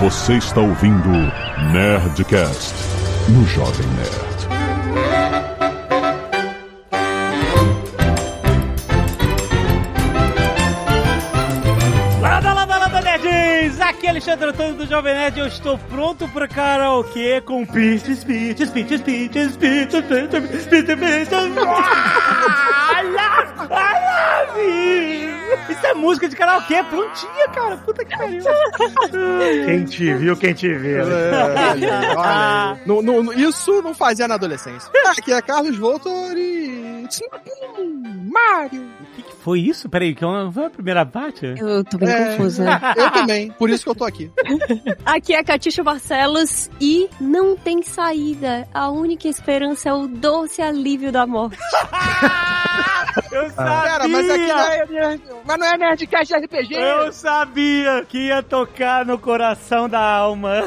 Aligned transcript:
Você 0.00 0.38
está 0.38 0.62
ouvindo 0.62 1.10
Nerdcast 1.74 2.74
no 3.28 3.44
Jovem 3.44 3.86
Nerd. 3.88 4.48
Lada, 12.18 12.54
lada, 12.54 12.78
lada, 12.78 13.00
nerds! 13.02 13.78
Aqui 13.78 14.06
é 14.06 14.08
Alexandre 14.08 14.48
Antônio 14.48 14.74
do 14.76 14.86
Jovem 14.86 15.12
Nerd 15.12 15.38
eu 15.38 15.46
estou 15.46 15.76
pronto 15.76 16.26
para 16.28 16.48
karaokê 16.48 17.42
com 17.42 17.66
pitch, 17.66 18.24
pitch, 18.24 18.24
pitch, 18.24 18.70
pitch, 18.70 19.02
pitch, 19.02 19.56
pitch, 19.58 19.58
pitch, 19.58 20.32
pitch, 20.70 20.98
pitch, 20.98 21.32
I 22.90 23.02
love 23.02 24.58
you! 24.58 25.19
Isso 25.68 25.86
é 25.86 25.94
música 25.94 26.28
de 26.28 26.36
karaokê, 26.36 26.82
prontinha, 26.84 27.48
cara. 27.54 27.76
Puta 27.78 28.04
que 28.04 28.16
pariu. 28.16 28.42
Quem 29.66 29.84
te 29.84 30.14
viu, 30.14 30.36
quem 30.36 30.52
te 30.54 30.72
viu. 30.74 31.02
Olha, 31.04 31.72
aí, 31.72 31.84
olha 32.16 32.72
aí. 32.74 32.80
Não- 32.86 33.02
não- 33.02 33.32
isso 33.32 33.82
não 33.82 33.94
fazia 33.94 34.26
na 34.28 34.34
adolescência. 34.34 34.90
Aqui 35.06 35.32
é 35.32 35.40
Carlos 35.42 35.76
Voltor 35.76 36.36
e. 36.36 37.06
Mario. 38.30 38.88
Foi 39.42 39.60
isso? 39.60 39.88
Peraí, 39.88 40.14
que 40.14 40.24
foi 40.52 40.64
a 40.66 40.70
primeira 40.70 41.04
parte? 41.06 41.54
Eu 41.58 41.82
tô 41.84 41.98
bem 41.98 42.08
É. 42.10 42.36
confusa. 42.36 42.64
Eu 42.96 43.10
também, 43.10 43.50
por 43.52 43.70
isso 43.70 43.84
que 43.84 43.90
eu 43.90 43.94
tô 43.94 44.04
aqui. 44.04 44.30
Aqui 45.04 45.34
é 45.34 45.42
Catixa 45.42 45.82
Barcelos 45.82 46.70
e 46.80 47.08
não 47.20 47.56
tem 47.56 47.82
saída. 47.82 48.68
A 48.74 48.90
única 48.90 49.28
esperança 49.28 49.88
é 49.88 49.92
o 49.92 50.06
doce 50.06 50.60
alívio 50.60 51.10
da 51.10 51.26
morte. 51.26 51.58
Eu 53.32 53.50
sabia! 53.50 53.90
Cara, 53.90 54.08
mas 54.08 54.30
aqui 54.30 54.46
não 54.46 54.58
é, 54.60 54.86
nerd- 54.86 55.22
mas 55.44 55.58
não 55.58 55.66
é 55.66 55.76
Nerdcast 55.78 56.34
RPG. 56.34 56.74
Eu 56.74 57.12
sabia 57.12 58.04
que 58.08 58.26
ia 58.28 58.42
tocar 58.42 59.04
no 59.04 59.18
coração 59.18 59.88
da 59.88 60.00
alma. 60.00 60.64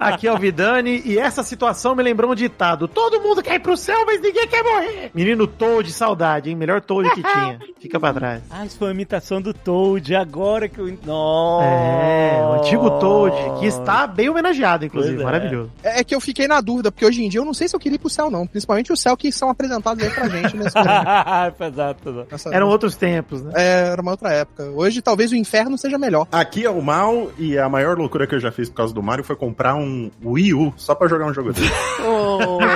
Aqui 0.00 0.26
é 0.26 0.32
o 0.32 0.38
Vidani 0.38 1.00
e 1.04 1.18
essa 1.18 1.42
situação 1.42 1.94
me 1.94 2.02
lembrou 2.02 2.32
um 2.32 2.34
ditado. 2.34 2.88
Todo 2.88 3.20
mundo 3.20 3.42
quer 3.42 3.54
ir 3.56 3.60
pro 3.60 3.76
céu, 3.76 4.04
mas 4.06 4.20
ninguém 4.20 4.46
quer 4.48 4.62
morrer. 4.64 5.10
Menino 5.14 5.46
Toad, 5.46 5.92
saudade, 5.92 6.50
hein? 6.50 6.56
Melhor 6.56 6.80
Toad 6.80 7.08
que 7.14 7.22
tinha. 7.22 7.58
Fica 7.82 7.98
pra 7.98 8.14
trás. 8.14 8.42
Ah, 8.48 8.64
isso 8.64 8.78
foi 8.78 8.88
uma 8.88 8.94
imitação 8.94 9.42
do 9.42 9.52
Toad, 9.52 10.14
agora 10.14 10.68
que 10.68 10.78
eu... 10.78 10.96
Nossa! 11.04 11.66
É, 11.66 12.40
o 12.46 12.52
antigo 12.60 12.90
Toad, 13.00 13.34
que 13.58 13.66
está 13.66 14.06
bem 14.06 14.28
homenageado, 14.28 14.84
inclusive. 14.86 15.16
Pois 15.16 15.20
é. 15.22 15.24
Maravilhoso. 15.24 15.70
É, 15.82 16.00
é 16.00 16.04
que 16.04 16.14
eu 16.14 16.20
fiquei 16.20 16.46
na 16.46 16.60
dúvida, 16.60 16.92
porque 16.92 17.04
hoje 17.04 17.24
em 17.24 17.28
dia 17.28 17.40
eu 17.40 17.44
não 17.44 17.52
sei 17.52 17.66
se 17.66 17.74
eu 17.74 17.80
queria 17.80 17.96
ir 17.96 17.98
pro 17.98 18.08
céu, 18.08 18.30
não. 18.30 18.46
Principalmente 18.46 18.92
o 18.92 18.96
céu 18.96 19.16
que 19.16 19.32
são 19.32 19.50
apresentados 19.50 20.02
aí 20.04 20.10
pra 20.10 20.28
gente 20.28 20.56
nesse. 20.56 20.76
Exato. 21.72 22.26
Nessa- 22.30 22.54
Eram 22.54 22.68
outros 22.68 22.94
tempos, 22.94 23.42
né? 23.42 23.52
É, 23.56 23.88
era 23.88 24.00
uma 24.00 24.12
outra 24.12 24.30
época. 24.32 24.64
Hoje 24.70 25.02
talvez 25.02 25.32
o 25.32 25.36
inferno 25.36 25.76
seja 25.76 25.98
melhor. 25.98 26.28
Aqui 26.30 26.64
é 26.64 26.70
o 26.70 26.80
Mal 26.80 27.32
e 27.38 27.58
a 27.58 27.68
maior 27.68 27.98
loucura 27.98 28.26
que 28.28 28.34
eu 28.34 28.40
já 28.40 28.52
fiz 28.52 28.68
por 28.68 28.76
causa 28.76 28.94
do 28.94 29.02
Mario 29.02 29.24
foi 29.24 29.34
comprar 29.34 29.74
um 29.74 30.08
Wii 30.24 30.54
U 30.54 30.72
só 30.76 30.94
pra 30.94 31.08
jogar 31.08 31.26
um 31.26 31.34
jogo 31.34 31.52
dele. 31.52 31.66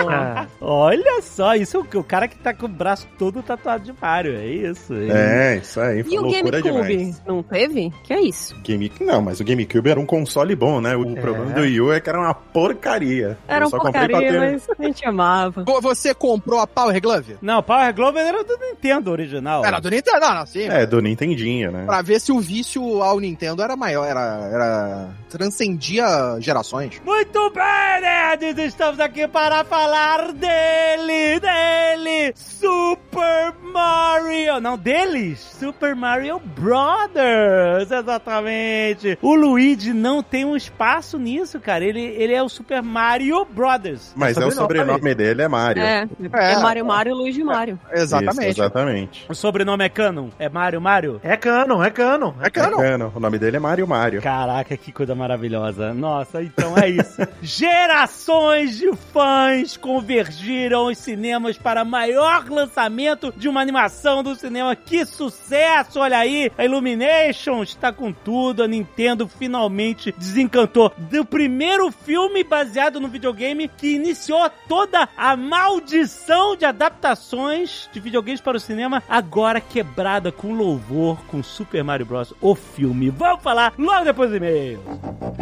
Ah, 0.08 0.46
Olha 0.60 1.20
só, 1.22 1.54
isso 1.54 1.76
é 1.76 1.80
o, 1.80 2.00
o 2.00 2.04
cara 2.04 2.28
que 2.28 2.36
tá 2.36 2.52
com 2.54 2.66
o 2.66 2.68
braço 2.68 3.06
todo 3.18 3.42
tatuado 3.42 3.84
de 3.84 3.94
Mario, 4.00 4.34
é 4.36 4.46
isso. 4.46 4.94
É, 5.10 5.56
isso 5.62 5.80
aí, 5.80 6.02
foi 6.02 6.12
E 6.14 6.18
o 6.18 6.22
GameCube? 6.30 6.62
demais. 6.62 7.22
Não 7.26 7.42
teve? 7.42 7.92
Que 8.04 8.12
é 8.12 8.20
isso? 8.20 8.54
Game... 8.62 8.90
Não, 9.00 9.20
mas 9.22 9.40
o 9.40 9.44
GameCube 9.44 9.90
era 9.90 10.00
um 10.00 10.06
console 10.06 10.54
bom, 10.56 10.80
né? 10.80 10.94
O 10.96 11.14
problema 11.16 11.52
do 11.52 11.60
Wii 11.62 11.80
U 11.80 11.92
é 11.92 12.00
que 12.00 12.08
era 12.08 12.18
uma 12.18 12.34
porcaria. 12.34 13.38
Era 13.48 13.64
eu 13.64 13.68
uma 13.68 13.70
só 13.70 13.78
comprei 13.78 14.08
pra 14.08 14.18
porcaria, 14.18 14.40
ter... 14.40 14.52
mas 14.52 14.66
a 14.78 14.82
gente 14.82 15.06
amava. 15.06 15.64
Vo- 15.64 15.80
Você 15.80 16.14
comprou 16.14 16.60
a 16.60 16.66
Power 16.66 17.00
Glove? 17.00 17.36
Não, 17.42 17.62
Power 17.62 17.94
Glove 17.94 18.18
era 18.18 18.42
do 18.44 18.56
Nintendo 18.58 19.10
original. 19.10 19.64
Era 19.64 19.80
do 19.80 19.90
Nintendo, 19.90 20.20
não, 20.20 20.34
não, 20.34 20.46
sim. 20.46 20.68
É, 20.68 20.86
do 20.86 21.00
Nintendinho, 21.00 21.70
né? 21.70 21.84
Pra 21.86 22.02
ver 22.02 22.20
se 22.20 22.32
o 22.32 22.40
vício 22.40 23.02
ao 23.02 23.18
Nintendo 23.20 23.62
era 23.62 23.76
maior, 23.76 24.04
era, 24.06 24.48
era 24.52 25.08
transcendia 25.28 26.04
gerações. 26.40 27.00
Muito 27.04 27.50
bem, 27.50 28.00
nerds! 28.00 28.58
Estamos 28.58 29.00
aqui 29.00 29.26
para 29.28 29.64
falar 29.64 30.32
dele, 30.32 31.40
dele, 31.40 32.32
Super 32.36 33.54
Mario. 33.72 34.60
Não, 34.60 34.76
deles, 34.86 35.40
Super 35.40 35.96
Mario 35.96 36.38
Brothers, 36.38 37.90
exatamente. 37.90 39.18
O 39.20 39.34
Luigi 39.34 39.92
não 39.92 40.22
tem 40.22 40.44
um 40.44 40.54
espaço 40.54 41.18
nisso, 41.18 41.58
cara. 41.58 41.84
Ele, 41.84 42.00
ele 42.00 42.32
é 42.32 42.40
o 42.40 42.48
Super 42.48 42.84
Mario 42.84 43.44
Brothers. 43.44 44.12
Mas 44.14 44.36
é 44.36 44.46
o 44.46 44.50
Sobrenome. 44.52 45.12
dele 45.12 45.42
é 45.42 45.48
Mario. 45.48 45.82
É, 45.82 46.06
é 46.34 46.58
Mario 46.60 46.86
Mario 46.86 47.16
Luigi 47.16 47.42
Mario. 47.42 47.80
Exatamente. 47.92 48.50
Isso, 48.50 48.60
exatamente. 48.60 49.26
O 49.28 49.34
sobrenome 49.34 49.84
é 49.84 49.88
Canon? 49.88 50.28
É 50.38 50.48
Mario 50.48 50.80
Mario? 50.80 51.20
é 51.24 51.36
canon, 51.36 51.82
é 51.82 51.90
canon. 51.90 52.34
É 52.40 52.48
canon. 52.48 52.76
Bacana. 52.76 53.12
O 53.12 53.18
nome 53.18 53.40
dele 53.40 53.56
é 53.56 53.60
Mario 53.60 53.88
Mario. 53.88 54.22
Caraca, 54.22 54.76
que 54.76 54.92
coisa 54.92 55.16
maravilhosa. 55.16 55.92
Nossa, 55.92 56.40
então 56.42 56.78
é 56.78 56.88
isso. 56.88 57.16
Gerações 57.42 58.76
de 58.76 58.94
fãs 59.12 59.76
convergiram 59.76 60.86
os 60.86 60.98
cinemas 60.98 61.58
para 61.58 61.84
maior 61.84 62.48
lançamento 62.48 63.34
de 63.36 63.48
uma 63.48 63.60
animação 63.60 64.22
do 64.22 64.36
cinema. 64.36 64.75
Que 64.76 65.04
sucesso! 65.04 66.00
Olha 66.00 66.18
aí, 66.18 66.50
a 66.56 66.64
Illumination 66.64 67.62
está 67.62 67.92
com 67.92 68.12
tudo. 68.12 68.62
A 68.62 68.68
Nintendo 68.68 69.26
finalmente 69.28 70.14
desencantou 70.16 70.92
do 70.96 71.24
primeiro 71.24 71.90
filme 71.90 72.44
baseado 72.44 73.00
no 73.00 73.08
videogame 73.08 73.68
que 73.68 73.94
iniciou 73.94 74.50
toda 74.68 75.08
a 75.16 75.36
maldição 75.36 76.54
de 76.56 76.64
adaptações 76.64 77.88
de 77.92 78.00
videogames 78.00 78.40
para 78.40 78.56
o 78.56 78.60
cinema, 78.60 79.02
agora 79.08 79.60
quebrada 79.60 80.30
com 80.30 80.52
louvor 80.52 81.18
com 81.26 81.42
Super 81.42 81.82
Mario 81.82 82.06
Bros. 82.06 82.34
O 82.40 82.54
filme. 82.54 83.10
Vamos 83.10 83.42
falar 83.42 83.72
logo 83.78 84.04
depois 84.04 84.30
do 84.30 84.36
e-mail. 84.36 84.80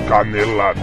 Canelada. 0.08 0.80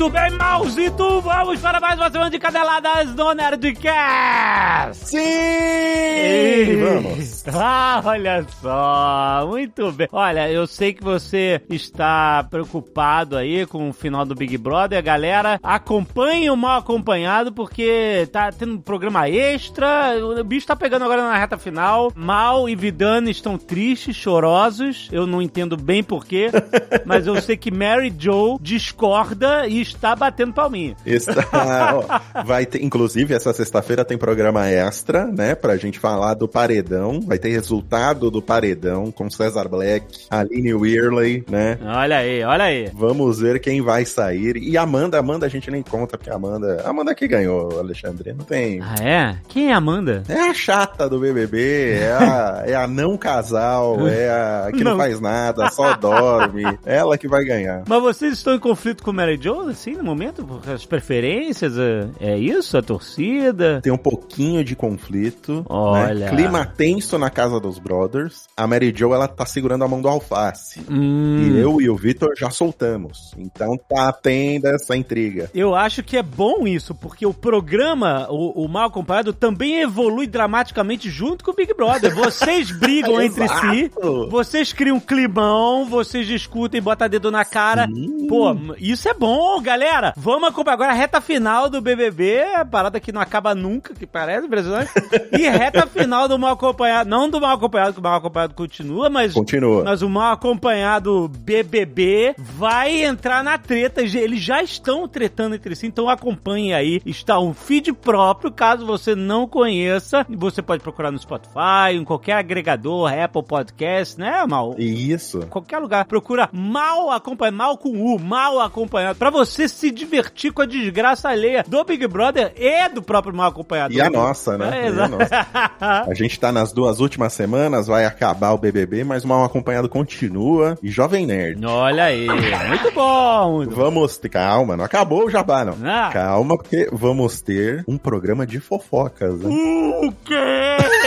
Muito 0.00 0.14
bem, 0.14 0.30
Mauzito, 0.30 1.20
vamos 1.20 1.60
para 1.60 1.78
mais 1.78 1.98
uma 1.98 2.10
semana 2.10 2.30
de 2.30 2.38
caneladas 2.38 3.14
do 3.14 3.34
Nerdcast! 3.34 5.10
Sim! 5.10 5.18
Ei, 5.18 6.76
vamos. 6.76 7.29
Ah, 7.62 8.00
olha 8.04 8.44
só, 8.60 9.46
muito 9.46 9.92
bem. 9.92 10.08
Olha, 10.12 10.50
eu 10.50 10.66
sei 10.66 10.92
que 10.92 11.02
você 11.02 11.60
está 11.68 12.42
preocupado 12.44 13.36
aí 13.36 13.66
com 13.66 13.90
o 13.90 13.92
final 13.92 14.24
do 14.24 14.34
Big 14.34 14.56
Brother, 14.56 15.02
galera. 15.02 15.58
Acompanhe 15.62 16.50
o 16.50 16.56
mal 16.56 16.78
acompanhado, 16.78 17.52
porque 17.52 18.28
tá 18.32 18.50
tendo 18.50 18.74
um 18.74 18.80
programa 18.80 19.28
extra. 19.28 20.14
O 20.18 20.42
bicho 20.42 20.66
tá 20.66 20.74
pegando 20.74 21.04
agora 21.04 21.22
na 21.22 21.36
reta 21.36 21.58
final. 21.58 22.12
Mal 22.14 22.68
e 22.68 22.74
Vidani 22.74 23.30
estão 23.30 23.58
tristes, 23.58 24.16
chorosos. 24.16 25.08
Eu 25.12 25.26
não 25.26 25.42
entendo 25.42 25.76
bem 25.76 26.02
porquê, 26.02 26.50
mas 27.04 27.26
eu 27.26 27.40
sei 27.40 27.56
que 27.56 27.70
Mary 27.70 28.12
Joe 28.16 28.58
discorda 28.60 29.66
e 29.66 29.80
está 29.80 30.16
batendo 30.16 30.54
palminha. 30.54 30.96
Está, 31.04 31.94
ó, 31.94 32.42
vai 32.44 32.66
ter, 32.66 32.82
inclusive, 32.82 33.34
essa 33.34 33.52
sexta-feira 33.52 34.04
tem 34.04 34.18
programa 34.18 34.68
extra, 34.68 35.26
né? 35.26 35.54
Pra 35.54 35.76
gente 35.76 35.98
falar 35.98 36.34
do 36.34 36.48
paredão. 36.48 37.20
Vai 37.30 37.38
ter 37.38 37.50
resultado 37.50 38.28
do 38.30 38.42
paredão 38.42 39.12
com 39.12 39.30
Cesar 39.30 39.68
Black, 39.68 40.26
Aline 40.28 40.74
Weirley, 40.74 41.44
né? 41.48 41.78
Olha 41.84 42.16
aí, 42.18 42.42
olha 42.42 42.64
aí. 42.64 42.90
Vamos 42.92 43.38
ver 43.38 43.60
quem 43.60 43.80
vai 43.80 44.04
sair. 44.04 44.56
E 44.56 44.76
Amanda, 44.76 45.18
Amanda 45.18 45.46
a 45.46 45.48
gente 45.48 45.70
nem 45.70 45.80
conta, 45.80 46.18
porque 46.18 46.28
a 46.30 46.34
Amanda. 46.34 46.82
Amanda 46.84 47.14
que 47.14 47.28
ganhou, 47.28 47.78
Alexandre. 47.78 48.32
Não 48.32 48.44
tem. 48.44 48.80
Ah, 48.82 48.96
é? 49.00 49.36
Quem 49.46 49.70
é 49.70 49.74
a 49.74 49.76
Amanda? 49.76 50.24
É 50.28 50.40
a 50.40 50.54
chata 50.54 51.08
do 51.08 51.20
BBB, 51.20 51.98
é 52.00 52.12
a, 52.12 52.64
é 52.66 52.74
a 52.74 52.88
não 52.88 53.16
casal, 53.16 54.08
é 54.08 54.28
a 54.28 54.72
que 54.72 54.82
não, 54.82 54.92
Não. 54.92 54.98
faz 54.98 55.20
nada, 55.20 55.70
só 55.70 55.94
dorme. 55.94 56.64
Ela 56.84 57.16
que 57.16 57.28
vai 57.28 57.44
ganhar. 57.44 57.84
Mas 57.86 58.02
vocês 58.02 58.32
estão 58.32 58.54
em 58.54 58.58
conflito 58.58 59.04
com 59.04 59.12
Mary 59.12 59.38
Jo, 59.40 59.68
assim, 59.68 59.92
no 59.92 60.02
momento? 60.02 60.60
As 60.66 60.84
preferências? 60.84 61.74
É 61.78 62.30
é 62.30 62.38
isso? 62.38 62.76
A 62.76 62.82
torcida? 62.82 63.80
Tem 63.82 63.92
um 63.92 63.98
pouquinho 63.98 64.62
de 64.64 64.76
conflito. 64.76 65.64
Olha. 65.68 66.26
Né? 66.26 66.28
Clima 66.28 66.64
tenso 66.64 67.18
na 67.20 67.30
casa 67.30 67.60
dos 67.60 67.78
brothers. 67.78 68.46
A 68.56 68.66
Mary 68.66 68.92
Jo, 68.96 69.12
ela 69.14 69.28
tá 69.28 69.44
segurando 69.46 69.84
a 69.84 69.88
mão 69.88 70.00
do 70.00 70.08
alface. 70.08 70.80
Hum, 70.90 71.42
E 71.42 71.60
eu 71.60 71.80
e 71.80 71.88
o 71.88 71.96
Vitor 71.96 72.30
já 72.36 72.50
soltamos. 72.50 73.32
Então 73.38 73.76
tá 73.88 74.12
tendo 74.12 74.66
essa 74.66 74.96
intriga. 74.96 75.50
Eu 75.54 75.74
acho 75.74 76.02
que 76.02 76.16
é 76.16 76.22
bom 76.22 76.66
isso, 76.66 76.94
porque 76.94 77.24
o 77.26 77.34
programa, 77.34 78.26
o, 78.30 78.64
o 78.64 78.68
Mal 78.68 78.86
Acompanhado, 78.88 79.32
também 79.32 79.80
evolui 79.82 80.26
dramaticamente 80.26 81.10
junto 81.10 81.44
com 81.44 81.50
o 81.50 81.54
Big 81.54 81.72
Brother. 81.74 82.14
Vocês 82.14 82.70
brigam 82.78 83.20
entre 83.20 83.46
si, 83.48 83.90
vocês 84.30 84.72
criam 84.72 84.96
um 84.96 85.00
climão, 85.00 85.84
vocês 85.86 86.26
discutem, 86.26 86.80
botam 86.80 87.08
dedo 87.08 87.30
na 87.30 87.44
cara. 87.44 87.86
Sim. 87.86 88.26
Pô, 88.28 88.56
isso 88.78 89.08
é 89.08 89.14
bom, 89.14 89.60
galera, 89.60 90.14
vamos 90.16 90.48
acompanhar 90.48 90.74
agora 90.74 90.92
a 90.92 90.94
reta 90.94 91.20
final 91.20 91.68
do 91.68 91.80
BBB, 91.80 92.42
a 92.54 92.64
parada 92.64 93.00
que 93.00 93.10
não 93.12 93.20
acaba 93.20 93.54
nunca, 93.54 93.92
que 93.92 94.06
parece 94.06 94.46
impressionante. 94.46 94.90
e 95.32 95.48
reta 95.48 95.86
final 95.86 96.28
do 96.28 96.38
mal 96.38 96.52
acompanhado, 96.52 97.09
não 97.10 97.28
do 97.28 97.40
mal 97.40 97.56
acompanhado, 97.56 97.92
que 97.94 97.98
o 97.98 98.02
mal 98.02 98.14
acompanhado 98.14 98.54
continua, 98.54 99.10
mas 99.10 99.34
Continua. 99.34 99.82
mas 99.82 100.00
o 100.00 100.08
mal 100.08 100.32
acompanhado 100.32 101.28
BBB 101.40 102.34
vai 102.38 103.02
entrar 103.02 103.42
na 103.42 103.58
treta. 103.58 104.00
Eles 104.02 104.40
já 104.40 104.62
estão 104.62 105.08
tretando 105.08 105.56
entre 105.56 105.74
si, 105.74 105.86
então 105.88 106.08
acompanhe 106.08 106.72
aí. 106.72 107.02
Está 107.04 107.40
um 107.40 107.52
feed 107.52 107.92
próprio, 107.92 108.52
caso 108.52 108.86
você 108.86 109.16
não 109.16 109.46
conheça. 109.48 110.24
Você 110.30 110.62
pode 110.62 110.82
procurar 110.82 111.10
no 111.10 111.18
Spotify, 111.18 111.92
em 111.94 112.04
qualquer 112.04 112.34
agregador, 112.34 113.12
Apple 113.12 113.42
Podcast, 113.42 114.18
né, 114.18 114.44
Mal? 114.46 114.76
Isso. 114.78 115.40
Qualquer 115.48 115.78
lugar. 115.78 116.04
Procura 116.04 116.48
mal 116.52 117.10
acompanhado, 117.10 117.56
mal 117.56 117.76
com 117.76 117.90
U, 117.90 118.18
mal 118.20 118.60
acompanhado, 118.60 119.18
pra 119.18 119.30
você 119.30 119.68
se 119.68 119.90
divertir 119.90 120.52
com 120.52 120.62
a 120.62 120.66
desgraça 120.66 121.28
alheia 121.28 121.64
do 121.66 121.82
Big 121.84 122.06
Brother 122.06 122.52
e 122.56 122.88
do 122.90 123.02
próprio 123.02 123.34
mal 123.34 123.48
acompanhado. 123.48 123.92
E 123.92 124.00
a 124.00 124.08
nossa, 124.08 124.56
né? 124.56 124.70
É, 124.72 124.82
E 124.82 124.84
a 124.84 124.88
exato. 124.90 125.16
nossa. 125.16 125.46
A 126.10 126.14
gente 126.14 126.38
tá 126.38 126.52
nas 126.52 126.72
duas 126.72 126.99
últimas 127.00 127.32
semanas, 127.32 127.86
vai 127.86 128.04
acabar 128.04 128.52
o 128.52 128.58
BBB, 128.58 129.04
mas 129.04 129.24
o 129.24 129.28
mal 129.28 129.44
acompanhado 129.44 129.88
continua. 129.88 130.78
E 130.82 130.90
Jovem 130.90 131.26
Nerd. 131.26 131.64
Olha 131.64 132.04
aí, 132.04 132.26
muito 132.26 132.90
bom. 132.94 133.56
Muito. 133.56 133.74
Vamos 133.74 134.16
ter. 134.16 134.30
Calma, 134.30 134.76
não 134.76 134.84
acabou 134.84 135.24
o 135.26 135.30
jabá, 135.30 135.64
não. 135.64 135.76
Ah. 135.84 136.10
Calma, 136.12 136.56
porque 136.56 136.88
vamos 136.92 137.40
ter 137.40 137.84
um 137.88 137.98
programa 137.98 138.46
de 138.46 138.60
fofocas, 138.60 139.40
né? 139.40 139.48
O 139.50 140.12
quê? 140.24 140.34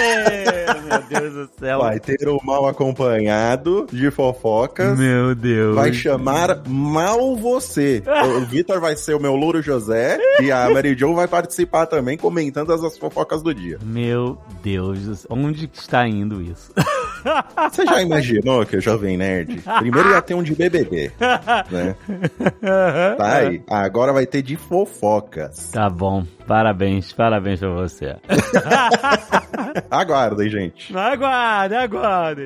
Meu 0.03 1.01
Deus 1.21 1.33
do 1.33 1.49
céu. 1.59 1.79
Vai 1.79 1.99
ter 1.99 2.27
o 2.27 2.39
mal 2.43 2.67
acompanhado 2.67 3.87
de 3.91 4.11
fofocas. 4.11 4.97
Meu 4.97 5.33
Deus. 5.33 5.75
Vai 5.75 5.93
chamar 5.93 6.61
Mal 6.67 7.35
Você. 7.35 8.03
O 8.37 8.41
Vitor 8.45 8.79
vai 8.79 8.95
ser 8.95 9.15
o 9.15 9.19
meu 9.19 9.35
louro 9.35 9.61
José 9.61 10.17
e 10.41 10.51
a 10.51 10.69
Mary 10.69 10.95
Jo 10.97 11.13
vai 11.13 11.27
participar 11.27 11.85
também, 11.85 12.17
comentando 12.17 12.73
as, 12.73 12.83
as 12.83 12.97
fofocas 12.97 13.41
do 13.41 13.53
dia. 13.53 13.79
Meu 13.83 14.37
Deus 14.61 14.99
do 14.99 15.15
céu. 15.15 15.27
Onde 15.31 15.69
está 15.73 16.07
indo 16.07 16.41
isso? 16.41 16.71
Você 17.71 17.85
já 17.85 18.01
imaginou 18.01 18.65
que 18.65 18.75
o 18.77 18.81
Jovem 18.81 19.15
Nerd 19.15 19.61
primeiro 19.79 20.09
ia 20.09 20.21
ter 20.21 20.33
um 20.33 20.43
de 20.43 20.53
BBB, 20.53 21.11
né? 21.71 21.95
Tá 23.17 23.37
aí. 23.37 23.63
Agora 23.69 24.11
vai 24.11 24.25
ter 24.25 24.41
de 24.41 24.57
fofocas. 24.57 25.71
Tá 25.71 25.89
bom. 25.89 26.25
Parabéns, 26.45 27.13
parabéns 27.13 27.59
pra 27.59 27.69
você. 27.69 28.15
Aguardem, 29.93 30.49
gente. 30.49 30.95
Aguarde, 30.97 31.75
aguarde. 31.75 32.45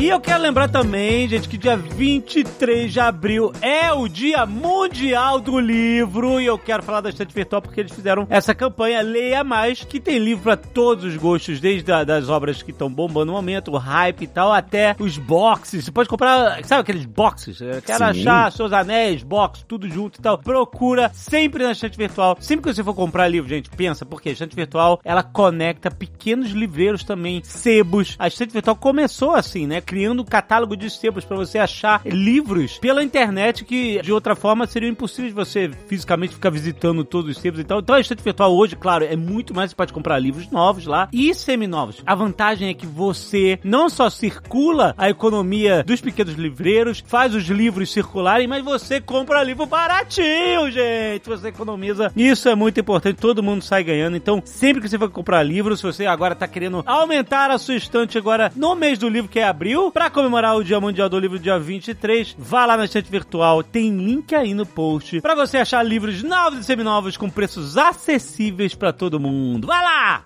E 0.00 0.08
eu 0.08 0.18
quero 0.18 0.42
lembrar 0.42 0.66
também, 0.66 1.28
gente, 1.28 1.46
que 1.46 1.58
dia 1.58 1.76
23 1.76 2.90
de 2.90 2.98
abril 2.98 3.52
é 3.60 3.92
o 3.92 4.08
Dia 4.08 4.46
Mundial 4.46 5.38
do 5.38 5.60
Livro. 5.60 6.40
E 6.40 6.46
eu 6.46 6.58
quero 6.58 6.82
falar 6.82 7.02
da 7.02 7.10
Estante 7.10 7.34
Virtual 7.34 7.60
porque 7.60 7.80
eles 7.80 7.92
fizeram 7.92 8.26
essa 8.30 8.54
campanha 8.54 9.02
Leia 9.02 9.44
Mais, 9.44 9.84
que 9.84 10.00
tem 10.00 10.18
livro 10.18 10.44
pra 10.44 10.56
todos 10.56 11.04
os 11.04 11.18
gostos, 11.18 11.60
desde 11.60 11.92
a, 11.92 12.02
das 12.02 12.30
obras 12.30 12.62
que 12.62 12.70
estão 12.70 12.90
bombando 12.90 13.26
no 13.26 13.32
momento, 13.34 13.72
o 13.72 13.76
hype 13.76 14.22
e 14.22 14.26
tal, 14.26 14.50
até 14.50 14.96
os 14.98 15.18
boxes. 15.18 15.84
Você 15.84 15.92
pode 15.92 16.08
comprar, 16.08 16.64
sabe 16.64 16.80
aqueles 16.80 17.04
boxes? 17.04 17.58
Quero 17.58 17.98
Sim. 17.98 18.20
achar 18.22 18.50
seus 18.52 18.72
anéis, 18.72 19.22
box, 19.22 19.66
tudo 19.68 19.86
junto 19.86 20.18
e 20.18 20.22
tal. 20.22 20.38
Procura 20.38 21.10
sempre 21.12 21.62
na 21.62 21.72
Estante 21.72 21.98
Virtual. 21.98 22.38
Sempre 22.40 22.70
que 22.70 22.74
você 22.74 22.82
for 22.82 22.94
comprar 22.94 23.28
livro, 23.28 23.50
gente, 23.50 23.68
pensa, 23.68 24.06
porque 24.06 24.30
a 24.30 24.32
Estante 24.32 24.56
Virtual, 24.56 24.98
ela 25.04 25.22
conecta 25.22 25.90
pequenos 25.90 26.52
livreiros 26.52 27.04
também, 27.04 27.42
sebos. 27.44 28.16
A 28.18 28.28
Estante 28.28 28.54
Virtual 28.54 28.74
começou 28.74 29.32
assim, 29.32 29.66
né? 29.66 29.82
Criando 29.90 30.22
um 30.22 30.24
catálogo 30.24 30.76
de 30.76 30.88
sebos 30.88 31.24
pra 31.24 31.36
você 31.36 31.58
achar 31.58 32.00
livros 32.04 32.78
pela 32.78 33.02
internet 33.02 33.64
que, 33.64 34.00
de 34.00 34.12
outra 34.12 34.36
forma, 34.36 34.64
seria 34.64 34.88
impossível 34.88 35.28
de 35.28 35.34
você 35.34 35.68
fisicamente 35.88 36.34
ficar 36.34 36.50
visitando 36.50 37.04
todos 37.04 37.36
os 37.36 37.42
sebos 37.42 37.58
e 37.58 37.64
tal. 37.64 37.80
Então 37.80 37.96
a 37.96 38.00
Estante 38.00 38.22
Virtual 38.22 38.54
hoje, 38.54 38.76
claro, 38.76 39.04
é 39.04 39.16
muito 39.16 39.52
mais, 39.52 39.72
você 39.72 39.76
pode 39.76 39.92
comprar 39.92 40.16
livros 40.20 40.48
novos 40.48 40.86
lá 40.86 41.08
e 41.12 41.34
seminovos. 41.34 42.04
A 42.06 42.14
vantagem 42.14 42.68
é 42.68 42.74
que 42.74 42.86
você 42.86 43.58
não 43.64 43.88
só 43.88 44.08
circula 44.08 44.94
a 44.96 45.10
economia 45.10 45.82
dos 45.82 46.00
pequenos 46.00 46.34
livreiros, 46.34 47.02
faz 47.04 47.34
os 47.34 47.42
livros 47.48 47.92
circularem, 47.92 48.46
mas 48.46 48.64
você 48.64 49.00
compra 49.00 49.42
livro 49.42 49.66
baratinho, 49.66 50.70
gente. 50.70 51.28
Você 51.28 51.48
economiza. 51.48 52.12
Isso 52.14 52.48
é 52.48 52.54
muito 52.54 52.78
importante, 52.78 53.16
todo 53.16 53.42
mundo 53.42 53.64
sai 53.64 53.82
ganhando. 53.82 54.16
Então, 54.16 54.40
sempre 54.44 54.80
que 54.80 54.88
você 54.88 54.96
for 54.96 55.10
comprar 55.10 55.42
livro, 55.42 55.76
se 55.76 55.82
você 55.82 56.06
agora 56.06 56.36
tá 56.36 56.46
querendo 56.46 56.84
aumentar 56.86 57.50
a 57.50 57.58
sua 57.58 57.74
estante 57.74 58.16
agora 58.16 58.52
no 58.54 58.76
mês 58.76 58.96
do 58.96 59.08
livro 59.08 59.28
que 59.28 59.40
é 59.40 59.44
abril, 59.44 59.79
pra 59.88 60.10
comemorar 60.10 60.56
o 60.56 60.64
Dia 60.64 60.80
Mundial 60.80 61.08
do 61.08 61.16
Livro 61.16 61.38
dia 61.38 61.60
23, 61.60 62.34
vá 62.36 62.66
lá 62.66 62.76
na 62.76 62.86
estante 62.86 63.08
virtual, 63.08 63.62
tem 63.62 63.96
link 63.96 64.34
aí 64.34 64.52
no 64.52 64.66
post 64.66 65.20
pra 65.20 65.36
você 65.36 65.58
achar 65.58 65.84
livros 65.84 66.24
novos 66.24 66.58
e 66.58 66.64
seminovos 66.64 67.16
com 67.16 67.30
preços 67.30 67.76
acessíveis 67.76 68.74
pra 68.74 68.92
todo 68.92 69.20
mundo. 69.20 69.68
Vai 69.68 69.84
lá! 69.84 70.22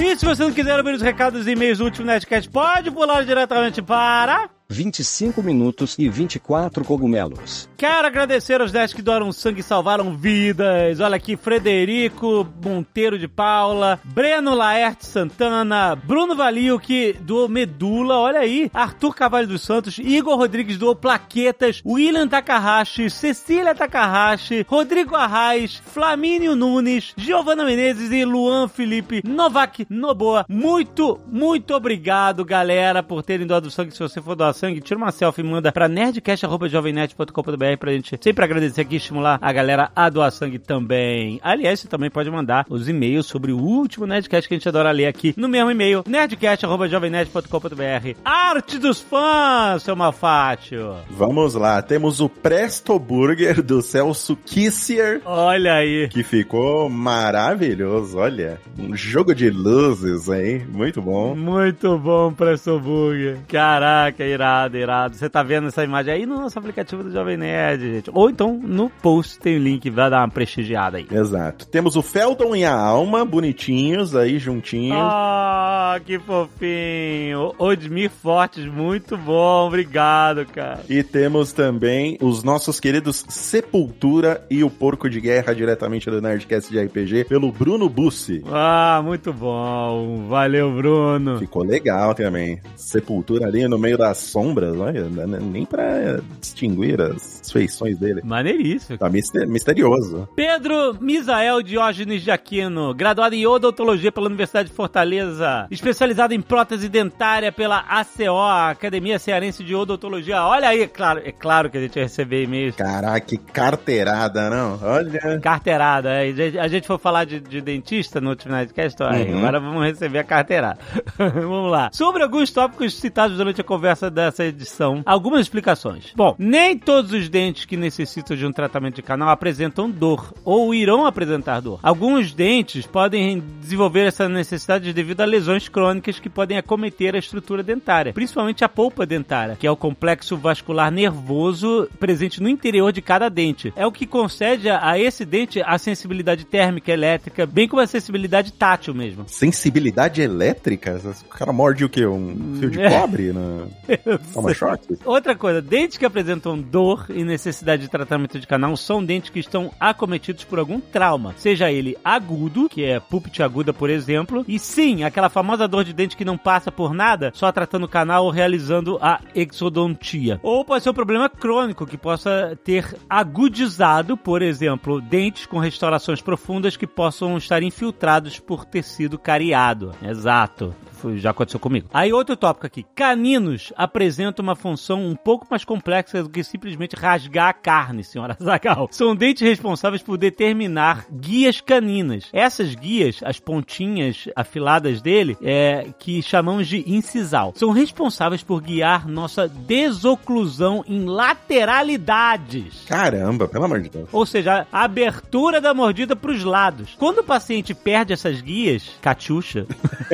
E 0.00 0.16
se 0.16 0.26
você 0.26 0.42
não 0.42 0.52
quiser 0.52 0.76
ouvir 0.76 0.94
os 0.94 1.02
recados 1.02 1.46
e 1.46 1.52
e-mails 1.52 1.78
do 1.78 1.84
último 1.84 2.06
Nerdcast, 2.06 2.50
pode 2.50 2.90
pular 2.90 3.24
diretamente 3.24 3.80
para... 3.80 4.50
25 4.70 5.42
minutos 5.42 5.96
e 5.98 6.08
24 6.08 6.84
cogumelos. 6.84 7.68
Quero 7.76 8.06
agradecer 8.06 8.60
aos 8.60 8.70
10 8.70 8.92
que 8.92 9.02
doaram 9.02 9.32
sangue 9.32 9.60
e 9.60 9.64
salvaram 9.64 10.16
vidas. 10.16 11.00
Olha 11.00 11.16
aqui, 11.16 11.36
Frederico 11.36 12.46
Monteiro 12.64 13.18
de 13.18 13.26
Paula, 13.26 13.98
Breno 14.04 14.54
Laerte 14.54 15.06
Santana, 15.06 15.96
Bruno 15.96 16.36
Valio 16.36 16.78
que 16.78 17.14
doou 17.20 17.48
medula, 17.48 18.16
olha 18.16 18.40
aí, 18.40 18.70
Arthur 18.72 19.12
Cavalho 19.12 19.48
dos 19.48 19.62
Santos, 19.62 19.98
Igor 19.98 20.36
Rodrigues 20.36 20.78
doou 20.78 20.94
plaquetas, 20.94 21.82
William 21.84 22.28
Takahashi, 22.28 23.10
Cecília 23.10 23.74
Takahashi, 23.74 24.64
Rodrigo 24.68 25.16
Arraes, 25.16 25.82
Flamínio 25.84 26.54
Nunes, 26.54 27.12
Giovana 27.16 27.64
Menezes 27.64 28.12
e 28.12 28.24
Luan 28.24 28.68
Felipe 28.68 29.20
Novak 29.26 29.84
Noboa. 29.90 30.46
Muito, 30.48 31.18
muito 31.26 31.74
obrigado, 31.74 32.44
galera, 32.44 33.02
por 33.02 33.24
terem 33.24 33.46
doado 33.46 33.68
sangue. 33.68 33.90
Se 33.90 33.98
você 33.98 34.22
for 34.22 34.36
doar 34.36 34.54
sangue, 34.60 34.80
tira 34.82 34.98
uma 34.98 35.10
selfie 35.10 35.40
e 35.40 35.44
manda 35.44 35.72
pra 35.72 35.88
nerdcast.jovemnet.com.br 35.88 37.78
pra 37.78 37.92
gente 37.92 38.18
sempre 38.20 38.44
agradecer 38.44 38.82
aqui 38.82 38.92
e 38.94 38.98
estimular 38.98 39.38
a 39.40 39.52
galera 39.52 39.90
a 39.96 40.10
doar 40.10 40.30
sangue 40.30 40.58
também. 40.58 41.40
Aliás, 41.42 41.80
você 41.80 41.88
também 41.88 42.10
pode 42.10 42.30
mandar 42.30 42.66
os 42.68 42.86
e-mails 42.86 43.24
sobre 43.24 43.52
o 43.52 43.58
último 43.58 44.06
Nerdcast 44.06 44.46
que 44.46 44.54
a 44.54 44.58
gente 44.58 44.68
adora 44.68 44.90
ler 44.90 45.06
aqui 45.06 45.32
no 45.34 45.48
mesmo 45.48 45.70
e-mail, 45.70 46.04
nerdcast.jovemnet.com.br. 46.06 48.18
Arte 48.22 48.78
dos 48.78 49.00
fãs, 49.00 49.82
seu 49.82 49.96
Malfátio. 49.96 50.94
Vamos 51.08 51.54
lá, 51.54 51.80
temos 51.80 52.20
o 52.20 52.28
Presto 52.28 52.98
Burger 52.98 53.62
do 53.62 53.80
Celso 53.80 54.36
Kissier. 54.36 55.22
Olha 55.24 55.76
aí. 55.76 56.06
Que 56.08 56.22
ficou 56.22 56.90
maravilhoso, 56.90 58.18
olha. 58.18 58.60
Um 58.78 58.94
jogo 58.94 59.34
de 59.34 59.48
luzes 59.48 60.28
aí, 60.28 60.62
muito 60.66 61.00
bom. 61.00 61.34
Muito 61.34 61.98
bom, 61.98 62.34
Presto 62.34 62.78
Burger. 62.78 63.38
Caraca, 63.48 64.22
irado, 64.22 64.49
irado. 64.74 65.16
Você 65.16 65.28
tá 65.28 65.42
vendo 65.42 65.68
essa 65.68 65.84
imagem 65.84 66.14
aí 66.14 66.26
no 66.26 66.36
nosso 66.36 66.58
aplicativo 66.58 67.02
do 67.02 67.10
Jovem 67.10 67.36
Nerd, 67.36 67.92
gente. 67.92 68.10
Ou 68.12 68.30
então 68.30 68.54
no 68.54 68.90
post 68.90 69.38
tem 69.38 69.56
o 69.56 69.62
link, 69.62 69.88
vai 69.90 70.10
dar 70.10 70.20
uma 70.20 70.28
prestigiada 70.28 70.98
aí. 70.98 71.06
Exato. 71.10 71.66
Temos 71.66 71.96
o 71.96 72.02
Feldon 72.02 72.54
e 72.56 72.64
a 72.64 72.74
Alma, 72.74 73.24
bonitinhos 73.24 74.14
aí, 74.16 74.38
juntinhos. 74.38 74.98
Ah, 75.00 76.00
que 76.04 76.18
fofinho. 76.18 77.54
Odmir 77.58 78.10
Fortes, 78.10 78.64
muito 78.66 79.16
bom. 79.16 79.66
Obrigado, 79.66 80.44
cara. 80.46 80.80
E 80.88 81.02
temos 81.02 81.52
também 81.52 82.18
os 82.20 82.42
nossos 82.42 82.80
queridos 82.80 83.24
Sepultura 83.28 84.44
e 84.50 84.62
o 84.62 84.70
Porco 84.70 85.08
de 85.08 85.20
Guerra, 85.20 85.54
diretamente 85.54 86.10
do 86.10 86.20
Nerdcast 86.20 86.70
de 86.70 86.80
RPG, 86.80 87.24
pelo 87.24 87.52
Bruno 87.52 87.88
Bussi. 87.88 88.42
Ah, 88.50 89.00
muito 89.04 89.32
bom. 89.32 90.26
Valeu, 90.28 90.70
Bruno. 90.72 91.38
Ficou 91.38 91.64
legal 91.64 92.14
também. 92.14 92.60
Sepultura 92.76 93.46
ali 93.46 93.66
no 93.68 93.78
meio 93.78 93.98
das 93.98 94.18
sombras, 94.40 94.76
olha, 94.78 95.04
nem 95.06 95.64
pra 95.66 96.18
distinguir 96.40 97.00
as 97.00 97.40
feições 97.52 97.98
dele. 97.98 98.22
Maneiríssimo. 98.24 98.96
Tá 98.98 99.08
mister- 99.10 99.46
misterioso. 99.46 100.28
Pedro 100.34 100.96
Misael 101.00 101.62
Diógenes 101.62 102.22
de 102.22 102.30
Aquino, 102.30 102.94
graduado 102.94 103.34
em 103.34 103.46
odontologia 103.46 104.10
pela 104.10 104.26
Universidade 104.26 104.70
de 104.70 104.74
Fortaleza, 104.74 105.66
especializado 105.70 106.32
em 106.32 106.40
prótese 106.40 106.88
dentária 106.88 107.52
pela 107.52 107.78
ACO, 107.80 108.38
Academia 108.70 109.18
Cearense 109.18 109.62
de 109.62 109.74
Odontologia. 109.74 110.42
Olha 110.44 110.68
aí, 110.68 110.82
é 110.82 110.86
claro, 110.86 111.20
é 111.24 111.32
claro 111.32 111.68
que 111.70 111.76
a 111.76 111.80
gente 111.80 111.94
vai 111.94 112.04
receber 112.04 112.44
e-mails. 112.44 112.76
Caraca, 112.76 113.20
que 113.20 113.36
carteirada, 113.36 114.48
não? 114.50 114.78
Olha. 114.82 115.38
Carteirada, 115.40 116.10
é. 116.24 116.30
A 116.60 116.68
gente- 116.68 116.86
for 116.86 116.98
falar 116.98 117.24
de, 117.24 117.38
de 117.40 117.60
dentista 117.60 118.20
no 118.20 118.30
último 118.30 118.52
Nightcast, 118.52 119.00
Uhum. 119.02 119.38
agora 119.38 119.60
vamos 119.60 119.84
receber 119.84 120.18
a 120.20 120.24
carteirada. 120.24 120.78
vamos 121.16 121.70
lá. 121.70 121.90
Sobre 121.92 122.22
alguns 122.22 122.50
tópicos 122.50 122.94
citados 122.98 123.36
durante 123.36 123.60
a 123.60 123.64
conversa 123.64 124.10
dessa 124.20 124.44
edição 124.44 125.02
algumas 125.04 125.40
explicações. 125.40 126.12
Bom, 126.14 126.34
nem 126.38 126.78
todos 126.78 127.12
os 127.12 127.28
dentes 127.28 127.64
que 127.64 127.76
necessitam 127.76 128.36
de 128.36 128.46
um 128.46 128.52
tratamento 128.52 128.96
de 128.96 129.02
canal 129.02 129.28
apresentam 129.30 129.90
dor 129.90 130.32
ou 130.44 130.74
irão 130.74 131.06
apresentar 131.06 131.60
dor. 131.60 131.80
Alguns 131.82 132.32
dentes 132.32 132.86
podem 132.86 133.42
desenvolver 133.60 134.06
essa 134.06 134.28
necessidade 134.28 134.92
devido 134.92 135.20
a 135.20 135.24
lesões 135.24 135.68
crônicas 135.68 136.18
que 136.18 136.28
podem 136.28 136.58
acometer 136.58 137.14
a 137.14 137.18
estrutura 137.18 137.62
dentária, 137.62 138.12
principalmente 138.12 138.64
a 138.64 138.68
polpa 138.68 139.06
dentária, 139.06 139.56
que 139.56 139.66
é 139.66 139.70
o 139.70 139.76
complexo 139.76 140.36
vascular 140.36 140.90
nervoso 140.90 141.88
presente 141.98 142.42
no 142.42 142.48
interior 142.48 142.92
de 142.92 143.02
cada 143.02 143.28
dente. 143.28 143.72
É 143.76 143.86
o 143.86 143.92
que 143.92 144.06
concede 144.06 144.68
a 144.68 144.98
esse 144.98 145.24
dente 145.24 145.62
a 145.62 145.78
sensibilidade 145.78 146.44
térmica, 146.44 146.92
elétrica, 146.92 147.46
bem 147.46 147.68
como 147.68 147.82
a 147.82 147.86
sensibilidade 147.86 148.52
tátil 148.52 148.94
mesmo. 148.94 149.24
Sensibilidade 149.28 150.22
elétrica? 150.22 151.00
O 151.24 151.28
cara 151.28 151.52
morde 151.52 151.84
o 151.84 151.88
quê? 151.88 152.06
Um 152.06 152.56
fio 152.58 152.70
de 152.70 152.80
É. 152.80 152.88
cobre? 152.88 153.32
Na... 153.32 153.66
Toma 154.18 154.54
choque? 154.54 154.98
Outra 155.04 155.34
coisa, 155.34 155.60
dentes 155.60 155.98
que 155.98 156.04
apresentam 156.04 156.58
dor 156.58 157.06
e 157.10 157.24
necessidade 157.24 157.82
de 157.82 157.88
tratamento 157.88 158.38
de 158.38 158.46
canal 158.46 158.76
são 158.76 159.04
dentes 159.04 159.30
que 159.30 159.40
estão 159.40 159.72
acometidos 159.78 160.44
por 160.44 160.58
algum 160.58 160.80
trauma, 160.80 161.34
seja 161.36 161.70
ele 161.70 161.96
agudo, 162.04 162.68
que 162.68 162.84
é 162.84 163.00
púlpite 163.00 163.42
aguda, 163.42 163.72
por 163.72 163.90
exemplo, 163.90 164.44
e 164.46 164.58
sim, 164.58 165.04
aquela 165.04 165.28
famosa 165.28 165.68
dor 165.68 165.84
de 165.84 165.92
dente 165.92 166.16
que 166.16 166.24
não 166.24 166.38
passa 166.38 166.70
por 166.70 166.94
nada, 166.94 167.30
só 167.34 167.50
tratando 167.52 167.84
o 167.84 167.88
canal 167.88 168.24
ou 168.24 168.30
realizando 168.30 168.98
a 169.00 169.20
exodontia. 169.34 170.40
Ou 170.42 170.64
pode 170.64 170.82
ser 170.82 170.90
um 170.90 170.94
problema 170.94 171.28
crônico 171.28 171.86
que 171.86 171.96
possa 171.96 172.58
ter 172.64 172.96
agudizado, 173.08 174.16
por 174.16 174.42
exemplo, 174.42 175.00
dentes 175.00 175.46
com 175.46 175.58
restaurações 175.58 176.20
profundas 176.20 176.76
que 176.76 176.86
possam 176.86 177.36
estar 177.36 177.62
infiltrados 177.62 178.38
por 178.38 178.64
tecido 178.64 179.18
cariado. 179.18 179.92
Exato. 180.02 180.74
Já 181.16 181.30
aconteceu 181.30 181.58
comigo. 181.58 181.88
Aí 181.94 182.12
outro 182.12 182.36
tópico 182.36 182.66
aqui. 182.66 182.84
Caninos 182.94 183.72
apresentam 183.74 183.99
uma 184.38 184.56
função 184.56 185.04
um 185.04 185.14
pouco 185.14 185.46
mais 185.50 185.64
complexa 185.64 186.22
do 186.22 186.28
que 186.28 186.42
simplesmente 186.42 186.96
rasgar 186.96 187.48
a 187.48 187.52
carne, 187.52 188.02
senhora 188.04 188.36
Zagal. 188.42 188.88
São 188.90 189.14
dentes 189.14 189.42
responsáveis 189.42 190.02
por 190.02 190.16
determinar 190.16 191.06
guias 191.10 191.60
caninas. 191.60 192.28
Essas 192.32 192.74
guias, 192.74 193.20
as 193.24 193.38
pontinhas 193.38 194.28
afiladas 194.34 195.02
dele, 195.02 195.36
é, 195.42 195.86
que 195.98 196.22
chamamos 196.22 196.66
de 196.66 196.84
incisal, 196.90 197.52
são 197.56 197.70
responsáveis 197.70 198.42
por 198.42 198.60
guiar 198.60 199.06
nossa 199.06 199.48
desoclusão 199.48 200.84
em 200.86 201.04
lateralidades. 201.04 202.84
Caramba, 202.86 203.48
pelo 203.48 203.64
amor 203.64 203.80
de 203.80 203.90
Deus. 203.90 204.08
Ou 204.12 204.24
seja, 204.24 204.66
a 204.72 204.84
abertura 204.84 205.60
da 205.60 205.74
mordida 205.74 206.16
para 206.16 206.32
os 206.32 206.44
lados. 206.44 206.94
Quando 206.98 207.18
o 207.18 207.24
paciente 207.24 207.74
perde 207.74 208.12
essas 208.12 208.40
guias, 208.40 208.90
cachucha, 209.00 209.66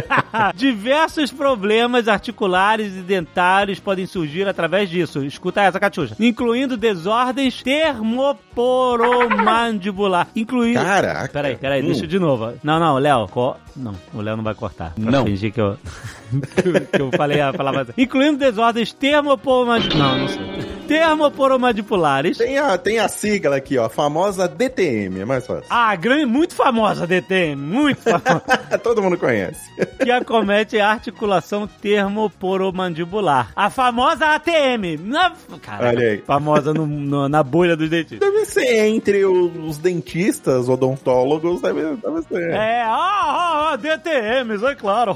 diversos 0.55 1.31
problemas 1.31 2.09
articulares 2.09 2.95
e 2.95 3.01
dentários 3.01 3.76
podem 3.79 4.07
surgir 4.07 4.47
através 4.49 4.89
disso. 4.91 5.25
Escuta 5.25 5.63
essa, 5.63 5.79
cachucha. 5.81 6.15
Incluindo 6.21 6.77
desordens 6.77 7.63
termoporomandibular. 7.63 10.29
Incluindo... 10.35 10.81
Caraca. 10.81 11.29
Peraí, 11.33 11.57
peraí, 11.57 11.83
Hum. 11.83 11.87
deixa 11.87 12.05
eu 12.05 12.09
de 12.09 12.19
novo. 12.19 12.53
Não, 12.63 12.79
não, 12.81 12.99
Léo. 12.99 13.27
co- 13.29 13.57
Não, 13.77 13.95
o 14.15 14.21
Léo 14.21 14.37
não 14.37 14.45
vai 14.45 14.55
cortar. 14.55 14.93
Pra 14.95 15.11
Não. 15.11 15.25
fingir 15.25 15.53
que 15.53 15.61
eu... 15.61 15.77
que 16.63 16.69
eu- 16.69 16.81
que 16.87 17.03
eu 17.03 17.11
falei 17.17 17.41
a 17.41 17.53
palavra... 17.53 17.87
Incluindo 17.97 18.39
desordens 18.39 18.93
termoporomandibular... 18.93 20.13
Não, 20.13 20.19
não 20.19 20.29
sei. 20.29 20.76
Termoporomandibulares. 20.87 22.39
Tem 22.39 22.59
a, 22.59 22.77
tem 22.79 22.99
a 22.99 23.09
sigla 23.09 23.57
aqui, 23.57 23.77
ó, 23.79 23.87
a 23.87 23.89
famosa 23.89 24.49
DTM, 24.49 25.21
é 25.21 25.25
mais 25.25 25.47
fácil. 25.47 25.65
Ah, 25.71 25.95
grande, 25.97 26.27
muito 26.27 26.55
famosa 26.55 27.07
DTM, 27.07 27.57
muito 27.57 28.03
famosa. 28.03 28.43
Todo 28.83 29.03
mundo 29.03 29.17
conhece. 29.19 29.61
que 30.03 30.11
acomete 30.11 30.79
a 30.79 30.91
articulação 30.91 31.67
termoporomandibular. 31.81 33.51
A 33.55 33.71
famosa 33.71 34.35
ATM. 34.35 34.97
Na, 35.03 35.33
cara, 35.63 35.89
Olha 35.89 36.11
aí. 36.11 36.19
famosa 36.27 36.73
no- 36.73 36.87
no- 36.87 37.29
na 37.29 37.43
bolha 37.43 37.77
dos 37.77 37.89
dentistas. 37.91 38.21
Deve 38.21 38.45
ser 38.47 38.87
entre 38.87 39.25
os 39.25 39.79
dentistas, 39.79 40.69
odontólogos, 40.69 41.61
deve, 41.61 41.83
deve 41.97 42.23
ser. 42.23 42.51
É, 42.51 42.83
ah, 42.83 43.71
ah, 43.73 43.77
DTMs, 43.77 44.65
é 44.65 44.75
claro. 44.75 45.15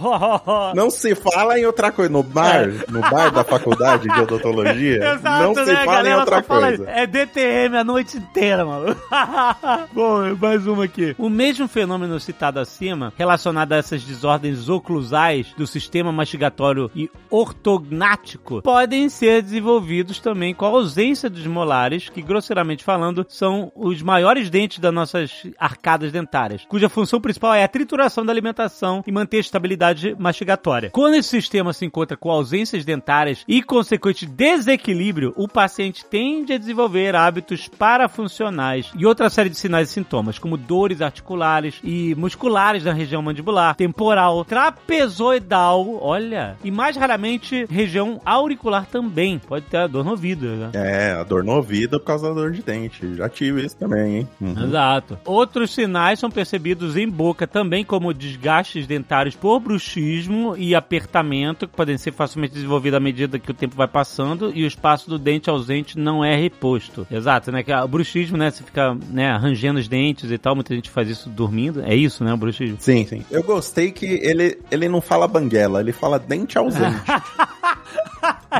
Não 0.74 0.90
se 0.90 1.14
fala 1.14 1.58
em 1.58 1.66
outra 1.66 1.90
coisa. 1.92 2.10
No 2.10 2.22
bar, 2.22 2.68
no 2.88 3.00
bar 3.00 3.30
da 3.30 3.44
faculdade 3.44 4.08
de 4.08 4.20
odontologia, 4.20 4.96
Exato, 5.14 5.42
não 5.42 5.59
né? 5.66 5.74
A 5.74 5.86
galera 5.86 6.26
só 6.26 6.42
fala 6.42 6.68
coisa. 6.68 6.90
É 6.90 7.06
DTM 7.06 7.76
a 7.76 7.84
noite 7.84 8.16
inteira, 8.16 8.64
mano. 8.64 8.96
Bom, 9.92 10.34
mais 10.40 10.66
uma 10.66 10.84
aqui. 10.84 11.14
O 11.18 11.28
mesmo 11.28 11.68
fenômeno 11.68 12.18
citado 12.20 12.60
acima, 12.60 13.12
relacionado 13.16 13.72
a 13.72 13.76
essas 13.76 14.02
desordens 14.02 14.68
oclusais 14.68 15.52
do 15.56 15.66
sistema 15.66 16.12
mastigatório 16.12 16.90
e 16.94 17.10
ortognático, 17.30 18.62
podem 18.62 19.08
ser 19.08 19.42
desenvolvidos 19.42 20.20
também 20.20 20.54
com 20.54 20.64
a 20.64 20.68
ausência 20.68 21.30
dos 21.30 21.46
molares, 21.46 22.08
que 22.08 22.22
grosseiramente 22.22 22.84
falando 22.84 23.24
são 23.28 23.72
os 23.74 24.02
maiores 24.02 24.50
dentes 24.50 24.78
das 24.78 24.92
nossas 24.92 25.46
arcadas 25.58 26.12
dentárias, 26.12 26.64
cuja 26.68 26.88
função 26.88 27.20
principal 27.20 27.54
é 27.54 27.64
a 27.64 27.68
trituração 27.68 28.24
da 28.24 28.32
alimentação 28.32 29.02
e 29.06 29.12
manter 29.12 29.38
a 29.38 29.40
estabilidade 29.40 30.16
mastigatória. 30.18 30.90
Quando 30.90 31.14
esse 31.14 31.28
sistema 31.28 31.72
se 31.72 31.84
encontra 31.84 32.16
com 32.16 32.30
ausências 32.30 32.84
dentárias 32.84 33.44
e 33.46 33.62
consequente 33.62 34.26
desequilíbrio, 34.26 35.32
o 35.36 35.48
paciente 35.50 36.04
tende 36.04 36.52
a 36.52 36.58
desenvolver 36.58 37.14
hábitos 37.14 37.68
parafuncionais 37.68 38.90
e 38.96 39.06
outra 39.06 39.30
série 39.30 39.48
de 39.48 39.56
sinais 39.56 39.88
e 39.88 39.92
sintomas, 39.92 40.38
como 40.38 40.56
dores 40.56 41.00
articulares 41.00 41.80
e 41.82 42.14
musculares 42.14 42.84
na 42.84 42.92
região 42.92 43.22
mandibular, 43.22 43.74
temporal, 43.74 44.44
trapezoidal, 44.44 45.98
olha, 46.02 46.56
e 46.64 46.70
mais 46.70 46.96
raramente 46.96 47.66
região 47.68 48.20
auricular 48.24 48.86
também. 48.86 49.38
Pode 49.38 49.66
ter 49.66 49.78
a 49.78 49.86
dor 49.86 50.04
no 50.04 50.10
ouvido, 50.10 50.46
né? 50.46 50.70
É, 50.74 51.12
a 51.12 51.22
dor 51.22 51.44
no 51.44 51.52
ouvido 51.52 51.98
por 51.98 52.06
causa 52.06 52.28
da 52.28 52.34
dor 52.34 52.52
de 52.52 52.62
dente. 52.62 53.14
Já 53.14 53.28
tive 53.28 53.64
isso 53.64 53.76
também, 53.76 54.18
hein? 54.18 54.28
Uhum. 54.40 54.64
Exato. 54.64 55.18
Outros 55.24 55.72
sinais 55.72 56.18
são 56.18 56.30
percebidos 56.30 56.96
em 56.96 57.08
boca 57.08 57.46
também, 57.46 57.84
como 57.84 58.12
desgastes 58.12 58.86
dentários 58.86 59.34
por 59.34 59.60
bruxismo 59.60 60.56
e 60.56 60.74
apertamento, 60.74 61.66
que 61.66 61.76
podem 61.76 61.96
ser 61.96 62.12
facilmente 62.12 62.54
desenvolvidos 62.54 62.96
à 62.96 63.00
medida 63.00 63.38
que 63.38 63.50
o 63.50 63.54
tempo 63.54 63.76
vai 63.76 63.88
passando 63.88 64.50
e 64.54 64.64
o 64.64 64.66
espaço 64.66 65.08
do 65.08 65.18
dente 65.18 65.39
ausente 65.48 65.98
não 65.98 66.24
é 66.24 66.36
reposto. 66.36 67.06
Exato, 67.10 67.52
né? 67.52 67.62
Que 67.62 67.72
o 67.72 67.88
bruxismo, 67.88 68.36
né? 68.36 68.50
Você 68.50 68.64
fica, 68.64 68.94
né, 69.08 69.30
arranjando 69.30 69.78
os 69.78 69.86
dentes 69.86 70.30
e 70.30 70.36
tal. 70.36 70.54
Muita 70.54 70.74
gente 70.74 70.90
faz 70.90 71.08
isso 71.08 71.30
dormindo. 71.30 71.82
É 71.82 71.94
isso, 71.94 72.24
né? 72.24 72.34
O 72.34 72.36
bruxismo. 72.36 72.76
Sim, 72.80 73.06
sim. 73.06 73.24
Eu 73.30 73.42
gostei 73.42 73.92
que 73.92 74.06
ele, 74.06 74.58
ele 74.70 74.88
não 74.88 75.00
fala 75.00 75.28
banguela, 75.28 75.80
ele 75.80 75.92
fala 75.92 76.18
dente 76.18 76.58
ausente. 76.58 77.00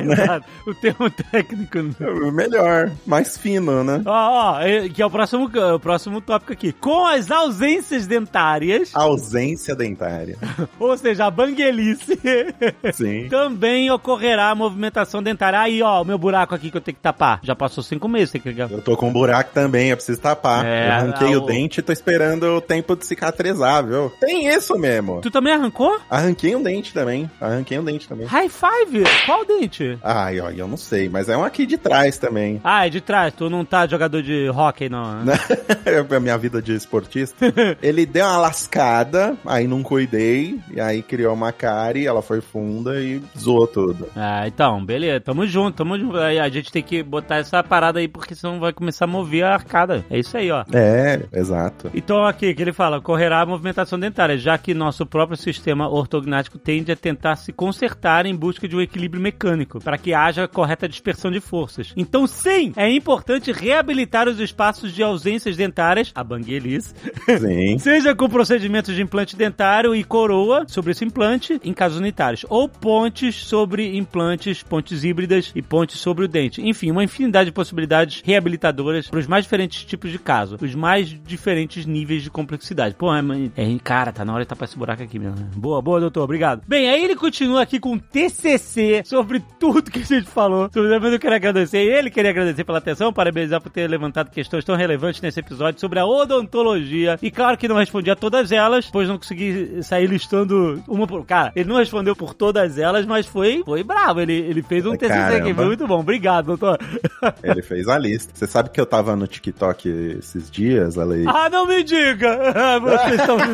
Exato. 0.02 0.47
O 0.67 0.75
termo 0.75 1.11
técnico. 1.11 1.79
É 1.79 2.31
Melhor, 2.31 2.90
mais 3.07 3.37
fino, 3.37 3.83
né? 3.85 4.02
Ó, 4.07 4.11
ó, 4.57 4.59
que 4.95 5.02
é 5.02 5.07
o 5.07 5.11
próximo, 5.11 5.50
o 5.75 5.81
próximo 5.81 6.21
tópico 6.21 6.52
aqui. 6.52 6.73
Com 6.73 7.05
as 7.07 7.31
ausências 7.31 8.07
dentárias, 8.07 8.90
Ausência 8.95 9.75
dentária. 9.75 10.37
ou 10.79 10.97
seja, 10.97 11.26
a 11.26 11.31
banguelice, 11.31 12.19
Sim. 12.93 13.29
também 13.29 13.90
ocorrerá 13.90 14.50
a 14.50 14.55
movimentação 14.55 15.23
dentária. 15.23 15.61
Aí, 15.61 15.83
ó, 15.83 16.02
o 16.02 16.05
meu 16.05 16.19
buraco 16.19 16.55
aqui 16.55 16.71
que 16.71 16.76
eu 16.76 16.81
tenho 16.81 16.97
que 16.97 17.02
tapar. 17.02 17.40
Já 17.43 17.55
passou 17.55 17.83
cinco 17.83 18.09
meses, 18.09 18.31
tem 18.31 18.40
que 18.40 18.49
ligar. 18.49 18.71
Eu 18.71 18.81
tô 18.83 18.97
com 18.97 19.09
um 19.09 19.12
buraco 19.12 19.50
também, 19.52 19.90
eu 19.90 19.97
preciso 19.97 20.21
tapar. 20.21 20.64
É, 20.64 20.88
eu 20.88 20.93
arranquei 20.93 21.35
ah, 21.35 21.38
o 21.38 21.43
o- 21.43 21.47
dente 21.47 21.81
e 21.81 21.83
tô 21.83 21.93
esperando 21.93 22.45
o 22.57 22.61
tempo 22.61 22.95
de 22.97 23.07
cicatrizar, 23.07 23.85
viu? 23.85 24.11
Tem 24.21 24.47
isso 24.47 24.79
mesmo. 24.79 25.21
Tu 25.21 25.31
também 25.31 25.52
arrancou? 25.52 25.99
Arranquei 26.09 26.55
um 26.55 26.62
dente 26.62 26.93
também. 26.93 27.31
Arranquei 27.40 27.79
um 27.79 27.85
dente 27.85 28.09
também. 28.09 28.26
High 28.26 28.49
five? 28.49 29.05
Qual 29.26 29.45
dente? 29.59 29.99
Ai, 30.02 30.40
ó, 30.40 30.50
eu 30.50 30.69
não 30.69 30.76
sei, 30.76 31.09
mas 31.09 31.28
é 31.28 31.37
um 31.37 31.45
aqui 31.45 31.66
de 31.66 31.76
trás 31.76 32.19
também. 32.19 32.61
Ah, 32.62 32.87
é 32.87 32.90
de 32.90 33.00
trás. 33.00 33.33
Tu 33.35 33.49
não 33.49 33.64
tá 33.64 33.87
jogador 33.87 34.23
de 34.23 34.49
hockey, 34.49 34.88
não. 34.88 35.25
né? 35.25 35.35
a 36.16 36.21
minha 36.21 36.37
vida 36.37 36.61
de 36.61 36.75
esportista. 36.75 37.47
Ele 37.83 38.07
deu 38.07 38.26
uma 38.26 38.38
lascada, 38.38 39.37
aí 39.45 39.66
não 39.66 39.83
cuidei, 39.83 40.59
e 40.71 40.80
aí 40.80 41.02
criou 41.02 41.35
uma 41.35 41.52
cárie, 41.52 42.07
ela 42.07 42.23
foi 42.23 42.40
funda 42.40 43.00
e 43.00 43.23
zoou 43.38 43.66
tudo. 43.66 44.09
Ah, 44.16 44.47
então, 44.47 44.85
beleza. 44.85 45.21
Tamo 45.21 45.47
junto, 45.47 45.76
tamo 45.76 45.99
junto. 45.99 46.19
Aí 46.19 46.38
a 46.38 46.49
gente 46.49 46.71
tem 46.71 46.83
que 46.83 47.02
botar 47.02 47.37
essa 47.37 47.62
parada 47.62 47.99
aí, 47.99 48.09
porque 48.09 48.35
senão 48.35 48.61
vai 48.61 48.73
começar 48.73 49.04
a 49.04 49.09
mover 49.09 49.45
a 49.45 49.54
arcada. 49.54 50.04
É 50.11 50.19
isso 50.19 50.37
aí, 50.37 50.50
ó. 50.50 50.64
É, 50.73 51.21
exato. 51.33 51.90
Então 51.95 52.25
aqui 52.25 52.54
que 52.54 52.62
ele 52.62 52.73
fala, 52.73 52.99
ocorrerá 52.99 53.40
a 53.40 53.47
movimentação 53.47 53.99
dentária, 53.99 54.37
já 54.37 54.57
que 54.59 54.75
nosso 54.75 55.07
próprio 55.07 55.37
sistema 55.37 55.88
ortognático 55.88 56.59
tende 56.59 56.92
a 56.92 56.97
tentar 56.97 57.37
se 57.37 57.52
consertar 57.52 58.26
em 58.26 58.35
busca 58.35 58.69
de 58.69 58.76
um 58.76 58.80
equilíbrio 58.80 59.23
mecânico, 59.23 59.39
para 59.82 59.99
que 59.99 60.12
haja 60.12 60.47
correta 60.47 60.88
dispersão 60.88 61.30
de 61.30 61.40
forças. 61.40 61.92
Então 61.97 62.26
sim, 62.26 62.73
é 62.76 62.88
importante 62.90 63.52
reabilitar 63.52 64.28
os 64.28 64.38
espaços 64.38 64.92
de 64.92 65.02
ausências 65.02 65.56
dentárias, 65.56 66.12
a 66.14 66.23
banguelice, 66.23 66.94
Sim. 67.38 67.78
seja 67.80 68.14
com 68.14 68.28
procedimentos 68.28 68.94
de 68.94 69.02
implante 69.02 69.37
dentário 69.37 69.94
e 69.94 70.04
coroa 70.04 70.64
sobre 70.68 70.92
esse 70.92 71.04
implante 71.04 71.61
em 71.64 71.73
casos 71.73 71.99
unitários, 71.99 72.44
ou 72.49 72.68
pontes 72.68 73.35
sobre 73.37 73.97
implantes, 73.97 74.62
pontes 74.62 75.04
híbridas 75.04 75.52
e 75.54 75.62
pontes 75.62 75.99
sobre 76.00 76.25
o 76.25 76.28
dente. 76.28 76.61
Enfim, 76.62 76.90
uma 76.90 77.04
infinidade 77.04 77.47
de 77.47 77.52
possibilidades 77.52 78.23
reabilitadoras 78.25 79.09
para 79.09 79.20
os 79.20 79.26
mais 79.26 79.44
diferentes 79.44 79.85
tipos 79.85 80.11
de 80.11 80.18
caso, 80.18 80.56
os 80.61 80.75
mais 80.75 81.09
diferentes 81.09 81.87
níveis 81.87 82.23
de 82.23 82.30
complexidade. 82.30 82.94
Pô, 82.94 83.14
é, 83.14 83.20
é, 83.56 83.78
cara, 83.82 84.12
tá 84.12 84.25
na 84.25 84.35
hora 84.35 84.44
de 84.44 84.49
tapar 84.49 84.68
esse 84.68 84.76
buraco 84.76 85.02
aqui 85.02 85.18
mesmo. 85.18 85.37
Boa, 85.56 85.80
boa, 85.80 86.00
doutor, 86.00 86.23
obrigado. 86.23 86.62
Bem, 86.66 86.88
aí 86.88 87.04
ele 87.04 87.16
continua 87.16 87.62
aqui 87.62 87.78
com 87.78 87.99
TCC 87.99 89.02
sobre 89.04 89.29
tudo 89.38 89.90
que 89.90 90.00
a 90.00 90.04
gente 90.04 90.26
falou. 90.26 90.70
Mas 90.75 91.12
eu 91.12 91.18
quero 91.18 91.34
agradecer 91.34 91.78
ele, 91.78 92.10
queria 92.10 92.30
agradecer 92.30 92.64
pela 92.64 92.78
atenção, 92.78 93.12
parabenizar 93.12 93.60
por 93.60 93.70
ter 93.70 93.88
levantado 93.88 94.30
questões 94.30 94.64
tão 94.64 94.75
relevantes 94.75 95.20
nesse 95.20 95.40
episódio 95.40 95.78
sobre 95.78 95.99
a 95.99 96.06
odontologia. 96.06 97.18
E 97.22 97.30
claro 97.30 97.56
que 97.56 97.68
não 97.68 97.76
respondi 97.76 98.10
a 98.10 98.16
todas 98.16 98.50
elas, 98.50 98.88
pois 98.90 99.08
não 99.08 99.18
consegui 99.18 99.82
sair 99.82 100.06
listando 100.06 100.82
uma 100.88 101.06
por. 101.06 101.25
Cara, 101.25 101.52
ele 101.54 101.68
não 101.68 101.76
respondeu 101.76 102.16
por 102.16 102.34
todas 102.34 102.78
elas, 102.78 103.06
mas 103.06 103.26
foi, 103.26 103.62
foi 103.64 103.84
bravo. 103.84 104.20
Ele, 104.20 104.32
ele 104.32 104.62
fez 104.62 104.87
um 104.87 104.96
TCC 104.96 105.37
aqui, 105.37 105.54
foi 105.54 105.66
muito 105.66 105.87
bom. 105.87 106.00
Obrigado, 106.00 106.46
doutor. 106.46 106.78
Ele 107.42 107.62
fez 107.62 107.87
a 107.88 107.99
lista. 107.99 108.32
Você 108.34 108.46
sabe 108.46 108.70
que 108.70 108.80
eu 108.80 108.87
tava 108.87 109.14
no 109.14 109.26
TikTok 109.26 109.88
esses 110.18 110.50
dias, 110.50 110.96
Ale? 110.96 111.25
Ah, 111.26 111.50
não 111.50 111.66
me 111.66 111.82
diga! 111.82 112.38
Vocês 112.80 113.20
estão 113.20 113.37
me. 113.37 113.44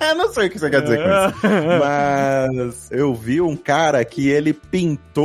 Eu 0.00 0.14
não 0.16 0.32
sei 0.32 0.46
o 0.46 0.50
que 0.50 0.58
você 0.58 0.70
quer 0.70 0.82
dizer 0.82 0.98
com 0.98 1.08
isso. 1.08 1.46
Mas 1.80 2.90
eu 2.90 3.14
vi 3.14 3.40
um 3.40 3.56
cara 3.56 4.04
que 4.04 4.28
ele 4.28 4.52
pintou, 4.52 5.15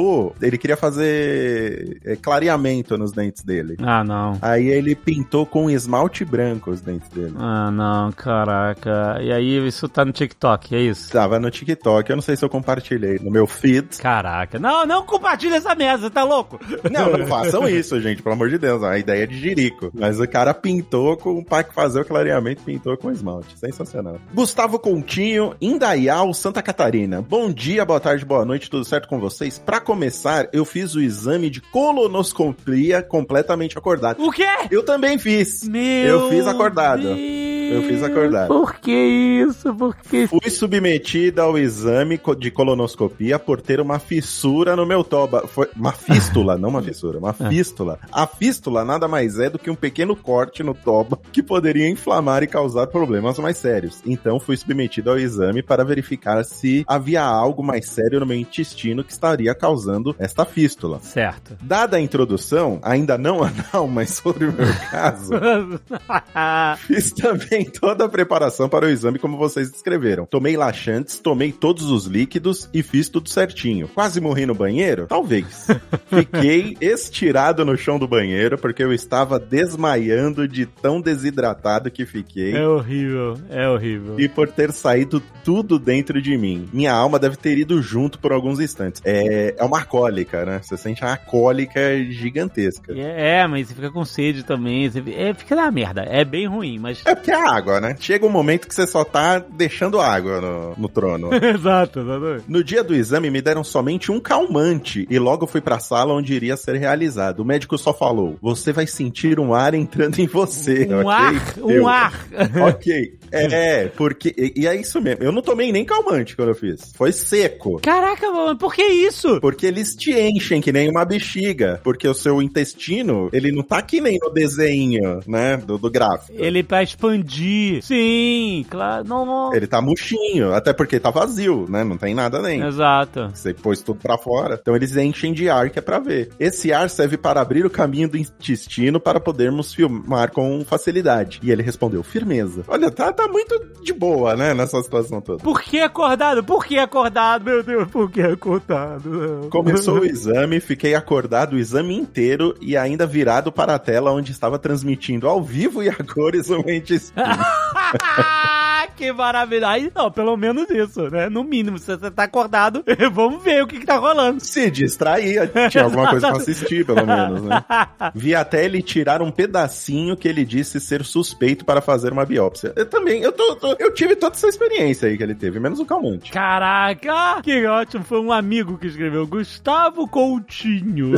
ele 0.42 0.58
queria 0.58 0.78
fazer 0.78 2.00
é, 2.06 2.16
clareamento 2.16 2.98
nos 2.98 3.12
dentes 3.12 3.44
dele. 3.44 3.78
Ah, 3.80 4.04
não. 4.04 4.38
Aí 4.42 4.68
ele 4.68 4.96
pintou 4.96 5.46
com 5.46 5.70
esmalte 5.70 6.24
branco 6.24 6.72
os 6.72 6.82
dentes 6.82 7.10
dele. 7.10 7.34
Ah, 7.38 7.70
não, 7.72 8.12
caraca. 8.12 9.18
E 9.22 9.32
aí, 9.32 9.68
isso 9.68 9.90
tá 9.90 10.06
no 10.06 10.12
TikTok, 10.12 10.76
é 10.76 10.82
isso? 10.82 11.12
Tava 11.12 11.40
no 11.40 11.50
TikTok, 11.50 12.10
eu 12.10 12.16
não 12.16 12.22
sei 12.22 12.36
se 12.36 12.46
eu 12.46 12.50
compartilhei 12.50 13.20
no 13.20 13.32
meu 13.32 13.46
feed. 13.48 13.98
Caraca. 13.98 14.60
Não, 14.60 14.86
não 14.86 15.04
compartilha 15.04 15.56
essa 15.56 15.76
merda, 15.76 16.10
tá 16.10 16.24
louco? 16.24 16.60
Não, 16.90 17.18
não 17.18 17.28
façam 17.28 17.68
isso, 17.68 18.00
gente, 18.00 18.22
pelo 18.22 18.36
amor 18.36 18.50
de 18.50 18.58
Deus. 18.58 18.84
A 18.84 18.98
ideia 18.98 19.24
é 19.24 19.28
de 19.28 19.38
jirico. 19.38 19.92
Mas 19.94 20.20
o 20.20 20.28
cara 20.28 20.54
pintou 20.54 21.18
com 21.18 21.44
para 21.44 21.66
fazer 21.72 22.02
o 22.02 22.06
clareamento, 22.06 22.64
pintou 22.64 22.96
com 22.98 23.12
esmalte. 23.12 23.58
Sensacional. 23.58 24.18
Gustavo 24.34 24.80
Continho, 24.80 25.56
Indaial, 25.60 26.34
Santa 26.34 26.62
Catarina. 26.62 27.22
Bom 27.22 27.52
dia, 27.52 27.84
boa 27.84 28.00
tarde, 28.00 28.24
boa 28.24 28.46
noite, 28.46 28.70
tudo 28.70 28.86
certo 28.86 29.08
com 29.08 29.20
vocês? 29.20 29.60
Pra 29.60 29.81
começar, 29.82 30.50
eu 30.54 30.64
fiz 30.64 30.96
o 30.96 31.02
exame 31.02 31.50
de 31.50 31.62
colonoscopia 31.62 33.02
completamente 33.02 33.78
acordado. 33.78 34.24
O 34.24 34.32
quê? 34.32 34.48
Eu 34.70 34.84
também 34.84 35.18
fiz. 35.18 35.68
Meu 35.68 35.82
Eu 35.82 36.30
fiz 36.30 36.48
acordado. 36.48 37.04
Deus. 37.04 37.42
Eu 37.72 37.84
fiz 37.84 38.04
acordado. 38.04 38.50
Por 38.50 38.76
que 38.76 38.92
isso? 38.92 39.74
Por 39.74 39.96
que 39.96 40.28
Fui 40.28 40.50
submetida 40.50 41.44
ao 41.44 41.58
exame 41.58 42.20
de 42.38 42.52
colonoscopia 42.52 43.40
por 43.40 43.62
ter 43.62 43.80
uma 43.80 43.98
fissura 43.98 44.76
no 44.76 44.86
meu 44.86 45.06
toba. 45.06 45.48
Foi 45.48 45.70
uma 45.74 45.94
fístula, 45.94 46.58
não 46.58 46.68
uma 46.68 46.82
fissura, 46.82 47.18
uma 47.18 47.32
fístula. 47.34 47.98
A 48.12 48.28
fístula 48.28 48.84
nada 48.84 49.08
mais 49.08 49.40
é 49.40 49.50
do 49.50 49.58
que 49.58 49.70
um 49.70 49.76
pequeno 49.76 50.18
corte 50.18 50.62
no 50.64 50.74
toba 50.74 51.18
que 51.32 51.42
poderia 51.42 51.88
inflamar 51.88 52.44
e 52.44 52.48
causar 52.48 52.88
problemas 52.88 53.40
mais 53.40 53.56
sérios. 53.56 54.02
Então 54.06 54.38
fui 54.38 54.58
submetido 54.58 55.10
ao 55.10 55.18
exame 55.18 55.64
para 55.64 55.86
verificar 55.86 56.44
se 56.44 56.84
havia 56.86 57.24
algo 57.24 57.64
mais 57.64 57.88
sério 57.88 58.20
no 58.20 58.26
meu 58.26 58.38
intestino 58.38 59.02
que 59.02 59.14
estaria 59.14 59.56
causando 59.56 59.71
esta 60.20 60.46
fístula. 60.46 61.00
Certo. 61.02 61.58
Dada 61.62 61.98
a 61.98 62.02
introdução, 62.02 62.80
ainda 62.82 63.18
não 63.18 63.44
anal, 63.44 63.88
mas 63.88 64.12
sobre 64.12 64.46
o 64.46 64.54
meu 64.54 64.74
caso, 64.90 65.32
Fiz 66.88 67.12
também 67.12 67.66
toda 67.66 68.06
a 68.06 68.10
preparação 68.10 68.68
para 68.70 68.86
o 68.86 68.90
exame 68.90 69.20
como 69.20 69.38
vocês 69.38 69.72
descreveram. 69.72 70.26
Tomei 70.26 70.58
laxantes, 70.58 71.20
tomei 71.20 71.52
todos 71.52 71.90
os 71.90 72.06
líquidos 72.06 72.70
e 72.74 72.84
fiz 72.84 73.10
tudo 73.10 73.30
certinho. 73.30 73.88
Quase 73.88 74.20
morri 74.20 74.46
no 74.46 74.56
banheiro? 74.56 75.08
Talvez. 75.08 75.68
Fiquei 76.08 76.76
estirado 76.82 77.66
no 77.66 77.78
chão 77.78 77.98
do 78.00 78.08
banheiro 78.08 78.58
porque 78.58 78.84
eu 78.84 78.94
estava 78.94 79.40
desmaiando 79.40 80.48
de 80.48 80.66
tão 80.66 81.02
desidratado 81.02 81.92
que 81.92 82.06
fiquei. 82.06 82.56
é 82.56 82.68
horrível, 82.68 83.38
é 83.50 83.68
horrível. 83.68 84.20
E 84.20 84.28
por 84.28 84.50
ter 84.50 84.72
saído 84.72 85.22
tudo 85.44 85.80
dentro 85.80 86.22
de 86.22 86.38
mim. 86.38 86.70
Minha 86.72 86.94
alma 86.94 87.20
deve 87.20 87.36
ter 87.36 87.58
ido 87.58 87.82
junto 87.82 88.20
por 88.20 88.32
alguns 88.32 88.60
instantes. 88.60 89.02
É, 89.06 89.56
é 89.62 89.66
uma 89.66 89.84
cólica, 89.84 90.46
né? 90.46 90.60
Você 90.64 90.76
sente 90.78 91.04
uma 91.04 91.18
cólica 91.18 91.80
gigantesca. 92.10 92.94
É, 92.98 93.46
mas 93.48 93.68
você 93.68 93.74
fica 93.76 93.92
com 93.92 94.04
sede 94.06 94.44
também. 94.44 94.90
Você, 94.90 95.04
é, 95.16 95.34
fica 95.34 95.56
na 95.56 95.70
merda. 95.72 96.02
É 96.02 96.24
bem 96.26 96.48
ruim, 96.48 96.80
mas. 96.80 97.02
É 97.06 97.16
porque 97.16 97.32
é 97.32 97.36
água, 97.36 97.80
né? 97.80 97.96
Chega 98.00 98.26
um 98.26 98.30
momento 98.30 98.68
que 98.68 98.76
você 98.76 98.88
só 98.88 99.04
tá 99.04 99.40
deixando 99.40 100.00
água 100.00 100.42
no, 100.42 100.74
no 100.78 100.90
trono. 100.90 101.30
Exato, 101.52 102.00
exatamente. 102.00 102.44
No 102.48 102.64
dia 102.64 102.84
do 102.84 102.96
exame, 102.96 103.30
me 103.30 103.42
deram 103.42 103.64
somente 103.64 104.12
um 104.12 104.20
calmante 104.20 105.06
e 105.10 105.20
logo 105.20 105.46
fui 105.48 105.62
pra 105.62 105.80
sala 105.80 106.14
onde 106.14 106.34
iria 106.34 106.56
ser 106.58 106.76
realizado. 106.78 107.40
O 107.42 107.46
médico 107.46 107.78
só 107.78 107.94
falou: 107.94 108.38
Você 108.42 108.72
vai 108.72 108.88
sentir 108.88 109.40
um 109.40 109.54
ar 109.54 109.74
entrando 109.74 110.20
em 110.20 110.28
você. 110.28 110.88
Um 110.90 111.00
ok? 111.00 111.12
ar, 111.12 111.54
um 111.60 111.72
Eu- 111.72 111.88
ar. 111.88 112.26
Ok. 112.72 113.18
É, 113.32 113.46
é, 113.84 113.88
porque. 113.88 114.34
E, 114.38 114.62
e 114.62 114.68
é 114.68 114.76
isso 114.76 115.00
mesmo. 115.02 115.24
Eu 115.24 115.32
não 115.32 115.42
tomei 115.42 115.72
nem 115.72 115.86
calmante 115.86 116.36
quando 116.36 116.50
eu 116.50 116.56
fiz. 116.56 116.92
Foi 116.96 117.12
seco. 117.12 117.80
Caraca, 117.82 118.30
mano, 118.32 118.58
por 118.58 118.74
que 118.74 118.84
isso? 118.84 119.40
Porque 119.52 119.68
eles 119.68 119.94
te 119.94 120.18
enchem 120.18 120.62
que 120.62 120.72
nem 120.72 120.90
uma 120.90 121.04
bexiga. 121.04 121.82
Porque 121.84 122.08
o 122.08 122.14
seu 122.14 122.42
intestino, 122.42 123.30
ele 123.34 123.52
não 123.52 123.62
tá 123.62 123.82
que 123.82 124.00
nem 124.00 124.18
no 124.18 124.30
desenho, 124.30 125.20
né? 125.28 125.58
Do, 125.58 125.78
do 125.78 125.92
gráfico. 125.92 126.32
Ele 126.42 126.64
pra 126.64 126.82
expandir. 126.82 127.84
Sim, 127.84 128.66
claro. 128.70 129.04
Não, 129.06 129.26
não. 129.26 129.54
Ele 129.54 129.68
tá 129.68 129.82
murchinho, 129.82 130.54
até 130.54 130.72
porque 130.72 131.02
tá 131.02 131.10
vazio, 131.10 131.66
né? 131.68 131.84
Não 131.84 131.98
tem 131.98 132.16
nada 132.16 132.42
dentro. 132.42 132.70
Exato. 132.70 133.30
Você 133.34 133.54
pôs 133.54 133.82
tudo 133.82 134.00
pra 134.00 134.18
fora. 134.18 134.58
Então 134.60 134.74
eles 134.74 134.96
enchem 134.96 135.34
de 135.34 135.50
ar 135.50 135.70
que 135.70 135.80
é 135.80 135.82
pra 135.82 136.00
ver. 136.00 136.30
Esse 136.40 136.72
ar 136.72 136.90
serve 136.90 137.18
para 137.18 137.42
abrir 137.42 137.66
o 137.66 137.70
caminho 137.70 138.08
do 138.08 138.18
intestino 138.18 139.02
para 139.02 139.20
podermos 139.20 139.74
filmar 139.74 140.32
com 140.32 140.64
facilidade. 140.64 141.42
E 141.44 141.52
ele 141.52 141.62
respondeu, 141.62 142.02
firmeza. 142.04 142.64
Olha, 142.70 142.90
tá, 142.90 143.12
tá 143.12 143.28
muito 143.28 143.60
de 143.84 143.92
boa, 143.92 144.34
né? 144.34 144.54
Nessa 144.54 144.82
situação 144.82 145.20
toda. 145.20 145.44
Por 145.44 145.62
que 145.62 145.82
acordado? 145.82 146.42
Por 146.42 146.66
que 146.66 146.80
acordado? 146.80 147.44
Meu 147.44 147.62
Deus, 147.62 147.90
por 147.90 148.10
que 148.10 148.22
acordado? 148.22 149.31
Começou 149.50 150.00
o 150.00 150.06
exame, 150.06 150.60
fiquei 150.60 150.96
acordado 150.96 151.54
o 151.54 151.60
exame 151.60 151.96
inteiro 151.96 152.56
e 152.62 152.76
ainda 152.78 153.06
virado 153.06 153.52
para 153.52 153.76
a 153.76 153.80
tela 153.80 154.12
onde 154.12 154.32
estava 154.32 154.58
transmitindo 154.58 155.28
ao 155.28 155.44
vivo 155.44 155.84
e 155.84 155.90
a 155.90 155.96
cores 155.96 156.50
o 156.50 156.64
meu 156.64 156.76
que 158.88 159.12
maravilha. 159.12 159.68
Aí, 159.70 159.92
não, 159.96 160.12
pelo 160.12 160.36
menos 160.38 160.70
isso, 160.70 161.10
né? 161.10 161.30
No 161.30 161.44
mínimo, 161.44 161.78
se 161.78 161.86
você 161.98 162.10
tá 162.12 162.24
acordado, 162.24 162.84
vamos 163.12 163.44
ver 163.44 163.64
o 163.64 163.68
que 163.68 163.80
que 163.80 163.86
tá 163.86 163.98
rolando. 163.98 164.40
Se 164.44 164.70
distraía, 164.72 165.50
tinha 165.70 165.84
alguma 165.84 166.10
coisa 166.10 166.28
pra 166.30 166.38
assistir, 166.38 166.86
pelo 166.86 167.06
menos, 167.06 167.42
né? 167.44 167.64
Vi 168.16 168.36
até 168.36 168.66
ele 168.66 168.82
tirar 168.82 169.22
um 169.22 169.32
pedacinho 169.32 170.16
que 170.18 170.28
ele 170.28 170.44
disse 170.46 170.80
ser 170.80 171.04
suspeito 171.04 171.66
para 171.66 171.82
fazer 171.82 172.12
uma 172.12 172.26
biópsia. 172.26 172.74
Eu 172.76 172.86
também, 172.86 173.22
eu, 173.22 173.32
tô, 173.32 173.56
tô- 173.56 173.76
eu 173.80 173.94
tive 173.94 174.16
toda 174.16 174.36
essa 174.36 174.48
experiência 174.48 175.08
aí 175.08 175.18
que 175.18 175.24
ele 175.24 175.36
teve, 175.36 175.60
menos 175.60 175.80
o 175.80 175.86
calmante. 175.86 176.32
Caraca, 176.32 177.42
que 177.42 177.66
ótimo. 177.66 178.04
Foi 178.04 178.20
um 178.20 178.32
amigo 178.32 178.78
que 178.78 178.88
escreveu, 178.88 179.26
Gustavo 179.28 180.08
Coutinho. 180.08 181.10
né? 181.12 181.18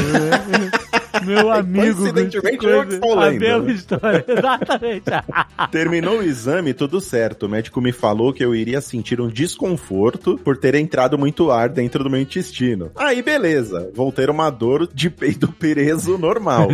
Meu 1.24 1.52
amigo. 1.52 1.98
Coincidentemente, 1.98 2.66
eu 2.66 2.88
que 2.88 2.94
estou 2.96 3.20
A 3.20 3.32
mesma 3.32 3.72
história, 3.72 4.26
exatamente. 4.28 5.04
Terminou 5.72 6.20
o 6.20 6.24
exame, 6.24 6.74
tudo 6.74 7.00
certo. 7.00 7.46
O 7.46 7.50
médico 7.50 7.80
me 7.82 7.92
falou 7.92 8.34
que 8.34 8.44
eu 8.44 8.56
iria 8.56 8.82
sentir 8.82 9.22
um 9.22 9.28
desconforto 9.28 10.40
por 10.44 10.58
ter 10.58 10.76
entrado 10.76 11.18
muito 11.18 11.52
ar 11.52 11.70
dentro 11.70 12.04
do 12.04 12.10
meu 12.10 12.20
intestino. 12.20 12.92
Aí, 12.96 13.22
beleza. 13.22 13.92
Vou 13.94 14.12
ter 14.12 14.30
uma 14.30 14.50
dor 14.50 14.90
de 14.92 15.10
peido 15.10 15.52
preso 15.52 16.18
normal. 16.18 16.68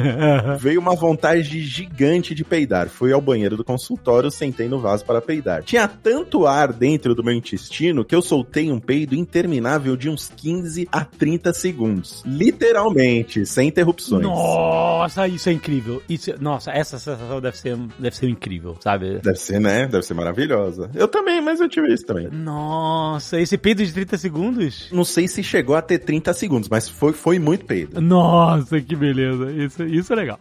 Veio 0.60 0.80
uma 0.80 0.96
vontade 0.96 1.62
gigante 1.62 2.34
de 2.34 2.44
peidar. 2.44 2.88
Fui 2.88 3.12
ao 3.12 3.22
banheiro 3.22 3.58
do 3.58 3.64
consultório, 3.64 4.32
sentei 4.32 4.68
no 4.68 4.80
vaso 4.80 5.06
para 5.06 5.22
peidar. 5.22 5.64
Tinha 5.64 5.88
tanto 5.88 6.48
ar 6.48 6.72
dentro 6.72 7.14
do 7.14 7.24
meu 7.24 7.34
intestino 7.34 8.06
que 8.06 8.16
eu 8.16 8.22
soltei 8.22 8.72
um 8.72 8.80
peido 8.80 9.16
interminável 9.16 9.96
de 9.96 10.10
uns 10.10 10.32
15 10.36 10.88
a 10.92 11.04
30 11.04 11.54
segundos. 11.54 12.24
Literalmente, 12.26 13.46
sem 13.46 13.68
interrupções. 13.68 14.29
Nossa, 14.30 15.28
isso 15.28 15.50
é 15.50 15.52
incrível. 15.52 16.02
Isso, 16.08 16.34
nossa, 16.40 16.72
essa 16.72 16.98
sensação 16.98 17.42
deve 17.42 17.58
ser, 17.58 17.78
deve 17.98 18.16
ser 18.16 18.30
incrível, 18.30 18.76
sabe? 18.80 19.20
Deve 19.20 19.38
ser, 19.38 19.60
né? 19.60 19.88
Deve 19.88 20.04
ser 20.04 20.14
maravilhosa. 20.14 20.90
Eu 20.94 21.08
também, 21.08 21.42
mas 21.42 21.60
eu 21.60 21.70
tive 21.70 21.94
isso 21.94 22.06
também. 22.06 22.30
Nossa, 22.32 23.40
esse 23.40 23.58
peido 23.58 23.84
de 23.84 23.94
30 23.94 24.18
segundos? 24.18 24.90
Não 24.92 25.04
sei 25.04 25.28
se 25.28 25.44
chegou 25.44 25.76
a 25.76 25.82
ter 25.82 26.00
30 26.00 26.34
segundos, 26.34 26.70
mas 26.70 26.88
foi, 26.88 27.14
foi 27.14 27.40
muito 27.40 27.66
peido. 27.66 28.00
Nossa, 28.02 28.80
que 28.82 28.96
beleza. 28.96 29.52
Isso, 29.52 29.84
isso 29.84 30.14
é 30.14 30.16
legal. 30.16 30.40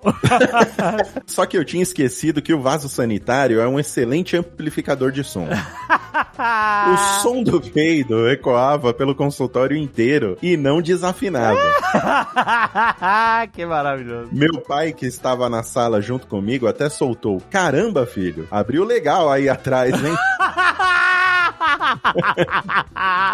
Só 1.27 1.47
que 1.47 1.57
eu 1.57 1.65
tinha 1.65 1.83
esquecido 1.83 2.43
que 2.43 2.53
o 2.53 2.61
vaso 2.61 2.89
sanitário 2.89 3.61
é 3.61 3.69
um 3.69 3.79
excelente 3.79 4.37
amplificador 4.37 5.13
de 5.13 5.25
som. 5.25 5.49
O 5.49 6.97
som 7.21 7.43
do 7.43 7.61
peido 7.61 8.29
ecoava 8.29 8.93
pelo 8.95 9.15
consultório 9.15 9.77
inteiro 9.77 10.37
e 10.43 10.57
não 10.57 10.81
desafinava. 10.81 11.59
que 13.53 13.65
maravilhoso. 13.83 14.29
Meu 14.33 14.61
pai, 14.61 14.93
que 14.93 15.07
estava 15.07 15.49
na 15.49 15.63
sala 15.63 16.01
junto 16.01 16.27
comigo, 16.27 16.67
até 16.67 16.89
soltou: 16.89 17.41
Caramba, 17.51 18.07
filho, 18.07 18.47
abriu 18.51 18.85
legal 18.85 19.31
aí 19.31 19.49
atrás, 19.49 19.95
hein? 20.05 20.17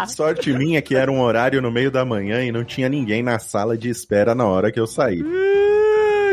Sorte 0.07 0.53
minha 0.53 0.81
que 0.81 0.95
era 0.95 1.11
um 1.11 1.21
horário 1.21 1.61
no 1.61 1.71
meio 1.71 1.91
da 1.91 2.05
manhã 2.05 2.43
e 2.43 2.51
não 2.51 2.63
tinha 2.63 2.89
ninguém 2.89 3.23
na 3.23 3.39
sala 3.39 3.77
de 3.77 3.89
espera 3.89 4.35
na 4.35 4.45
hora 4.45 4.71
que 4.71 4.79
eu 4.79 4.87
saí. 4.87 5.23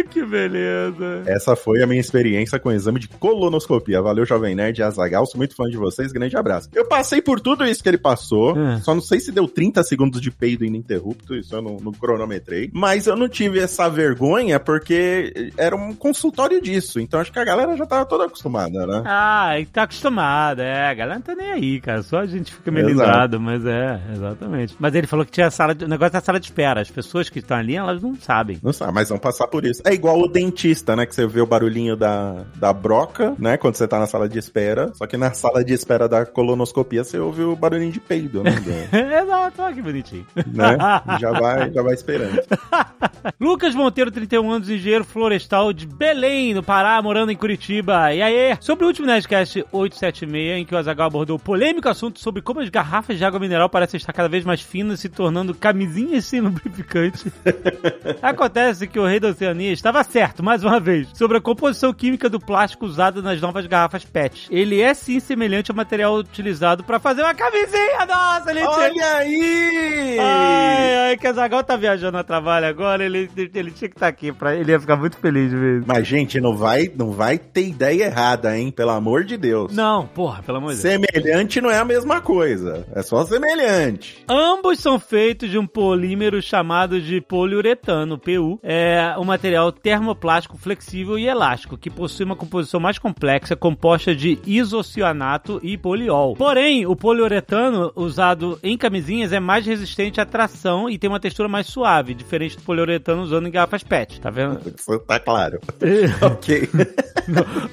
Que 0.12 0.24
beleza. 0.24 1.22
Essa 1.26 1.56
foi 1.56 1.82
a 1.82 1.86
minha 1.86 2.00
experiência 2.00 2.58
com 2.58 2.68
o 2.68 2.72
exame 2.72 3.00
de 3.00 3.08
colonoscopia. 3.08 4.02
Valeu, 4.02 4.26
Jovem 4.26 4.54
Nerd 4.54 4.78
e 4.78 4.82
Azagal. 4.82 5.26
Sou 5.26 5.38
muito 5.38 5.54
fã 5.54 5.64
de 5.64 5.76
vocês. 5.76 6.12
Grande 6.12 6.36
abraço. 6.36 6.68
Eu 6.74 6.84
passei 6.86 7.22
por 7.22 7.40
tudo 7.40 7.64
isso 7.64 7.82
que 7.82 7.88
ele 7.88 7.98
passou. 7.98 8.58
É. 8.58 8.80
Só 8.80 8.94
não 8.94 9.00
sei 9.00 9.20
se 9.20 9.32
deu 9.32 9.48
30 9.48 9.82
segundos 9.84 10.20
de 10.20 10.30
peido 10.30 10.64
ininterrupto. 10.64 11.34
Isso 11.34 11.54
eu 11.54 11.62
não, 11.62 11.76
não 11.76 11.92
cronometrei. 11.92 12.70
Mas 12.74 13.06
eu 13.06 13.16
não 13.16 13.28
tive 13.28 13.58
essa 13.58 13.88
vergonha 13.88 14.60
porque 14.60 15.52
era 15.56 15.74
um 15.74 15.94
consultório 15.94 16.60
disso. 16.60 17.00
Então 17.00 17.20
acho 17.20 17.32
que 17.32 17.38
a 17.38 17.44
galera 17.44 17.76
já 17.76 17.86
tava 17.86 18.04
toda 18.04 18.24
acostumada, 18.24 18.86
né? 18.86 19.02
Ah, 19.06 19.54
tá 19.72 19.84
acostumado, 19.84 20.60
é. 20.60 20.90
A 20.90 20.94
galera 20.94 21.14
não 21.14 21.22
tá 21.22 21.34
nem 21.34 21.50
aí, 21.50 21.80
cara. 21.80 22.02
Só 22.02 22.18
a 22.18 22.26
gente 22.26 22.52
fica 22.52 22.70
meio 22.70 22.86
livrado, 22.86 23.40
mas 23.40 23.64
é, 23.64 24.00
exatamente. 24.12 24.76
Mas 24.78 24.94
ele 24.94 25.06
falou 25.06 25.24
que 25.24 25.32
tinha 25.32 25.50
sala 25.50 25.74
de, 25.74 25.84
o 25.84 25.88
negócio 25.88 26.12
da 26.12 26.20
sala 26.20 26.38
de 26.38 26.46
espera. 26.46 26.80
As 26.80 26.90
pessoas 26.90 27.28
que 27.28 27.38
estão 27.38 27.56
ali, 27.56 27.76
elas 27.76 28.02
não 28.02 28.14
sabem. 28.16 28.58
Não 28.62 28.72
sabe, 28.72 28.92
mas 28.92 29.08
vão 29.08 29.18
passar 29.18 29.46
por 29.46 29.64
isso. 29.64 29.82
É 29.84 29.91
igual 29.94 30.20
o 30.20 30.28
dentista, 30.28 30.94
né? 30.96 31.06
Que 31.06 31.14
você 31.14 31.26
vê 31.26 31.40
o 31.40 31.46
barulhinho 31.46 31.96
da, 31.96 32.44
da 32.56 32.72
broca, 32.72 33.34
né? 33.38 33.56
Quando 33.56 33.74
você 33.76 33.86
tá 33.86 33.98
na 33.98 34.06
sala 34.06 34.28
de 34.28 34.38
espera. 34.38 34.92
Só 34.94 35.06
que 35.06 35.16
na 35.16 35.32
sala 35.32 35.64
de 35.64 35.72
espera 35.72 36.08
da 36.08 36.24
colonoscopia 36.26 37.04
você 37.04 37.18
ouve 37.18 37.42
o 37.42 37.56
barulhinho 37.56 37.92
de 37.92 38.00
peido, 38.00 38.42
né? 38.42 38.52
Exato, 39.22 39.62
olha 39.62 39.74
que 39.74 39.82
bonitinho. 39.82 40.26
né? 40.46 40.76
Já 41.20 41.32
vai, 41.32 41.72
já 41.72 41.82
vai 41.82 41.94
esperando. 41.94 42.42
Lucas 43.40 43.74
Monteiro, 43.74 44.10
31 44.10 44.50
anos, 44.50 44.70
engenheiro 44.70 45.04
florestal 45.04 45.72
de 45.72 45.86
Belém, 45.86 46.54
no 46.54 46.62
Pará, 46.62 47.00
morando 47.02 47.32
em 47.32 47.36
Curitiba. 47.36 48.12
E 48.12 48.22
aí, 48.22 48.56
sobre 48.60 48.84
o 48.84 48.88
último 48.88 49.06
Nerdcast 49.06 49.64
876, 49.72 50.60
em 50.60 50.64
que 50.64 50.74
o 50.74 50.78
Azagal 50.78 51.06
abordou 51.06 51.36
o 51.36 51.40
polêmico 51.40 51.88
assunto 51.88 52.20
sobre 52.20 52.42
como 52.42 52.60
as 52.60 52.68
garrafas 52.68 53.18
de 53.18 53.24
água 53.24 53.40
mineral 53.40 53.68
parecem 53.68 53.98
estar 53.98 54.12
cada 54.12 54.28
vez 54.28 54.44
mais 54.44 54.60
finas, 54.60 55.00
se 55.00 55.08
tornando 55.08 55.54
camisinhas 55.54 56.24
sem 56.24 56.40
lubrificante. 56.40 57.32
Acontece 58.22 58.86
que 58.86 58.98
o 58.98 59.06
rei 59.06 59.20
da 59.20 59.28
Oceania 59.28 59.72
estava 59.82 60.04
certo, 60.04 60.44
mais 60.44 60.62
uma 60.62 60.78
vez, 60.78 61.08
sobre 61.12 61.38
a 61.38 61.40
composição 61.40 61.92
química 61.92 62.28
do 62.30 62.38
plástico 62.38 62.86
usado 62.86 63.20
nas 63.20 63.40
novas 63.40 63.66
garrafas 63.66 64.04
PET. 64.04 64.46
Ele 64.48 64.80
é 64.80 64.94
sim 64.94 65.18
semelhante 65.18 65.72
ao 65.72 65.76
material 65.76 66.14
utilizado 66.14 66.84
para 66.84 67.00
fazer 67.00 67.22
uma 67.22 67.34
camisinha. 67.34 68.06
Nossa, 68.06 68.50
ele 68.52 68.60
tinha- 68.60 68.70
Olha 68.70 69.14
aí! 69.16 70.18
Ai, 70.20 70.96
ai, 71.08 71.16
que 71.16 71.26
a 71.26 71.32
Zagal 71.32 71.64
tá 71.64 71.76
viajando 71.76 72.16
a 72.16 72.22
trabalho 72.22 72.66
agora, 72.66 73.04
ele, 73.04 73.28
ele 73.36 73.72
tinha 73.72 73.88
que 73.88 73.96
estar 73.96 74.06
aqui, 74.06 74.30
pra, 74.32 74.54
ele 74.54 74.70
ia 74.70 74.78
ficar 74.78 74.94
muito 74.96 75.16
feliz 75.16 75.52
mesmo. 75.52 75.84
Mas, 75.86 76.06
gente, 76.06 76.40
não 76.40 76.56
vai, 76.56 76.88
não 76.96 77.10
vai 77.10 77.36
ter 77.36 77.66
ideia 77.66 78.04
errada, 78.04 78.56
hein? 78.56 78.70
Pelo 78.70 78.90
amor 78.90 79.24
de 79.24 79.36
Deus. 79.36 79.74
Não, 79.74 80.06
porra, 80.06 80.44
pelo 80.44 80.58
amor 80.58 80.74
de 80.76 80.80
Deus. 80.80 80.92
Semelhante 80.94 81.60
não 81.60 81.70
é 81.70 81.78
a 81.78 81.84
mesma 81.84 82.20
coisa. 82.20 82.86
É 82.94 83.02
só 83.02 83.24
semelhante. 83.24 84.24
Ambos 84.28 84.78
são 84.78 85.00
feitos 85.00 85.50
de 85.50 85.58
um 85.58 85.66
polímero 85.66 86.40
chamado 86.40 87.00
de 87.00 87.20
poliuretano, 87.20 88.16
PU. 88.16 88.60
É 88.62 89.14
um 89.18 89.24
material 89.24 89.71
termoplástico 89.72 90.56
flexível 90.56 91.18
e 91.18 91.26
elástico, 91.26 91.78
que 91.78 91.90
possui 91.90 92.24
uma 92.24 92.36
composição 92.36 92.78
mais 92.78 92.98
complexa, 92.98 93.56
composta 93.56 94.14
de 94.14 94.38
isocianato 94.46 95.60
e 95.62 95.76
poliol. 95.76 96.36
Porém, 96.36 96.86
o 96.86 96.94
poliuretano 96.94 97.92
usado 97.96 98.58
em 98.62 98.76
camisinhas 98.76 99.32
é 99.32 99.40
mais 99.40 99.66
resistente 99.66 100.20
à 100.20 100.26
tração 100.26 100.88
e 100.88 100.98
tem 100.98 101.08
uma 101.08 101.20
textura 101.20 101.48
mais 101.48 101.66
suave, 101.66 102.14
diferente 102.14 102.56
do 102.56 102.62
poliuretano 102.62 103.22
usado 103.22 103.46
em 103.46 103.50
garrafas 103.50 103.82
PET, 103.82 104.20
tá 104.20 104.30
vendo? 104.30 104.60
Tá 105.06 105.18
claro. 105.18 105.58
ok. 106.20 106.68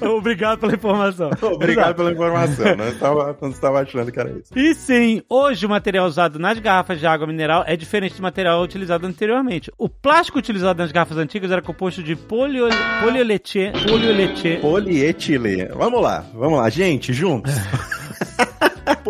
Obrigado 0.16 0.58
pela 0.58 0.74
informação. 0.74 1.30
Obrigado 1.42 1.96
pela 1.96 2.12
informação. 2.12 2.76
Não 2.76 2.88
estava, 2.88 3.38
não 3.40 3.50
estava 3.50 3.80
achando 3.80 4.10
que 4.10 4.20
era 4.20 4.30
isso. 4.30 4.52
E 4.56 4.74
sim, 4.74 5.22
hoje 5.28 5.66
o 5.66 5.68
material 5.68 6.06
usado 6.06 6.38
nas 6.38 6.58
garrafas 6.58 6.98
de 6.98 7.06
água 7.06 7.26
mineral 7.26 7.64
é 7.66 7.76
diferente 7.76 8.16
do 8.16 8.22
material 8.22 8.62
utilizado 8.62 9.06
anteriormente. 9.06 9.70
O 9.78 9.88
plástico 9.88 10.38
utilizado 10.38 10.80
nas 10.80 10.92
garrafas 10.92 11.18
antigas 11.18 11.50
era 11.50 11.62
composto 11.62 11.89
de 11.96 12.14
polio, 12.14 12.68
poliolete, 13.02 13.72
poliolete, 13.88 14.58
Polietileno. 14.60 15.76
Vamos 15.76 16.00
lá, 16.02 16.24
vamos 16.32 16.58
lá, 16.58 16.70
gente, 16.70 17.12
juntos. 17.12 17.52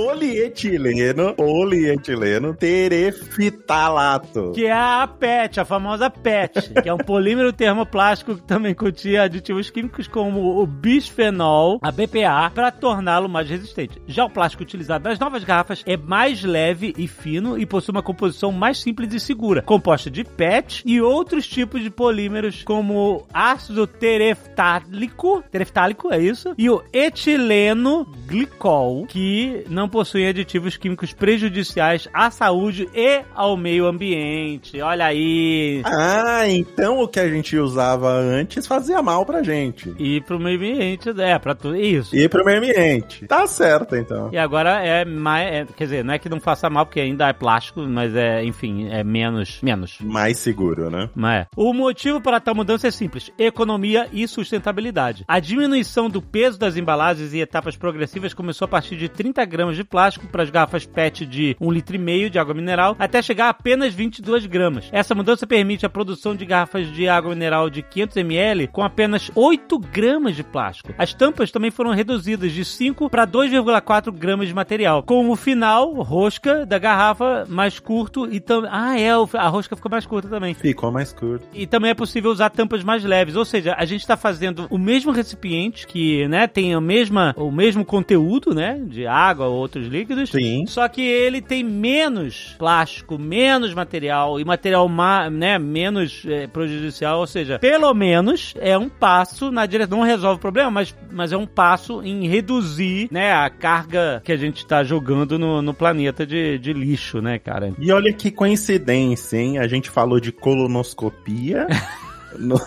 polietileno, 0.00 1.34
polietileno 1.34 2.54
terefitalato. 2.54 4.52
que 4.54 4.64
é 4.64 4.72
a 4.72 5.06
PET, 5.06 5.60
a 5.60 5.64
famosa 5.66 6.08
PET, 6.08 6.72
que 6.82 6.88
é 6.88 6.94
um 6.94 6.96
polímero 6.96 7.52
termoplástico 7.52 8.36
que 8.36 8.42
também 8.42 8.74
continha 8.74 9.24
aditivos 9.24 9.68
químicos 9.68 10.08
como 10.08 10.58
o 10.58 10.66
bisfenol, 10.66 11.78
a 11.82 11.92
BPA, 11.92 12.50
para 12.54 12.70
torná-lo 12.70 13.28
mais 13.28 13.50
resistente. 13.50 14.00
Já 14.06 14.24
o 14.24 14.30
plástico 14.30 14.62
utilizado 14.62 15.06
nas 15.06 15.18
novas 15.18 15.44
garrafas 15.44 15.82
é 15.84 15.98
mais 15.98 16.42
leve 16.42 16.94
e 16.96 17.06
fino 17.06 17.58
e 17.58 17.66
possui 17.66 17.92
uma 17.92 18.02
composição 18.02 18.50
mais 18.50 18.78
simples 18.78 19.12
e 19.12 19.20
segura, 19.20 19.60
composta 19.60 20.10
de 20.10 20.24
PET 20.24 20.82
e 20.86 21.02
outros 21.02 21.46
tipos 21.46 21.82
de 21.82 21.90
polímeros 21.90 22.62
como 22.62 23.26
ácido 23.34 23.86
tereftálico, 23.86 25.44
tereftálico, 25.50 26.10
é 26.10 26.18
isso? 26.18 26.54
E 26.56 26.70
o 26.70 26.82
etileno 26.90 28.06
glicol, 28.26 29.04
que 29.06 29.62
não 29.68 29.89
possui 29.90 30.26
aditivos 30.26 30.76
químicos 30.76 31.12
prejudiciais 31.12 32.08
à 32.14 32.30
saúde 32.30 32.88
e 32.94 33.22
ao 33.34 33.56
meio 33.56 33.86
ambiente. 33.86 34.80
Olha 34.80 35.06
aí. 35.06 35.82
Ah, 35.84 36.48
então 36.48 37.00
o 37.00 37.08
que 37.08 37.20
a 37.20 37.28
gente 37.28 37.56
usava 37.56 38.10
antes 38.12 38.66
fazia 38.66 39.02
mal 39.02 39.26
pra 39.26 39.42
gente. 39.42 39.92
E 39.98 40.20
pro 40.20 40.38
meio 40.38 40.56
ambiente, 40.56 41.10
é, 41.20 41.38
pra 41.38 41.54
tudo. 41.54 41.76
Isso. 41.76 42.14
E 42.14 42.28
pro 42.28 42.44
meio 42.44 42.58
ambiente. 42.58 43.26
Tá 43.26 43.46
certo, 43.46 43.96
então. 43.96 44.30
E 44.32 44.38
agora 44.38 44.84
é 44.84 45.04
mais. 45.04 45.46
é, 45.46 45.66
quer 45.76 45.84
dizer, 45.84 46.04
não 46.04 46.14
é 46.14 46.18
que 46.18 46.28
não 46.28 46.40
faça 46.40 46.70
mal, 46.70 46.86
porque 46.86 47.00
ainda 47.00 47.28
é 47.28 47.32
plástico, 47.32 47.80
mas 47.80 48.14
é, 48.14 48.44
enfim, 48.44 48.88
é 48.88 49.02
menos. 49.02 49.60
Menos. 49.62 49.98
Mais 50.00 50.38
seguro, 50.38 50.88
né? 50.88 51.10
Mas 51.14 51.40
é. 51.40 51.46
O 51.56 51.72
motivo 51.72 52.20
para 52.20 52.40
tal 52.40 52.54
mudança 52.54 52.88
é 52.88 52.90
simples: 52.90 53.32
economia 53.38 54.08
e 54.12 54.26
sustentabilidade. 54.28 55.24
A 55.26 55.40
diminuição 55.40 56.08
do 56.08 56.20
peso 56.20 56.58
das 56.58 56.76
embalagens 56.76 57.32
e 57.32 57.40
etapas 57.40 57.76
progressivas 57.76 58.34
começou 58.34 58.64
a 58.66 58.68
partir 58.68 58.96
de 58.96 59.08
30 59.08 59.44
gramas 59.44 59.69
de 59.76 59.84
plástico 59.84 60.26
para 60.26 60.42
as 60.42 60.50
garrafas 60.50 60.86
PET 60.86 61.26
de 61.26 61.56
1,5 61.60 61.72
litro 61.72 61.96
e 61.96 61.98
meio 61.98 62.28
de 62.28 62.38
água 62.38 62.54
mineral, 62.54 62.94
até 62.98 63.22
chegar 63.22 63.46
a 63.46 63.60
apenas 63.60 63.94
22 63.94 64.46
gramas. 64.46 64.88
Essa 64.90 65.14
mudança 65.14 65.46
permite 65.46 65.86
a 65.86 65.88
produção 65.88 66.34
de 66.34 66.44
garrafas 66.44 66.90
de 66.92 67.08
água 67.08 67.30
mineral 67.34 67.70
de 67.70 67.82
500 67.82 68.16
ml 68.16 68.66
com 68.68 68.82
apenas 68.82 69.30
8 69.34 69.78
gramas 69.78 70.34
de 70.34 70.42
plástico. 70.42 70.94
As 70.98 71.14
tampas 71.14 71.50
também 71.50 71.70
foram 71.70 71.90
reduzidas 71.90 72.52
de 72.52 72.64
5 72.64 73.08
para 73.08 73.26
2,4 73.26 74.10
gramas 74.12 74.48
de 74.48 74.54
material, 74.54 75.02
com 75.02 75.28
o 75.28 75.36
final, 75.36 75.92
rosca 76.02 76.66
da 76.66 76.78
garrafa 76.78 77.44
mais 77.48 77.78
curto 77.78 78.30
e 78.32 78.40
também. 78.40 78.70
Ah, 78.72 78.98
é, 78.98 79.10
a 79.10 79.48
rosca 79.48 79.76
ficou 79.76 79.90
mais 79.90 80.06
curta 80.06 80.28
também. 80.28 80.54
Ficou 80.54 80.90
mais 80.90 81.12
curto. 81.12 81.46
E 81.54 81.66
também 81.66 81.90
é 81.90 81.94
possível 81.94 82.30
usar 82.30 82.50
tampas 82.50 82.82
mais 82.82 83.04
leves, 83.04 83.36
ou 83.36 83.44
seja, 83.44 83.74
a 83.78 83.84
gente 83.84 84.00
está 84.00 84.16
fazendo 84.16 84.66
o 84.70 84.78
mesmo 84.78 85.12
recipiente 85.12 85.86
que, 85.86 86.26
né, 86.28 86.46
tem 86.46 86.74
a 86.74 86.80
mesma, 86.80 87.34
o 87.36 87.50
mesmo 87.50 87.84
conteúdo, 87.84 88.54
né, 88.54 88.80
de 88.86 89.06
água 89.06 89.46
ou 89.46 89.59
outros 89.60 89.86
líquidos. 89.86 90.30
Sim. 90.30 90.64
Só 90.66 90.88
que 90.88 91.00
ele 91.02 91.40
tem 91.40 91.62
menos 91.62 92.54
plástico, 92.58 93.18
menos 93.18 93.72
material 93.74 94.40
e 94.40 94.44
material, 94.44 94.88
ma- 94.88 95.30
né, 95.30 95.58
menos 95.58 96.22
é, 96.26 96.46
prejudicial, 96.46 97.20
ou 97.20 97.26
seja, 97.26 97.58
pelo 97.58 97.92
menos 97.94 98.54
é 98.58 98.76
um 98.76 98.88
passo 98.88 99.50
na 99.50 99.66
direção, 99.66 99.98
não 99.98 100.04
resolve 100.04 100.36
o 100.38 100.40
problema, 100.40 100.70
mas, 100.70 100.94
mas 101.10 101.32
é 101.32 101.36
um 101.36 101.46
passo 101.46 102.02
em 102.02 102.26
reduzir, 102.26 103.08
né, 103.10 103.32
a 103.32 103.48
carga 103.50 104.20
que 104.24 104.32
a 104.32 104.36
gente 104.36 104.58
está 104.58 104.82
jogando 104.82 105.38
no, 105.38 105.62
no 105.62 105.74
planeta 105.74 106.26
de, 106.26 106.58
de 106.58 106.72
lixo, 106.72 107.20
né, 107.20 107.38
cara. 107.38 107.72
E 107.78 107.92
olha 107.92 108.12
que 108.12 108.30
coincidência, 108.30 109.36
hein? 109.38 109.58
A 109.58 109.66
gente 109.68 109.90
falou 109.90 110.18
de 110.20 110.32
colonoscopia 110.32 111.66
no, 112.38 112.60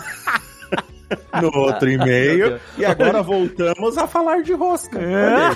no 1.42 1.60
outro 1.60 1.90
e-mail 1.90 2.60
e 2.78 2.86
agora 2.86 3.22
voltamos 3.22 3.98
a 3.98 4.08
falar 4.08 4.42
de 4.42 4.54
rosca. 4.54 5.00
Olha 5.00 5.56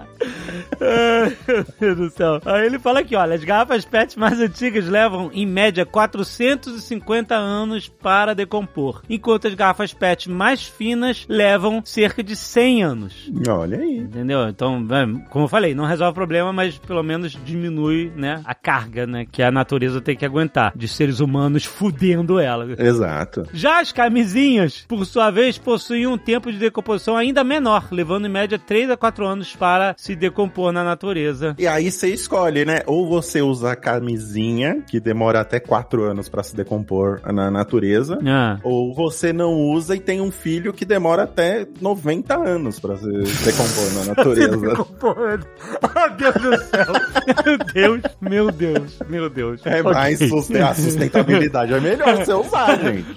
Deus 1.81 1.97
do 1.97 2.09
céu. 2.09 2.39
Aí 2.45 2.65
ele 2.65 2.79
fala 2.79 2.99
aqui, 2.99 3.15
olha, 3.15 3.35
as 3.35 3.43
garrafas 3.43 3.85
PET 3.85 4.17
mais 4.17 4.39
antigas 4.39 4.87
levam, 4.87 5.29
em 5.33 5.45
média, 5.45 5.85
450 5.85 7.35
anos 7.35 7.87
para 7.87 8.33
decompor, 8.33 9.01
enquanto 9.09 9.47
as 9.47 9.53
garrafas 9.53 9.93
PET 9.93 10.29
mais 10.29 10.63
finas 10.63 11.25
levam 11.27 11.81
cerca 11.83 12.23
de 12.23 12.35
100 12.35 12.83
anos. 12.83 13.31
Olha 13.47 13.79
aí. 13.79 13.97
Entendeu? 13.97 14.47
Então, 14.47 14.85
é, 14.91 15.29
como 15.29 15.45
eu 15.45 15.49
falei, 15.49 15.73
não 15.73 15.85
resolve 15.85 16.11
o 16.11 16.15
problema, 16.15 16.51
mas 16.51 16.77
pelo 16.77 17.03
menos 17.03 17.37
diminui, 17.43 18.11
né, 18.15 18.41
a 18.45 18.53
carga, 18.53 19.07
né, 19.07 19.25
que 19.29 19.41
a 19.41 19.51
natureza 19.51 20.01
tem 20.01 20.15
que 20.15 20.25
aguentar 20.25 20.73
de 20.75 20.87
seres 20.87 21.19
humanos 21.19 21.65
fudendo 21.65 22.39
ela. 22.39 22.67
Exato. 22.77 23.47
Já 23.53 23.79
as 23.79 23.91
camisinhas, 23.91 24.85
por 24.87 25.05
sua 25.05 25.31
vez, 25.31 25.57
possuem 25.57 26.07
um 26.07 26.17
tempo 26.17 26.51
de 26.51 26.57
decomposição 26.57 27.17
ainda 27.17 27.43
menor, 27.43 27.87
levando 27.91 28.25
em 28.25 28.29
média 28.29 28.59
3 28.59 28.91
a 28.91 28.97
4 28.97 29.25
anos 29.25 29.55
para 29.55 29.95
se 29.97 30.15
decompor 30.15 30.31
decompor 30.51 30.71
na 30.71 30.83
natureza. 30.83 31.55
E 31.57 31.67
aí 31.73 31.91
você 31.91 32.09
escolhe, 32.09 32.65
né? 32.65 32.81
Ou 32.85 33.07
você 33.07 33.41
usa 33.41 33.71
a 33.71 33.75
camisinha, 33.75 34.81
que 34.87 34.99
demora 34.99 35.39
até 35.41 35.59
quatro 35.59 36.03
anos 36.03 36.29
pra 36.29 36.43
se 36.43 36.55
decompor 36.55 37.21
na 37.31 37.49
natureza, 37.51 38.17
Ah. 38.25 38.59
ou 38.63 38.93
você 38.93 39.31
não 39.33 39.53
usa 39.53 39.95
e 39.95 39.99
tem 39.99 40.21
um 40.21 40.31
filho 40.31 40.73
que 40.73 40.85
demora 40.85 41.23
até 41.23 41.65
90 41.79 42.35
anos 42.37 42.79
pra 42.79 42.95
se 42.97 43.05
decompor 43.05 43.93
na 43.95 44.05
natureza. 44.15 44.57
Decompor. 44.57 45.39
Oh, 45.83 46.09
Deus 46.17 46.33
do 46.35 46.63
céu. 46.65 46.93
Meu 47.41 47.57
Deus, 48.01 48.01
meu 48.21 48.51
Deus, 48.51 48.99
meu 49.09 49.29
Deus. 49.29 49.61
É 49.65 49.81
mais 49.81 50.19
susten- 50.19 50.61
a 50.61 50.73
sustentabilidade. 50.73 51.73
É 51.73 51.79
melhor 51.79 52.15
você 52.17 52.33
usar, 52.33 52.77
gente. 52.81 53.15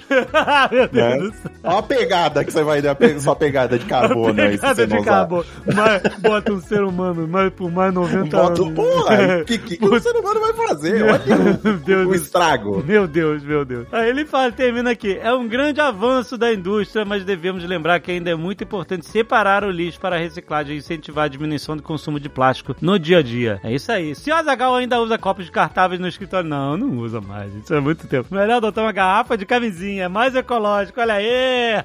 meu 0.73 0.89
Deus 0.89 0.93
Né? 0.93 1.19
do 1.19 1.33
céu. 1.35 1.51
Olha 1.65 1.79
a 1.79 1.83
pegada 1.83 2.45
que 2.45 2.53
você 2.53 2.63
vai 2.63 2.83
dar, 2.83 2.97
sua 3.21 3.37
pegada 3.37 3.79
de 3.79 3.87
carbono 3.87 4.41
aí, 4.41 4.53
se 4.53 4.59
Pegada 4.59 4.75
você 4.75 4.87
de 4.87 4.95
usar. 4.97 5.05
cabo. 5.05 5.45
Mais- 5.75 6.03
Bota 6.21 6.53
um 6.53 6.61
ser 6.61 6.83
humano 6.83 7.27
mais, 7.29 7.53
por 7.53 7.71
mais 7.71 7.93
90 7.93 8.37
Bota, 8.37 8.44
porra, 8.51 9.41
o 9.41 9.45
que, 9.47 9.59
que, 9.59 9.77
que 9.77 9.85
o 9.85 10.01
ser 10.01 10.17
humano 10.17 10.41
vai 10.41 10.53
fazer? 10.53 11.03
Olha 11.03 12.05
o, 12.05 12.09
o 12.11 12.15
estrago. 12.15 12.83
Meu 12.85 13.07
Deus, 13.07 13.43
meu 13.43 13.65
Deus. 13.65 13.87
Aí 13.93 14.09
ele 14.09 14.25
fala, 14.25 14.51
termina 14.53 14.91
aqui. 14.91 15.19
É 15.21 15.33
um 15.33 15.47
grande 15.47 15.81
avanço 15.81 16.37
da 16.37 16.53
indústria, 16.53 17.05
mas 17.05 17.25
devemos 17.25 17.65
lembrar 17.65 18.01
que 18.01 18.11
ainda 18.11 18.31
é 18.31 18.35
muito 18.35 18.65
importante 18.65 19.07
separar 19.07 19.65
o 19.65 19.71
lixo 19.71 20.01
para 20.01 20.17
a 20.17 20.19
reciclagem 20.19 20.75
e 20.75 20.79
incentivar 20.79 21.25
a 21.27 21.29
diminuição 21.29 21.77
do 21.77 21.83
consumo 21.83 22.19
de 22.19 22.29
plástico 22.29 22.75
no 22.81 22.99
dia 22.99 23.19
a 23.19 23.23
dia. 23.23 23.61
É 23.63 23.73
isso 23.73 23.91
aí. 23.91 24.15
Se 24.15 24.31
o 24.31 24.35
Azagal 24.35 24.75
ainda 24.75 25.01
usa 25.01 25.19
copos 25.19 25.45
descartáveis 25.45 26.01
no 26.01 26.09
escritório, 26.09 26.49
não, 26.49 26.77
não 26.77 26.99
usa 26.99 27.21
mais. 27.21 27.55
Isso 27.55 27.75
é 27.75 27.81
muito 27.81 28.07
tempo. 28.07 28.35
Melhor 28.35 28.57
adotar 28.57 28.85
uma 28.85 28.93
garrafa 28.93 29.37
de 29.37 29.47
camisinha, 29.47 30.05
é 30.05 30.09
mais 30.09 30.35
ecológico. 30.35 31.01
Olha 31.01 31.15
aí. 31.15 31.75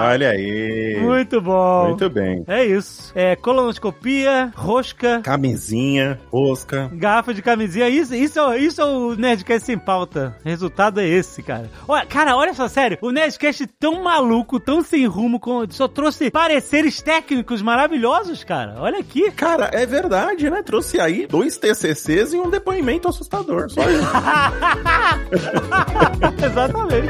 Olha 0.00 0.30
aí. 0.30 0.98
Muito 1.00 1.40
bom. 1.40 1.88
Muito 1.88 2.08
bem. 2.10 2.44
É 2.46 2.64
isso. 2.64 3.12
É 3.14 3.36
colonoscopia, 3.36 4.52
rosca, 4.54 5.20
Camisinha, 5.22 5.97
rosca. 6.32 6.90
Garrafa 6.92 7.32
de 7.34 7.42
camisinha, 7.42 7.88
isso, 7.88 8.14
isso, 8.14 8.38
é- 8.40 8.58
isso 8.58 8.80
é 8.80 8.84
o 8.84 9.14
Nerdcast 9.14 9.66
sem 9.66 9.78
pauta. 9.78 10.36
O 10.44 10.48
resultado 10.48 11.00
é 11.00 11.06
esse, 11.08 11.42
cara. 11.42 11.70
Olha, 11.86 12.06
cara, 12.06 12.36
olha 12.36 12.54
só, 12.54 12.68
sério. 12.68 12.98
O 13.00 13.10
Nerdcast 13.10 13.66
tão 13.78 14.02
maluco, 14.02 14.58
tão 14.60 14.82
sem 14.82 15.06
rumo, 15.06 15.38
com- 15.40 15.64
só 15.70 15.88
trouxe 15.88 16.30
pareceres 16.30 17.00
técnicos 17.02 17.62
maravilhosos, 17.62 18.44
cara. 18.44 18.76
Olha 18.78 18.98
aqui. 18.98 19.30
Cara, 19.32 19.70
é 19.72 19.84
verdade, 19.86 20.48
né? 20.50 20.62
Trouxe 20.62 21.00
aí 21.00 21.26
dois 21.26 21.56
TCCs 21.58 22.32
e 22.32 22.36
um 22.38 22.50
depoimento 22.50 23.08
assustador. 23.08 23.70
Só 23.70 23.82
isso. 23.88 24.08
Exatamente. 26.44 27.08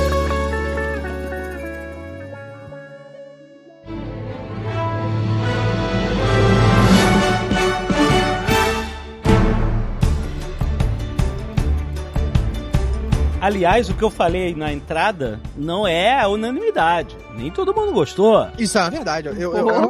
Aliás, 13.44 13.90
o 13.90 13.94
que 13.94 14.02
eu 14.02 14.10
falei 14.10 14.56
na 14.56 14.72
entrada 14.72 15.38
não 15.58 15.86
é 15.86 16.18
a 16.18 16.30
unanimidade. 16.30 17.14
Nem 17.36 17.52
todo 17.52 17.74
mundo 17.74 17.92
gostou. 17.92 18.48
Isso 18.58 18.78
é 18.78 18.82
uma 18.82 18.90
verdade. 18.92 19.28
Eu, 19.28 19.36
eu, 19.36 19.54
Eu, 19.54 19.68
eu- 19.68 19.90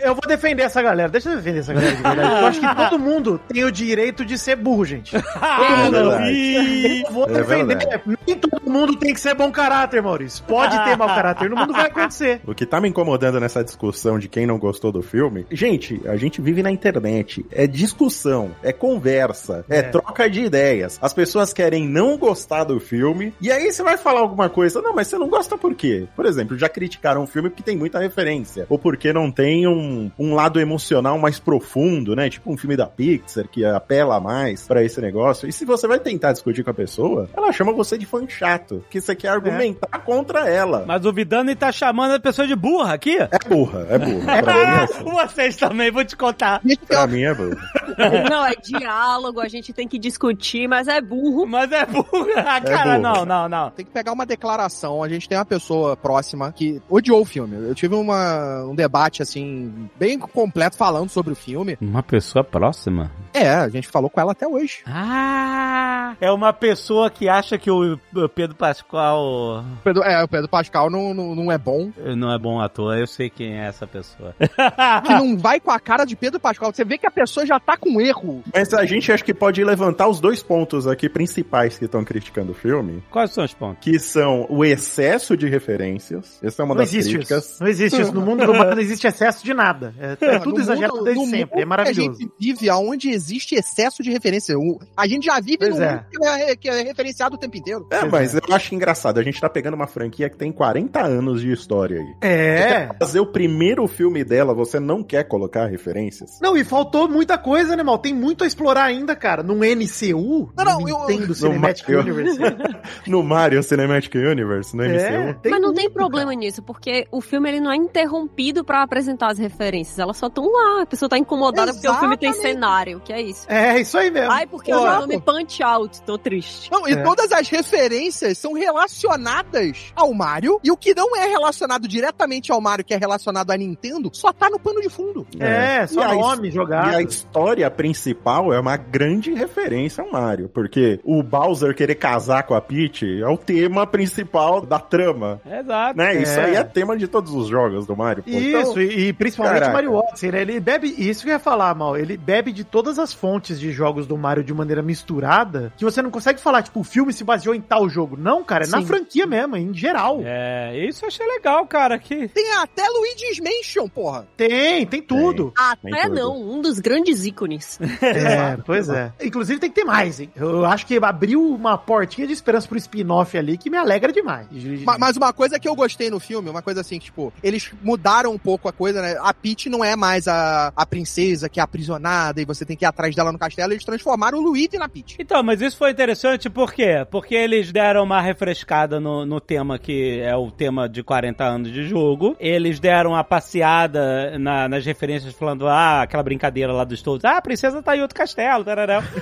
eu 0.00 0.14
vou 0.14 0.22
defender 0.26 0.62
essa 0.62 0.80
galera. 0.82 1.08
Deixa 1.08 1.30
eu 1.30 1.36
defender 1.36 1.58
essa 1.60 1.72
galera 1.74 1.96
de 1.96 2.02
verdade. 2.02 2.40
Eu 2.40 2.46
acho 2.46 2.60
que 2.60 2.74
todo 2.76 2.98
mundo 2.98 3.40
tem 3.48 3.64
o 3.64 3.72
direito 3.72 4.24
de 4.24 4.38
ser 4.38 4.56
burro, 4.56 4.84
gente. 4.84 5.14
Ah, 5.36 5.88
verdade. 5.90 7.02
Eu 7.06 7.12
vou 7.12 7.24
É 7.28 7.32
defender. 7.32 8.02
Nem 8.26 8.36
todo 8.36 8.70
mundo 8.70 8.96
tem 8.96 9.12
que 9.12 9.20
ser 9.20 9.34
bom 9.34 9.50
caráter, 9.50 10.02
Maurício. 10.02 10.42
Pode 10.44 10.76
ter 10.84 10.96
mau 10.96 11.08
caráter 11.08 11.50
no 11.50 11.56
mundo, 11.56 11.72
vai 11.72 11.86
acontecer. 11.86 12.40
O 12.46 12.54
que 12.54 12.64
tá 12.66 12.80
me 12.80 12.88
incomodando 12.88 13.40
nessa 13.40 13.62
discussão 13.64 14.18
de 14.18 14.28
quem 14.28 14.46
não 14.46 14.58
gostou 14.58 14.90
do 14.92 15.02
filme, 15.02 15.46
gente, 15.50 16.00
a 16.06 16.16
gente 16.16 16.40
vive 16.40 16.62
na 16.62 16.70
internet. 16.70 17.44
É 17.50 17.66
discussão, 17.66 18.52
é 18.62 18.72
conversa, 18.72 19.64
é, 19.68 19.78
É. 19.78 19.82
troca 19.82 20.28
de 20.30 20.42
ideias. 20.42 20.98
As 21.02 21.12
pessoas 21.12 21.52
querem 21.52 21.88
não 21.88 22.16
gostar 22.16 22.64
do 22.64 22.78
filme, 22.80 23.34
e 23.40 23.50
aí 23.50 23.70
você 23.72 23.82
vai 23.82 23.96
falar 23.96 24.20
alguma 24.20 24.48
coisa. 24.48 24.80
Não, 24.80 24.94
mas 24.94 25.08
você 25.08 25.18
não 25.18 25.28
gosta 25.28 25.56
por 25.58 25.74
quê? 25.74 26.06
Por 26.14 26.26
exemplo, 26.26 26.56
já 26.56 26.68
criticaram 26.84 27.22
um 27.22 27.26
filme 27.26 27.48
porque 27.48 27.62
tem 27.62 27.76
muita 27.76 27.98
referência. 27.98 28.66
Ou 28.68 28.78
porque 28.78 29.10
não 29.12 29.30
tem 29.30 29.66
um, 29.66 30.10
um 30.18 30.34
lado 30.34 30.60
emocional 30.60 31.18
mais 31.18 31.38
profundo, 31.38 32.14
né? 32.14 32.28
Tipo 32.28 32.52
um 32.52 32.56
filme 32.58 32.76
da 32.76 32.86
Pixar 32.86 33.48
que 33.48 33.64
apela 33.64 34.20
mais 34.20 34.66
pra 34.66 34.82
esse 34.84 35.00
negócio. 35.00 35.48
E 35.48 35.52
se 35.52 35.64
você 35.64 35.86
vai 35.88 35.98
tentar 35.98 36.32
discutir 36.32 36.62
com 36.62 36.70
a 36.70 36.74
pessoa, 36.74 37.28
ela 37.34 37.50
chama 37.52 37.72
você 37.72 37.96
de 37.96 38.04
fã 38.04 38.26
chato, 38.28 38.84
que 38.90 39.00
você 39.00 39.14
quer 39.14 39.28
argumentar 39.28 39.98
contra 40.04 40.48
ela. 40.48 40.84
Mas 40.86 41.04
o 41.06 41.12
Vidani 41.12 41.54
tá 41.56 41.72
chamando 41.72 42.12
a 42.12 42.20
pessoa 42.20 42.46
de 42.46 42.54
burra 42.54 42.92
aqui. 42.94 43.16
É 43.18 43.48
burra, 43.48 43.86
é 43.88 43.98
burra. 43.98 44.42
Pra 44.42 44.54
mim 44.54 44.60
é 44.60 44.64
Ah, 44.66 44.84
assim. 44.84 45.04
vocês 45.10 45.56
também, 45.56 45.90
vou 45.90 46.04
te 46.04 46.16
contar. 46.16 46.60
Pra 46.86 47.06
mim 47.06 47.22
é 47.22 47.32
burra. 47.34 47.56
Não, 48.30 48.44
é 48.44 48.54
diálogo, 48.56 49.40
a 49.40 49.48
gente 49.48 49.72
tem 49.72 49.86
que 49.88 49.98
discutir, 49.98 50.68
mas 50.68 50.88
é 50.88 51.00
burro. 51.00 51.46
Mas 51.46 51.70
é 51.72 51.86
burra. 51.86 52.04
Ah, 52.36 52.60
cara, 52.60 52.84
burra. 52.84 52.98
não, 52.98 53.24
não, 53.24 53.48
não. 53.48 53.70
Tem 53.70 53.84
que 53.86 53.90
pegar 53.92 54.12
uma 54.12 54.26
declaração. 54.26 55.02
A 55.02 55.08
gente 55.08 55.28
tem 55.28 55.38
uma 55.38 55.44
pessoa 55.44 55.96
próxima 55.96 56.50
que 56.52 56.73
odiou 56.88 57.20
o 57.22 57.24
filme. 57.24 57.56
Eu 57.68 57.74
tive 57.74 57.94
uma, 57.94 58.64
um 58.64 58.74
debate, 58.74 59.22
assim, 59.22 59.88
bem 59.98 60.18
completo 60.18 60.76
falando 60.76 61.08
sobre 61.10 61.32
o 61.32 61.36
filme. 61.36 61.76
Uma 61.80 62.02
pessoa 62.02 62.44
próxima? 62.44 63.10
É, 63.32 63.48
a 63.50 63.68
gente 63.68 63.88
falou 63.88 64.08
com 64.10 64.20
ela 64.20 64.32
até 64.32 64.46
hoje. 64.46 64.82
Ah! 64.86 66.14
É 66.20 66.30
uma 66.30 66.52
pessoa 66.52 67.10
que 67.10 67.28
acha 67.28 67.58
que 67.58 67.70
o 67.70 67.98
Pedro 68.34 68.54
Pascoal 68.56 69.60
O 69.60 69.64
Pedro, 69.82 70.02
é, 70.02 70.22
o 70.22 70.28
Pedro 70.28 70.48
Pascal 70.48 70.88
não, 70.90 71.12
não, 71.12 71.34
não 71.34 71.50
é 71.52 71.58
bom. 71.58 71.90
não 72.16 72.32
é 72.32 72.38
bom 72.38 72.60
ator. 72.60 72.96
Eu 72.96 73.06
sei 73.06 73.28
quem 73.28 73.58
é 73.58 73.66
essa 73.66 73.86
pessoa. 73.86 74.34
Que 75.04 75.12
não 75.12 75.36
vai 75.36 75.58
com 75.60 75.70
a 75.70 75.80
cara 75.80 76.04
de 76.04 76.14
Pedro 76.16 76.38
Pascal. 76.40 76.72
Você 76.72 76.84
vê 76.84 76.96
que 76.98 77.06
a 77.06 77.10
pessoa 77.10 77.44
já 77.46 77.58
tá 77.58 77.76
com 77.76 78.00
erro. 78.00 78.42
Mas 78.52 78.72
a 78.72 78.84
gente 78.86 79.10
acho 79.12 79.24
que 79.24 79.34
pode 79.34 79.62
levantar 79.64 80.08
os 80.08 80.20
dois 80.20 80.42
pontos 80.42 80.86
aqui 80.86 81.08
principais 81.08 81.76
que 81.78 81.84
estão 81.86 82.04
criticando 82.04 82.52
o 82.52 82.54
filme, 82.54 83.02
Quais 83.10 83.30
são 83.32 83.44
os 83.44 83.52
pontos? 83.54 83.78
que 83.82 83.98
são 83.98 84.46
o 84.48 84.64
excesso 84.64 85.36
de 85.36 85.48
referências. 85.48 86.38
Essa 86.42 86.62
é 86.62 86.63
uma 86.64 86.74
Não 86.74 86.82
das 86.82 86.92
existe 86.92 87.14
críticas. 87.14 87.44
isso. 87.44 87.62
Não 87.62 87.68
existe 87.68 88.00
isso. 88.02 88.12
No 88.12 88.20
mundo 88.20 88.46
não 88.46 88.78
existe 88.80 89.06
excesso 89.06 89.44
de 89.44 89.54
nada. 89.54 89.94
É, 89.98 90.12
é 90.34 90.38
tudo 90.38 90.56
No 90.56 90.60
exagerado 90.62 90.94
mundo- 90.96 91.04
desde 91.04 91.22
no 91.24 91.30
sempre. 91.30 91.44
mundo 91.56 91.62
É 91.62 91.64
maravilhoso. 91.64 92.10
Que 92.18 92.24
a 92.24 92.26
gente 92.26 92.32
vive 92.38 92.70
aonde 92.70 93.10
existe 93.10 93.54
excesso 93.54 94.02
de 94.02 94.10
referência. 94.10 94.56
O- 94.58 94.78
A 94.96 95.06
gente 95.06 95.26
já 95.26 95.38
vive 95.40 95.58
Pois 95.58 95.76
num 95.76 95.82
é. 95.84 95.92
mundo 95.92 96.04
que 96.10 96.26
é, 96.26 96.56
que 96.56 96.68
é 96.68 96.82
referenciado 96.82 97.36
o 97.36 97.38
tempo 97.38 97.56
inteiro. 97.56 97.86
É, 97.90 98.04
mas 98.04 98.34
eu 98.34 98.40
acho 98.50 98.74
engraçado. 98.74 99.18
A 99.18 99.22
gente 99.22 99.40
tá 99.40 99.48
pegando 99.48 99.74
uma 99.74 99.86
franquia 99.86 100.28
que 100.28 100.36
tem 100.36 100.50
40 100.52 101.00
anos 101.02 101.40
de 101.40 101.52
história 101.52 102.00
aí. 102.00 102.14
É. 102.28 102.88
Fazer 102.98 103.20
o 103.20 103.26
primeiro 103.26 103.86
filme 103.86 104.24
dela, 104.24 104.54
você 104.54 104.78
não 104.80 105.02
quer 105.02 105.24
colocar 105.24 105.66
referências? 105.66 106.38
Não, 106.40 106.56
e 106.56 106.64
faltou 106.64 107.08
muita 107.08 107.36
coisa, 107.38 107.76
né, 107.76 107.82
mal? 107.82 107.98
Tem 107.98 108.14
muito 108.14 108.44
a 108.44 108.46
explorar 108.46 108.84
ainda, 108.84 109.14
cara. 109.16 109.42
Num 109.42 109.62
MCU, 109.64 110.50
Não, 110.56 110.64
não, 110.64 110.80
no 110.80 110.88
eu- 110.88 111.06
Nintendo 111.08 111.34
Cinematic 111.34 111.88
eu- 111.88 112.00
Universe. 112.00 112.38
No 113.06 113.22
Mario 113.22 113.62
Cinematic 113.62 114.14
Universe, 114.14 114.76
no 114.76 114.82
É, 114.84 114.88
MCU? 114.88 115.40
mas 115.50 115.60
não 115.60 115.72
tem 115.74 115.90
problema 115.90 116.32
nisso, 116.34 116.53
porque 116.62 117.06
o 117.10 117.20
filme 117.20 117.48
ele 117.50 117.60
não 117.60 117.70
é 117.72 117.76
interrompido 117.76 118.64
pra 118.64 118.82
apresentar 118.82 119.28
as 119.32 119.38
referências. 119.38 119.98
Elas 119.98 120.16
só 120.16 120.26
estão 120.26 120.44
lá. 120.50 120.82
A 120.82 120.86
pessoa 120.86 121.08
tá 121.08 121.18
incomodada 121.18 121.72
porque 121.72 121.88
o 121.88 121.94
filme 121.94 122.16
tem 122.16 122.30
Exatamente. 122.30 122.54
cenário, 122.54 123.00
que 123.04 123.12
é 123.12 123.20
isso. 123.22 123.46
É, 123.50 123.80
isso 123.80 123.96
aí 123.98 124.10
mesmo. 124.10 124.30
Ai, 124.30 124.46
porque 124.46 124.72
Pô, 124.72 124.80
o 124.80 124.84
nome 125.00 125.20
Punch 125.20 125.62
Out, 125.62 126.02
tô 126.02 126.18
triste. 126.18 126.70
Não, 126.70 126.88
e 126.88 126.92
É. 126.92 127.02
todas 127.02 127.30
as 127.32 127.48
referências 127.48 128.38
são 128.38 128.52
relacionadas 128.52 129.92
ao 129.94 130.12
Mario. 130.12 130.60
E 130.62 130.70
o 130.70 130.76
que 130.76 130.94
não 130.94 131.16
é 131.16 131.26
relacionado 131.26 131.86
diretamente 131.88 132.50
ao 132.52 132.60
Mario, 132.60 132.84
que 132.84 132.94
é 132.94 132.96
relacionado 132.96 133.50
à 133.50 133.56
Nintendo, 133.56 134.10
só 134.12 134.32
tá 134.32 134.48
no 134.50 134.58
pano 134.58 134.80
de 134.80 134.88
fundo. 134.88 135.26
É, 135.38 135.86
só 135.86 136.12
E 136.12 136.16
nome 136.18 136.50
jogado. 136.50 136.92
E 136.92 136.96
a 136.96 137.02
história 137.02 137.70
principal 137.70 138.52
é 138.52 138.60
uma 138.60 138.76
grande 138.76 139.32
referência 139.34 140.02
ao 140.04 140.10
Mario, 140.10 140.48
porque 140.48 141.00
o 141.04 141.22
Bowser 141.22 141.74
querer 141.74 141.94
casar 141.94 142.42
com 142.44 142.54
a 142.54 142.60
Peach 142.60 143.04
é 143.22 143.26
o 143.28 143.36
tema 143.36 143.86
principal 143.86 144.60
da 144.60 144.78
trama, 144.78 145.40
Exato. 145.46 145.96
né? 145.96 146.14
Isso 146.22 146.38
É. 146.38 146.43
aí 146.44 146.54
é 146.56 146.64
tema 146.64 146.96
de 146.96 147.06
todos 147.08 147.32
os 147.32 147.48
jogos 147.48 147.86
do 147.86 147.96
Mario. 147.96 148.22
pô. 148.22 148.30
Isso, 148.30 148.70
Então, 148.72 148.80
e, 148.82 149.08
e 149.08 149.12
principalmente 149.12 149.54
Caraca. 149.60 149.72
Mario 149.72 149.94
Odyssey, 149.94 150.30
né? 150.32 150.42
Ele 150.42 150.60
bebe, 150.60 150.94
isso 150.98 151.22
que 151.22 151.28
eu 151.28 151.32
ia 151.34 151.38
falar, 151.38 151.74
mal, 151.74 151.96
ele 151.96 152.16
bebe 152.16 152.52
de 152.52 152.64
todas 152.64 152.98
as 152.98 153.12
fontes 153.12 153.58
de 153.58 153.70
jogos 153.72 154.06
do 154.06 154.16
Mario 154.16 154.44
de 154.44 154.52
maneira 154.54 154.82
misturada, 154.82 155.72
que 155.76 155.84
você 155.84 156.00
não 156.02 156.10
consegue 156.10 156.40
falar, 156.40 156.62
tipo, 156.62 156.80
o 156.80 156.84
filme 156.84 157.12
se 157.12 157.24
baseou 157.24 157.54
em 157.54 157.60
tal 157.60 157.88
jogo. 157.88 158.16
Não, 158.16 158.42
cara, 158.44 158.64
é 158.64 158.68
na 158.68 158.80
Sim. 158.80 158.86
franquia 158.86 159.26
mesmo, 159.26 159.56
em 159.56 159.72
geral. 159.74 160.20
É, 160.24 160.76
isso 160.88 161.04
eu 161.04 161.08
achei 161.08 161.26
legal, 161.26 161.66
cara. 161.66 161.98
Que... 161.98 162.28
Tem 162.28 162.52
até 162.54 162.82
Luigi's 162.88 163.40
Mansion, 163.40 163.88
porra. 163.88 164.26
Tem, 164.36 164.86
tem 164.86 165.02
tudo. 165.02 165.52
Até 165.56 165.90
Nem 165.90 166.02
tudo. 166.04 166.14
não, 166.14 166.36
um 166.36 166.60
dos 166.60 166.78
grandes 166.78 167.24
ícones. 167.24 167.78
É, 168.02 168.56
pois 168.64 168.88
é. 168.88 169.12
Inclusive 169.22 169.58
tem 169.60 169.70
que 169.70 169.76
ter 169.80 169.84
mais, 169.84 170.20
hein? 170.20 170.30
Eu 170.36 170.64
acho 170.64 170.86
que 170.86 170.98
abriu 171.02 171.42
uma 171.42 171.76
portinha 171.76 172.26
de 172.26 172.32
esperança 172.32 172.66
pro 172.68 172.76
spin-off 172.78 173.36
ali 173.36 173.56
que 173.58 173.68
me 173.70 173.76
alegra 173.76 174.12
demais. 174.12 174.46
Ma- 174.84 174.98
Mas 174.98 175.16
uma 175.16 175.32
coisa 175.32 175.58
que 175.58 175.68
eu 175.68 175.74
gostei 175.74 176.10
no 176.10 176.20
filme 176.20 176.33
filme, 176.34 176.50
uma 176.50 176.62
coisa 176.62 176.80
assim, 176.80 176.98
que, 176.98 177.04
tipo, 177.06 177.32
eles 177.42 177.70
mudaram 177.82 178.32
um 178.32 178.38
pouco 178.38 178.68
a 178.68 178.72
coisa, 178.72 179.00
né? 179.00 179.16
A 179.22 179.32
Peach 179.32 179.68
não 179.68 179.84
é 179.84 179.94
mais 179.94 180.26
a, 180.26 180.72
a 180.74 180.84
princesa 180.84 181.48
que 181.48 181.60
é 181.60 181.62
aprisionada 181.62 182.40
e 182.40 182.44
você 182.44 182.64
tem 182.64 182.76
que 182.76 182.84
ir 182.84 182.88
atrás 182.88 183.14
dela 183.14 183.30
no 183.30 183.38
castelo, 183.38 183.72
eles 183.72 183.84
transformaram 183.84 184.38
o 184.38 184.42
Luigi 184.42 184.76
na 184.76 184.88
Peach. 184.88 185.16
Então, 185.18 185.42
mas 185.44 185.60
isso 185.60 185.76
foi 185.76 185.90
interessante 185.92 186.50
por 186.50 186.72
quê? 186.72 187.06
Porque 187.10 187.34
eles 187.36 187.70
deram 187.70 188.02
uma 188.02 188.20
refrescada 188.20 188.98
no, 188.98 189.24
no 189.24 189.40
tema 189.40 189.78
que 189.78 190.20
é 190.20 190.34
o 190.36 190.50
tema 190.50 190.88
de 190.88 191.02
40 191.04 191.44
anos 191.44 191.72
de 191.72 191.86
jogo. 191.86 192.36
Eles 192.40 192.80
deram 192.80 193.10
uma 193.10 193.22
passeada 193.22 194.36
na- 194.38 194.68
nas 194.68 194.84
referências 194.84 195.32
falando, 195.34 195.68
ah, 195.68 196.02
aquela 196.02 196.22
brincadeira 196.22 196.72
lá 196.72 196.82
dos 196.84 197.00
todos. 197.00 197.24
Ah, 197.24 197.36
a 197.36 197.42
princesa 197.42 197.80
tá 197.82 197.96
em 197.96 198.00
outro 198.02 198.16
castelo, 198.16 198.64
tarará. 198.64 199.02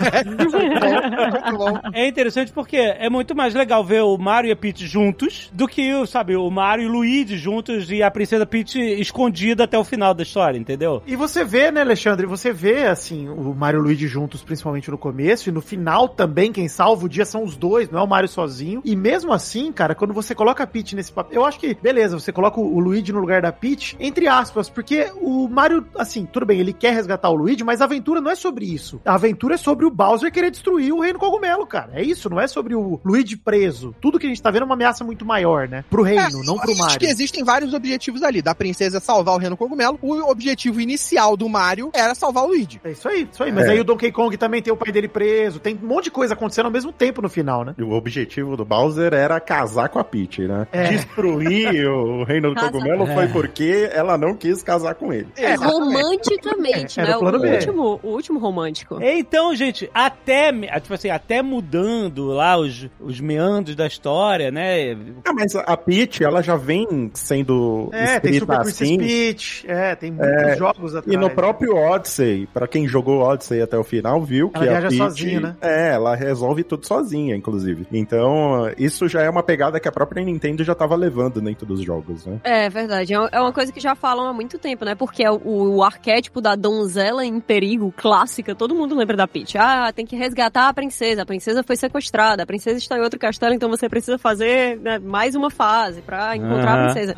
É 1.92 2.06
interessante 2.06 2.52
porque 2.52 2.76
é 2.76 3.10
muito 3.10 3.34
mais 3.34 3.54
legal 3.54 3.84
ver 3.84 4.02
o 4.02 4.16
Mario 4.16 4.48
e 4.48 4.52
a 4.52 4.56
Peach 4.56 4.86
juntos 4.86 5.50
do 5.52 5.66
que, 5.68 6.06
sabe, 6.06 6.36
o 6.36 6.48
Mario 6.50 6.84
e 6.84 6.88
o 6.88 6.91
Luigi 6.92 7.36
juntos 7.36 7.90
e 7.90 8.02
a 8.02 8.10
princesa 8.10 8.46
Peach 8.46 8.78
escondida 8.78 9.64
até 9.64 9.78
o 9.78 9.84
final 9.84 10.14
da 10.14 10.22
história, 10.22 10.58
entendeu? 10.58 11.02
E 11.06 11.16
você 11.16 11.44
vê, 11.44 11.70
né, 11.70 11.80
Alexandre? 11.80 12.26
Você 12.26 12.52
vê, 12.52 12.86
assim, 12.86 13.28
o 13.28 13.54
Mario 13.54 13.78
e 13.78 13.80
o 13.80 13.84
Luigi 13.84 14.06
juntos, 14.06 14.42
principalmente 14.42 14.90
no 14.90 14.98
começo, 14.98 15.48
e 15.48 15.52
no 15.52 15.60
final 15.60 16.08
também, 16.08 16.52
quem 16.52 16.68
salva 16.68 17.06
o 17.06 17.08
dia 17.08 17.24
são 17.24 17.42
os 17.42 17.56
dois, 17.56 17.90
não 17.90 18.00
é 18.00 18.02
o 18.02 18.08
Mario 18.08 18.28
sozinho. 18.28 18.82
E 18.84 18.94
mesmo 18.94 19.32
assim, 19.32 19.72
cara, 19.72 19.94
quando 19.94 20.12
você 20.14 20.34
coloca 20.34 20.62
a 20.62 20.66
Peach 20.66 20.94
nesse 20.94 21.12
papel, 21.12 21.40
eu 21.40 21.46
acho 21.46 21.58
que, 21.58 21.74
beleza, 21.74 22.18
você 22.18 22.32
coloca 22.32 22.60
o 22.60 22.78
Luigi 22.78 23.12
no 23.12 23.20
lugar 23.20 23.42
da 23.42 23.52
Peach, 23.52 23.96
entre 23.98 24.28
aspas, 24.28 24.68
porque 24.68 25.10
o 25.20 25.48
Mario, 25.48 25.86
assim, 25.96 26.26
tudo 26.26 26.46
bem, 26.46 26.60
ele 26.60 26.72
quer 26.72 26.92
resgatar 26.94 27.30
o 27.30 27.34
Luigi, 27.34 27.64
mas 27.64 27.80
a 27.80 27.84
aventura 27.84 28.20
não 28.20 28.30
é 28.30 28.34
sobre 28.34 28.64
isso. 28.66 29.00
A 29.04 29.14
aventura 29.14 29.54
é 29.54 29.58
sobre 29.58 29.86
o 29.86 29.90
Bowser 29.90 30.32
querer 30.32 30.50
destruir 30.50 30.92
o 30.92 31.00
Reino 31.00 31.18
Cogumelo, 31.18 31.66
cara. 31.66 31.92
É 31.94 32.02
isso, 32.02 32.28
não 32.28 32.40
é 32.40 32.46
sobre 32.46 32.74
o 32.74 33.00
Luigi 33.04 33.36
preso. 33.36 33.94
Tudo 34.00 34.18
que 34.18 34.26
a 34.26 34.28
gente 34.28 34.42
tá 34.42 34.50
vendo 34.50 34.62
é 34.62 34.66
uma 34.66 34.74
ameaça 34.74 35.04
muito 35.04 35.24
maior, 35.24 35.68
né? 35.68 35.84
Pro 35.88 36.02
reino, 36.02 36.22
É, 36.22 36.46
não 36.46 36.56
pro 36.56 36.76
Mario. 36.84 36.98
que 36.98 37.06
existem 37.06 37.44
vários 37.44 37.72
objetivos 37.74 38.22
ali. 38.22 38.42
Da 38.42 38.54
princesa 38.54 39.00
salvar 39.00 39.34
o 39.34 39.38
Reino 39.38 39.56
Cogumelo. 39.56 39.98
O 40.02 40.30
objetivo 40.30 40.80
inicial 40.80 41.36
do 41.36 41.48
Mario 41.48 41.90
era 41.94 42.14
salvar 42.14 42.44
o 42.44 42.48
Luigi. 42.48 42.80
É 42.84 42.90
isso 42.90 43.08
aí, 43.08 43.28
isso 43.30 43.42
aí. 43.42 43.52
Mas 43.52 43.66
É. 43.66 43.70
aí 43.72 43.80
o 43.80 43.84
Donkey 43.84 44.10
Kong 44.12 44.36
também 44.36 44.62
tem 44.62 44.72
o 44.72 44.76
pai 44.76 44.92
dele 44.92 45.08
preso, 45.08 45.58
tem 45.60 45.78
um 45.82 45.86
monte 45.86 46.04
de 46.04 46.10
coisa 46.10 46.34
acontecendo 46.34 46.66
ao 46.66 46.72
mesmo 46.72 46.92
tempo 46.92 47.20
no 47.22 47.28
final, 47.28 47.64
né? 47.64 47.74
E 47.78 47.82
O 47.82 47.92
objetivo 47.92 48.56
do 48.56 48.64
Bowser 48.64 49.12
era 49.14 49.38
casar 49.40 49.88
com 49.88 49.98
a 49.98 50.04
Peach, 50.04 50.42
né? 50.46 50.66
É. 50.72 50.88
Destruir 50.88 51.86
o 51.88 52.24
reino 52.24 52.54
do 52.54 52.60
cogumelo 52.60 53.06
foi 53.06 53.28
porque 53.28 53.88
ela 53.92 54.16
não 54.18 54.34
quis 54.34 54.62
casar 54.62 54.94
com 54.94 55.12
ele. 55.12 55.28
É, 55.36 55.54
romanticamente, 55.54 56.98
É, 57.00 57.02
era 57.04 57.12
né? 57.12 57.16
o 57.18 57.22
o, 57.22 57.52
último, 57.54 58.00
o 58.02 58.08
último 58.08 58.38
romântico. 58.38 58.98
Então, 59.02 59.54
gente, 59.54 59.90
até, 59.94 60.52
tipo 60.80 60.94
assim, 60.94 61.10
até 61.10 61.42
mudando 61.42 62.26
lá 62.28 62.56
os, 62.58 62.88
os 63.00 63.20
meandros 63.20 63.76
da 63.76 63.86
história, 63.86 64.50
né? 64.50 64.96
Ah, 65.24 65.32
mas 65.32 65.54
a 65.54 65.76
Peach, 65.76 66.22
ela 66.24 66.42
já 66.42 66.56
vem 66.56 66.71
sendo 67.14 67.88
É, 67.92 68.20
tem 68.20 68.34
Super 68.34 68.60
assim. 68.60 68.98
Peach, 68.98 69.64
é, 69.68 69.94
tem 69.94 70.12
muitos 70.12 70.58
jogos 70.58 70.94
atrás. 70.94 71.14
E 71.14 71.16
no 71.16 71.30
próprio 71.30 71.76
Odyssey, 71.76 72.46
pra 72.52 72.68
quem 72.68 72.86
jogou 72.86 73.20
Odyssey 73.20 73.60
até 73.60 73.76
o 73.76 73.84
final, 73.84 74.22
viu 74.22 74.50
que 74.50 74.64
Ela 74.64 74.78
a 74.78 74.82
Peach, 74.82 74.96
sozinha, 74.96 75.40
né? 75.40 75.56
É, 75.60 75.94
ela 75.94 76.14
resolve 76.14 76.62
tudo 76.62 76.86
sozinha, 76.86 77.34
inclusive. 77.34 77.86
Então, 77.92 78.70
isso 78.78 79.08
já 79.08 79.22
é 79.22 79.30
uma 79.30 79.42
pegada 79.42 79.80
que 79.80 79.88
a 79.88 79.92
própria 79.92 80.24
Nintendo 80.24 80.62
já 80.62 80.74
tava 80.74 80.94
levando 80.94 81.40
dentro 81.40 81.66
dos 81.66 81.82
jogos, 81.82 82.26
né? 82.26 82.38
É 82.44 82.68
verdade. 82.68 83.12
É 83.14 83.22
é 83.32 83.40
uma 83.40 83.52
coisa 83.52 83.72
que 83.72 83.80
já 83.80 83.94
falam 83.94 84.26
há 84.26 84.32
muito 84.32 84.58
tempo, 84.58 84.84
né? 84.84 84.94
Porque 84.94 85.22
é 85.24 85.30
o, 85.30 85.40
o 85.44 85.82
arquétipo 85.82 86.40
da 86.40 86.54
donzela 86.54 87.24
em 87.24 87.40
perigo 87.40 87.92
clássica, 87.96 88.54
todo 88.54 88.74
mundo 88.74 88.94
lembra 88.94 89.16
da 89.16 89.26
Peach. 89.26 89.56
Ah, 89.58 89.92
tem 89.92 90.06
que 90.06 90.16
resgatar 90.16 90.68
a 90.68 90.74
princesa. 90.74 91.22
A 91.22 91.26
princesa 91.26 91.62
foi 91.62 91.76
sequestrada. 91.76 92.42
A 92.42 92.46
princesa 92.46 92.78
está 92.78 92.96
em 92.96 93.00
outro 93.00 93.18
castelo, 93.18 93.54
então 93.54 93.68
você 93.68 93.88
precisa 93.88 94.18
fazer 94.18 94.78
né, 94.80 94.98
mais 94.98 95.34
uma 95.34 95.50
fase 95.50 96.02
pra 96.02 96.36
encontrar 96.36 96.61
a 96.68 96.84
princesa. 96.84 97.14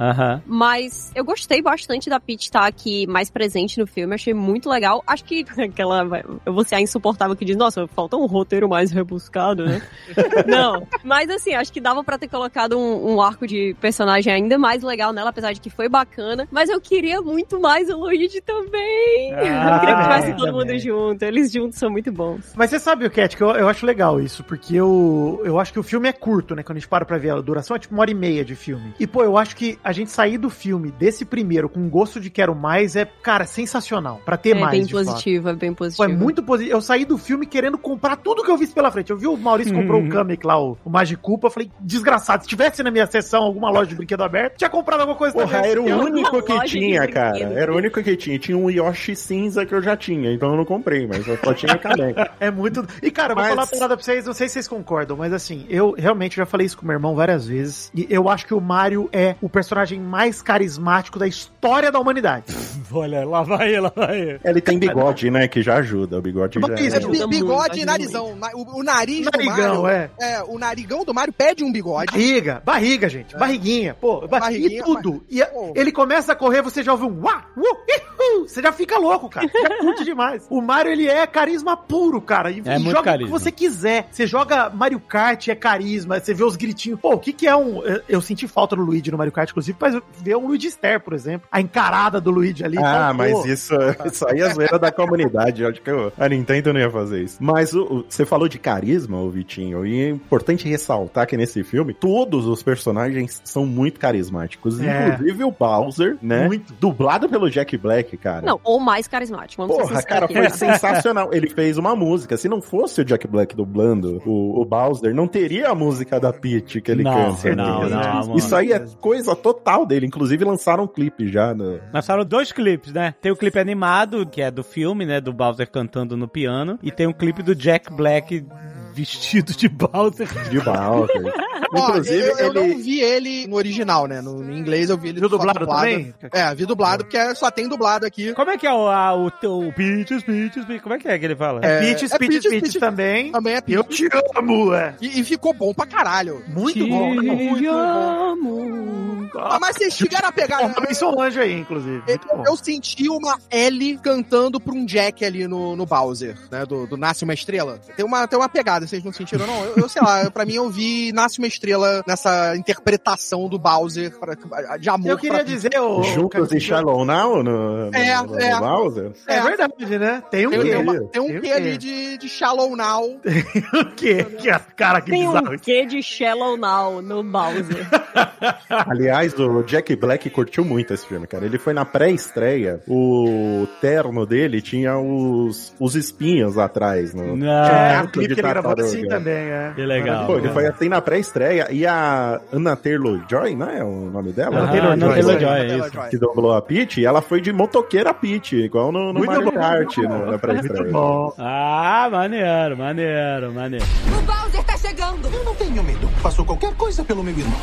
Mas 0.47 1.13
eu 1.15 1.25
gostei 1.25 1.63
bastante 1.63 2.09
da 2.09 2.21
Peach 2.21 2.45
estar 2.45 2.67
aqui 2.67 3.07
mais 3.07 3.31
presente 3.31 3.79
no 3.79 3.87
filme, 3.87 4.15
achei 4.15 4.35
muito 4.35 4.69
legal. 4.69 5.03
Acho 5.07 5.25
que 5.25 5.45
aquela. 5.59 6.05
Eu 6.45 6.53
vou 6.53 6.65
ser 6.65 6.77
a 6.77 6.81
insuportável 6.81 7.37
que 7.37 7.45
diz, 7.45 7.57
nossa, 7.57 7.87
falta 7.89 8.17
um 8.17 8.27
roteiro 8.27 8.69
mais 8.69 8.91
rebuscado, 8.91 9.65
né? 9.65 9.83
Não. 10.47 10.87
Mas 11.03 11.31
assim, 11.31 11.55
acho 11.55 11.73
que 11.73 11.81
dava 11.81 12.03
pra 12.05 12.19
ter 12.19 12.29
colocado 12.29 12.79
um, 12.79 13.15
um 13.15 13.23
arco 13.23 13.47
de 13.47 13.75
personagem 13.81 14.33
ainda 14.33 14.59
mais 14.59 14.83
legal 14.83 15.13
nela, 15.13 15.31
apesar 15.31 15.53
de 15.53 15.61
que 15.61 15.71
foi 15.71 15.89
bacana. 15.89 16.49
Mas 16.51 16.69
eu 16.69 16.81
queria 16.81 17.21
muito 17.21 17.61
mais 17.61 17.89
o 17.89 17.97
Luigi 17.97 18.41
também. 18.41 19.33
Ah, 19.35 19.75
eu 19.75 19.81
queria 19.81 19.97
que 19.97 20.03
tivesse 20.03 20.21
também, 20.23 20.37
todo 20.37 20.53
mundo 20.53 20.67
também. 20.67 20.79
junto. 20.79 21.23
Eles 21.23 21.53
juntos 21.53 21.79
são 21.79 21.91
muito 21.91 22.13
bons. 22.13 22.53
Mas 22.55 22.71
você 22.71 22.79
sabe 22.79 23.07
o 23.07 23.11
Cat, 23.11 23.37
que 23.37 23.43
eu, 23.43 23.51
eu 23.51 23.69
acho 23.69 23.87
legal 23.87 24.21
isso, 24.21 24.43
porque 24.45 24.75
eu, 24.75 25.41
eu 25.45 25.59
acho 25.59 25.73
que 25.73 25.79
o 25.79 25.83
filme 25.83 26.09
é 26.09 26.13
curto, 26.13 26.55
né? 26.55 26.63
Quando 26.63 26.77
a 26.77 26.81
gente 26.81 26.89
para 26.89 27.05
pra 27.05 27.19
ver 27.19 27.31
a 27.31 27.41
duração, 27.41 27.77
é 27.77 27.79
tipo 27.79 27.95
uma 27.95 28.03
hora 28.03 28.11
e 28.11 28.15
meia 28.15 28.45
de 28.45 28.55
filme. 28.55 28.95
E, 28.99 29.07
pô, 29.07 29.23
eu 29.23 29.34
acho 29.39 29.57
que 29.57 29.79
a 29.83 29.93
gente 29.93 30.11
sair 30.11 30.39
do 30.39 30.51
filme, 30.51 30.91
desse 30.93 31.25
primeiro, 31.25 31.69
com 31.69 31.89
gosto 31.89 32.21
de 32.21 32.31
quero 32.31 32.55
mais, 32.55 32.97
é, 32.97 33.05
cara, 33.23 33.45
sensacional. 33.45 34.21
Pra 34.25 34.37
ter 34.37 34.51
é 34.57 34.61
mais, 34.61 34.73
bem 34.73 34.83
de 34.85 34.93
fato. 34.93 35.05
positivo, 35.07 35.49
é 35.49 35.55
bem 35.55 35.75
positivo. 35.75 36.05
é 36.05 36.09
muito 36.15 36.43
positivo. 36.43 36.77
Eu 36.77 36.81
saí 36.81 37.05
do 37.05 37.17
filme 37.19 37.47
querendo 37.47 37.77
comprar 37.79 38.17
tudo 38.17 38.43
que 38.43 38.51
eu 38.51 38.57
vi 38.57 38.67
pela 38.67 38.91
frente. 38.91 39.11
Eu 39.11 39.17
vi 39.17 39.27
o 39.27 39.37
Maurício 39.37 39.75
comprou 39.75 40.03
o 40.03 40.09
Kamek 40.09 40.47
lá, 40.47 40.59
o, 40.61 40.77
o 40.85 40.91
Magicupa. 40.91 41.47
Eu 41.47 41.51
falei, 41.51 41.71
desgraçado, 41.81 42.43
se 42.43 42.49
tivesse 42.49 42.83
na 42.83 42.91
minha 42.91 43.07
sessão 43.07 43.43
alguma 43.43 43.71
loja 43.71 43.87
de 43.91 43.95
brinquedo 43.95 44.23
aberto, 44.23 44.57
tinha 44.57 44.71
comprado 44.71 45.01
alguma 45.01 45.19
coisa 45.19 45.35
Porra, 45.35 45.57
também. 45.59 45.71
era 45.71 45.83
o 45.83 45.89
Eu- 45.89 45.99
único 45.99 46.43
que 46.43 46.65
tinha, 46.65 47.07
cara. 47.09 47.39
Era 47.39 47.73
o 47.73 47.77
único 47.77 48.03
que 48.03 48.17
tinha. 48.17 48.39
Tinha 48.39 48.57
um 48.57 48.71
Yoshi 48.71 49.15
cinza 49.15 49.65
que 49.67 49.75
eu 49.75 49.83
já 49.83 49.97
tinha, 49.97 50.33
então 50.33 50.51
eu 50.51 50.57
não 50.57 50.65
comprei, 50.65 51.07
mas 51.07 51.27
eu 51.27 51.37
só 51.39 51.53
tinha 51.55 51.77
caneca. 51.79 52.31
É 52.41 52.51
muito. 52.51 52.85
E, 53.03 53.11
cara, 53.11 53.33
eu 53.33 53.37
vou 53.37 53.45
Mas- 53.45 53.51
falar 53.55 53.63
uma 53.63 53.69
parada 53.71 53.97
pra 53.97 54.05
vocês, 54.05 54.27
não 54.27 54.33
sei 54.35 54.49
se 54.49 54.55
vocês 54.55 54.69
concordam, 54.69 55.17
mas 55.17 55.33
assim, 55.33 55.65
eu 55.69 55.95
realmente 55.97 56.37
já 56.37 56.45
falei 56.45 56.67
isso 56.67 56.77
com 56.77 56.85
meu 56.87 56.95
irmão 56.95 57.15
várias 57.15 57.47
vezes. 57.47 57.91
E 57.95 58.07
eu 58.11 58.29
acho 58.29 58.45
que 58.47 58.53
o 58.55 58.61
Mario 58.61 59.09
é 59.13 59.24
o 59.41 59.49
personagem 59.49 60.01
mais 60.01 60.41
carismático 60.43 61.19
da 61.19 61.27
história 61.27 61.91
da 61.91 61.99
humanidade. 62.01 62.47
Olha, 62.93 63.25
lá 63.27 63.43
vai, 63.43 63.79
lá 63.81 63.93
vai. 63.95 64.39
Ele 64.45 64.61
tem 64.61 64.79
bigode, 64.79 65.31
né? 65.31 65.49
Que 65.49 65.63
já 65.63 65.77
ajuda. 65.77 66.19
O 66.19 66.23
bigode 66.23 66.59
Mas 66.59 66.71
já 66.71 66.77
É, 66.77 66.87
ajuda. 66.99 66.99
Ajuda 67.15 67.27
bigode 67.27 67.69
muito, 67.71 67.79
e 67.79 67.85
narizão. 67.85 68.37
Na- 68.37 68.51
O, 68.55 68.81
o 68.81 68.83
nariz 68.83 69.27
Narigão, 69.33 69.77
do 69.77 69.83
Mario. 69.83 69.87
é. 69.89 70.11
É, 70.21 70.43
o 70.45 70.59
narigão 70.59 71.05
do 71.05 71.13
Mario 71.15 71.33
pede 71.33 71.65
um 71.65 71.73
bigode. 71.73 72.13
Barriga, 72.13 72.63
barriga, 72.65 73.09
gente. 73.09 73.37
Barriguinha, 73.37 73.95
pô. 73.95 74.21
ba- 74.29 74.39
Barriguinha, 74.41 74.81
e 74.81 74.83
tudo. 74.85 75.25
E 75.31 75.43
a- 75.43 75.51
ele 75.75 75.91
começa 75.91 76.33
a 76.33 76.37
correr, 76.37 76.63
você 76.63 76.83
já 76.83 76.93
ouve 76.93 77.05
um 77.05 77.23
uá, 77.25 77.45
uh, 77.57 77.61
ihu, 77.89 78.49
Você 78.49 78.63
já 78.63 78.73
fica 78.73 78.99
louco, 78.99 79.29
cara. 79.29 79.47
Já 79.53 79.79
curte 79.79 80.05
demais. 80.05 80.47
O 80.51 80.61
Mario, 80.61 80.93
ele 80.93 81.09
é 81.09 81.27
carisma 81.27 81.77
puro, 81.77 82.21
cara. 82.21 82.51
E, 82.51 82.63
É 82.65 82.77
e 82.77 82.79
muito 82.79 82.91
joga 82.91 83.01
o 83.01 83.05
carisma. 83.05 83.27
que 83.27 83.33
você 83.45 83.51
quiser. 83.51 84.09
Você 84.11 84.27
joga 84.27 84.71
Mario 84.71 85.01
Kart, 85.01 85.49
é 85.49 85.55
carisma. 85.55 86.21
Você 86.21 86.33
vê 86.35 86.45
os 86.45 86.57
gritinhos. 86.57 87.01
Pô, 87.01 87.15
o 87.15 87.19
que 87.19 87.33
que 87.33 87.47
é 87.47 87.57
um... 87.57 87.83
eu- 87.83 88.03
Eu 88.09 88.21
senti 88.21 88.47
falta 88.47 88.77
do 88.77 88.83
Luigi 88.83 89.11
no 89.15 89.19
Mario 89.19 89.33
Kart, 89.33 89.51
inclusive, 89.51 89.77
mas 89.81 90.01
ver 90.23 90.37
um 90.37 90.47
Luigi 90.47 90.69
Stair, 90.71 91.01
por 91.01 91.13
exemplo. 91.15 91.49
A 91.51 91.61
encarada 91.61 92.21
do 92.21 92.31
Luigi 92.31 92.65
ali. 92.65 92.77
Ah, 92.79 93.13
mas 93.15 93.45
isso, 93.45 93.75
isso 94.05 94.27
aí 94.29 94.41
é 94.41 94.53
zoeira 94.53 94.79
da 94.79 94.91
comunidade. 94.93 95.63
Eu 95.63 95.69
acho 95.71 95.81
que 95.81 95.91
eu- 95.91 96.13
a 96.19 96.29
Nintendo 96.29 96.73
não 96.73 96.81
ia 96.81 96.91
fazer 96.91 97.23
isso. 97.23 97.39
Mas 97.41 97.73
o- 97.75 97.83
o- 97.85 98.05
você 98.09 98.25
falou 98.27 98.49
de 98.49 98.59
carisma, 98.59 99.19
ô 99.21 99.31
Vitinho, 99.31 99.87
e 99.87 100.03
é 100.03 100.09
importante 100.11 100.69
ressaltar 100.69 101.27
que 101.27 101.37
nesse 101.37 101.63
filme 101.65 101.95
todos 101.95 102.47
os 102.47 102.63
personagens 102.63 103.41
são 103.45 103.65
muito 103.67 103.99
carismáticos. 104.01 104.81
É. 104.81 105.09
Inclusive 105.09 105.45
o 105.45 105.51
Bowser, 105.51 106.17
né? 106.23 106.47
Muito. 106.47 106.73
Dublado 106.75 107.29
pelo 107.29 107.51
Jack 107.51 107.77
Black, 107.77 108.17
cara. 108.17 108.43
Não, 108.43 108.61
ou 108.65 108.81
mais 108.81 109.07
carismático. 109.09 109.67
Vamos 109.67 109.77
Porra, 109.89 110.03
cara, 110.03 110.29
foi 110.29 110.49
sensacional. 110.51 111.31
Ele 111.33 111.49
fez 111.49 111.79
uma 111.79 111.95
música. 111.95 112.37
Se 112.37 112.49
não 112.49 112.61
fosse 112.61 113.01
o 113.01 113.05
Jack 113.05 113.27
Black 113.27 113.55
dublando 113.57 114.23
o, 114.27 114.61
o 114.61 114.65
Bowser, 114.65 115.15
não 115.15 115.27
teria 115.27 115.69
a 115.71 115.75
música 115.75 116.19
da 116.19 116.33
Peach 116.33 116.81
que 116.81 116.91
ele 116.91 117.03
Não, 117.03 117.35
canta. 117.35 117.55
não, 117.55 117.89
não, 117.89 117.99
mano. 118.27 118.37
Isso 118.37 118.55
aí 118.55 118.73
é 118.73 118.85
coisa 119.05 119.37
total 119.37 119.85
dele. 119.85 120.07
Inclusive 120.07 120.43
lançaram 120.47 120.85
um 120.85 120.87
clipe 120.87 121.29
já. 121.29 121.53
No... 121.53 121.79
Lançaram 121.93 122.25
dois 122.25 122.51
clipes, 122.51 122.91
né? 122.91 123.15
Tem 123.21 123.31
o 123.31 123.37
clipe 123.37 123.59
animado, 123.59 124.25
que 124.25 124.41
é 124.41 124.51
do 124.51 124.65
filme, 124.65 125.05
né? 125.05 125.21
Do 125.21 125.31
Bowser 125.31 125.71
cantando 125.71 126.17
no 126.17 126.27
piano. 126.27 126.79
E 126.83 126.91
tem 126.91 127.07
um 127.07 127.13
clipe 127.13 127.43
do 127.43 127.55
Jack 127.55 127.93
Black 127.93 128.47
vestido 128.95 129.53
de 129.53 129.69
Bowser. 129.69 130.29
De 130.49 130.61
Bowser. 130.61 131.35
Inclusive, 131.75 132.23
eu, 132.29 132.37
eu 132.39 132.51
ele. 132.51 132.69
não 132.75 132.79
vi 132.83 133.01
ele 133.01 133.47
no 133.49 133.57
original, 133.57 134.07
né? 134.07 134.21
No, 134.21 134.35
no 134.43 134.53
inglês 134.57 134.91
eu 134.91 134.97
vi 134.97 135.09
ele 135.09 135.19
Viu 135.19 135.29
só 135.29 135.37
dublado 135.37 135.67
também? 135.67 136.15
É, 136.33 136.55
vi 136.55 136.67
dublado, 136.67 137.05
porque 137.05 137.35
só 137.35 137.51
tem 137.51 137.67
dublado 137.69 138.07
aqui. 138.07 138.33
Como 138.33 138.51
é 138.51 138.57
que 138.57 138.67
é 138.67 138.73
o, 138.73 138.87
a, 138.87 139.13
o, 139.15 139.27
o 139.27 139.73
Peaches, 139.73 140.23
Peaches, 140.23 140.65
Peaches? 140.65 140.83
Como 140.83 140.95
é 140.95 140.99
que 140.99 141.09
é 141.09 141.19
que 141.19 141.25
ele 141.25 141.35
fala? 141.35 141.61
É, 141.65 141.67
É, 141.67 141.81
Peaches, 141.81 142.13
é 142.13 142.19
Peaches, 142.19 142.19
Peaches, 142.19 142.51
Peaches 142.51 142.61
Peaches. 142.75 142.81
também. 142.81 143.33
Também 143.33 143.55
é 143.57 143.63
Eu 143.67 143.83
te 143.83 144.09
amo, 144.37 144.73
é. 144.73 144.95
E, 145.01 145.21
e 145.21 145.25
ficou 145.25 145.53
bom 145.53 145.75
pra 145.75 145.85
caralho. 145.87 146.43
Muito 146.47 146.87
bom. 146.87 147.21
Te 147.57 147.67
amo. 147.67 149.29
Ah, 149.37 149.59
mas 149.61 149.77
vocês 149.77 149.95
chegaram 149.97 150.29
a 150.29 150.33
pegar. 150.33 150.61
Ó, 150.63 150.69
Também 150.69 150.95
sou 150.95 151.21
anjo 151.21 151.41
aí, 151.41 151.55
inclusive. 151.59 152.03
Eu, 152.07 152.19
Muito 152.19 152.29
bom. 152.29 152.45
eu 152.47 152.57
senti 152.57 153.09
uma 153.09 153.37
L 153.51 153.99
cantando 153.99 154.61
pra 154.61 154.73
um 154.73 154.85
Jack 154.87 155.25
ali 155.25 155.49
no, 155.49 155.75
no 155.75 155.85
Bowser, 155.87 156.37
né? 156.51 156.65
Do, 156.65 156.87
do 156.87 156.97
Nasce 156.97 157.25
uma 157.25 157.35
Estrela. 157.35 157.81
Tem 157.97 158.05
uma, 158.05 158.29
tem 158.29 158.39
uma 158.39 158.49
pegada, 158.49 158.84
vocês 158.87 159.05
não 159.05 159.13
sentiram, 159.13 159.47
não? 159.47 159.65
Eu, 159.65 159.75
eu 159.77 159.89
sei 159.89 160.03
lá, 160.03 160.31
pra 160.31 160.45
mim 160.45 160.55
eu 160.55 160.71
vi 160.71 161.13
Nasce 161.13 161.39
uma 161.39 161.47
Estrela 161.47 162.03
nessa 162.07 162.57
interpretação 162.57 163.49
do 163.49 163.59
Bowser 163.59 164.19
pra- 164.19 164.35
de 164.79 164.89
amor. 164.89 165.11
Eu 165.11 165.19
queria 165.19 165.39
pra- 165.39 165.43
dizer, 165.45 165.79
ô, 165.81 166.03
Juntos 166.03 166.53
e 166.53 166.61
Shallow 166.61 167.05
Now 167.05 167.43
no, 167.43 167.91
no, 167.91 167.97
É, 167.97 168.23
no, 168.23 168.39
é. 168.39 168.55
no 168.55 168.61
Bowser? 168.61 169.13
É 169.27 169.41
verdade, 169.41 169.99
né? 169.99 170.23
Tem 170.31 170.47
um 170.47 170.51
Tem, 170.51 170.61
quê? 170.61 170.69
tem, 170.71 170.77
uma- 170.79 170.93
tem 170.93 171.23
um 171.23 171.27
Tem 171.27 171.39
um 171.39 171.41
quê 171.41 171.51
ali 171.53 171.77
de, 171.79 172.19
de 172.19 172.29
Shallow 172.29 172.77
Now. 172.77 173.21
O 173.75 173.95
quê? 173.97 174.25
Que, 174.39 174.51
cara, 174.77 175.01
que 175.01 175.11
Tem 175.11 175.27
bizarro 175.27 175.51
um 175.51 175.55
isso. 175.55 175.65
quê 175.65 175.87
de 175.87 176.03
Shallow 176.03 176.57
Now 176.57 177.01
no 177.03 177.23
Bowser. 177.23 177.87
Aliás, 178.69 179.35
o 179.39 179.63
Jack 179.63 179.95
Black 179.97 180.29
curtiu 180.31 180.65
muito 180.65 180.93
esse 180.95 181.07
filme, 181.07 181.27
cara. 181.27 181.45
Ele 181.45 181.59
foi 181.59 181.73
na 181.73 181.85
pré-estreia, 181.85 182.81
o 182.89 183.67
terno 183.81 184.25
dele 184.27 184.61
tinha 184.63 184.99
os, 184.99 185.75
os 185.79 185.95
espinhos 185.95 186.59
atrás. 186.59 187.13
No, 187.15 187.37
Não. 187.37 187.47
É, 187.47 188.03
o 188.03 188.09
clipe 188.09 188.35
que 188.35 188.41
ele 188.41 188.49
gravou 188.49 188.74
tartaruga. 188.75 188.99
assim 188.99 189.09
também, 189.09 189.35
é. 189.35 189.73
Que 189.75 189.83
legal. 189.87 190.27
Pô, 190.27 190.39
ele 190.39 190.49
foi 190.51 190.67
assim 190.67 190.89
na 190.89 191.01
pré-estreia. 191.01 191.69
E 191.71 191.87
a 191.87 192.41
Anna 192.53 192.77
Taylor-Joy, 192.77 193.55
não 193.57 193.71
é 193.71 193.83
o 193.85 194.11
nome 194.11 194.33
dela? 194.33 194.57
Aham, 194.59 194.71
Taylor-Joy, 194.71 194.93
Anna. 194.93 195.15
Taylor-Joy, 195.15 195.51
é 195.61 195.67
Taylor 195.69 195.87
isso. 195.87 195.95
Joy. 195.97 196.09
Que 196.11 196.19
dublou 196.19 196.53
a 196.55 196.63
Peach, 196.63 197.05
ela 197.05 197.21
foi 197.23 197.41
de 197.41 197.53
motoqueira 197.53 198.13
Peach, 198.15 198.57
igual 198.57 198.91
no, 198.93 199.13
no 199.13 199.15
Muito 199.15 199.27
Mario 199.31 199.45
bom. 199.47 199.53
Kart, 199.53 199.97
no- 199.99 200.09
na 200.09 200.19
Muito 200.27 200.39
pré-estreia. 200.41 200.93
Ah, 201.39 202.09
maneiro, 202.11 202.77
maneiro, 202.77 203.53
maneiro. 203.53 203.85
O 204.19 204.23
Bowser 204.23 204.65
tá 204.65 204.77
chegando! 204.77 205.29
Eu 205.33 205.45
não 205.45 205.55
tenho 205.55 205.83
medo. 205.83 206.09
Passou 206.23 206.45
qualquer 206.45 206.75
coisa 206.75 207.03
pelo 207.05 207.23
meu 207.23 207.35
irmão. 207.37 207.55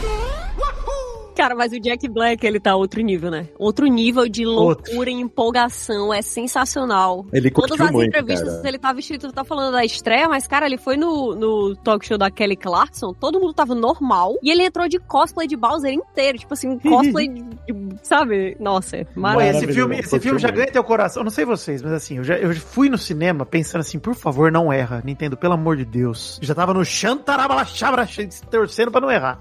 Cara, 1.35 1.55
mas 1.55 1.71
o 1.71 1.79
Jack 1.79 2.07
Black, 2.07 2.45
ele 2.45 2.59
tá 2.59 2.75
outro 2.75 3.01
nível, 3.01 3.31
né? 3.31 3.47
Outro 3.57 3.85
nível 3.87 4.27
de 4.27 4.45
Outro. 4.45 4.85
loucura 4.87 5.09
e 5.09 5.13
empolgação. 5.13 6.13
É 6.13 6.21
sensacional. 6.21 7.25
Ele 7.31 7.49
Todas 7.51 7.79
as 7.79 7.91
muito, 7.91 8.09
entrevistas, 8.09 8.55
cara. 8.57 8.67
ele 8.67 8.77
tá 8.79 8.93
vestido, 8.93 9.27
tu 9.27 9.33
tá 9.33 9.43
falando 9.43 9.71
da 9.73 9.83
estreia, 9.85 10.27
mas, 10.27 10.47
cara, 10.47 10.65
ele 10.65 10.77
foi 10.77 10.97
no, 10.97 11.35
no 11.35 11.75
talk 11.77 12.05
show 12.05 12.17
da 12.17 12.29
Kelly 12.31 12.55
Clarkson, 12.55 13.13
todo 13.13 13.39
mundo 13.39 13.53
tava 13.53 13.73
normal, 13.75 14.35
e 14.43 14.49
ele 14.51 14.63
entrou 14.63 14.87
de 14.87 14.99
cosplay 14.99 15.47
de 15.47 15.55
Bowser 15.55 15.91
inteiro, 15.93 16.37
tipo 16.37 16.53
assim, 16.53 16.69
um 16.69 16.79
cosplay 16.79 17.27
de, 17.27 17.41
de- 17.41 17.95
sabe? 18.03 18.55
Nossa, 18.59 18.97
é 18.97 19.07
maravilhoso. 19.15 19.65
esse 19.65 19.73
filme, 19.73 19.99
esse 19.99 20.19
filme 20.19 20.39
já 20.39 20.49
ganha 20.49 20.71
teu 20.71 20.83
coração. 20.83 21.21
Eu 21.21 21.25
não 21.25 21.31
sei 21.31 21.45
vocês, 21.45 21.81
mas 21.81 21.91
assim, 21.93 22.17
eu, 22.17 22.23
já, 22.23 22.37
eu 22.37 22.53
fui 22.55 22.89
no 22.89 22.97
cinema 22.97 23.45
pensando 23.45 23.81
assim, 23.81 23.99
por 23.99 24.15
favor, 24.15 24.51
não 24.51 24.71
erra. 24.71 25.01
Nintendo, 25.05 25.35
pelo 25.37 25.53
amor 25.53 25.77
de 25.77 25.85
Deus. 25.85 26.39
Já 26.41 26.55
tava 26.55 26.73
no 26.73 26.83
Xantarabalaxabra 26.83 28.07
torcendo 28.49 28.91
pra 28.91 29.01
não 29.01 29.11
errar. 29.11 29.37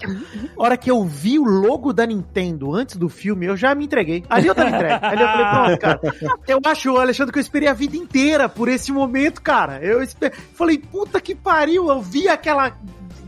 hora 0.56 0.76
que 0.76 0.90
eu 0.90 1.04
vi 1.04 1.38
o 1.38 1.44
logo 1.44 1.79
da 1.92 2.06
Nintendo 2.06 2.74
antes 2.74 2.96
do 2.96 3.08
filme, 3.08 3.46
eu 3.46 3.56
já 3.56 3.74
me 3.74 3.86
entreguei. 3.86 4.22
Ali 4.28 4.46
eu 4.48 4.54
tava 4.54 4.68
entregue. 4.68 4.98
Ali 5.04 5.22
eu 5.22 5.28
falei, 5.28 5.46
pronto, 5.46 5.80
cara. 5.80 6.00
Eu 6.46 6.60
acho, 6.66 6.96
Alexandre, 6.96 7.32
que 7.32 7.38
eu 7.38 7.42
esperei 7.42 7.68
a 7.68 7.72
vida 7.72 7.96
inteira 7.96 8.48
por 8.48 8.68
esse 8.68 8.92
momento, 8.92 9.40
cara. 9.42 9.78
Eu 9.82 10.02
espe- 10.02 10.30
falei, 10.54 10.78
puta 10.78 11.20
que 11.20 11.34
pariu. 11.34 11.88
Eu 11.88 12.00
vi 12.02 12.28
aquela 12.28 12.72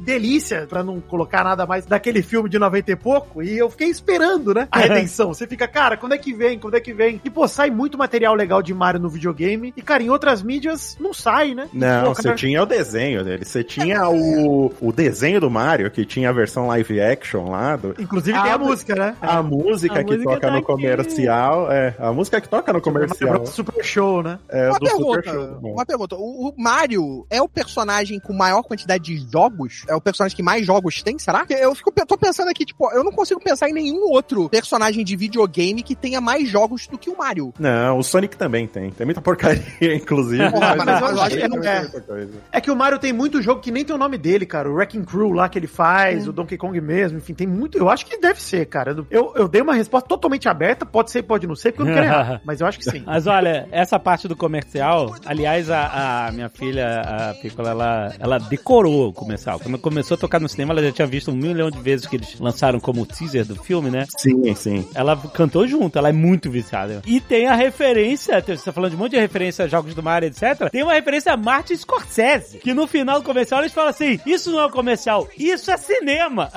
delícia, 0.03 0.67
pra 0.69 0.83
não 0.83 1.01
colocar 1.01 1.45
nada 1.45 1.65
mais 1.67 1.87
daquele 1.87 2.23
filme 2.23 2.49
de 2.49 2.59
90 2.59 2.91
e 2.93 2.97
pouco, 2.97 3.43
e 3.43 3.57
eu 3.57 3.71
fiquei 3.71 3.89
esperando, 3.89 4.53
né? 4.55 4.69
A 4.71 4.79
redenção. 4.81 5.29
Você 5.33 5.47
fica, 5.47 5.67
cara, 5.69 5.97
quando 5.97 6.13
é 6.13 6.19
que 6.19 6.33
vem? 6.33 6.59
Quando 6.59 6.77
é 6.77 6.81
que 6.81 6.93
vem? 6.93 7.21
E, 7.25 7.31
pô, 7.31 7.47
sai 7.49 7.71
muito 7.71 7.97
material 7.97 8.35
legal 8.35 8.63
de 8.63 8.75
Mario 8.75 9.01
no 9.01 9.09
videogame, 9.09 9.73
e, 9.77 9.83
cara, 9.83 10.03
em 10.03 10.11
outras 10.11 10.43
mídias 10.43 10.97
não 11.01 11.13
sai, 11.15 11.55
né? 11.55 11.69
Não, 11.73 12.15
você 12.15 12.35
tinha 12.35 12.63
o 12.63 12.67
desenho 12.67 13.25
dele. 13.25 13.45
Você 13.45 13.63
tinha 13.65 14.09
o, 14.11 14.73
o 14.81 14.93
desenho 14.93 15.41
do 15.41 15.51
Mario, 15.51 15.91
que 15.91 16.05
tinha 16.05 16.31
a 16.31 16.33
versão 16.33 16.67
live 16.67 17.01
action 17.01 17.51
lá. 17.51 17.77
Do, 17.77 17.95
Inclusive 17.99 18.39
tem 18.41 18.51
Ah, 18.51 18.55
a 18.55 18.59
música, 18.59 18.95
né? 18.95 19.17
a 19.21 19.43
música 19.43 20.01
A 20.01 20.05
que 20.05 20.13
música 20.13 20.31
toca 20.31 20.41
tá 20.41 20.51
no 20.51 20.59
aqui. 20.59 20.67
comercial. 20.67 21.71
É, 21.71 21.95
a 21.99 22.13
música 22.13 22.41
que 22.41 22.49
toca 22.49 22.73
no 22.73 22.81
comercial. 22.81 23.47
Super 23.47 23.85
Show, 23.85 24.23
né? 24.23 24.39
É 24.49 24.69
Uma 24.69 24.79
do 24.79 24.87
Super 24.89 25.23
pergunta, 25.23 25.33
Show. 25.33 25.61
Bom. 25.61 25.73
uma 25.75 25.87
pergunta. 25.87 26.17
O, 26.17 26.49
o 26.49 26.55
Mario 26.57 27.27
é 27.31 27.41
o 27.41 27.49
personagem 27.49 28.19
com 28.21 28.33
maior 28.33 28.63
quantidade 28.63 29.05
de 29.05 29.31
jogos? 29.31 29.85
É 29.93 29.95
o 29.95 30.01
personagem 30.01 30.35
que 30.35 30.43
mais 30.43 30.67
jogos 30.67 31.03
tem, 31.03 31.19
será? 31.19 31.45
Eu 31.51 31.75
fico, 31.75 31.93
tô 32.07 32.17
pensando 32.17 32.49
aqui, 32.49 32.65
tipo, 32.65 32.91
eu 32.93 33.05
não 33.05 33.13
consigo 33.13 33.41
pensar 33.41 33.69
em 33.69 33.73
nenhum 33.73 34.11
outro 34.11 34.49
personagem 34.49 35.05
de 35.05 35.15
videogame 35.15 35.83
que 35.83 35.95
tenha 35.95 36.21
mais 36.21 36.49
jogos 36.49 36.87
do 36.87 36.97
que 36.97 37.11
o 37.11 37.17
Mario. 37.17 37.53
Não, 37.59 37.99
o 37.99 38.03
Sonic 38.03 38.37
também 38.37 38.67
tem. 38.67 38.91
Tem 38.91 39.05
muita 39.05 39.21
porcaria, 39.21 39.63
inclusive. 39.95 40.51
Porra, 40.51 40.77
mas 40.77 41.01
eu 41.01 41.21
acho 41.21 41.37
que 41.37 41.49
não 41.49 41.63
é. 41.63 41.87
coisa. 41.87 42.33
É 42.51 42.61
que 42.61 42.71
o 42.71 42.77
Mario 42.77 42.99
tem 42.99 43.13
muito 43.13 43.43
jogo 43.43 43.61
que 43.61 43.71
nem 43.71 43.85
tem 43.85 43.95
o 43.95 43.99
nome 43.99 44.17
dele, 44.17 44.47
cara. 44.47 44.71
O 44.71 44.75
Wrecking 44.75 45.05
Crew 45.05 45.33
lá 45.33 45.49
que 45.49 45.59
ele 45.59 45.67
faz, 45.67 46.27
o 46.27 46.33
Donkey 46.33 46.57
Kong 46.57 46.81
mesmo, 46.81 47.19
enfim, 47.19 47.35
tem 47.35 47.47
muito. 47.47 47.77
Eu 47.77 47.91
acho 47.91 48.07
que 48.07 48.17
deve 48.19 48.41
ser, 48.41 48.67
cara. 48.67 48.97
Eu, 49.11 49.33
eu 49.37 49.49
dei 49.49 49.61
uma 49.61 49.75
resposta 49.75 50.09
totalmente 50.09 50.49
aberta, 50.49 50.87
pode 50.87 51.11
ser, 51.11 51.23
pode 51.23 51.47
não 51.47 51.55
ser, 51.55 51.73
porque 51.73 51.83
eu 51.83 51.87
não 51.87 51.95
quero 51.95 52.07
errar. 52.07 52.41
Mas 52.45 52.61
eu 52.61 52.67
acho 52.67 52.79
que 52.79 52.85
sim. 52.85 53.03
Mas 53.05 53.27
olha, 53.27 53.69
essa 53.71 53.99
parte 53.99 54.27
do 54.27 54.37
comercial, 54.37 55.15
aliás, 55.27 55.71
a, 55.71 56.29
a 56.29 56.33
minha 56.33 56.49
filha, 56.49 57.01
a 57.01 57.35
Piccola, 57.35 57.71
ela, 57.71 58.13
ela 58.19 58.39
decorou 58.39 59.09
o 59.09 59.13
comercial. 59.13 59.59
Quando 59.59 59.79
começou 59.83 60.15
a 60.15 60.19
tocar 60.19 60.41
no 60.41 60.49
cinema, 60.49 60.73
ela 60.73 60.83
já 60.83 60.93
tinha 60.93 61.07
visto 61.07 61.31
um 61.31 61.35
milhão 61.35 61.71
de 61.71 61.79
vezes 61.79 62.07
que 62.07 62.17
eles 62.17 62.39
lançaram 62.41 62.81
como 62.81 63.05
teaser 63.05 63.45
do 63.45 63.57
filme, 63.57 63.91
né? 63.91 64.07
Sim, 64.17 64.55
sim. 64.55 64.89
Ela 64.95 65.17
cantou 65.35 65.67
junto, 65.67 65.99
ela 65.99 66.09
é 66.09 66.13
muito 66.13 66.51
viciada. 66.51 67.03
E 67.05 67.21
tem 67.21 67.49
a 67.49 67.55
referência, 67.55 68.41
você 68.41 68.57
tá 68.57 68.73
falando 68.73 68.91
de 68.91 68.97
um 68.97 69.01
monte 69.01 69.13
de 69.13 69.19
referência 69.19 69.65
a 69.65 69.69
jogos 69.69 69.95
do 69.95 70.03
Mario, 70.03 70.29
etc. 70.29 70.71
Tem 70.71 70.83
uma 70.83 70.95
referência 70.95 71.33
a 71.33 71.37
Martin 71.37 71.77
Scorsese, 71.77 72.59
que 72.59 72.73
no 72.73 72.87
final 72.87 73.21
do 73.21 73.25
comercial 73.25 73.61
eles 73.61 73.73
falam 73.73 73.91
assim: 73.91 74.19
Isso 74.25 74.51
não 74.51 74.61
é 74.61 74.67
um 74.67 74.71
comercial, 74.71 75.29
isso 75.37 75.71
é 75.71 75.77
cinema. 75.77 76.51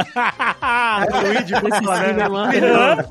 Luigi 1.24 1.54
fala, 1.84 2.14
né? 2.14 2.24
Aham. 2.26 3.06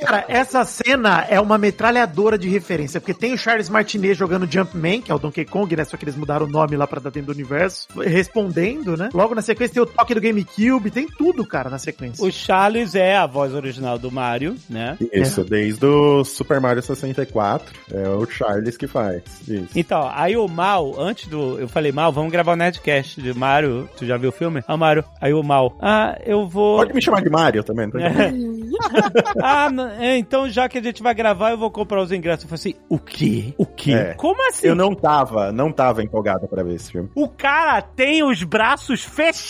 Cara, 0.00 0.24
essa 0.28 0.64
cena 0.64 1.24
é 1.28 1.40
uma 1.40 1.56
metralhadora 1.56 2.36
de 2.36 2.48
referência, 2.48 3.00
porque 3.00 3.14
tem 3.14 3.32
o 3.32 3.38
Charles 3.38 3.68
Martinet 3.68 4.14
jogando 4.14 4.50
Jumpman, 4.50 5.00
que 5.00 5.12
é 5.12 5.14
o 5.14 5.18
Donkey 5.18 5.44
Kong, 5.44 5.74
né? 5.76 5.84
Só 5.84 5.96
que 5.96 6.04
eles 6.04 6.16
mudaram 6.16 6.46
o 6.46 6.48
nome 6.48 6.76
lá 6.76 6.86
pra 6.86 7.00
dar 7.00 7.10
dentro 7.10 7.32
do 7.32 7.36
universo, 7.36 7.86
respondendo, 8.00 8.96
né? 8.96 9.08
Logo 9.14 9.34
na 9.34 9.42
sequência 9.42 9.51
tem 9.54 9.82
o 9.82 9.86
toque 9.86 10.14
do 10.14 10.20
GameCube, 10.20 10.90
tem 10.90 11.06
tudo, 11.06 11.46
cara, 11.46 11.70
na 11.70 11.78
sequência. 11.78 12.24
o 12.24 12.30
Charles 12.30 12.94
é 12.94 13.16
a 13.16 13.26
voz 13.26 13.54
original 13.54 13.98
do 13.98 14.10
Mario, 14.10 14.56
né? 14.68 14.96
Isso, 15.12 15.44
desde 15.44 15.84
o 15.84 16.24
Super 16.24 16.60
Mario 16.60 16.82
64. 16.82 17.72
É 17.92 18.08
o 18.08 18.26
Charles 18.26 18.76
que 18.76 18.86
faz. 18.86 19.22
Isso. 19.46 19.68
Então, 19.76 20.10
aí 20.12 20.36
o 20.36 20.48
Mal, 20.48 20.98
antes 20.98 21.28
do. 21.28 21.58
Eu 21.58 21.68
falei, 21.68 21.92
Mal, 21.92 22.12
vamos 22.12 22.32
gravar 22.32 22.52
o 22.52 22.56
Nerdcast 22.56 23.20
de 23.20 23.32
Mario. 23.32 23.88
Tu 23.96 24.06
já 24.06 24.16
viu 24.16 24.30
o 24.30 24.32
filme? 24.32 24.62
Ah, 24.66 24.76
Mario. 24.76 25.04
Aí 25.20 25.32
o 25.32 25.42
Mal, 25.42 25.76
ah, 25.80 26.18
eu 26.24 26.46
vou. 26.46 26.78
Pode 26.78 26.94
me 26.94 27.02
chamar 27.02 27.22
de 27.22 27.30
Mario 27.30 27.62
também. 27.62 27.86
não 27.86 27.92
problema. 27.92 28.32
ah, 29.42 29.70
não, 29.70 29.88
é, 29.88 30.16
então 30.16 30.48
já 30.48 30.68
que 30.68 30.78
a 30.78 30.82
gente 30.82 31.02
vai 31.02 31.14
gravar, 31.14 31.50
eu 31.50 31.58
vou 31.58 31.70
comprar 31.70 32.02
os 32.02 32.12
ingressos. 32.12 32.44
Eu 32.44 32.48
falei 32.48 32.74
assim, 32.74 32.84
o 32.88 32.98
quê? 32.98 33.54
O 33.56 33.66
quê? 33.66 33.92
É. 33.92 34.14
Como 34.14 34.48
assim? 34.48 34.66
Eu 34.66 34.74
não 34.74 34.94
tava, 34.94 35.52
não 35.52 35.72
tava 35.72 36.02
empolgado 36.02 36.48
pra 36.48 36.62
ver 36.62 36.74
esse 36.74 36.92
filme. 36.92 37.10
O 37.14 37.28
cara 37.28 37.80
tem 37.82 38.22
os 38.22 38.42
braços 38.42 39.04
fechados 39.04 39.41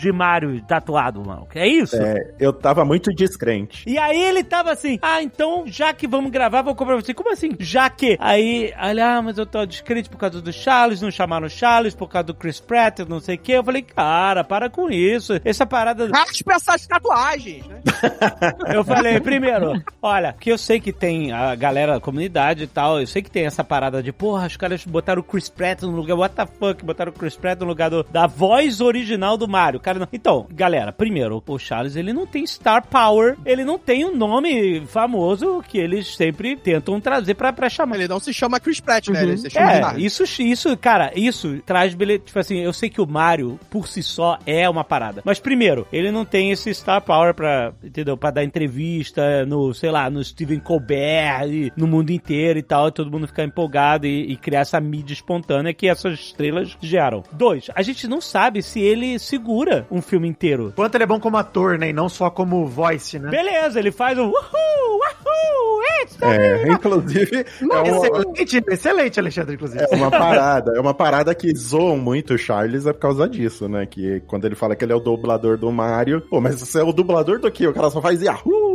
de 0.00 0.12
Mario 0.12 0.60
tatuado, 0.62 1.24
mano. 1.24 1.46
É 1.54 1.66
isso? 1.66 1.96
É, 1.96 2.14
eu 2.38 2.52
tava 2.52 2.84
muito 2.84 3.10
descrente. 3.10 3.84
E 3.88 3.98
aí 3.98 4.20
ele 4.22 4.44
tava 4.44 4.72
assim, 4.72 4.98
ah, 5.02 5.22
então 5.22 5.64
já 5.66 5.92
que 5.92 6.06
vamos 6.06 6.30
gravar, 6.30 6.62
vou 6.62 6.74
comprar 6.74 6.96
você. 6.96 7.12
Como 7.14 7.32
assim? 7.32 7.50
Já 7.58 7.88
que? 7.90 8.16
Aí, 8.20 8.72
aí, 8.76 9.00
ah, 9.00 9.20
mas 9.22 9.38
eu 9.38 9.46
tô 9.46 9.64
descrente 9.66 10.08
por 10.08 10.18
causa 10.18 10.40
do 10.40 10.52
Charles, 10.52 11.00
não 11.00 11.10
chamaram 11.10 11.46
o 11.46 11.50
Charles, 11.50 11.94
por 11.94 12.08
causa 12.08 12.26
do 12.26 12.34
Chris 12.34 12.60
Pratt, 12.60 13.00
não 13.00 13.20
sei 13.20 13.36
o 13.36 13.38
quê. 13.38 13.52
Eu 13.52 13.64
falei, 13.64 13.82
cara, 13.82 14.44
para 14.44 14.68
com 14.70 14.90
isso. 14.90 15.32
Essa 15.44 15.66
parada... 15.66 16.08
Raspe 16.12 16.52
essas 16.52 16.86
tatuagens, 16.86 17.66
né? 17.66 17.80
Eu 18.74 18.84
falei, 18.84 19.20
primeiro, 19.20 19.82
olha, 20.00 20.34
que 20.38 20.50
eu 20.50 20.58
sei 20.58 20.80
que 20.80 20.92
tem 20.92 21.32
a 21.32 21.54
galera, 21.54 21.96
a 21.96 22.00
comunidade 22.00 22.64
e 22.64 22.66
tal, 22.66 23.00
eu 23.00 23.06
sei 23.06 23.22
que 23.22 23.30
tem 23.30 23.46
essa 23.46 23.62
parada 23.62 24.02
de, 24.02 24.12
porra, 24.12 24.46
os 24.46 24.56
caras 24.56 24.84
botaram 24.84 25.20
o 25.20 25.24
Chris 25.24 25.48
Pratt 25.48 25.82
no 25.82 25.90
lugar, 25.90 26.16
what 26.16 26.34
the 26.34 26.46
fuck, 26.46 26.84
botaram 26.84 27.10
o 27.10 27.14
Chris 27.14 27.36
Pratt 27.36 27.60
no 27.60 27.66
lugar 27.66 27.90
do- 27.90 28.04
da 28.04 28.26
voz 28.26 28.80
original 28.80 29.21
do 29.36 29.48
Mario. 29.48 29.80
Cara 29.80 29.98
não... 29.98 30.08
Então, 30.12 30.46
galera, 30.52 30.92
primeiro, 30.92 31.42
o 31.46 31.58
Charles, 31.58 31.96
ele 31.96 32.12
não 32.12 32.26
tem 32.26 32.46
star 32.46 32.86
power, 32.86 33.36
ele 33.44 33.64
não 33.64 33.78
tem 33.78 34.04
um 34.04 34.16
nome 34.16 34.82
famoso 34.86 35.62
que 35.68 35.78
eles 35.78 36.14
sempre 36.16 36.56
tentam 36.56 37.00
trazer 37.00 37.34
pra, 37.34 37.52
pra 37.52 37.68
chamar. 37.68 37.96
Ele 37.96 38.08
não 38.08 38.18
se 38.20 38.32
chama 38.32 38.58
Chris 38.60 38.80
Pratt, 38.80 39.08
né? 39.08 39.22
Ele 39.22 39.36
se 39.36 39.50
chama 39.50 39.72
É, 39.72 39.80
Charles. 39.80 40.04
isso, 40.20 40.42
isso, 40.42 40.76
cara, 40.76 41.12
isso 41.14 41.60
traz 41.64 41.94
bilhete. 41.94 42.26
Tipo 42.26 42.38
assim, 42.38 42.58
eu 42.58 42.72
sei 42.72 42.88
que 42.90 43.00
o 43.00 43.06
Mario, 43.06 43.58
por 43.70 43.86
si 43.88 44.02
só, 44.02 44.38
é 44.46 44.68
uma 44.68 44.84
parada. 44.84 45.22
Mas 45.24 45.38
primeiro, 45.38 45.86
ele 45.92 46.10
não 46.10 46.24
tem 46.24 46.50
esse 46.50 46.72
star 46.74 47.00
power 47.02 47.34
pra, 47.34 47.72
entendeu? 47.82 48.16
Pra 48.16 48.30
dar 48.30 48.44
entrevista 48.44 49.44
no, 49.46 49.72
sei 49.74 49.90
lá, 49.90 50.08
no 50.10 50.22
Steven 50.22 50.60
Colbert, 50.60 51.48
e 51.48 51.72
no 51.76 51.86
mundo 51.86 52.10
inteiro 52.10 52.58
e 52.58 52.62
tal, 52.62 52.88
e 52.88 52.92
todo 52.92 53.10
mundo 53.10 53.26
ficar 53.26 53.44
empolgado 53.44 54.06
e, 54.06 54.32
e 54.32 54.36
criar 54.36 54.60
essa 54.60 54.80
mídia 54.80 55.12
espontânea 55.12 55.74
que 55.74 55.88
essas 55.88 56.18
estrelas 56.18 56.76
geram. 56.80 57.22
Dois, 57.32 57.68
a 57.74 57.82
gente 57.82 58.06
não 58.06 58.20
sabe 58.20 58.62
se 58.62 58.80
ele 58.80 59.11
segura 59.18 59.86
um 59.90 60.00
filme 60.00 60.28
inteiro. 60.28 60.72
Quanto 60.74 60.94
ele 60.94 61.04
é 61.04 61.06
bom 61.06 61.20
como 61.20 61.36
ator, 61.36 61.78
né? 61.78 61.90
E 61.90 61.92
não 61.92 62.08
só 62.08 62.30
como 62.30 62.66
voice, 62.66 63.18
né? 63.18 63.30
Beleza, 63.30 63.78
ele 63.78 63.90
faz 63.90 64.18
um 64.18 64.24
uhul, 64.26 64.32
uhul, 64.32 65.82
it's 66.02 66.16
the 66.16 66.26
É, 66.36 66.68
inclusive, 66.68 67.36
é 67.38 67.64
uma, 67.64 67.88
Excelente, 67.88 68.64
excelente, 68.68 69.20
Alexandre, 69.20 69.54
inclusive. 69.54 69.84
é 69.90 69.96
uma 69.96 70.10
parada. 70.10 70.72
É 70.76 70.80
uma 70.80 70.94
parada 70.94 71.34
que 71.34 71.54
zoam 71.54 71.96
muito 71.96 72.34
o 72.34 72.38
Charles 72.38 72.86
é 72.86 72.92
por 72.92 73.00
causa 73.00 73.28
disso, 73.28 73.68
né? 73.68 73.86
Que 73.86 74.20
quando 74.26 74.44
ele 74.44 74.54
fala 74.54 74.74
que 74.76 74.84
ele 74.84 74.92
é 74.92 74.96
o 74.96 75.00
dublador 75.00 75.56
do 75.56 75.70
Mario, 75.70 76.20
pô, 76.20 76.40
mas 76.40 76.60
você 76.60 76.80
é 76.80 76.84
o 76.84 76.92
dublador 76.92 77.38
do 77.38 77.50
quê? 77.50 77.66
O 77.66 77.72
cara 77.72 77.90
só 77.90 78.00
faz 78.00 78.22
Yahoo! 78.22 78.71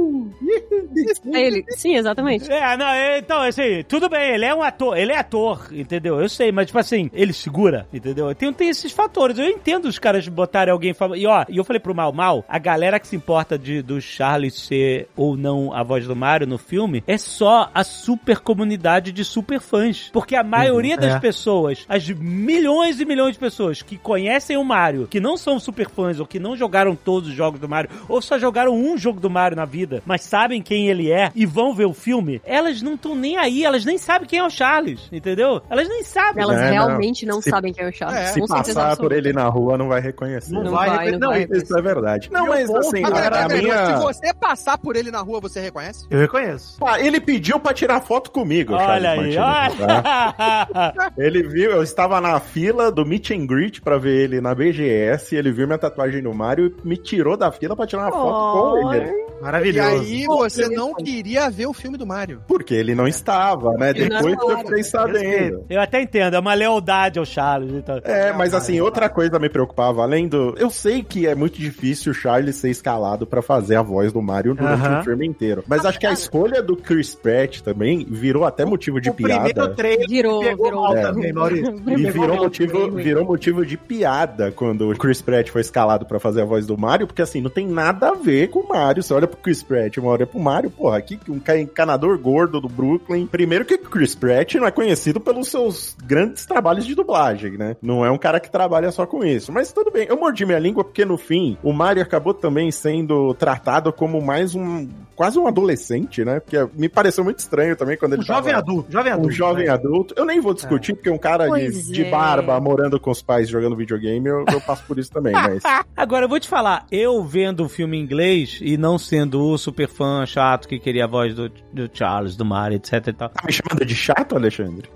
É 1.33 1.41
ele. 1.41 1.63
Sim, 1.69 1.95
exatamente. 1.95 2.49
É, 2.51 2.77
não, 2.77 2.87
é, 2.87 3.19
então, 3.19 3.41
assim, 3.41 3.83
tudo 3.87 4.09
bem, 4.09 4.33
ele 4.33 4.45
é 4.45 4.55
um 4.55 4.63
ator, 4.63 4.97
ele 4.97 5.11
é 5.11 5.17
ator, 5.17 5.67
entendeu? 5.71 6.19
Eu 6.19 6.29
sei, 6.29 6.51
mas, 6.51 6.67
tipo 6.67 6.79
assim, 6.79 7.09
ele 7.13 7.33
segura, 7.33 7.87
entendeu? 7.93 8.33
Tem, 8.33 8.51
tem 8.53 8.69
esses 8.69 8.91
fatores. 8.91 9.37
Eu 9.37 9.45
entendo 9.45 9.85
os 9.85 9.99
caras 9.99 10.27
botarem 10.27 10.71
alguém 10.71 10.93
famoso. 10.93 11.19
E 11.19 11.27
ó, 11.27 11.45
e 11.49 11.57
eu 11.57 11.63
falei 11.63 11.79
pro 11.79 11.93
Mal, 11.93 12.11
Mal, 12.13 12.45
a 12.47 12.57
galera 12.57 12.99
que 12.99 13.07
se 13.07 13.15
importa 13.15 13.57
de, 13.57 13.81
do 13.81 13.99
Charlie 13.99 14.51
ser 14.51 15.07
ou 15.15 15.35
não 15.35 15.73
a 15.73 15.83
voz 15.83 16.07
do 16.07 16.15
Mario 16.15 16.47
no 16.47 16.57
filme 16.57 17.03
é 17.07 17.17
só 17.17 17.69
a 17.73 17.83
super 17.83 18.39
comunidade 18.39 19.11
de 19.11 19.23
super 19.23 19.59
fãs. 19.59 20.09
Porque 20.11 20.35
a 20.35 20.43
maioria 20.43 20.97
das 20.97 21.15
é. 21.15 21.19
pessoas, 21.19 21.85
as 21.87 22.09
milhões 22.09 22.99
e 22.99 23.05
milhões 23.05 23.33
de 23.33 23.39
pessoas 23.39 23.81
que 23.81 23.97
conhecem 23.97 24.57
o 24.57 24.63
Mario, 24.63 25.07
que 25.07 25.19
não 25.19 25.37
são 25.37 25.59
super 25.59 25.89
fãs 25.89 26.19
ou 26.19 26.25
que 26.25 26.39
não 26.39 26.55
jogaram 26.55 26.95
todos 26.95 27.29
os 27.29 27.35
jogos 27.35 27.59
do 27.59 27.69
Mario, 27.69 27.89
ou 28.07 28.21
só 28.21 28.37
jogaram 28.37 28.73
um 28.73 28.97
jogo 28.97 29.19
do 29.19 29.29
Mario 29.29 29.57
na 29.57 29.65
vida, 29.65 30.01
mas 30.05 30.21
sabem 30.21 30.61
quem 30.61 30.86
ele 30.87 31.11
é 31.11 31.31
e 31.35 31.45
vão 31.45 31.73
ver 31.73 31.85
o 31.85 31.93
filme, 31.93 32.41
elas 32.45 32.81
não 32.81 32.93
estão 32.95 33.15
nem 33.15 33.37
aí, 33.37 33.63
elas 33.65 33.83
nem 33.85 33.97
sabem 33.97 34.27
quem 34.27 34.39
é 34.39 34.43
o 34.45 34.49
Charles, 34.49 35.07
entendeu? 35.11 35.61
Elas 35.69 35.87
nem 35.87 36.03
sabem. 36.03 36.43
Elas 36.43 36.57
É, 36.61 36.71
realmente 36.71 37.25
não, 37.25 37.41
Se- 37.41 37.49
sabem 37.49 37.73
quem 37.73 37.85
é 37.85 37.89
o 37.89 37.93
Charles. 37.93 38.17
É, 38.19 38.25
Se 38.27 38.39
com 38.39 38.47
passar 38.47 38.95
por 38.97 39.11
ele 39.11 39.31
na 39.33 39.47
rua, 39.47 39.77
não 39.77 39.87
vai 39.87 40.01
reconhecer. 40.01 40.51
Não 40.53 40.63
Não 40.63 40.71
vai, 40.71 40.89
vai, 40.89 41.11
não 41.11 41.19
não, 41.19 41.29
vai. 41.29 41.47
Isso 41.51 41.77
é 41.77 41.81
verdade. 41.81 42.29
Não, 42.31 42.47
mas 42.47 42.69
assim, 42.69 43.03
Agora, 43.03 43.45
a, 43.45 43.47
minha... 43.47 43.85
se 43.97 44.03
você 44.03 44.33
passar 44.33 44.77
por 44.77 44.95
ele 44.95 45.11
na 45.11 45.21
rua, 45.21 45.39
você 45.39 45.59
reconhece? 45.59 46.05
Eu 46.09 46.19
reconheço. 46.19 46.77
Ah, 46.85 46.99
ele 46.99 47.19
pediu 47.19 47.59
pra 47.59 47.73
tirar 47.73 48.01
foto 48.01 48.31
comigo, 48.31 48.73
Olha 48.73 48.83
Charles 48.85 49.05
aí, 49.05 49.37
Martinez, 49.37 49.77
tá? 49.77 50.27
olha! 50.37 51.07
Ele 51.17 51.43
viu, 51.43 51.71
eu 51.71 51.83
estava 51.83 52.19
na 52.21 52.39
fila 52.39 52.91
do 52.91 53.05
meet 53.05 53.31
and 53.31 53.45
greet 53.45 53.81
pra 53.81 53.97
ver 53.97 54.23
ele 54.23 54.41
na 54.41 54.53
BGS, 54.53 55.35
ele 55.35 55.51
viu 55.51 55.65
minha 55.67 55.77
tatuagem 55.79 56.21
no 56.21 56.33
Mario 56.33 56.73
e 56.83 56.87
me 56.87 56.97
tirou 56.97 57.35
da 57.37 57.51
fila 57.51 57.75
pra 57.75 57.87
tirar 57.87 58.03
uma 58.03 58.11
foto 58.11 58.81
com 58.81 58.93
ele. 58.93 59.07
E 59.39 59.41
Maravilhoso. 59.41 59.89
aí 60.01 60.25
você 60.25 60.67
não 60.77 60.93
queria 60.93 61.49
ver 61.49 61.65
o 61.67 61.73
filme 61.73 61.97
do 61.97 62.05
Mario. 62.05 62.41
Porque 62.47 62.73
ele 62.73 62.93
não 62.95 63.07
estava, 63.07 63.71
né? 63.73 63.89
Ele 63.89 64.09
Depois 64.09 64.35
que 64.35 64.41
eu 64.43 64.47
estava. 64.49 64.67
fiquei 64.67 64.83
sabendo. 64.83 65.65
Eu 65.69 65.81
até 65.81 66.01
entendo, 66.01 66.35
é 66.35 66.39
uma 66.39 66.53
lealdade 66.53 67.19
ao 67.19 67.25
Charles. 67.25 67.71
Então. 67.73 67.99
É, 68.03 68.31
mas 68.33 68.53
assim, 68.53 68.79
outra 68.81 69.09
coisa 69.09 69.39
me 69.39 69.49
preocupava, 69.49 70.01
além 70.03 70.27
do. 70.27 70.55
Eu 70.57 70.69
sei 70.69 71.03
que 71.03 71.27
é 71.27 71.35
muito 71.35 71.57
difícil 71.57 72.11
o 72.11 72.15
Charlie 72.15 72.53
ser 72.53 72.69
escalado 72.69 73.25
pra 73.25 73.41
fazer 73.41 73.75
a 73.75 73.81
voz 73.81 74.11
do 74.13 74.21
Mario 74.21 74.53
durante 74.53 74.81
Aham. 74.85 74.99
o 74.99 75.03
filme 75.03 75.27
inteiro. 75.27 75.63
Mas 75.67 75.85
acho 75.85 75.99
que 75.99 76.05
a 76.05 76.11
escolha 76.13 76.61
do 76.61 76.75
Chris 76.77 77.15
Pratt 77.15 77.61
também 77.61 78.05
virou 78.09 78.45
até 78.45 78.65
motivo 78.65 79.01
de 79.01 79.09
o 79.09 79.13
primeiro 79.13 79.53
piada. 79.53 79.69
trailer 79.75 80.07
Virou, 80.07 80.41
virou. 80.41 80.95
É. 80.95 81.01
também, 81.01 81.33
Maurício. 81.33 81.75
E 81.97 82.11
virou 82.11 82.37
motivo, 82.37 82.91
virou 82.91 83.25
motivo 83.25 83.65
de 83.65 83.75
piada 83.77 84.51
quando 84.51 84.89
o 84.89 84.97
Chris 84.97 85.21
Pratt 85.21 85.49
foi 85.49 85.61
escalado 85.61 86.05
pra 86.05 86.19
fazer 86.19 86.41
a 86.41 86.45
voz 86.45 86.65
do 86.65 86.77
Mario, 86.77 87.07
porque 87.07 87.21
assim, 87.21 87.41
não 87.41 87.49
tem 87.49 87.67
nada 87.67 88.09
a 88.09 88.13
ver 88.13 88.49
com 88.49 88.59
o 88.59 88.67
Mario. 88.67 89.01
Você 89.01 89.13
olha 89.13 89.27
pro 89.27 89.37
Chris 89.37 89.63
Pratt, 89.63 89.97
uma 89.97 90.09
olha 90.11 90.25
pro 90.27 90.39
Mario, 90.39 90.66
porra, 90.69 90.97
aqui 90.97 91.19
um 91.29 91.39
ca- 91.39 91.57
encanador 91.57 92.17
gordo 92.17 92.59
do 92.61 92.67
Brooklyn. 92.67 93.27
Primeiro 93.27 93.65
que 93.65 93.77
Chris 93.77 94.15
Pratt 94.15 94.55
não 94.55 94.67
é 94.67 94.71
conhecido 94.71 95.19
pelos 95.19 95.49
seus 95.49 95.95
grandes 96.05 96.45
trabalhos 96.45 96.85
de 96.85 96.95
dublagem, 96.95 97.57
né? 97.57 97.75
Não 97.81 98.05
é 98.05 98.11
um 98.11 98.17
cara 98.17 98.39
que 98.39 98.51
trabalha 98.51 98.91
só 98.91 99.05
com 99.05 99.23
isso. 99.23 99.51
Mas 99.51 99.71
tudo 99.71 99.91
bem, 99.91 100.07
eu 100.09 100.17
mordi 100.17 100.45
minha 100.45 100.59
língua 100.59 100.83
porque 100.83 101.05
no 101.05 101.17
fim, 101.17 101.57
o 101.63 101.71
Mario 101.73 102.03
acabou 102.03 102.33
também 102.33 102.71
sendo 102.71 103.33
tratado 103.33 103.91
como 103.93 104.21
mais 104.21 104.55
um, 104.55 104.87
quase 105.17 105.37
um 105.37 105.47
adolescente, 105.47 106.23
né? 106.23 106.39
Porque 106.39 106.57
me 106.75 106.87
pareceu 106.87 107.23
muito 107.23 107.39
estranho 107.39 107.75
também 107.75 107.97
quando 107.97 108.13
ele 108.13 108.21
Um 108.21 108.25
jovem 108.25 108.53
tava- 108.53 108.63
adulto, 108.63 108.91
jovem 108.91 109.11
adulto. 109.11 109.27
um 109.27 109.31
jovem 109.31 109.65
né? 109.65 109.71
adulto. 109.73 110.13
Eu 110.15 110.23
nem 110.25 110.39
vou 110.39 110.53
discutir, 110.53 110.93
porque 110.93 111.09
um 111.09 111.17
cara 111.17 111.49
de, 111.49 111.91
de 111.91 112.03
é. 112.05 112.09
barba 112.09 112.57
morando 112.61 112.99
com 112.99 113.11
os 113.11 113.21
pais 113.21 113.49
jogando 113.49 113.75
videogame, 113.75 114.29
eu, 114.29 114.45
eu 114.51 114.61
passo 114.61 114.83
por 114.87 114.97
isso 114.99 115.11
também, 115.11 115.33
mas. 115.35 115.61
Agora, 115.95 116.25
eu 116.25 116.29
vou 116.29 116.39
te 116.39 116.47
falar, 116.47 116.85
eu 116.91 117.21
vendo 117.23 117.65
o 117.65 117.69
filme 117.69 117.97
em 117.97 118.01
inglês 118.01 118.59
e 118.61 118.77
não 118.77 118.97
sendo 118.99 119.41
o 119.43 119.57
super 119.57 119.87
fã 119.89 120.23
chato 120.25 120.67
que 120.67 120.77
queria 120.79 121.05
a 121.05 121.07
voz 121.07 121.33
do, 121.33 121.49
do 121.73 121.89
Charles, 121.91 122.35
do 122.35 122.45
Mario, 122.45 122.75
etc 122.77 123.07
e 123.07 123.13
tal. 123.13 123.29
Tá 123.29 123.41
me 123.45 123.51
chamando 123.51 123.83
de 123.85 123.95
chato, 123.95 124.35
Alexandre? 124.35 124.87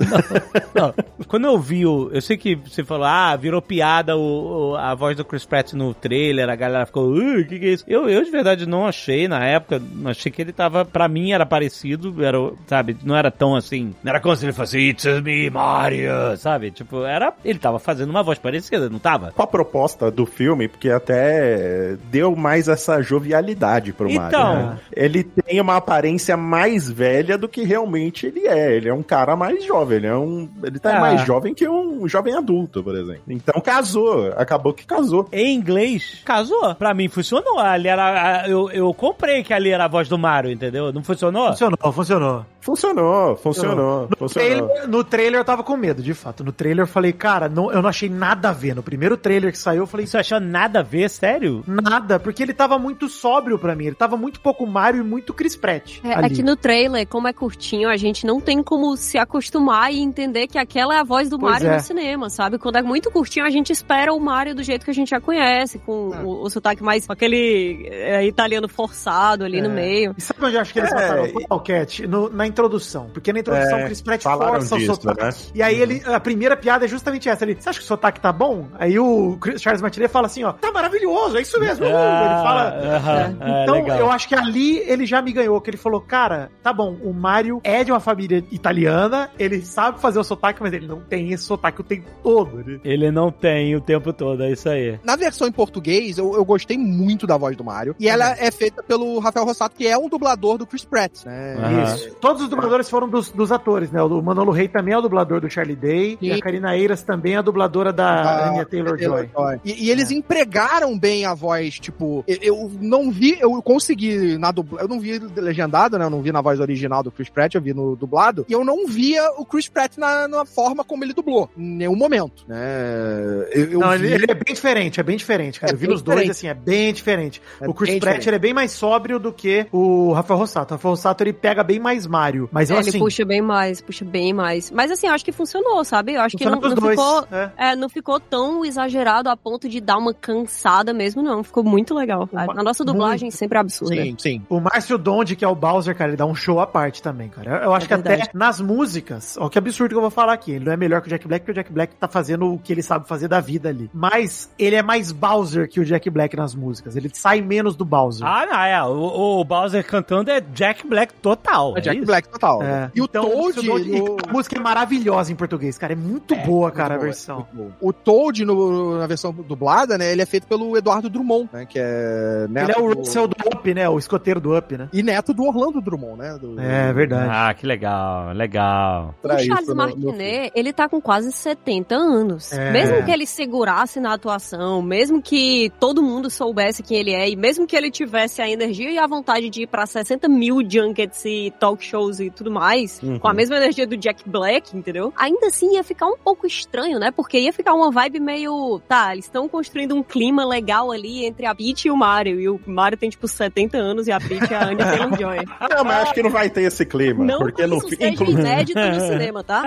Não, 0.75 0.93
quando 1.27 1.45
eu 1.47 1.57
vi 1.59 1.85
o. 1.85 2.09
Eu 2.13 2.21
sei 2.21 2.37
que 2.37 2.55
você 2.55 2.83
falou, 2.83 3.05
ah, 3.05 3.35
virou 3.35 3.61
piada 3.61 4.15
o, 4.15 4.71
o- 4.71 4.75
a 4.75 4.93
voz 4.93 5.17
do 5.17 5.25
Chris 5.25 5.45
Pratt 5.45 5.73
no 5.73 5.93
trailer, 5.93 6.47
a 6.49 6.55
galera 6.55 6.85
ficou, 6.85 7.09
o 7.11 7.45
que, 7.47 7.57
que 7.59 7.65
é 7.65 7.69
isso? 7.73 7.83
Eu, 7.87 8.07
eu 8.09 8.23
de 8.23 8.29
verdade 8.31 8.67
não 8.67 8.85
achei 8.85 9.27
na 9.27 9.43
época, 9.43 9.81
não 9.93 10.10
achei 10.11 10.31
que 10.31 10.41
ele 10.41 10.51
tava. 10.53 10.85
Pra 10.85 11.07
mim 11.07 11.31
era 11.31 11.45
parecido, 11.45 12.23
era, 12.23 12.37
sabe, 12.67 12.97
não 13.03 13.15
era 13.15 13.31
tão 13.31 13.55
assim. 13.55 13.93
Não 14.03 14.09
era 14.11 14.19
como 14.19 14.35
se 14.35 14.45
ele 14.45 14.53
fosse 14.53 14.77
It's 14.79 15.21
me, 15.21 15.49
Mario, 15.49 16.37
sabe? 16.37 16.71
Tipo, 16.71 17.03
era. 17.03 17.33
Ele 17.43 17.59
tava 17.59 17.79
fazendo 17.79 18.09
uma 18.09 18.23
voz 18.23 18.37
parecida, 18.39 18.89
não 18.89 18.99
tava? 18.99 19.31
Qual 19.31 19.47
a 19.47 19.51
proposta 19.51 20.09
do 20.11 20.25
filme? 20.25 20.67
Porque 20.67 20.89
até 20.89 21.95
deu 22.11 22.35
mais 22.35 22.67
essa 22.67 23.01
jovialidade 23.01 23.93
pro 23.93 24.11
Mario. 24.11 24.27
Então. 24.27 24.55
né? 24.55 24.79
Ele 24.95 25.23
tem 25.23 25.59
uma 25.59 25.77
aparência 25.77 26.35
mais 26.37 26.89
velha 26.89 27.37
do 27.37 27.47
que 27.47 27.63
realmente 27.63 28.25
ele 28.27 28.47
é. 28.47 28.75
Ele 28.75 28.89
é 28.89 28.93
um 28.93 29.03
cara 29.03 29.35
mais 29.35 29.63
jovem, 29.65 29.97
ele 29.97 30.07
é 30.07 30.15
um. 30.15 30.49
Ele 30.63 30.79
tá 30.79 30.97
Ah. 30.97 30.99
mais 30.99 31.21
jovem 31.25 31.53
que 31.53 31.67
um 31.67 32.07
jovem 32.07 32.35
adulto, 32.35 32.83
por 32.83 32.95
exemplo. 32.95 33.21
Então 33.27 33.59
casou, 33.61 34.31
acabou 34.35 34.73
que 34.73 34.85
casou. 34.85 35.27
Em 35.31 35.55
inglês, 35.55 36.21
casou. 36.25 36.75
Pra 36.75 36.93
mim 36.93 37.07
funcionou. 37.07 37.59
Ali 37.59 37.87
era. 37.87 38.45
Eu, 38.47 38.69
eu 38.71 38.93
comprei 38.93 39.43
que 39.43 39.53
ali 39.53 39.69
era 39.71 39.85
a 39.85 39.87
voz 39.87 40.00
do 40.09 40.17
Mario, 40.17 40.51
entendeu? 40.51 40.91
Não 40.93 41.03
funcionou? 41.03 41.47
Funcionou, 41.49 41.91
funcionou. 41.91 42.45
Funcionou, 42.61 43.35
funcionou, 43.37 44.07
No 44.09 44.17
funcionou. 44.17 44.29
trailer, 44.69 44.87
no 44.87 45.03
trailer 45.03 45.39
eu 45.41 45.45
tava 45.45 45.63
com 45.63 45.75
medo, 45.75 46.03
de 46.03 46.13
fato. 46.13 46.43
No 46.43 46.51
trailer 46.51 46.83
eu 46.83 46.87
falei, 46.87 47.11
cara, 47.11 47.49
não- 47.49 47.71
eu 47.71 47.81
não 47.81 47.89
achei 47.89 48.07
nada 48.07 48.49
a 48.49 48.53
ver. 48.53 48.75
No 48.75 48.83
primeiro 48.83 49.17
trailer 49.17 49.51
que 49.51 49.57
saiu, 49.57 49.81
eu 49.81 49.87
falei, 49.87 50.05
Você 50.05 50.17
achou 50.17 50.39
nada 50.39 50.79
a 50.79 50.83
ver, 50.83 51.09
sério? 51.09 51.63
nada, 51.67 52.19
porque 52.19 52.43
ele 52.43 52.53
tava 52.53 52.77
muito 52.77 53.09
sóbrio 53.09 53.57
pra 53.57 53.75
mim. 53.75 53.85
Ele 53.87 53.95
tava 53.95 54.15
muito 54.15 54.39
pouco 54.39 54.65
Mario 54.67 55.01
e 55.01 55.03
muito 55.03 55.33
Chris 55.33 55.55
Pratt. 55.55 55.99
É, 56.03 56.13
ali. 56.13 56.25
aqui 56.27 56.43
no 56.43 56.55
trailer, 56.55 57.07
como 57.07 57.27
é 57.27 57.33
curtinho, 57.33 57.89
a 57.89 57.97
gente 57.97 58.25
não 58.27 58.39
tem 58.39 58.61
como 58.61 58.95
se 58.95 59.17
acostumar 59.17 59.91
e 59.91 59.99
entender 59.99 60.45
que 60.47 60.59
aquela 60.59 60.93
é 60.95 60.99
a 60.99 61.03
voz 61.03 61.29
do 61.29 61.39
Pois 61.39 61.53
Mario 61.53 61.67
é. 61.69 61.73
no 61.77 61.79
cinema, 61.81 62.29
sabe? 62.29 62.59
Quando 62.59 62.75
é 62.77 62.81
muito 62.83 63.09
curtinho, 63.09 63.45
a 63.45 63.49
gente 63.49 63.71
espera 63.71 64.13
o 64.13 64.19
Mario 64.19 64.53
do 64.53 64.61
jeito 64.61 64.85
que 64.85 64.91
a 64.91 64.93
gente 64.93 65.09
já 65.09 65.19
conhece, 65.19 65.79
com 65.79 66.13
É. 66.13 66.19
o, 66.23 66.43
o 66.43 66.49
sotaque 66.49 66.83
mais, 66.83 67.07
com 67.07 67.13
aquele 67.13 67.87
é, 67.89 68.23
italiano 68.25 68.67
forçado 68.67 69.43
ali 69.43 69.61
no 69.61 69.69
É. 69.69 69.73
meio. 69.91 70.15
E 70.17 70.21
sabe 70.21 70.39
onde 70.45 70.55
eu 70.55 70.61
acho 70.61 70.73
que 70.73 70.79
eles 70.79 70.91
É, 70.91 70.95
passaram 70.95 71.25
e- 71.25 71.31
o 71.31 72.29
na 72.31 72.47
introdução. 72.47 73.09
Porque 73.13 73.31
na 73.33 73.39
introdução 73.39 73.79
É, 73.79 73.83
o 73.83 73.85
Chris 73.85 74.01
Pratt 74.01 74.21
falaram 74.23 74.53
força 74.53 74.77
disso, 74.77 74.91
o 74.91 74.95
sotaque. 74.95 75.23
né? 75.23 75.31
E 75.55 75.61
aí 75.63 75.79
ele, 75.81 76.01
a 76.05 76.19
primeira 76.19 76.55
piada 76.55 76.85
é 76.85 76.87
justamente 76.87 77.27
essa. 77.29 77.43
Ele, 77.43 77.55
você 77.59 77.69
acha 77.69 77.79
que 77.79 77.85
o 77.85 77.87
sotaque 77.87 78.19
tá 78.19 78.31
bom? 78.31 78.67
Aí 78.79 78.97
o 78.99 79.37
Chris- 79.39 79.61
Charles 79.61 79.81
Martinet 79.81 80.09
fala 80.11 80.27
assim, 80.27 80.43
ó, 80.43 80.53
tá 80.53 80.71
maravilhoso, 80.71 81.37
é 81.37 81.41
isso 81.41 81.59
mesmo. 81.59 81.85
ele 81.85 81.93
fala... 81.93 82.69
aham, 82.95 83.37
é, 83.41 83.63
Então, 83.63 83.75
legal. 83.75 83.97
eu 83.99 84.11
acho 84.11 84.27
que 84.27 84.35
ali 84.35 84.77
ele 84.79 85.05
já 85.05 85.21
me 85.21 85.31
ganhou, 85.31 85.59
que 85.61 85.69
ele 85.69 85.77
falou, 85.77 86.01
cara, 86.01 86.49
tá 86.63 86.71
bom, 86.73 86.95
o 87.03 87.13
Mario 87.13 87.59
é 87.63 87.83
de 87.83 87.91
uma 87.91 87.99
família 87.99 88.43
italiana, 88.51 89.29
ele 89.37 89.61
sabe 89.61 89.99
fazer 89.99 90.19
o 90.19 90.23
sotaque, 90.23 90.61
mas 90.61 90.73
ele 90.73 90.87
não 90.87 91.01
tem 91.01 91.31
esse 91.31 91.43
sotaque 91.43 91.81
o 91.81 91.83
tempo 91.83 92.07
todo. 92.23 92.59
Ele... 92.59 92.81
Ele 92.83 93.11
não 93.11 93.31
tem 93.31 93.75
o 93.75 93.81
tempo 93.81 94.11
todo, 94.13 94.43
é 94.43 94.51
isso 94.51 94.69
aí. 94.69 94.99
Na 95.03 95.15
versão 95.15 95.47
em 95.47 95.51
português, 95.51 96.17
eu, 96.17 96.33
eu 96.35 96.45
gostei 96.45 96.77
muito 96.77 97.25
da 97.27 97.37
voz 97.37 97.55
do 97.55 97.63
Mario. 97.63 97.95
E 97.99 98.07
ela 98.07 98.31
é 98.37 98.49
feita 98.51 98.81
pelo 98.83 99.19
Rafael 99.19 99.45
Rossato, 99.45 99.75
que 99.81 99.87
é 99.87 99.97
um 99.97 100.07
dublador 100.07 100.59
do 100.59 100.67
Chris 100.67 100.85
Pratt, 100.85 101.25
né? 101.25 101.55
Aham. 101.57 101.83
Isso. 101.85 102.13
Todos 102.21 102.43
os 102.43 102.49
dubladores 102.49 102.87
foram 102.87 103.09
dos, 103.09 103.31
dos 103.31 103.51
atores, 103.51 103.91
né? 103.91 103.99
O 104.03 104.21
Manolo 104.21 104.51
Rey 104.51 104.67
também 104.67 104.93
é 104.93 104.97
o 104.97 105.01
dublador 105.01 105.41
do 105.41 105.49
Charlie 105.49 105.75
Day, 105.75 106.19
e 106.21 106.29
Sim. 106.29 106.37
a 106.37 106.39
Karina 106.39 106.77
Eiras 106.77 107.01
também 107.01 107.33
é 107.33 107.37
a 107.37 107.41
dubladora 107.41 107.91
da 107.91 108.05
Ah, 108.21 108.49
Anya 108.51 108.65
Taylor-Joy. 108.65 109.29
E, 109.65 109.85
e 109.87 109.89
eles 109.89 110.11
empregaram 110.11 110.99
bem 110.99 111.25
a 111.25 111.33
voz, 111.33 111.79
tipo, 111.79 112.23
eu, 112.27 112.37
eu 112.43 112.71
não 112.79 113.09
vi, 113.09 113.37
eu 113.39 113.59
consegui 113.63 114.37
na 114.37 114.51
dublagem, 114.51 114.85
eu 114.85 114.87
não 114.95 114.99
vi 115.01 115.17
legendado, 115.35 115.97
né? 115.97 116.05
Eu 116.05 116.11
não 116.11 116.21
vi 116.21 116.31
na 116.31 116.41
voz 116.41 116.59
original 116.59 117.01
do 117.01 117.09
Chris 117.11 117.29
Pratt, 117.29 117.55
eu 117.55 117.61
vi 117.61 117.73
no 117.73 117.95
dublado, 117.95 118.45
e 118.47 118.53
eu 118.53 118.63
não 118.63 118.85
via 118.85 119.31
o 119.39 119.43
Chris 119.45 119.67
Pratt 119.67 119.97
na, 119.97 120.27
na 120.27 120.45
forma 120.45 120.83
como 120.83 121.03
ele 121.03 121.13
dublou, 121.13 121.49
em 121.57 121.63
nenhum 121.77 121.95
momento, 121.95 122.45
né? 122.47 123.47
Eu, 123.51 123.63
eu 123.71 123.79
Não, 123.79 123.89
vi- 123.97 124.13
ele, 124.13 124.25
é 124.29 124.35
bem 124.35 124.53
diferente, 124.53 124.99
é 124.99 125.03
bem 125.03 125.17
diferente, 125.17 125.59
cara. 125.59 125.71
É 125.71 125.75
eu 125.75 125.77
vi 125.79 125.87
nos 125.87 126.03
dois, 126.03 126.29
assim, 126.29 126.47
é 126.47 126.53
bem 126.53 126.93
diferente. 126.93 127.41
É 127.59 127.67
o 127.67 127.73
Chris 127.73 127.89
Pratt, 127.91 127.99
diferente. 128.01 128.29
ele 128.29 128.35
é 128.35 128.39
bem 128.39 128.53
mais 128.53 128.71
sóbrio 128.71 129.17
do 129.17 129.31
que 129.33 129.65
o 129.71 130.13
Rafael 130.13 130.39
Rossato. 130.39 130.73
O 130.73 130.77
Rafael 130.77 130.91
Rossato, 130.93 131.23
ele 131.23 131.33
pega 131.33 131.63
bem 131.63 131.79
mais 131.79 132.05
Mario. 132.07 132.49
Mas 132.51 132.69
eu, 132.69 132.77
É, 132.77 132.79
ele 132.79 132.89
assim, 132.89 132.99
puxa 132.99 133.25
bem 133.25 133.41
mais, 133.41 133.81
puxa 133.81 134.03
bem 134.05 134.33
mais. 134.33 134.69
Mas 134.71 134.91
assim, 134.91 135.07
eu 135.07 135.13
acho 135.13 135.23
que 135.25 135.31
funcionou, 135.31 135.83
sabe? 135.83 136.13
Eu 136.13 136.21
acho 136.21 136.37
que 136.37 136.43
funciona 136.43 136.55
não, 136.55 136.61
pros 136.61 136.75
não 136.75 136.81
dois. 136.81 136.99
ficou. 136.99 137.37
é. 137.37 137.51
É, 137.57 137.75
não 137.75 137.89
ficou 137.89 138.19
tão 138.19 138.65
exagerado 138.65 139.29
a 139.29 139.37
ponto 139.37 139.67
de 139.69 139.79
dar 139.79 139.97
uma 139.97 140.13
cansada 140.13 140.93
mesmo, 140.93 141.21
não. 141.21 141.43
Ficou 141.43 141.63
muito 141.63 141.93
legal. 141.93 142.27
A, 142.33 142.43
a 142.59 142.63
nossa 142.63 142.83
dublagem 142.83 143.31
sempre 143.31 143.57
é 143.57 143.61
absurda. 143.61 143.95
Sim, 143.95 144.15
sim. 144.19 144.41
O 144.49 144.59
Márcio 144.59 144.97
Donde, 144.97 145.35
que 145.35 145.45
é 145.45 145.47
o 145.47 145.55
Bowser, 145.55 145.95
cara, 145.95 146.11
ele 146.11 146.17
dá 146.17 146.25
um 146.25 146.35
show 146.35 146.59
à 146.59 146.67
parte 146.67 147.01
também, 147.01 147.29
cara. 147.29 147.57
Eu, 147.57 147.63
eu 147.65 147.73
acho 147.73 147.85
É 147.85 147.87
que 147.87 147.93
até 147.93 148.09
verdade. 148.09 148.31
nas 148.33 148.59
músicas, 148.61 149.37
ó, 149.39 149.47
que 149.49 149.57
absurdo 149.57 149.91
que 149.91 149.97
eu 149.97 150.01
vou 150.01 150.09
falar 150.11 150.33
aqui. 150.33 150.51
Ele 150.53 150.65
não 150.65 150.71
é 150.73 150.77
melhor 150.77 151.01
que 151.01 151.07
o 151.07 151.09
Jack 151.09 151.27
Black, 151.27 151.45
porque 151.45 151.51
o 151.51 151.55
Jack 151.63 151.71
Black 151.71 151.95
tá 151.95 152.07
fazendo 152.07 152.51
o 152.53 152.57
que 152.59 152.73
ele 152.73 152.81
sabe 152.83 153.07
fazer 153.07 153.27
da 153.27 153.39
vida 153.39 153.69
ali. 153.69 153.89
Mas 153.93 154.49
ele 154.57 154.75
é 154.75 154.81
mais 154.83 155.11
Bowser 155.11 155.69
que 155.69 155.79
o 155.79 155.85
Jack 155.85 156.09
Black 156.09 156.35
nas 156.35 156.53
músicas. 156.55 156.95
Ele 156.95 157.09
sai 157.13 157.41
menos 157.41 157.75
do 157.75 157.85
Bowser. 157.85 158.25
Ah, 158.27 158.45
não, 158.45 158.59
é. 158.59 158.83
O, 158.83 159.39
o 159.39 159.43
Bowser 159.51 159.85
cantando 159.85 160.31
é 160.31 160.39
Jack 160.39 160.87
Black 160.87 161.13
total. 161.15 161.73
É 161.77 161.81
Jack 161.81 161.97
isso? 161.97 162.05
Black 162.05 162.29
total. 162.29 162.63
É. 162.63 162.89
E 162.95 163.01
o 163.01 163.03
Então, 163.03 163.23
Toad. 163.29 163.55
do- 163.67 163.79
e 163.79 163.99
no- 163.99 164.17
A 164.25 164.31
música 164.31 164.57
é 164.57 164.61
maravilhosa 164.61 165.29
em 165.31 165.35
português, 165.35 165.77
cara. 165.77 165.91
É 165.91 165.95
muito 165.95 166.33
boa, 166.37 166.71
cara, 166.71 166.95
a 166.95 166.97
Muito 166.97 167.01
bom, 167.01 167.05
versão. 167.05 167.47
O 167.81 167.91
Toad, 167.91 168.45
no- 168.45 168.97
na 168.97 169.07
versão 169.07 169.33
dublada, 169.33 169.97
né, 169.97 170.11
ele 170.11 170.21
é 170.21 170.25
feito 170.25 170.47
pelo 170.47 170.77
Eduardo 170.77 171.09
Drummond, 171.09 171.49
né, 171.51 171.65
que 171.65 171.77
é 171.77 172.47
neto 172.49 172.69
Ele 172.69 172.77
é 172.79 172.81
o 172.81 172.93
do- 172.95 172.99
Russell 172.99 173.27
do 173.27 173.35
Up, 173.53 173.73
né? 173.73 173.89
O 173.89 173.99
escoteiro 173.99 174.39
do 174.39 174.57
Up, 174.57 174.77
né? 174.77 174.87
E 174.93 175.03
neto 175.03 175.33
do 175.33 175.43
Orlando 175.43 175.81
Drummond, 175.81 176.17
né? 176.17 176.37
do- 176.39 176.57
É 176.59 176.93
verdade. 176.93 177.29
Ah, 177.29 177.53
que 177.53 177.65
legal, 177.67 178.31
legal. 178.33 179.15
O 179.21 179.27
Charles 179.27 179.63
isso 179.63 179.75
Martinet, 179.75 180.51
ele 180.55 180.71
tá 180.71 180.87
com 180.87 181.01
quase 181.01 181.31
70 181.31 181.95
anos. 181.95 182.53
É. 182.53 182.71
Mesmo 182.71 183.03
que 183.03 183.11
ele 183.11 183.25
segurasse 183.25 183.99
na 183.99 184.13
atuação, 184.13 184.81
mesmo 184.81 185.21
que 185.21 185.71
todo 185.79 186.01
mundo 186.01 186.29
soubesse 186.29 186.81
quem 186.83 186.97
ele 186.97 187.11
é, 187.13 187.29
e 187.29 187.35
mesmo 187.35 187.67
que 187.67 187.75
ele 187.75 187.91
tivesse 187.91 188.41
a 188.41 188.49
energia 188.49 188.91
e 188.91 188.97
a 188.97 189.07
vontade 189.07 189.40
de 189.49 189.63
ir 189.63 189.67
pra 189.67 189.85
60 189.85 190.27
mil 190.27 190.57
junkets 190.67 191.23
e 191.25 191.51
talk 191.59 191.83
shows 191.83 192.19
e 192.19 192.29
tudo 192.29 192.51
mais, 192.51 193.01
Uhum. 193.01 193.19
com 193.19 193.27
a 193.27 193.33
mesma 193.33 193.57
energia 193.57 193.85
do 193.87 193.97
Jack 193.97 194.27
Black, 194.27 194.75
entendeu? 194.75 195.13
Ainda 195.17 195.47
assim 195.47 195.73
ia 195.75 195.83
ficar 195.83 196.07
um 196.07 196.17
pouco 196.17 196.45
estranho, 196.47 196.99
né? 196.99 197.11
Porque 197.11 197.39
ia 197.39 197.53
ficar 197.53 197.73
uma 197.73 197.91
vibe 197.91 198.19
meio. 198.19 198.79
Tá, 198.87 199.13
eles 199.13 199.25
estão 199.25 199.47
construindo 199.47 199.95
um 199.95 200.03
clima 200.03 200.45
legal 200.45 200.91
ali 200.91 201.25
entre 201.25 201.45
a 201.45 201.55
Peach 201.55 201.87
e 201.87 201.91
o 201.91 201.97
Mario. 201.97 202.39
E 202.39 202.49
o 202.49 202.59
Mario 202.65 202.97
tem 202.97 203.09
tipo 203.09 203.27
70 203.27 203.77
anos 203.77 204.07
e 204.07 204.11
a 204.11 204.19
Peach 204.19 204.53
é 204.53 204.55
a 204.57 204.65
Anya 204.67 204.85
Taylor-Joy. 204.85 205.37
Não, 205.69 205.83
mas 205.83 206.03
acho 206.03 206.13
que 206.13 206.23
não 206.23 206.29
vai 206.29 206.49
ter 206.49 206.63
esse 206.63 206.85
clima. 206.85 207.23
Não 207.23 207.39
porque 207.39 207.61
que 207.63 207.67
no 207.67 207.77
isso 207.77 207.89
fi- 207.89 207.95
seja 207.97 208.09
inclu- 208.11 208.31
inédito 208.31 208.79
no 208.79 208.99
cinema, 208.99 209.43
tá? 209.43 209.61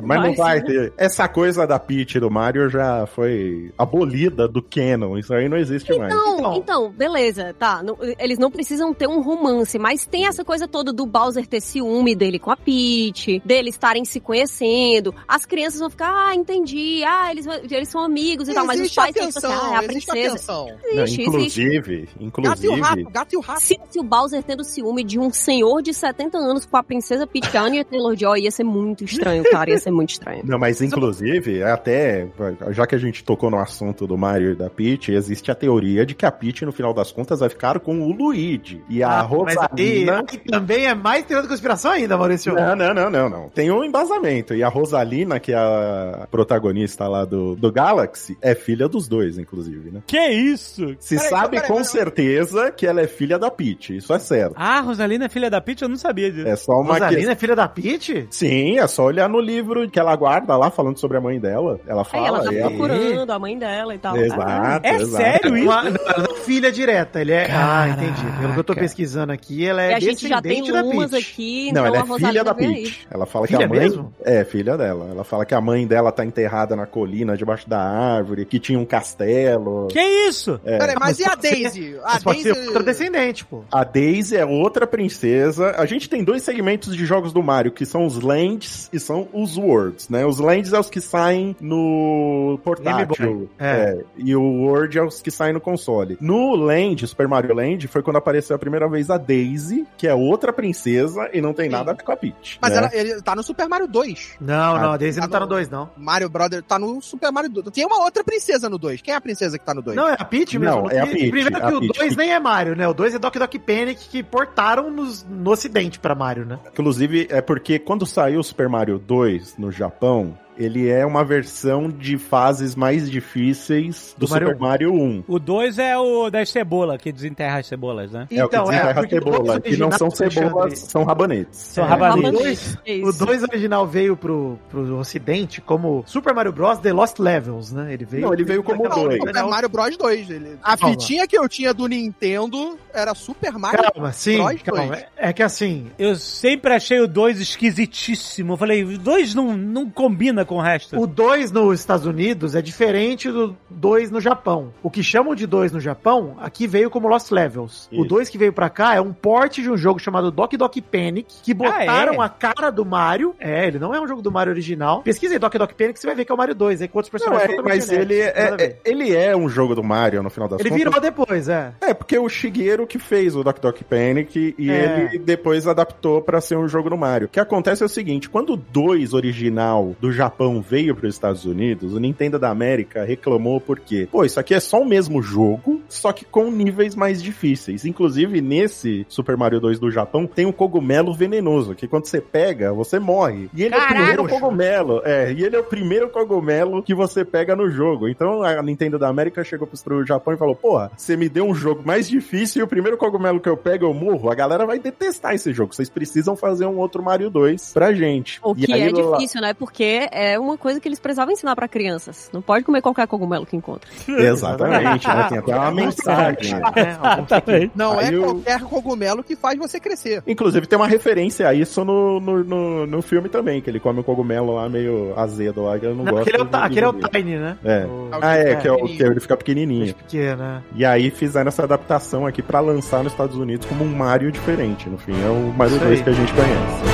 Não, 0.00 0.02
mas 0.06 0.20
não 0.20 0.28
Mas- 0.28 0.36
vai 0.36 0.62
ter. 0.62 0.92
Essa 0.96 1.28
coisa 1.28 1.66
da 1.66 1.78
Peach 1.78 2.16
e 2.16 2.20
do 2.20 2.30
Mario 2.30 2.68
já 2.68 3.06
foi 3.06 3.72
abolida 3.78 4.48
do 4.48 4.62
canon. 4.62 5.16
Isso 5.18 5.32
aí 5.34 5.48
não 5.48 5.56
existe 5.56 5.96
mais. 5.96 6.12
Não, 6.14 6.34
Então. 6.38 6.54
então, 6.56 6.90
beleza, 6.90 7.54
tá. 7.58 7.82
não- 7.82 7.96
eles 8.18 8.38
não 8.38 8.50
precisam 8.50 8.92
ter 8.92 9.06
um 9.08 9.13
romance, 9.20 9.78
mas 9.78 10.06
tem 10.06 10.26
essa 10.26 10.44
coisa 10.44 10.66
toda 10.68 10.92
do 10.92 11.06
Bowser 11.06 11.46
ter 11.46 11.60
ciúme 11.60 12.14
dele 12.14 12.38
com 12.38 12.50
a 12.50 12.56
Peach, 12.56 13.40
deles 13.44 13.74
estarem 13.74 14.04
se 14.04 14.20
conhecendo. 14.20 15.14
As 15.26 15.44
crianças 15.44 15.80
vão 15.80 15.90
ficar, 15.90 16.28
ah, 16.28 16.34
entendi, 16.34 17.02
ah, 17.04 17.30
eles, 17.30 17.46
eles 17.70 17.88
são 17.88 18.02
amigos 18.02 18.48
e 18.48 18.54
tal, 18.54 18.64
mas 18.66 18.76
os 18.76 18.82
Existe 18.84 19.00
a 19.00 19.02
pais 19.02 19.14
têm 19.14 19.26
tipo 19.28 19.38
assim, 19.38 19.46
ah, 19.48 19.70
é 19.72 19.76
a 19.76 19.84
existe 19.84 20.10
a 20.10 20.12
princesa. 20.12 20.36
tensão. 20.36 20.66
Não, 20.66 21.02
Existe, 21.04 21.22
existe. 21.22 21.62
inclusive, 21.62 21.96
Gato 21.96 22.16
e 22.20 22.22
o 22.22 22.26
inclusive. 22.26 22.80
rato, 22.80 23.10
gato 23.10 23.32
e 23.32 23.36
o 23.36 23.40
rato. 23.40 23.60
Se, 23.60 23.78
se 23.90 23.98
o 24.00 24.02
Bowser 24.02 24.42
tendo 24.42 24.64
ciúme 24.64 25.04
de 25.04 25.18
um 25.18 25.30
senhor 25.32 25.82
de 25.82 25.92
70 25.94 26.38
anos 26.38 26.64
com 26.66 26.76
a 26.76 26.82
princesa 26.82 27.26
Peach, 27.26 27.50
que 27.50 27.56
é 27.56 27.60
a 27.60 27.64
Anya 27.64 27.84
Taylor-Joy, 27.84 28.42
ia 28.42 28.50
ser 28.50 28.64
muito 28.64 29.04
estranho, 29.04 29.42
cara, 29.50 29.70
ia 29.70 29.78
ser 29.78 29.90
muito 29.90 30.10
estranho. 30.10 30.42
Não, 30.44 30.58
mas 30.58 30.80
inclusive, 30.82 31.62
até, 31.62 32.28
já 32.70 32.86
que 32.86 32.94
a 32.94 32.98
gente 32.98 33.24
tocou 33.24 33.50
no 33.50 33.58
assunto 33.58 34.06
do 34.06 34.16
Mario 34.16 34.52
e 34.52 34.54
da 34.54 34.68
Peach, 34.70 35.12
existe 35.12 35.50
a 35.50 35.54
teoria 35.54 36.04
de 36.04 36.14
que 36.14 36.26
a 36.26 36.32
Peach, 36.32 36.64
no 36.64 36.72
final 36.72 36.92
das 36.92 37.12
contas, 37.12 37.40
vai 37.40 37.48
ficar 37.48 37.78
com 37.80 38.00
o 38.00 38.12
Luigi. 38.12 38.82
E 38.88 39.02
a 39.04 39.20
Ah, 39.20 39.28
mas 39.28 39.56
aí, 39.56 40.04
Rosalina... 40.06 40.24
aí 40.30 40.38
também 40.38 40.86
é 40.86 40.94
mais 40.94 41.24
teoria 41.24 41.42
da 41.42 41.48
conspiração 41.48 41.90
ainda, 41.92 42.16
Maurício. 42.16 42.54
Não, 42.54 42.74
não, 42.76 42.94
não, 42.94 43.10
não, 43.10 43.28
não. 43.28 43.48
Tem 43.50 43.70
um 43.70 43.84
embasamento. 43.84 44.54
E 44.54 44.62
a 44.62 44.68
Rosalina, 44.68 45.38
que 45.40 45.52
é 45.52 45.56
a 45.56 46.26
protagonista 46.30 47.06
lá 47.08 47.24
do, 47.24 47.54
do 47.56 47.70
Galaxy, 47.72 48.36
é 48.42 48.54
filha 48.54 48.88
dos 48.88 49.08
dois, 49.08 49.38
inclusive, 49.38 49.90
né? 49.90 50.00
Que 50.06 50.18
isso? 50.28 50.94
Se 50.98 51.16
Peraí, 51.16 51.30
sabe 51.30 51.48
peraí, 51.56 51.68
com 51.68 51.74
peraí. 51.74 51.88
certeza 51.88 52.70
que 52.70 52.86
ela 52.86 53.00
é 53.00 53.06
filha 53.06 53.38
da 53.38 53.50
Peach. 53.50 53.96
Isso 53.96 54.12
é 54.12 54.18
certo. 54.18 54.54
Ah, 54.56 54.80
Rosalina 54.80 55.26
é 55.26 55.28
filha 55.28 55.50
da 55.50 55.60
Peach? 55.60 55.82
Eu 55.82 55.88
não 55.88 55.96
sabia 55.96 56.30
disso. 56.30 56.48
É 56.48 56.56
só 56.56 56.72
uma 56.80 56.92
Rosalina 56.94 57.22
que... 57.26 57.28
é 57.32 57.36
filha 57.36 57.56
da 57.56 57.68
Peach? 57.68 58.26
Sim, 58.30 58.78
é 58.78 58.86
só 58.86 59.04
olhar 59.04 59.28
no 59.28 59.40
livro 59.40 59.88
que 59.88 59.98
ela 59.98 60.14
guarda 60.16 60.56
lá, 60.56 60.70
falando 60.70 60.98
sobre 60.98 61.16
a 61.18 61.20
mãe 61.20 61.38
dela. 61.38 61.78
Ela 61.86 62.02
Aí 62.02 62.06
fala. 62.08 62.26
ela 62.28 62.44
tá 62.44 62.52
e 62.52 62.58
ela- 62.58 62.70
procurando 62.70 63.30
a 63.30 63.38
mãe 63.38 63.58
dela 63.58 63.94
e 63.94 63.98
tal. 63.98 64.16
Exato, 64.16 64.86
É 64.86 64.94
exato. 64.96 65.16
sério 65.16 65.56
isso? 65.56 65.66
Uma, 65.66 65.82
não, 65.84 65.90
ela 66.06 66.18
não 66.28 66.36
é 66.36 66.40
filha 66.40 66.72
direta, 66.72 67.20
ele 67.20 67.32
é. 67.32 67.44
ah, 67.44 67.48
Caraca. 67.48 68.02
entendi. 68.04 68.38
Pelo 68.40 68.52
que 68.54 68.58
eu 68.60 68.64
tô 68.64 68.74
pesquisando 68.94 69.32
aqui, 69.32 69.66
ela 69.66 69.82
é 69.82 69.90
E 69.90 69.94
a 69.94 70.00
gente 70.00 70.28
já 70.28 70.40
tem 70.40 70.62
da 70.70 70.82
Peach. 70.82 71.16
aqui, 71.16 71.72
Não, 71.72 71.82
então 71.82 71.86
ela 71.86 71.96
a 71.96 72.00
é 72.00 72.02
Rosalina 72.02 72.28
filha 72.30 72.44
da. 72.44 72.54
Peach. 72.54 73.06
Ela 73.10 73.26
fala 73.26 73.46
Filha 73.46 73.58
que 73.58 73.64
a 73.64 73.68
mãe. 73.68 73.78
mesmo? 73.80 74.14
É, 74.24 74.44
filha 74.44 74.76
dela. 74.76 75.08
Ela 75.10 75.24
fala 75.24 75.44
que 75.44 75.54
a 75.54 75.60
mãe 75.60 75.86
dela 75.86 76.12
tá 76.12 76.24
enterrada 76.24 76.76
na 76.76 76.86
colina, 76.86 77.36
debaixo 77.36 77.68
da 77.68 77.80
árvore, 77.80 78.44
que 78.44 78.58
tinha 78.58 78.78
um 78.78 78.84
castelo. 78.84 79.88
Que 79.88 80.00
isso? 80.28 80.60
É. 80.64 80.78
Peraí, 80.78 80.96
mas 80.98 81.18
e 81.18 81.24
a 81.24 81.34
Daisy? 81.34 81.96
A 82.04 82.14
Mas 82.14 82.22
pode 82.22 82.42
ser 82.42 82.52
Daisy... 82.54 82.68
outra 82.68 82.82
descendente, 82.82 83.44
pô. 83.44 83.62
A 83.70 83.84
Daisy 83.84 84.36
é 84.36 84.44
outra 84.44 84.86
princesa. 84.86 85.74
A 85.76 85.86
gente 85.86 86.08
tem 86.08 86.22
dois 86.22 86.42
segmentos 86.42 86.96
de 86.96 87.04
jogos 87.04 87.32
do 87.32 87.42
Mario, 87.42 87.72
que 87.72 87.84
são 87.84 88.06
os 88.06 88.20
Lands 88.20 88.88
e 88.92 89.00
são 89.00 89.28
os 89.32 89.56
Worlds, 89.56 90.08
né? 90.08 90.24
Os 90.24 90.38
Lands 90.38 90.72
é 90.72 90.78
os 90.78 90.88
que 90.88 91.00
saem 91.00 91.56
no 91.60 92.58
portátil. 92.64 93.48
É. 93.58 93.74
É. 93.74 93.98
E 94.16 94.34
o 94.36 94.42
World 94.42 94.98
é 94.98 95.02
os 95.02 95.20
que 95.20 95.30
saem 95.30 95.52
no 95.52 95.60
console. 95.60 96.16
No 96.20 96.54
Land, 96.54 97.06
Super 97.06 97.26
Mario 97.26 97.54
Land, 97.54 97.88
foi 97.88 98.02
quando 98.02 98.16
apareceu 98.16 98.54
a 98.54 98.58
primeira 98.58 98.83
vez 98.88 99.10
a 99.10 99.16
Daisy, 99.18 99.86
que 99.96 100.06
é 100.06 100.14
outra 100.14 100.52
princesa 100.52 101.28
e 101.32 101.40
não 101.40 101.52
tem 101.52 101.66
Sim. 101.66 101.72
nada 101.72 101.90
a 101.92 101.94
ver 101.94 102.02
com 102.02 102.12
a 102.12 102.16
Peach. 102.16 102.58
Mas 102.60 102.72
né? 102.72 102.76
ela, 102.78 102.90
ele 102.92 103.22
tá 103.22 103.34
no 103.36 103.42
Super 103.42 103.68
Mario 103.68 103.86
2. 103.88 104.36
Não, 104.40 104.78
não, 104.78 104.90
Ah, 104.90 104.94
a 104.94 104.96
Daisy 104.96 105.18
tá 105.20 105.26
não 105.26 105.30
tá 105.32 105.40
no- 105.40 105.46
no 105.46 105.50
2, 105.50 105.68
não. 105.70 105.90
Mario 105.96 106.28
Brother 106.28 106.62
tá 106.62 106.78
no 106.78 107.00
Super 107.02 107.30
Mario 107.32 107.50
2. 107.50 107.70
Tem 107.70 107.84
uma 107.86 108.02
outra 108.04 108.22
princesa 108.24 108.68
no 108.68 108.78
2. 108.78 109.00
Quem 109.02 109.12
é 109.14 109.16
a 109.16 109.20
princesa 109.20 109.58
que 109.58 109.64
tá 109.64 109.74
no 109.74 109.82
2? 109.82 109.96
Não, 109.96 110.08
é 110.08 110.16
a 110.18 110.24
Peach 110.24 110.58
mesmo. 110.58 110.82
Não, 110.82 110.90
é 110.90 111.00
a 111.00 111.06
Peach, 111.06 111.30
Primeiro 111.30 111.56
a 111.56 111.60
que 111.60 111.74
o 111.74 111.80
Peach. 111.80 111.98
2 111.98 112.16
nem 112.16 112.32
é 112.32 112.40
Mario, 112.40 112.74
né? 112.76 112.86
O 112.88 112.94
2 112.94 113.14
é 113.14 113.18
Doc 113.18 113.34
Doc 113.36 113.54
Panic 113.66 114.08
que 114.08 114.22
portaram 114.22 114.90
nos- 114.90 115.24
no 115.28 115.50
ocidente 115.50 115.98
pra 115.98 116.14
Mario, 116.14 116.44
né? 116.44 116.58
Inclusive, 116.72 117.26
é 117.30 117.40
porque 117.40 117.78
quando 117.78 118.06
saiu 118.06 118.40
o 118.40 118.44
Super 118.44 118.68
Mario 118.68 118.98
2 118.98 119.56
no 119.58 119.70
Japão, 119.72 120.36
ele 120.58 120.88
é 120.88 121.04
uma 121.04 121.24
versão 121.24 121.88
de 121.88 122.16
fases 122.18 122.74
mais 122.74 123.10
difíceis 123.10 124.14
do, 124.16 124.26
Do 124.26 124.30
Mario 124.30 124.48
Super 124.48 124.60
Mario 124.60 124.92
1. 124.94 125.24
O 125.26 125.38
2 125.38 125.78
é 125.78 125.96
o 125.98 126.30
das 126.30 126.50
cebolas, 126.50 127.00
que 127.00 127.12
desenterra 127.12 127.58
as 127.58 127.66
cebolas, 127.66 128.12
né? 128.12 128.26
é 128.30 128.44
o 128.44 128.48
que 128.48 128.56
Então, 128.56 128.64
desenterra 128.66 128.90
a 128.90 128.94
porque 128.94 129.16
o 129.16 129.18
cebola, 129.22 129.44
dois 129.60 129.62
que 129.62 129.76
não 129.80 129.90
são 129.92 130.08
original, 130.08 130.30
cebolas, 130.30 130.56
Alexandre, 130.64 130.90
são 130.90 131.04
rabanetes. 131.04 131.58
São 131.58 131.84
É, 131.84 131.88
rabanetes. 131.88 132.28
O 132.30 132.32
2 132.32 132.78
É 132.86 132.92
o 132.92 133.10
isso. 133.10 133.24
dois 133.26 133.42
original 133.42 133.86
veio 133.86 134.16
pro, 134.16 134.58
pro 134.70 134.96
ocidente 134.98 135.60
como 135.60 136.02
Super 136.06 136.34
Mario 136.34 136.52
Bros. 136.52 136.78
The 136.78 136.92
Lost 136.92 137.18
Levels, 137.18 137.72
né? 137.72 137.92
Ele 137.92 138.04
veio... 138.04 138.22
Não, 138.26 138.32
ele 138.32 138.44
veio 138.44 138.62
como 138.62 138.84
Não, 138.84 138.90
dois. 139.04 139.18
não, 139.32 139.46
É 139.46 139.50
Mario 139.50 139.68
Bros 139.68 139.96
2. 139.96 140.30
Ele... 140.30 140.58
A 140.62 140.76
Calma. 140.76 140.94
fitinha 140.94 141.26
que 141.26 141.36
eu 141.38 141.48
tinha 141.48 141.72
do 141.74 141.86
Nintendo 141.86 142.78
era 142.92 143.14
Super 143.14 143.52
Mario 143.58 143.80
Calma, 143.92 144.12
sim, 144.12 144.38
Bros. 144.42 144.62
calma. 144.62 144.86
2. 144.86 145.04
É 145.16 145.32
que 145.32 145.42
assim, 145.42 145.86
Eu 145.98 146.14
sempre 146.16 146.72
achei 146.74 147.00
o 147.00 147.06
2 147.08 147.40
esquisitíssimo. 147.40 148.52
Eu 148.52 148.56
falei, 148.56 148.84
o 148.84 148.98
2 148.98 149.34
não, 149.34 149.56
não 149.56 149.88
combina 149.88 150.43
com 150.44 150.56
o 150.56 150.60
resto. 150.60 150.98
o 151.00 151.06
2 151.06 151.50
nos 151.52 151.80
Estados 151.80 152.06
Unidos 152.06 152.54
é 152.54 152.62
diferente 152.62 153.30
do 153.30 153.56
2 153.70 154.10
no 154.10 154.20
Japão. 154.20 154.72
O 154.82 154.90
que 154.90 155.02
chamam 155.02 155.34
de 155.34 155.46
2 155.46 155.72
no 155.72 155.80
Japão, 155.80 156.36
aqui 156.40 156.66
veio 156.66 156.90
como 156.90 157.08
Lost 157.08 157.30
Levels. 157.30 157.88
O 157.92 157.96
Isso. 158.00 158.04
2 158.08 158.28
que 158.28 158.38
veio 158.38 158.52
pra 158.52 158.68
cá 158.70 158.94
é 158.94 159.00
um 159.00 159.12
port 159.12 159.54
de 159.54 159.70
um 159.70 159.76
jogo 159.76 159.98
chamado 159.98 160.30
Doc 160.30 160.52
Doc 160.54 160.74
Panic, 160.90 161.26
que 161.42 161.54
botaram 161.54 162.22
é? 162.22 162.26
a 162.26 162.28
cara 162.28 162.70
do 162.70 162.84
Mario. 162.84 163.34
É, 163.38 163.66
ele 163.66 163.78
não 163.78 163.94
é 163.94 164.00
um 164.00 164.06
jogo 164.08 164.22
do 164.22 164.30
Mario 164.32 164.52
original. 164.52 165.02
Pesquisa 165.02 165.34
aí 165.34 165.38
Doc 165.38 165.54
Doc 165.54 165.72
Panic, 165.72 165.98
você 165.98 166.06
vai 166.06 166.16
ver 166.16 166.24
que 166.24 166.32
é 166.32 166.34
o 166.34 166.38
Mario 166.38 166.54
2, 166.54 166.82
aí 166.82 166.88
com 166.88 166.98
outros 166.98 167.12
Não, 167.12 167.30
personagens 167.32 167.58
é, 167.58 167.62
mas 167.62 167.90
ele 167.90 168.24
nada 168.24 168.62
é, 168.62 168.66
é- 168.66 168.78
ele 168.84 169.14
é 169.14 169.36
um 169.36 169.48
jogo 169.48 169.74
do 169.74 169.82
Mario, 169.82 170.22
no 170.22 170.30
final 170.30 170.48
das 170.48 170.60
Ele 170.60 170.68
contas. 170.70 170.84
virou 170.84 171.00
depois, 171.00 171.48
é. 171.48 171.72
É, 171.80 171.94
porque 171.94 172.18
o 172.18 172.28
Shigeru 172.28 172.86
que 172.86 172.98
fez 172.98 173.34
o 173.36 173.42
Doc 173.42 173.58
Doc 173.60 173.80
Panic 173.82 174.54
e 174.58 174.70
É. 174.70 175.08
ele 175.12 175.18
depois 175.18 175.66
adaptou 175.66 176.20
pra 176.22 176.40
ser 176.40 176.56
um 176.56 176.68
jogo 176.68 176.90
do 176.90 176.96
Mario. 176.96 177.26
O 177.26 177.30
que 177.30 177.40
acontece 177.40 177.82
é 177.82 177.86
o 177.86 177.88
seguinte, 177.88 178.28
quando 178.28 178.54
o 178.54 178.56
2 178.56 179.14
original 179.14 179.94
do 180.00 180.12
Japão 180.12 180.33
veio 180.62 180.94
para 180.94 181.06
os 181.06 181.14
Estados 181.14 181.44
Unidos, 181.44 181.94
o 181.94 181.98
Nintendo 182.00 182.38
da 182.38 182.50
América 182.50 183.04
reclamou 183.04 183.60
porque, 183.60 184.08
pô, 184.10 184.24
isso 184.24 184.38
aqui 184.40 184.54
é 184.54 184.60
só 184.60 184.80
o 184.80 184.86
mesmo 184.86 185.22
jogo, 185.22 185.80
só 185.88 186.12
que 186.12 186.24
com 186.24 186.50
níveis 186.50 186.94
mais 186.94 187.22
difíceis. 187.22 187.84
Inclusive, 187.84 188.40
nesse 188.40 189.04
Super 189.08 189.36
Mario 189.36 189.60
2 189.60 189.78
do 189.78 189.90
Japão, 189.90 190.26
tem 190.26 190.46
um 190.46 190.52
cogumelo 190.52 191.12
venenoso, 191.14 191.74
que 191.74 191.86
quando 191.88 192.06
você 192.06 192.20
pega, 192.20 192.72
você 192.72 192.98
morre. 192.98 193.48
E 193.54 193.62
ele 193.62 193.74
é 193.74 193.78
o 193.78 193.86
primeiro 193.88 194.28
cogumelo, 194.28 195.02
é, 195.04 195.32
e 195.32 195.44
ele 195.44 195.56
é 195.56 195.58
o 195.58 195.64
primeiro 195.64 196.08
cogumelo 196.08 196.82
que 196.82 196.94
você 196.94 197.24
pega 197.24 197.54
no 197.56 197.70
jogo. 197.70 198.08
Então 198.08 198.42
a 198.42 198.62
Nintendo 198.62 198.98
da 198.98 199.08
América 199.08 199.44
chegou 199.44 199.66
pro- 199.66 199.78
pro 199.82 200.04
Japão 200.06 200.34
e 200.34 200.36
falou: 200.36 200.54
Porra, 200.56 200.90
você 200.96 201.16
me 201.16 201.28
deu 201.28 201.44
um 201.46 201.54
jogo 201.54 201.82
mais 201.84 202.08
difícil 202.08 202.60
e 202.60 202.64
o 202.64 202.68
primeiro 202.68 202.96
cogumelo 202.96 203.40
que 203.40 203.48
eu 203.48 203.56
pego 203.56 203.84
eu 203.86 203.94
morro. 203.94 204.30
A 204.30 204.34
galera 204.34 204.66
vai 204.66 204.78
detestar 204.78 205.34
esse 205.34 205.52
jogo. 205.52 205.74
Vocês 205.74 205.88
precisam 205.90 206.36
fazer 206.36 206.66
um 206.66 206.78
outro 206.78 207.02
Mario 207.02 207.30
2 207.30 207.72
pra 207.72 207.92
gente. 207.92 208.40
O 208.42 208.52
E 208.56 208.66
que 208.66 208.72
aí, 208.72 208.82
é 208.82 208.90
lá- 208.92 209.16
difícil, 209.16 209.40
né? 209.40 209.54
Porque 209.54 210.08
é 210.10 210.23
uma 210.38 210.56
coisa 210.58 210.80
que 210.80 210.88
eles 210.88 210.98
precisavam 210.98 211.32
ensinar 211.32 211.54
pra 211.56 211.66
crianças. 211.68 212.30
Não 212.32 212.40
pode 212.42 212.64
comer 212.64 212.80
qualquer 212.82 213.06
cogumelo 213.06 213.44
que 213.46 213.56
encontra. 213.56 213.88
Exatamente, 214.08 215.06
né? 215.08 215.26
Tem 215.28 215.38
até 215.38 215.54
uma 215.56 215.70
mensagem. 215.70 216.54
É, 216.76 217.70
Não 217.74 218.00
é 218.00 218.10
qualquer 218.12 218.60
cogumelo 218.62 219.22
que 219.22 219.36
faz 219.36 219.58
você 219.58 219.78
crescer. 219.80 220.22
Inclusive 220.26 220.66
tem 220.66 220.78
uma 220.78 220.86
referência 220.88 221.48
a 221.48 221.54
isso 221.54 221.84
no, 221.84 222.20
no, 222.20 222.44
no, 222.44 222.86
no 222.86 223.02
filme 223.02 223.28
também, 223.28 223.60
que 223.60 223.70
ele 223.70 223.80
come 223.80 224.00
um 224.00 224.02
cogumelo 224.02 224.54
lá 224.54 224.68
meio 224.68 225.12
azedo 225.16 225.62
lá, 225.64 225.78
que 225.78 225.86
eu 225.86 225.94
não, 225.94 226.04
Não, 226.04 226.12
gosto. 226.12 226.28
aquele 226.28 226.42
é 226.42 226.44
o, 226.46 226.56
aquele 226.64 226.84
é 226.86 226.88
o. 226.88 226.92
Tiny, 227.08 227.36
né? 227.36 227.56
É. 227.64 227.84
O- 227.86 228.08
Ah, 228.20 228.36
é, 228.36 228.54
que, 228.56 228.66
é 228.68 228.72
o, 228.72 228.84
que 228.84 229.02
ele 229.02 229.20
fica 229.20 229.36
pequenininho. 229.36 229.94
pequeno, 229.94 230.36
né? 230.42 230.62
E 230.74 230.84
aí 230.84 231.10
fizeram 231.10 231.48
essa 231.48 231.62
adaptação 231.64 232.26
aqui 232.26 232.42
pra 232.42 232.60
lançar 232.60 233.02
nos 233.02 233.12
Estados 233.12 233.36
Unidos 233.36 233.66
como 233.66 233.84
um 233.84 233.94
Mario 233.94 234.30
diferente. 234.32 234.88
No 234.88 234.98
fim, 234.98 235.12
é 235.12 235.28
o 235.28 235.52
Mario 235.56 235.76
Isso 235.76 235.84
2 235.84 235.98
aí. 235.98 236.04
que 236.04 236.10
a 236.10 236.12
gente 236.12 236.32
conhece. 236.32 236.93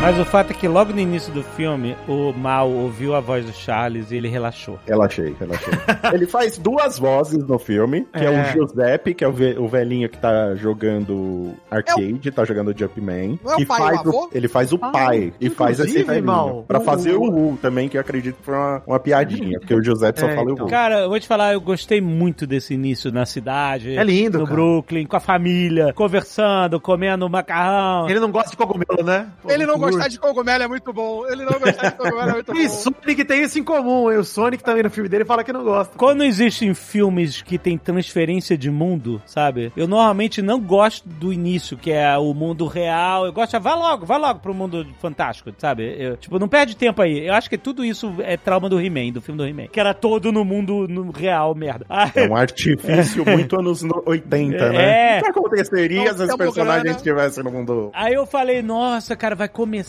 Mas 0.00 0.18
o 0.18 0.24
fato 0.24 0.50
é 0.50 0.54
que 0.54 0.66
logo 0.66 0.94
no 0.94 0.98
início 0.98 1.30
do 1.30 1.42
filme, 1.42 1.94
o 2.08 2.32
Mal 2.32 2.70
ouviu 2.70 3.14
a 3.14 3.20
voz 3.20 3.44
do 3.44 3.52
Charles 3.52 4.10
e 4.10 4.16
ele 4.16 4.28
relaxou. 4.28 4.78
Relaxei, 4.86 5.36
relaxei. 5.38 5.74
ele 6.14 6.26
faz 6.26 6.56
duas 6.56 6.98
vozes 6.98 7.46
no 7.46 7.58
filme, 7.58 8.06
que 8.10 8.24
é, 8.24 8.24
É. 8.24 8.40
o 8.40 8.44
Giuseppe, 8.50 9.12
que 9.12 9.22
é 9.22 9.28
o, 9.28 9.32
ve- 9.32 9.56
o 9.58 9.68
velhinho 9.68 10.08
que 10.08 10.16
tá 10.16 10.54
jogando 10.54 11.52
arcade, 11.70 12.30
tá 12.30 12.46
jogando 12.46 12.76
Jumpman. 12.76 13.38
Não 13.44 13.52
é 13.52 13.54
o 13.56 13.58
que 13.58 13.66
pai, 13.66 13.78
o 13.78 13.84
faz 13.84 13.98
avô? 14.00 14.30
ele 14.32 14.48
faz 14.48 14.72
o 14.72 14.78
pai 14.78 15.34
e 15.38 15.50
faz 15.50 15.78
esse 15.78 16.02
velhinho. 16.02 16.64
Pra 16.66 16.78
o- 16.78 16.82
fazer 16.82 17.12
o 17.14 17.22
U 17.52 17.58
também, 17.60 17.86
que 17.86 17.98
eu 17.98 18.00
acredito 18.00 18.36
que 18.36 18.44
foi 18.44 18.54
uma, 18.54 18.82
uma 18.86 18.98
piadinha, 18.98 19.60
porque 19.60 19.74
o 19.74 19.84
Giuseppe 19.84 20.18
só 20.20 20.28
É, 20.28 20.34
fala 20.34 20.50
então. 20.50 20.64
o 20.64 20.68
U. 20.68 20.70
Cara, 20.70 21.00
eu 21.02 21.10
vou 21.10 21.20
te 21.20 21.28
falar, 21.28 21.52
eu 21.52 21.60
gostei 21.60 22.00
muito 22.00 22.46
desse 22.46 22.72
início 22.72 23.12
na 23.12 23.26
cidade. 23.26 23.94
É 23.98 24.02
lindo, 24.02 24.38
No 24.38 24.44
cara. 24.46 24.56
Brooklyn, 24.56 25.04
com 25.06 25.16
a 25.16 25.20
família, 25.20 25.92
conversando, 25.92 26.80
comendo 26.80 27.28
macarrão. 27.28 28.08
Ele 28.08 28.18
não 28.18 28.30
gosta 28.30 28.50
de 28.50 28.56
cogumelo, 28.56 29.04
né? 29.04 29.26
Ele 29.46 29.66
não 29.66 29.74
curte. 29.78 29.89
Gostar 29.90 30.08
de 30.08 30.18
cogumelo 30.18 30.62
é 30.64 30.68
muito 30.68 30.92
bom. 30.92 31.26
Ele 31.26 31.44
não 31.44 31.58
gostar 31.58 31.90
de 31.90 31.96
cogumelo 31.96 32.30
é 32.30 32.32
muito 32.34 32.54
E 32.56 32.68
bom. 32.68 32.74
Sonic 32.74 33.24
tem 33.24 33.42
isso 33.42 33.58
em 33.58 33.64
comum. 33.64 34.10
E 34.10 34.16
o 34.16 34.24
Sonic 34.24 34.62
também 34.62 34.82
no 34.82 34.90
filme 34.90 35.08
dele 35.08 35.24
fala 35.24 35.44
que 35.44 35.52
não 35.52 35.62
gosta. 35.64 35.96
Quando 35.96 36.24
existem 36.24 36.74
filmes 36.74 37.42
que 37.42 37.58
tem 37.58 37.76
transferência 37.78 38.56
de 38.56 38.70
mundo, 38.70 39.20
sabe? 39.26 39.72
Eu 39.76 39.86
normalmente 39.88 40.40
não 40.42 40.60
gosto 40.60 41.08
do 41.08 41.32
início, 41.32 41.76
que 41.76 41.90
é 41.92 42.16
o 42.18 42.32
mundo 42.34 42.66
real. 42.66 43.26
Eu 43.26 43.32
gosto, 43.32 43.52
de, 43.52 43.58
vá 43.62 43.74
logo, 43.74 44.06
vá 44.06 44.16
logo 44.16 44.40
pro 44.40 44.54
mundo 44.54 44.86
fantástico, 45.00 45.52
sabe? 45.58 45.94
Eu, 45.98 46.16
tipo, 46.16 46.38
não 46.38 46.48
perde 46.48 46.76
tempo 46.76 47.00
aí. 47.02 47.26
Eu 47.26 47.34
acho 47.34 47.48
que 47.48 47.58
tudo 47.58 47.84
isso 47.84 48.14
é 48.20 48.36
trauma 48.36 48.68
do 48.68 48.80
He-Man, 48.80 49.12
do 49.12 49.20
filme 49.20 49.38
do 49.38 49.46
He-Man. 49.46 49.66
Que 49.68 49.80
era 49.80 49.92
todo 49.94 50.32
no 50.32 50.44
mundo 50.44 50.86
no 50.88 51.10
real, 51.10 51.54
merda. 51.54 51.86
Ah, 51.88 52.10
É 52.14 52.26
um 52.28 52.36
artifício 52.36 53.24
muito 53.28 53.58
anos 53.58 53.82
no- 53.82 54.02
80, 54.06 54.70
né? 54.70 55.16
É. 55.16 55.18
O 55.20 55.22
que 55.24 55.30
aconteceria 55.30 56.04
Não 56.12 56.16
se 56.16 56.22
os 56.24 56.36
personagens 56.36 56.96
estivessem 56.96 57.42
no 57.44 57.50
mundo... 57.50 57.90
Aí 57.92 58.14
eu 58.14 58.26
falei, 58.26 58.62
nossa, 58.62 59.14
cara, 59.16 59.34
vai 59.34 59.48
começar 59.48 59.79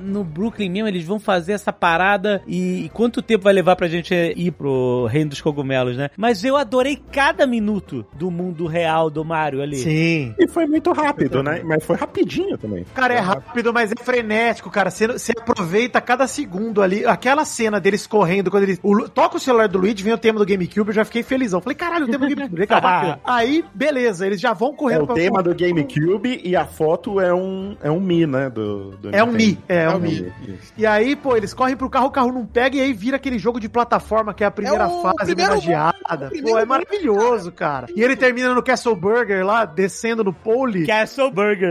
no 0.00 0.24
Brooklyn 0.24 0.70
mesmo, 0.70 0.88
eles 0.88 1.04
vão 1.04 1.18
fazer 1.18 1.52
essa 1.52 1.72
parada 1.72 2.42
e, 2.46 2.84
e 2.84 2.88
quanto 2.90 3.22
tempo 3.22 3.44
vai 3.44 3.52
levar 3.52 3.76
pra 3.76 3.88
gente 3.88 4.14
ir 4.14 4.52
pro 4.52 5.06
Reino 5.06 5.30
dos 5.30 5.40
Cogumelos, 5.40 5.96
né? 5.96 6.10
Mas 6.16 6.44
eu 6.44 6.56
adorei 6.56 7.00
cada 7.12 7.46
minuto 7.46 8.04
do 8.12 8.30
mundo 8.30 8.66
real 8.66 9.10
do 9.10 9.24
Mario 9.24 9.62
ali. 9.62 9.76
Sim. 9.76 10.34
E 10.38 10.48
foi 10.48 10.66
muito 10.66 10.92
rápido, 10.92 11.42
né? 11.42 11.62
Mas 11.64 11.84
foi 11.84 11.96
rapidinho 11.96 12.56
também. 12.58 12.84
Cara, 12.94 13.14
é 13.14 13.18
rápido, 13.18 13.72
mas 13.72 13.92
é 13.92 14.02
frenético, 14.02 14.70
cara. 14.70 14.90
Você, 14.90 15.06
você 15.06 15.32
aproveita 15.36 16.00
cada 16.00 16.26
segundo 16.26 16.82
ali. 16.82 17.04
Aquela 17.04 17.44
cena 17.44 17.80
deles 17.80 18.06
correndo, 18.06 18.50
quando 18.50 18.64
eles. 18.64 18.80
o 18.82 19.08
toca 19.08 19.36
o 19.36 19.40
celular 19.40 19.68
do 19.68 19.78
Luigi, 19.78 20.02
vem 20.02 20.12
o 20.12 20.18
tema 20.18 20.38
do 20.38 20.46
GameCube, 20.46 20.88
eu 20.88 20.94
já 20.94 21.04
fiquei 21.04 21.22
felizão. 21.22 21.60
Falei, 21.60 21.76
caralho, 21.76 22.06
o 22.06 22.10
tema 22.10 22.26
do 22.26 22.34
GameCube, 22.34 22.66
bacana. 22.66 23.20
Aí, 23.24 23.64
beleza, 23.74 24.26
eles 24.26 24.40
já 24.40 24.52
vão 24.52 24.70
É 24.70 24.76
correndo 24.76 25.02
o 25.02 25.06
pra 25.06 25.14
tema 25.14 25.42
do 25.42 25.54
GameCube 25.54 26.40
e 26.44 26.56
a 26.56 26.64
foto 26.66 27.20
é 27.20 27.32
um, 27.32 27.76
é 27.82 27.90
um 27.90 28.00
Mi, 28.00 28.26
né? 28.26 28.50
Do, 28.50 28.90
do 28.96 29.14
É 29.14 29.22
um 29.22 29.27
Mi, 29.32 29.46
Nintendo. 29.46 29.64
é, 29.68 29.82
É 29.84 29.88
um 29.90 29.96
um 29.96 30.00
Mi. 30.00 30.32
Mi. 30.46 30.58
E 30.76 30.86
aí, 30.86 31.16
pô, 31.16 31.36
eles 31.36 31.52
correm 31.54 31.76
pro 31.76 31.88
carro, 31.90 32.06
o 32.06 32.10
carro 32.10 32.32
não 32.32 32.46
pega, 32.46 32.76
e 32.76 32.80
aí 32.80 32.92
vira 32.92 33.16
aquele 33.16 33.38
jogo 33.38 33.58
de 33.60 33.68
plataforma 33.68 34.32
que 34.34 34.42
é 34.44 34.46
a 34.46 34.50
primeira 34.50 34.84
É 34.84 34.86
o 34.86 35.02
fase 35.02 35.16
primeiro 35.34 35.52
homenageada. 35.52 36.30
o 36.34 36.42
Pô, 36.42 36.58
é 36.58 36.64
maravilhoso, 36.64 37.52
cara. 37.52 37.86
E 37.94 38.02
ele 38.02 38.16
termina 38.16 38.54
no 38.54 38.62
Castle 38.62 38.94
Burger 38.96 39.44
lá, 39.44 39.64
descendo 39.64 40.22
no 40.24 40.32
pole. 40.32 40.86
Castle 40.86 41.30
Burger. 41.30 41.68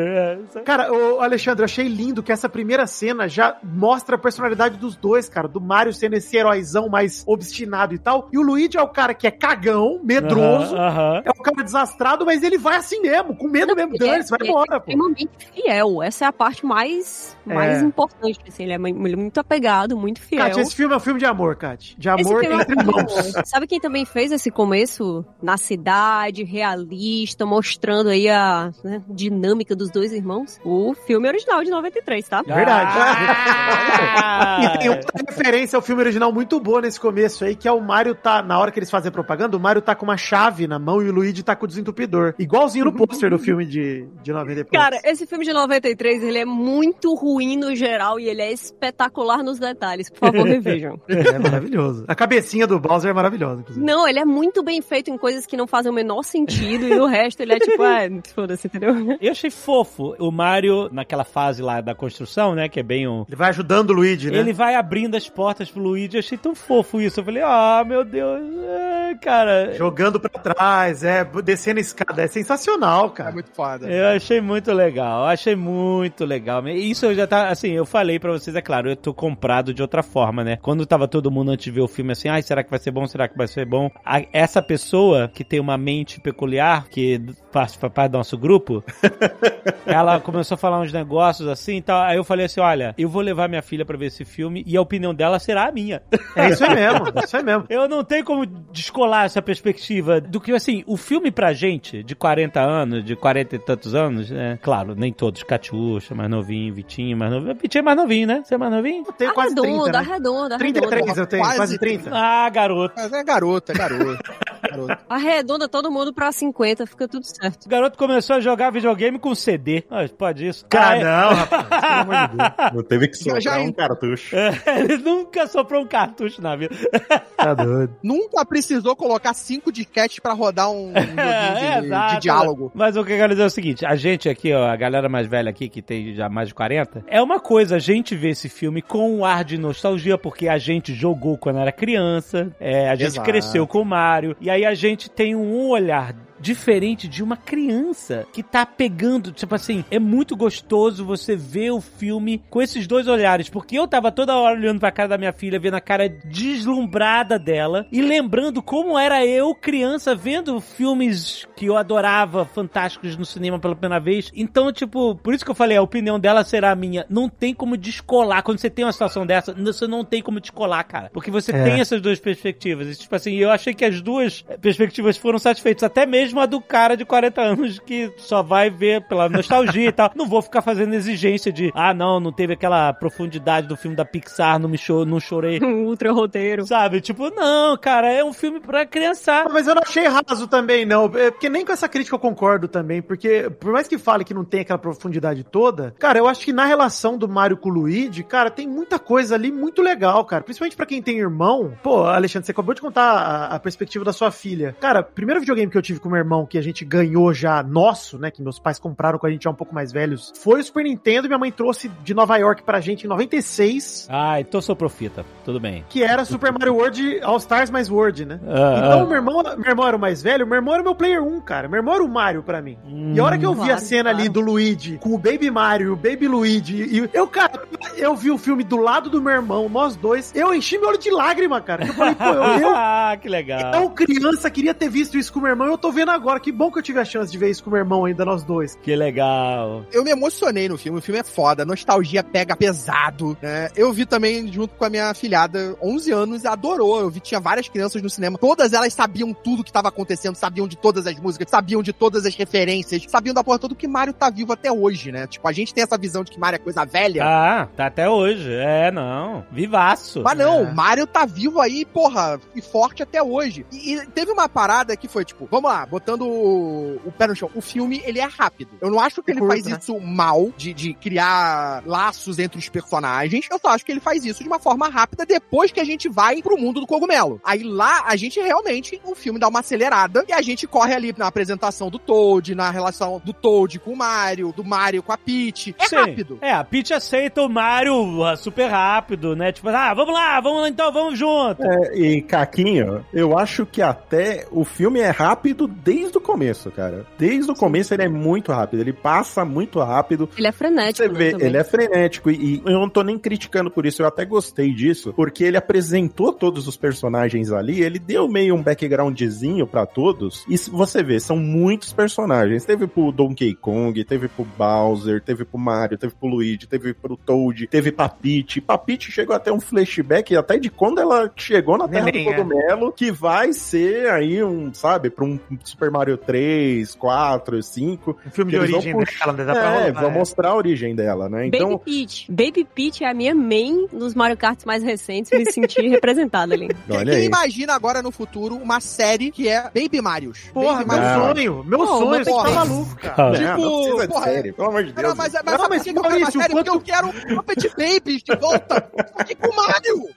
é. 0.55 0.59
Cara, 0.61 0.91
ô, 0.91 1.21
Alexandre, 1.21 1.61
eu 1.61 1.65
achei 1.65 1.87
lindo 1.87 2.21
que 2.23 2.31
essa 2.31 2.47
primeira 2.49 2.85
cena 2.87 3.27
já 3.27 3.57
mostra 3.63 4.15
a 4.15 4.19
personalidade 4.19 4.77
dos 4.77 4.95
dois, 4.95 5.27
cara. 5.29 5.47
Do 5.47 5.59
Mario 5.61 5.93
sendo 5.93 6.13
esse 6.15 6.35
heróizão 6.37 6.89
mais 6.89 7.23
obstinado 7.27 7.93
e 7.93 7.97
tal. 7.99 8.27
E 8.31 8.37
o 8.37 8.41
Luigi 8.41 8.77
é 8.77 8.81
o 8.81 8.87
cara 8.87 9.13
que 9.13 9.27
é 9.27 9.31
cagão, 9.31 9.99
medroso. 10.03 10.75
Aham, 10.75 10.87
aham. 10.87 11.21
É 11.25 11.29
o 11.29 11.41
cara 11.43 11.63
desastrado, 11.63 12.25
mas 12.25 12.43
ele 12.43 12.57
vai 12.57 12.77
assim 12.77 13.01
mesmo, 13.01 13.35
com 13.35 13.47
medo 13.47 13.75
mesmo. 13.75 13.95
É- 13.95 13.97
Dane-se, 13.97 14.29
vai 14.29 14.39
é 14.41 14.47
embora, 14.49 14.79
pô. 14.79 14.91
extremamente 14.91 15.29
fiel. 15.53 16.01
Essa 16.03 16.25
é 16.25 16.27
a 16.27 16.33
parte 16.33 16.65
mais, 16.65 17.35
mais 17.47 17.81
É. 17.81 17.85
importante. 17.85 18.39
Assim, 18.47 18.63
ele 18.63 18.73
é 18.73 18.75
é 18.75 18.79
muito 18.79 19.39
apegado, 19.39 19.97
muito 19.97 20.21
fiel. 20.21 20.45
Kátia, 20.45 20.61
esse 20.61 20.75
filme 20.75 20.93
é 20.93 20.97
um 20.97 20.99
filme 20.99 21.19
de 21.19 21.25
amor, 21.25 21.55
Kátia. 21.55 21.95
De 21.97 22.09
amor 22.09 22.43
é 22.43 22.53
entre 22.53 22.79
irmãos. 22.79 23.33
Sabe 23.45 23.67
quem 23.67 23.79
também 23.79 24.05
fez 24.05 24.31
esse 24.31 24.51
começo 24.51 25.25
na 25.41 25.57
cidade, 25.57 26.43
realista, 26.43 27.45
mostrando 27.45 28.09
aí 28.09 28.29
a 28.29 28.71
né, 28.83 29.01
dinâmica 29.09 29.75
dos 29.75 29.89
dois 29.91 30.13
irmãos? 30.13 30.59
O 30.63 30.93
filme 31.05 31.27
original 31.27 31.63
de 31.63 31.69
93, 31.69 32.27
tá? 32.27 32.41
Verdade. 32.41 32.91
Ah! 32.97 34.57
E 34.67 34.77
tem 34.79 34.89
outra 34.89 35.11
referência 35.27 35.75
ao 35.77 35.81
filme 35.81 36.01
original 36.01 36.31
muito 36.31 36.59
boa 36.59 36.81
nesse 36.81 36.99
começo 36.99 37.43
aí, 37.45 37.55
que 37.55 37.67
é 37.67 37.71
o 37.71 37.79
Mario 37.79 38.15
tá, 38.15 38.41
na 38.41 38.57
hora 38.59 38.71
que 38.71 38.79
eles 38.79 38.89
fazem 38.89 39.09
a 39.09 39.11
propaganda, 39.11 39.55
o 39.55 39.59
Mario 39.59 39.81
tá 39.81 39.93
com 39.95 40.03
uma 40.05 40.17
chave 40.17 40.67
na 40.67 40.79
mão 40.79 41.01
e 41.01 41.09
o 41.09 41.13
Luigi 41.13 41.43
tá 41.43 41.55
com 41.55 41.65
o 41.65 41.67
desentupidor. 41.67 42.33
Igualzinho 42.39 42.85
no 42.85 42.93
pôster 42.93 43.29
do 43.29 43.37
filme 43.37 43.65
de, 43.65 44.07
de 44.23 44.31
90 44.33 44.51
e 44.51 44.63
poucos. 44.63 44.79
Cara, 44.79 44.99
esse 45.03 45.25
filme 45.25 45.45
de 45.45 45.53
93, 45.53 46.23
ele 46.23 46.39
é 46.39 46.45
muito 46.45 47.13
ruim 47.15 47.36
no 47.57 47.75
geral 47.75 48.19
e 48.19 48.27
ele 48.27 48.41
é 48.41 48.51
espetacular 48.51 49.43
nos 49.43 49.59
detalhes. 49.59 50.09
Por 50.09 50.19
favor, 50.19 50.47
revejam. 50.47 50.99
É 51.07 51.39
maravilhoso. 51.39 52.05
A 52.07 52.15
cabecinha 52.15 52.65
do 52.65 52.79
Bowser 52.79 53.11
é 53.11 53.13
maravilhosa, 53.13 53.61
inclusive. 53.61 53.85
Não, 53.85 54.07
ele 54.07 54.19
é 54.19 54.25
muito 54.25 54.63
bem 54.63 54.81
feito 54.81 55.09
em 55.11 55.17
coisas 55.17 55.45
que 55.45 55.57
não 55.57 55.67
fazem 55.67 55.91
o 55.91 55.95
menor 55.95 56.23
sentido 56.23 56.87
e 56.87 56.95
no 56.95 57.05
resto 57.05 57.41
ele 57.41 57.53
é 57.53 57.59
tipo, 57.59 57.81
ah, 57.83 57.99
foda-se, 58.33 58.67
entendeu? 58.67 58.95
Eu 59.19 59.31
achei 59.31 59.49
fofo 59.49 60.15
o 60.19 60.31
Mario 60.31 60.89
naquela 60.91 61.23
fase 61.23 61.61
lá 61.61 61.81
da 61.81 61.93
construção, 61.93 62.55
né? 62.55 62.69
Que 62.69 62.79
é 62.79 62.83
bem 62.83 63.07
um. 63.07 63.25
Ele 63.27 63.35
vai 63.35 63.49
ajudando 63.49 63.89
o 63.89 63.93
Luigi, 63.93 64.31
né? 64.31 64.37
Ele 64.39 64.53
vai 64.53 64.75
abrindo 64.75 65.15
as 65.17 65.27
portas 65.29 65.69
pro 65.69 65.81
Luigi. 65.81 66.15
Eu 66.15 66.19
achei 66.19 66.37
tão 66.37 66.55
fofo 66.55 67.01
isso. 67.01 67.19
Eu 67.19 67.25
falei, 67.25 67.43
ah, 67.43 67.83
meu 67.85 68.03
Deus. 68.05 68.41
É, 68.63 69.15
cara. 69.21 69.73
Jogando 69.73 70.19
pra 70.19 70.29
trás, 70.41 71.03
é, 71.03 71.25
descendo 71.43 71.79
a 71.79 71.81
escada. 71.81 72.21
É 72.23 72.27
sensacional, 72.27 73.07
É 73.07 73.09
cara. 73.09 73.31
muito 73.31 73.49
foda. 73.53 73.87
Eu 73.91 74.15
achei 74.15 74.39
muito 74.41 74.71
legal, 74.71 75.21
eu 75.23 75.27
achei 75.27 75.55
muito 75.55 76.25
legal. 76.25 76.65
Isso 76.67 77.05
eu 77.05 77.13
já 77.15 77.26
tá, 77.27 77.49
assim, 77.49 77.71
eu 77.71 77.85
falei 77.85 78.19
pra 78.19 78.31
vocês, 78.31 78.55
é 78.55 78.61
claro, 78.61 78.89
eu 78.89 78.95
tô 78.95 79.13
comprado 79.13 79.73
de 79.73 79.81
outra 79.81 80.01
forma, 80.01 80.43
né? 80.43 80.57
Quando 80.61 80.85
tava 80.85 81.07
todo 81.07 81.29
mundo 81.31 81.51
antes 81.51 81.65
de 81.65 81.71
ver 81.71 81.81
o 81.81 81.87
filme 81.87 82.11
assim, 82.13 82.29
ai, 82.29 82.41
será 82.41 82.63
que 82.63 82.69
vai 82.69 82.79
ser 82.79 82.91
bom? 82.91 83.05
Será 83.07 83.27
que 83.27 83.37
vai 83.37 83.47
ser 83.47 83.65
bom? 83.65 83.89
A- 84.05 84.23
essa 84.33 84.61
pessoa 84.61 85.27
que 85.27 85.43
tem 85.43 85.59
uma 85.59 85.77
mente 85.77 86.19
peculiar, 86.19 86.87
que 86.89 87.21
faz 87.51 87.75
parte 87.75 88.11
do 88.11 88.17
nosso 88.17 88.37
grupo, 88.37 88.83
ela 89.85 90.19
começou 90.19 90.55
a 90.55 90.57
falar 90.57 90.79
uns 90.79 90.91
negócios 90.91 91.47
assim 91.47 91.77
e 91.77 91.81
tal. 91.81 92.01
Aí 92.01 92.17
eu 92.17 92.23
falei 92.23 92.45
assim: 92.45 92.59
olha, 92.59 92.93
eu 92.97 93.09
vou 93.09 93.21
levar 93.21 93.47
minha 93.49 93.61
filha 93.61 93.85
pra 93.85 93.97
ver 93.97 94.07
esse 94.07 94.25
filme 94.25 94.63
e 94.65 94.75
a 94.77 94.81
opinião 94.81 95.13
dela 95.13 95.39
será 95.39 95.67
a 95.67 95.71
minha. 95.71 96.01
É 96.35 96.49
isso 96.49 96.63
aí 96.63 96.75
mesmo, 96.75 97.05
isso 97.23 97.37
aí 97.37 97.43
mesmo. 97.43 97.65
Eu 97.69 97.87
não 97.87 98.03
tenho 98.03 98.23
como 98.23 98.45
descolar 98.45 99.25
essa 99.25 99.41
perspectiva 99.41 100.19
do 100.21 100.39
que, 100.39 100.51
assim, 100.51 100.83
o 100.87 100.97
filme 100.97 101.31
pra 101.31 101.53
gente, 101.53 102.03
de 102.03 102.15
40 102.15 102.61
anos, 102.61 103.03
de 103.03 103.15
40 103.15 103.55
e 103.55 103.59
tantos 103.59 103.95
anos, 103.95 104.29
né? 104.29 104.57
Claro, 104.61 104.95
nem 104.95 105.11
todos, 105.11 105.43
Catiuxa, 105.43 106.13
mais 106.15 106.29
novinho, 106.29 106.73
Vitinho, 106.73 107.16
mais 107.17 107.31
novinho. 107.31 107.55
Vitinho 107.55 107.79
é 107.79 107.83
mais 107.83 107.97
novinho, 107.97 108.27
né? 108.27 108.41
Você 108.45 108.55
é 108.55 108.57
mais 108.57 108.71
novinho? 108.71 109.03
Eu 109.05 109.13
tenho 109.13 109.33
quase 109.33 109.55
30, 109.55 109.67
Arredonda, 109.67 109.91
né? 109.91 109.97
arredonda, 109.97 110.55
arredonda. 110.55 110.57
33 110.57 111.17
eu 111.17 111.27
tenho, 111.27 111.43
Quase 111.43 111.57
quase 111.57 111.77
30. 111.77 112.09
Ah, 112.13 112.49
garoto. 112.49 112.93
Mas 112.95 113.11
é 113.13 113.23
garoto, 113.23 113.71
é 113.71 113.75
garoto. 113.75 114.33
garoto. 114.61 114.97
Arredonda 115.09 115.67
todo 115.67 115.91
mundo 115.91 116.13
pra 116.13 116.31
50, 116.31 116.85
fica 116.85 117.07
tudo 117.07 117.23
certo. 117.25 117.65
O 117.65 117.69
garoto 117.69 117.97
começou 117.97 118.35
a 118.35 118.39
jogar 118.39 118.71
videogame 118.71 119.17
com 119.19 119.33
CD. 119.35 119.83
Ah, 119.89 120.05
pode 120.17 120.47
isso. 120.47 120.65
Ah, 120.75 120.89
Aí- 120.89 121.03
não, 121.03 121.29
rapaz. 121.35 121.67
Pelo 121.67 122.01
amor 122.01 122.29
de 122.29 122.37
Deus. 122.37 122.73
Eu 122.75 122.83
teve 122.83 123.07
que 123.07 123.17
Já- 123.23 123.39
já 123.39 123.51
soprar 123.51 123.61
um 123.61 123.71
cartucho. 123.71 124.35
Ele 124.77 124.97
nunca 124.97 125.47
soprou 125.47 125.81
um 125.83 125.87
cartucho 125.87 126.41
na 126.41 126.55
vida. 126.55 126.75
Tá 127.37 127.53
doido. 127.53 127.95
Nunca 128.01 128.43
precisou 128.43 128.95
colocar 128.95 129.31
cinco 129.35 129.71
disquetes 129.71 130.19
pra 130.19 130.33
rodar 130.33 130.71
um 130.71 130.87
joguinho 130.97 131.15
de, 131.15 131.19
É, 131.21 131.79
de 131.81 131.85
exato. 131.85 132.19
diálogo. 132.21 132.71
Mas 132.73 132.97
o 132.97 133.05
que 133.05 133.13
eu 133.13 133.17
quero 133.17 133.29
dizer 133.33 133.43
é 133.43 133.45
o 133.45 133.49
seguinte: 133.49 133.85
a 133.85 133.95
gente 133.95 134.27
aqui, 134.27 134.51
ó, 134.53 134.65
a 134.67 134.75
galera 134.75 135.07
mais 135.07 135.27
velha 135.27 135.49
aqui, 135.51 135.69
que 135.69 135.79
tem 135.81 136.15
já 136.15 136.27
mais 136.27 136.47
de 136.47 136.55
40, 136.55 137.03
é 137.07 137.21
uma 137.21 137.39
coisa 137.39 137.75
a 137.75 137.79
gente 137.79 138.15
ver 138.15 138.29
esse 138.29 138.49
filme 138.49 138.81
com 138.81 139.17
um 139.17 139.23
ar 139.23 139.43
de 139.43 139.55
nostalgia, 139.57 140.17
porque 140.17 140.47
a 140.47 140.57
gente 140.57 140.95
jogou 140.95 141.37
quando 141.37 141.59
era 141.59 141.71
criança, 141.71 142.51
é, 142.59 142.89
a 142.89 142.95
gente 142.95 143.07
Exato. 143.09 143.29
cresceu 143.29 143.67
com 143.67 143.81
o 143.81 143.85
Mario, 143.85 144.35
e 144.47 144.49
aí 144.49 144.65
a 144.65 144.73
gente 144.73 145.09
tem 145.09 145.35
um 145.35 145.67
olhar 145.67 146.15
diferente 146.39 147.07
de 147.07 147.23
uma 147.23 147.37
criança 147.37 148.25
que 148.31 148.43
tá 148.43 148.65
pegando, 148.65 149.31
tipo 149.31 149.53
assim, 149.55 149.83
é 149.89 149.99
muito 149.99 150.35
gostoso 150.35 151.05
você 151.05 151.35
ver 151.35 151.71
o 151.71 151.81
filme 151.81 152.41
com 152.49 152.61
esses 152.61 152.87
dois 152.87 153.07
olhares, 153.07 153.49
porque 153.49 153.77
eu 153.77 153.87
tava 153.87 154.11
toda 154.11 154.35
hora 154.35 154.55
olhando 154.57 154.79
pra 154.79 154.91
cara 154.91 155.09
da 155.09 155.17
minha 155.17 155.33
filha, 155.33 155.59
vendo 155.59 155.75
a 155.75 155.81
cara 155.81 156.07
deslumbrada 156.09 157.37
dela 157.39 157.85
e 157.91 158.01
lembrando 158.01 158.61
como 158.61 158.97
era 158.97 159.25
eu 159.25 159.53
criança 159.55 160.15
vendo 160.15 160.59
filmes 160.59 161.47
que 161.55 161.65
eu 161.65 161.77
adorava, 161.77 162.45
fantásticos 162.45 163.15
no 163.17 163.25
cinema 163.25 163.59
pela 163.59 163.75
primeira 163.75 164.03
vez. 164.03 164.31
Então, 164.35 164.71
tipo, 164.71 165.15
por 165.15 165.33
isso 165.33 165.43
que 165.45 165.51
eu 165.51 165.55
falei, 165.55 165.77
a 165.77 165.81
opinião 165.81 166.19
dela 166.19 166.43
será 166.43 166.71
a 166.71 166.75
minha. 166.75 167.05
Não 167.09 167.27
tem 167.29 167.53
como 167.53 167.77
descolar. 167.77 168.43
Quando 168.43 168.59
você 168.59 168.69
tem 168.69 168.85
uma 168.85 168.91
situação 168.91 169.25
dessa, 169.25 169.53
você 169.53 169.87
não 169.87 170.03
tem 170.03 170.21
como 170.21 170.39
descolar, 170.39 170.83
cara. 170.85 171.09
Porque 171.13 171.31
você 171.31 171.51
É. 171.51 171.63
tem 171.63 171.79
essas 171.79 172.01
duas 172.01 172.19
perspectivas. 172.19 172.87
E, 172.87 172.99
tipo 172.99 173.15
assim, 173.15 173.35
eu 173.35 173.49
achei 173.51 173.73
que 173.73 173.85
as 173.85 174.01
duas 174.01 174.43
perspectivas 174.61 175.17
foram 175.17 175.39
satisfeitas. 175.39 175.83
Até 175.83 176.05
mesmo 176.05 176.26
mesma 176.27 176.45
do 176.45 176.59
cara 176.59 176.97
de 176.97 177.05
40 177.05 177.41
anos 177.41 177.79
que 177.79 178.11
só 178.17 178.43
vai 178.43 178.69
ver 178.69 179.07
pela 179.07 179.29
nostalgia 179.29 179.87
e 179.87 179.91
tal. 179.91 180.11
Não 180.15 180.27
vou 180.27 180.41
ficar 180.41 180.61
fazendo 180.61 180.93
exigência 180.93 181.51
de, 181.51 181.71
ah, 181.73 181.93
não, 181.93 182.19
não 182.19 182.31
teve 182.31 182.53
aquela 182.53 182.93
profundidade 182.93 183.67
do 183.67 183.77
filme 183.77 183.95
da 183.95 184.03
Pixar, 184.03 184.59
não 184.59 184.69
me 184.69 184.77
cho 184.77 185.05
não 185.05 185.19
chorei. 185.19 185.59
Um 185.67 185.85
ultra 185.85 186.11
roteiro. 186.11 186.65
Sabe? 186.65 187.01
Tipo, 187.01 187.29
não, 187.29 187.77
cara, 187.77 188.09
é 188.09 188.23
um 188.23 188.31
filme 188.31 188.59
pra 188.59 188.85
criançar. 188.85 189.47
Mas 189.51 189.67
eu 189.67 189.75
não 189.75 189.81
achei 189.83 190.07
raso 190.07 190.47
também, 190.47 190.85
não. 190.85 191.05
É, 191.15 191.29
Porque 191.29 191.49
nem 191.49 191.65
com 191.65 191.71
essa 191.71 191.89
crítica 191.89 192.15
eu 192.15 192.19
concordo 192.19 192.67
também. 192.67 193.01
Porque, 193.01 193.49
por 193.59 193.71
mais 193.71 193.87
que 193.87 193.97
fale 193.97 194.23
que 194.23 194.33
não 194.33 194.45
tem 194.45 194.61
aquela 194.61 194.79
profundidade 194.79 195.43
toda, 195.43 195.93
cara, 195.99 196.17
eu 196.17 196.27
acho 196.27 196.45
que 196.45 196.53
na 196.53 196.65
relação 196.65 197.17
do 197.17 197.27
Mario 197.27 197.57
com 197.57 197.69
o 197.69 197.73
Luigi, 197.73 198.23
cara, 198.23 198.49
tem 198.49 198.67
muita 198.67 198.97
coisa 198.97 199.35
ali 199.35 199.51
muito 199.51 199.81
legal, 199.81 200.23
cara. 200.25 200.43
Principalmente 200.43 200.77
pra 200.77 200.85
quem 200.85 201.01
tem 201.01 201.19
irmão. 201.19 201.73
Pô, 201.83 202.03
Alexandre, 202.05 202.45
você 202.45 202.51
acabou 202.51 202.73
de 202.73 202.81
contar 202.81 203.03
a, 203.03 203.55
a 203.55 203.59
perspectiva 203.59 204.05
da 204.05 204.13
sua 204.13 204.31
filha. 204.31 204.75
Cara, 204.79 205.03
primeiro 205.03 205.41
videogame 205.41 205.71
que 205.71 205.77
eu 205.77 205.81
tive 205.81 205.99
com 205.99 206.09
meu 206.09 206.16
irmão, 206.17 206.45
que 206.45 206.57
a 206.57 206.61
gente 206.61 206.83
ganhou 206.83 207.33
já 207.33 207.63
nosso, 207.63 208.17
né? 208.17 208.29
Que 208.29 208.41
meus 208.41 208.59
pais 208.59 208.77
compraram 208.79 209.17
quando 209.17 209.31
a 209.31 209.33
gente 209.33 209.43
já 209.43 209.49
um 209.49 209.55
pouco 209.55 209.73
mais 209.73 209.91
velhos, 209.91 210.33
foi 210.41 210.59
o 210.59 210.63
Super 210.63 210.83
Nintendo 210.83 211.27
e 211.27 211.29
minha 211.29 211.39
mãe 211.39 211.51
trouxe 211.51 211.89
de 212.03 212.13
Nova 212.13 212.37
York 212.37 212.63
pra 212.63 212.79
gente 212.79 213.05
em 213.05 213.07
96. 213.07 214.07
Ah, 214.09 214.39
então 214.39 214.61
sou 214.61 214.75
profita. 214.75 215.25
Tudo 215.45 215.59
bem. 215.59 215.85
Que 215.89 216.03
era 216.03 216.25
Super 216.25 216.51
Mario 216.51 216.75
World 216.75 217.21
All 217.21 217.37
Stars 217.37 217.69
mais 217.69 217.89
World, 217.89 218.25
né? 218.25 218.39
Ah, 218.47 218.75
então, 218.77 219.03
ah. 219.03 219.05
meu 219.05 219.15
irmão, 219.15 219.43
meu 219.43 219.69
irmão 219.69 219.87
era 219.87 219.97
o 219.97 219.99
mais 219.99 220.21
velho, 220.21 220.45
meu 220.45 220.55
irmão 220.55 220.73
era 220.73 220.81
o 220.81 220.85
meu 220.85 220.95
player 220.95 221.23
1, 221.23 221.41
cara. 221.41 221.67
Meu 221.67 221.79
irmão 221.79 221.95
era 221.95 222.03
o 222.03 222.09
Mario 222.09 222.43
pra 222.43 222.61
mim. 222.61 222.77
e 223.13 223.19
a 223.19 223.23
hora 223.23 223.37
que 223.37 223.45
eu 223.45 223.53
vi 223.53 223.71
a 223.71 223.77
Claro, 223.77 223.85
cena 223.85 224.09
ali 224.09 224.27
do 224.27 224.41
Luigi 224.41 224.97
com 224.97 225.13
o 225.13 225.17
Baby 225.17 225.51
Mario, 225.51 225.93
o 225.93 225.95
Baby 225.95 226.27
Luigi, 226.27 226.83
e 226.83 227.09
eu, 227.13 227.27
cara, 227.27 227.63
eu 227.95 228.15
vi 228.15 228.31
o 228.31 228.37
filme 228.37 228.63
do 228.63 228.77
lado 228.77 229.09
do 229.09 229.21
meu 229.21 229.33
irmão, 229.33 229.69
nós 229.69 229.95
dois, 229.95 230.33
eu 230.35 230.53
enchi 230.53 230.77
meu 230.77 230.89
olho 230.89 230.97
de 230.97 231.11
lágrima, 231.11 231.61
cara. 231.61 231.85
Eu 231.85 231.93
falei, 231.93 232.15
pô, 232.15 232.25
eu, 232.25 232.43
eu 232.59 232.69
ah, 232.75 233.15
que 233.21 233.29
legal. 233.29 233.59
então, 233.59 233.89
criança, 233.89 234.49
queria 234.49 234.73
ter 234.73 234.89
visto 234.89 235.17
isso 235.17 235.31
com 235.31 235.39
meu 235.39 235.49
irmão, 235.49 235.67
eu 235.67 235.77
tô 235.77 235.91
vendo 235.91 236.06
agora. 236.11 236.39
Que 236.39 236.51
bom 236.51 236.71
que 236.71 236.79
eu 236.79 236.83
tive 236.83 236.99
a 236.99 237.05
chance 237.05 237.31
de 237.31 237.37
ver 237.37 237.49
isso 237.49 237.63
com 237.63 237.69
meu 237.69 237.79
irmão 237.79 238.05
ainda, 238.05 238.25
nós 238.25 238.43
dois. 238.43 238.77
Que 238.81 238.95
legal. 238.95 239.85
Eu 239.91 240.03
me 240.03 240.11
emocionei 240.11 240.67
no 240.67 240.77
filme, 240.77 240.99
o 240.99 241.01
filme 241.01 241.19
é 241.19 241.23
foda, 241.23 241.63
a 241.63 241.65
nostalgia 241.65 242.23
pega 242.23 242.55
pesado, 242.55 243.37
né? 243.41 243.69
Eu 243.75 243.91
vi 243.93 244.05
também 244.05 244.51
junto 244.51 244.75
com 244.75 244.85
a 244.85 244.89
minha 244.89 245.13
filhada, 245.13 245.75
11 245.81 246.11
anos, 246.11 246.45
adorou. 246.45 246.99
Eu 246.99 247.09
vi, 247.09 247.19
tinha 247.19 247.39
várias 247.39 247.67
crianças 247.69 248.01
no 248.01 248.09
cinema, 248.09 248.37
todas 248.37 248.73
elas 248.73 248.93
sabiam 248.93 249.33
tudo 249.33 249.63
que 249.63 249.71
tava 249.71 249.87
acontecendo, 249.87 250.35
sabiam 250.35 250.67
de 250.67 250.77
todas 250.77 251.07
as 251.07 251.19
músicas, 251.19 251.49
sabiam 251.49 251.81
de 251.81 251.93
todas 251.93 252.25
as 252.25 252.35
referências, 252.35 253.03
sabiam 253.07 253.33
da 253.33 253.43
porra 253.43 253.59
toda 253.59 253.75
que 253.77 253.87
Mario 253.87 254.13
tá 254.13 254.29
vivo 254.29 254.53
até 254.53 254.71
hoje, 254.71 255.11
né? 255.11 255.27
Tipo, 255.27 255.47
a 255.47 255.51
gente 255.51 255.73
tem 255.73 255.83
essa 255.83 255.97
visão 255.97 256.23
de 256.23 256.31
que 256.31 256.39
Mario 256.39 256.55
é 256.55 256.59
coisa 256.59 256.83
velha. 256.85 257.23
Ah, 257.25 257.67
tá 257.75 257.85
até 257.85 258.09
hoje. 258.09 258.51
É, 258.51 258.91
não. 258.91 259.45
Vivaço. 259.51 260.21
Mas 260.23 260.37
não, 260.37 260.65
É. 260.67 260.73
Mario 260.73 261.05
tá 261.07 261.25
vivo 261.25 261.61
aí, 261.61 261.85
porra, 261.85 262.39
e 262.55 262.61
forte 262.61 263.03
até 263.03 263.21
hoje. 263.21 263.65
E, 263.71 263.93
e 263.93 264.05
teve 264.07 264.31
uma 264.31 264.49
parada 264.49 264.95
que 264.97 265.07
foi, 265.07 265.23
tipo, 265.23 265.47
vamos 265.49 265.69
lá, 265.69 265.85
botando 265.97 266.21
o, 266.21 267.01
o 267.03 267.11
pé 267.11 267.25
no 267.25 267.35
chão. 267.35 267.49
O 267.55 267.61
filme, 267.61 268.01
ele 268.05 268.19
é 268.19 268.25
rápido. 268.25 268.69
Eu 268.79 268.91
não 268.91 268.99
acho 268.99 269.23
que 269.23 269.31
ele 269.31 269.45
faz 269.45 269.65
isso 269.65 269.99
mal, 269.99 270.51
de, 270.55 270.71
de 270.73 270.93
criar 270.93 271.81
laços 271.85 272.37
entre 272.37 272.59
os 272.59 272.69
personagens. 272.69 273.47
Eu 273.49 273.57
só 273.57 273.69
acho 273.69 273.83
que 273.83 273.91
ele 273.91 273.99
faz 273.99 274.23
isso 274.23 274.43
de 274.43 274.47
uma 274.47 274.59
forma 274.59 274.87
rápida 274.87 275.25
depois 275.25 275.71
que 275.71 275.79
a 275.79 275.83
gente 275.83 276.07
vai 276.07 276.41
pro 276.43 276.57
mundo 276.57 276.79
do 276.79 276.85
cogumelo. 276.85 277.41
Aí 277.43 277.63
lá, 277.63 278.03
a 278.05 278.15
gente 278.15 278.39
realmente, 278.39 279.01
o 279.03 279.15
filme 279.15 279.39
dá 279.39 279.47
uma 279.47 279.61
acelerada 279.61 280.23
e 280.27 280.33
a 280.33 280.41
gente 280.41 280.67
corre 280.67 280.93
ali 280.93 281.13
na 281.17 281.27
apresentação 281.27 281.89
do 281.89 281.97
Toad, 281.97 282.53
na 282.53 282.69
relação 282.69 283.19
do 283.25 283.33
Toad 283.33 283.79
com 283.79 283.93
o 283.93 283.97
Mario, 283.97 284.53
do 284.55 284.63
Mario 284.63 285.01
com 285.01 285.11
a 285.11 285.17
Peach. 285.17 285.75
É 285.79 285.87
Sim. 285.87 285.95
rápido. 285.95 286.37
É, 286.41 286.53
a 286.53 286.63
Peach 286.63 286.93
aceita 286.93 287.41
o 287.41 287.49
Mario 287.49 288.23
ah, 288.23 288.37
super 288.37 288.67
rápido, 288.67 289.35
né? 289.35 289.51
Tipo, 289.51 289.69
ah, 289.69 289.93
vamos 289.95 290.13
lá, 290.13 290.39
vamos 290.39 290.61
lá 290.61 290.69
então, 290.69 290.91
vamos 290.91 291.17
junto. 291.17 291.63
É, 291.63 291.97
e 291.97 292.21
Caquinho, 292.21 293.03
eu 293.11 293.35
acho 293.37 293.65
que 293.65 293.81
até 293.81 294.45
o 294.51 294.63
filme 294.63 294.99
é 294.99 295.09
rápido 295.09 295.67
desde 295.87 296.17
o 296.17 296.21
começo, 296.21 296.69
cara. 296.69 297.05
Desde 297.17 297.49
o 297.49 297.55
começo 297.55 297.93
ele 297.93 298.03
é 298.03 298.09
muito 298.09 298.51
rápido, 298.51 298.81
ele 298.81 298.91
passa 298.91 299.45
muito 299.45 299.79
rápido. 299.79 300.29
Ele 300.37 300.47
é 300.47 300.51
frenético, 300.51 301.07
Você 301.07 301.13
né, 301.13 301.17
vê, 301.17 301.31
também. 301.31 301.47
ele 301.47 301.57
é 301.57 301.63
frenético 301.63 302.29
e, 302.29 302.55
e 302.55 302.61
eu 302.65 302.73
não 302.73 302.89
tô 302.89 303.03
nem 303.03 303.17
criticando 303.17 303.71
por 303.71 303.85
isso, 303.85 304.01
eu 304.01 304.07
até 304.07 304.25
gostei 304.25 304.73
disso, 304.73 305.13
porque 305.13 305.45
ele 305.45 305.55
apresentou 305.55 306.33
todos 306.33 306.67
os 306.67 306.75
personagens 306.75 307.53
ali, 307.53 307.81
ele 307.81 307.99
deu 307.99 308.27
meio 308.27 308.53
um 308.53 308.61
backgroundzinho 308.61 309.65
pra 309.65 309.85
todos, 309.85 310.43
e 310.49 310.57
se 310.57 310.69
você 310.69 311.01
vê, 311.01 311.21
são 311.21 311.37
muitos 311.37 311.93
personagens. 311.93 312.65
Teve 312.65 312.85
pro 312.85 313.09
Donkey 313.13 313.55
Kong, 313.55 314.03
teve 314.03 314.27
pro 314.27 314.43
Bowser, 314.43 315.21
teve 315.21 315.45
pro 315.45 315.57
Mario, 315.57 315.97
teve 315.97 316.13
pro 316.13 316.27
Luigi, 316.27 316.67
teve 316.67 316.93
pro 316.93 317.15
Toad, 317.15 317.65
teve 317.67 317.93
pra 317.93 318.09
Peach. 318.09 318.59
Pra 318.59 318.77
Peach 318.77 319.09
chegou 319.09 319.33
até 319.33 319.53
um 319.53 319.59
flashback 319.61 320.35
até 320.35 320.57
de 320.57 320.69
quando 320.69 320.99
ela 320.99 321.31
chegou 321.37 321.77
na 321.77 321.87
Terra 321.87 322.05
Neném, 322.05 322.25
do 322.25 322.31
é. 322.31 322.35
Cogumelo, 322.35 322.91
que 322.91 323.09
vai 323.09 323.53
ser 323.53 324.09
aí 324.09 324.43
um, 324.43 324.73
sabe, 324.73 325.09
pra 325.09 325.23
um 325.23 325.39
Super 325.77 325.91
Mario 325.91 326.17
3, 326.17 326.95
4, 326.95 327.61
5. 327.61 328.17
Um 328.25 328.31
filme 328.31 328.49
de 328.51 328.57
Eles 328.57 328.69
vão 328.71 328.79
origem 328.79 328.95
puxar- 328.95 329.25
dela, 329.27 329.37
né? 329.37 329.45
Dá 329.45 329.53
pra 329.53 329.61
É, 329.63 329.89
rolar, 329.89 330.01
vão 330.01 330.09
é. 330.09 330.13
mostrar 330.13 330.49
a 330.49 330.55
origem 330.55 330.95
dela, 330.95 331.29
né? 331.29 331.45
Então, 331.45 331.69
Baby 331.77 331.83
Peach. 331.85 332.31
Baby 332.31 332.67
Peach 332.73 333.03
é 333.03 333.11
a 333.11 333.13
minha 333.13 333.35
main 333.35 333.85
nos 333.93 334.15
Mario 334.15 334.35
Kart 334.35 334.65
mais 334.65 334.81
recentes, 334.81 335.31
me 335.31 335.45
senti 335.51 335.81
representada 335.87 336.55
ali. 336.55 336.69
olha 336.89 337.05
Quem 337.05 337.13
aí. 337.15 337.25
imagina 337.25 337.75
agora 337.75 338.01
no 338.01 338.09
futuro 338.09 338.55
uma 338.55 338.79
série 338.79 339.29
que 339.29 339.47
é 339.47 339.61
Baby 339.65 340.01
Marios? 340.01 340.39
Porra, 340.51 340.83
Baby 340.83 340.87
meu 340.87 340.97
Marios. 340.97 341.13
Não. 341.13 341.35
sonho, 341.35 341.63
meu 341.63 341.77
Pô, 341.79 341.85
sonho, 341.85 342.25
você 342.25 342.31
tá 342.31 342.49
maluco, 342.51 342.95
cara. 342.95 343.15
Ah, 343.17 343.29
Não, 343.29 343.33
Tipo, 343.37 343.61
não 343.61 343.81
precisa 343.83 344.07
de 344.07 344.13
porra, 344.13 344.25
série, 344.25 344.53
pelo 344.53 344.67
amor 344.69 344.83
de 344.83 344.93
Deus. 344.93 345.07
Não, 345.07 345.15
mas, 345.15 345.33
mas, 345.33 345.43
Não, 345.45 345.51
sabe 345.51 345.69
mas 345.69 345.83
por 345.83 345.83
que 345.83 345.99
eu 345.99 346.01
quero 346.01 346.17
uma 346.17 346.31
série? 346.31 346.53
quanto- 346.53 346.55
Porque 346.55 346.69
eu 346.71 346.81
quero 346.81 347.35
Puppet 347.35 347.69
Babies 347.77 348.23
de 348.23 348.35
volta. 348.35 348.89
Aqui 349.15 349.35
com 349.35 349.47
o 349.47 349.55
Mario. 349.55 350.09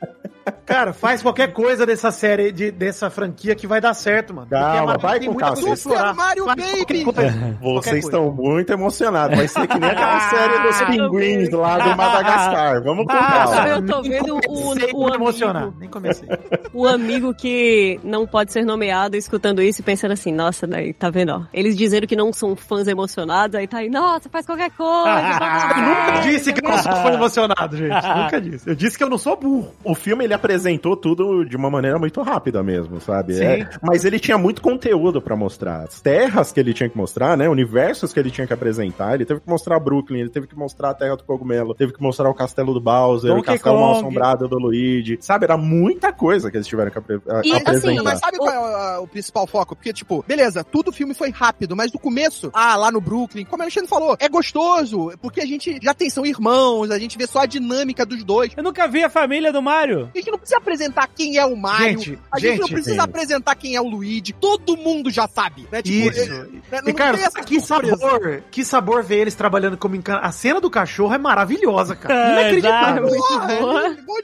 Cara, 0.67 0.93
faz 0.93 1.23
qualquer 1.23 1.53
coisa 1.53 1.85
dessa 1.85 2.11
série, 2.11 2.51
de, 2.53 2.71
dessa 2.71 3.11
franquia 3.11 3.55
que 3.55 3.67
vai 3.67 3.81
dar 3.81 3.93
certo, 3.95 4.33
mano. 4.35 4.49
Calma, 4.49 4.97
vai 4.99 5.19
tem 5.21 5.29
com 5.29 5.37
calma. 5.37 5.57
Super 5.77 6.15
Mario 6.15 6.47
Baby. 6.47 7.05
coisa. 7.05 7.59
Vocês 7.61 8.05
estão 8.05 8.31
muito 8.33 8.73
emocionados. 8.73 9.37
Vai 9.37 9.49
ser 9.49 9.67
que 9.67 9.79
nem 9.79 9.91
aquela 9.91 10.21
série 10.31 10.59
dos 10.67 10.83
pinguins 10.83 11.51
lá 11.51 11.79
do 11.79 11.97
Madagascar. 11.97 12.83
Vamos 12.83 13.07
com 13.07 13.13
Ah, 13.13 13.45
calma. 13.45 13.69
eu 13.69 13.87
tô 13.87 14.03
vendo 14.03 14.41
o, 14.49 14.69
o 14.99 15.07
a 15.07 15.11
me 15.11 15.15
emocionar. 15.17 15.63
amigo, 15.65 15.77
Nem 15.81 15.89
comecei. 15.89 16.29
o 16.73 16.87
amigo 16.87 17.35
que 17.35 18.01
não 18.03 18.27
pode 18.27 18.53
ser 18.53 18.65
nomeado 18.65 19.17
escutando 19.17 19.61
isso 19.63 19.81
e 19.81 19.85
pensando 19.85 20.13
assim, 20.13 20.33
nossa, 20.33 20.67
daí, 20.67 20.93
tá 20.93 21.11
vendo, 21.11 21.33
ó. 21.33 21.43
Eles 21.53 21.77
dizendo 21.77 22.07
que 22.07 22.17
não 22.17 22.33
são 22.33 22.55
fãs 22.57 22.87
emocionados, 22.89 23.57
aí 23.57 23.67
tá 23.67 23.79
aí, 23.79 23.91
nossa, 23.91 24.29
faz 24.29 24.47
qualquer 24.47 24.71
coisa. 24.71 24.91
nunca 25.81 26.21
disse 26.23 26.53
que 26.53 26.65
eu 26.65 26.71
não 26.71 26.79
sou 26.79 26.93
fã 26.93 27.13
emocionado, 27.13 27.77
gente. 27.77 27.91
Nunca 28.21 28.41
disse. 28.41 28.69
Eu 28.69 28.75
disse 28.75 28.97
que 28.99 29.05
eu 29.05 29.09
não 29.11 29.19
sou 29.19 29.37
burro. 29.37 29.73
O 29.85 29.95
filme 29.95 30.27
ele 30.31 30.35
apresentou 30.35 30.97
tudo 30.97 31.45
de 31.45 31.57
uma 31.57 31.69
maneira 31.71 31.99
muito 31.99 32.23
rápida 32.23 32.63
mesmo, 32.63 33.01
sabe? 33.01 33.35
Sim. 33.35 33.45
É, 33.45 33.69
mas 33.83 34.05
ele 34.05 34.19
tinha 34.19 34.39
muito 34.39 34.63
conteúdo 34.63 35.21
pra 35.21 35.35
mostrar. 35.37 35.85
As 35.85 36.01
terras 36.01 36.53
que 36.53 36.61
ele 36.61 36.73
tinha 36.73 36.89
que 36.89 36.97
mostrar, 36.97 37.37
né? 37.37 37.49
Universos 37.49 38.13
que 38.13 38.21
ele 38.21 38.31
tinha 38.31 38.47
que 38.47 38.53
apresentar. 38.53 39.15
Ele 39.15 39.25
teve 39.25 39.41
que 39.41 39.49
mostrar 39.49 39.79
Brooklyn, 39.81 40.21
ele 40.21 40.31
teve 40.31 40.47
que 40.47 40.57
mostrar 40.57 40.91
a 40.91 40.95
Terra 40.95 41.17
do 41.17 41.25
Cogumelo, 41.25 41.75
teve 41.75 41.93
que 41.93 42.03
mostrar 42.03 42.29
o 42.31 42.35
castelo 42.35 42.73
do 42.73 42.81
Bowser, 42.81 43.31
Donkey 43.31 43.51
o 43.51 43.53
castelo 43.55 43.81
mal 43.81 43.93
assombrado 43.93 44.49
do 44.49 44.59
Luigi. 44.59 45.19
Sabe? 45.21 45.45
Era 45.45 45.57
muita 45.57 46.13
coisa 46.13 46.51
que 46.51 46.57
eles 46.57 46.67
tiveram 46.67 46.91
que 46.91 46.99
apre- 46.99 47.21
a- 47.29 47.41
E, 47.45 47.51
assim, 47.53 47.55
apresentar. 47.63 48.03
Mas 48.05 48.19
sabe 48.21 48.37
qual 48.39 48.51
é 48.51 48.99
o, 48.99 49.03
o 49.03 49.09
principal 49.09 49.47
foco? 49.47 49.75
Porque, 49.75 49.93
tipo, 49.93 50.25
beleza, 50.27 50.63
tudo 50.63 50.89
o 50.89 50.93
filme 50.93 51.15
foi 51.15 51.31
rápido, 51.31 51.75
mas 51.77 51.93
no 51.93 51.99
começo, 51.99 52.51
ah, 52.55 52.77
lá 52.77 52.91
no 52.93 53.01
Brooklyn, 53.01 53.45
como 53.45 53.63
a 53.63 53.65
Alexandre 53.65 53.89
falou, 53.89 54.17
é 54.21 54.29
gostoso, 54.29 55.13
porque 55.21 55.41
a 55.41 55.47
gente 55.47 55.79
já 55.83 55.95
tem, 55.95 56.09
são 56.11 56.25
irmãos, 56.25 56.91
a 56.91 56.99
gente 56.99 57.17
vê 57.19 57.27
só 57.27 57.41
a 57.41 57.47
dinâmica 57.47 58.05
dos 58.07 58.23
dois. 58.25 58.53
Eu 58.57 58.63
nunca 58.63 58.87
vi 58.87 59.03
a 59.03 59.11
família 59.11 59.53
do 59.53 59.63
Mario. 59.63 60.09
Gente 60.21 60.31
não 60.31 60.39
precisa 60.39 60.59
apresentar 60.59 61.09
quem 61.09 61.37
é 61.37 61.45
o 61.47 61.57
Mario, 61.57 61.99
Gente, 61.99 62.19
a 62.33 62.39
gente, 62.39 62.61
não 62.61 62.67
gente, 62.67 62.75
precisa 62.75 62.95
sim. 62.97 63.01
apresentar 63.01 63.55
quem 63.55 63.75
é 63.75 63.81
o 63.81 63.89
Luigi, 63.89 64.33
todo 64.33 64.77
mundo 64.77 65.11
já 65.11 65.27
sabe, 65.29 65.67
né? 65.73 65.81
Tipo, 65.83 66.11
Isso. 66.11 66.33
é- 66.33 66.77
é- 66.77 66.83
não 66.83 66.89
E, 66.89 66.93
cara, 66.93 67.17
tem 67.17 67.27
essa 67.27 67.43
que 67.43 67.61
surpresa. 67.61 67.97
sabor, 67.97 68.43
que 68.51 68.65
sabor 68.65 69.03
ver 69.03 69.19
eles 69.21 69.35
trabalhando 69.35 69.77
como 69.77 69.97
encana. 69.97 70.21
A 70.21 70.31
cena 70.33 70.61
do 70.61 70.71
cachorro 70.71 71.15
é 71.15 71.19
maravilhosa, 71.19 71.97
cara. 71.97 72.15
É, 72.15 72.33
Inacreditável. 72.41 73.03
Muito 73.07 73.21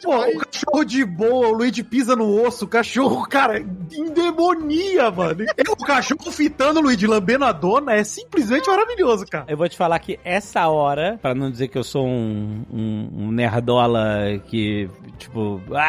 Porra, 0.04 0.20
é 0.22 0.30
Pô, 0.32 0.36
o 0.36 0.38
cachorro 0.38 0.84
de 0.84 1.04
boa, 1.04 1.48
o 1.48 1.52
Luigi 1.52 1.82
pisa 1.82 2.14
no 2.14 2.42
osso, 2.46 2.64
o 2.64 2.68
cachorro, 2.68 3.26
cara, 3.28 3.64
endemonia, 3.92 5.10
mano. 5.10 5.44
O 5.70 5.84
cachorro 5.84 6.30
fitando 6.30 6.80
o 6.80 6.82
Luigi, 6.82 7.06
lambendo 7.06 7.44
a 7.44 7.52
dona, 7.52 7.94
é 7.94 8.04
simplesmente 8.04 8.68
maravilhoso, 8.68 9.26
cara. 9.26 9.44
Eu 9.48 9.56
vou 9.56 9.68
te 9.68 9.76
falar 9.76 9.98
que 9.98 10.18
essa 10.24 10.66
hora, 10.68 11.18
pra 11.20 11.34
não 11.34 11.50
dizer 11.50 11.68
que 11.68 11.78
eu 11.78 11.84
sou 11.84 12.06
um, 12.06 12.64
um, 12.72 13.08
um 13.26 13.30
nerdola 13.32 14.38
que, 14.46 14.88
tipo, 15.18 15.60
ah, 15.72 15.85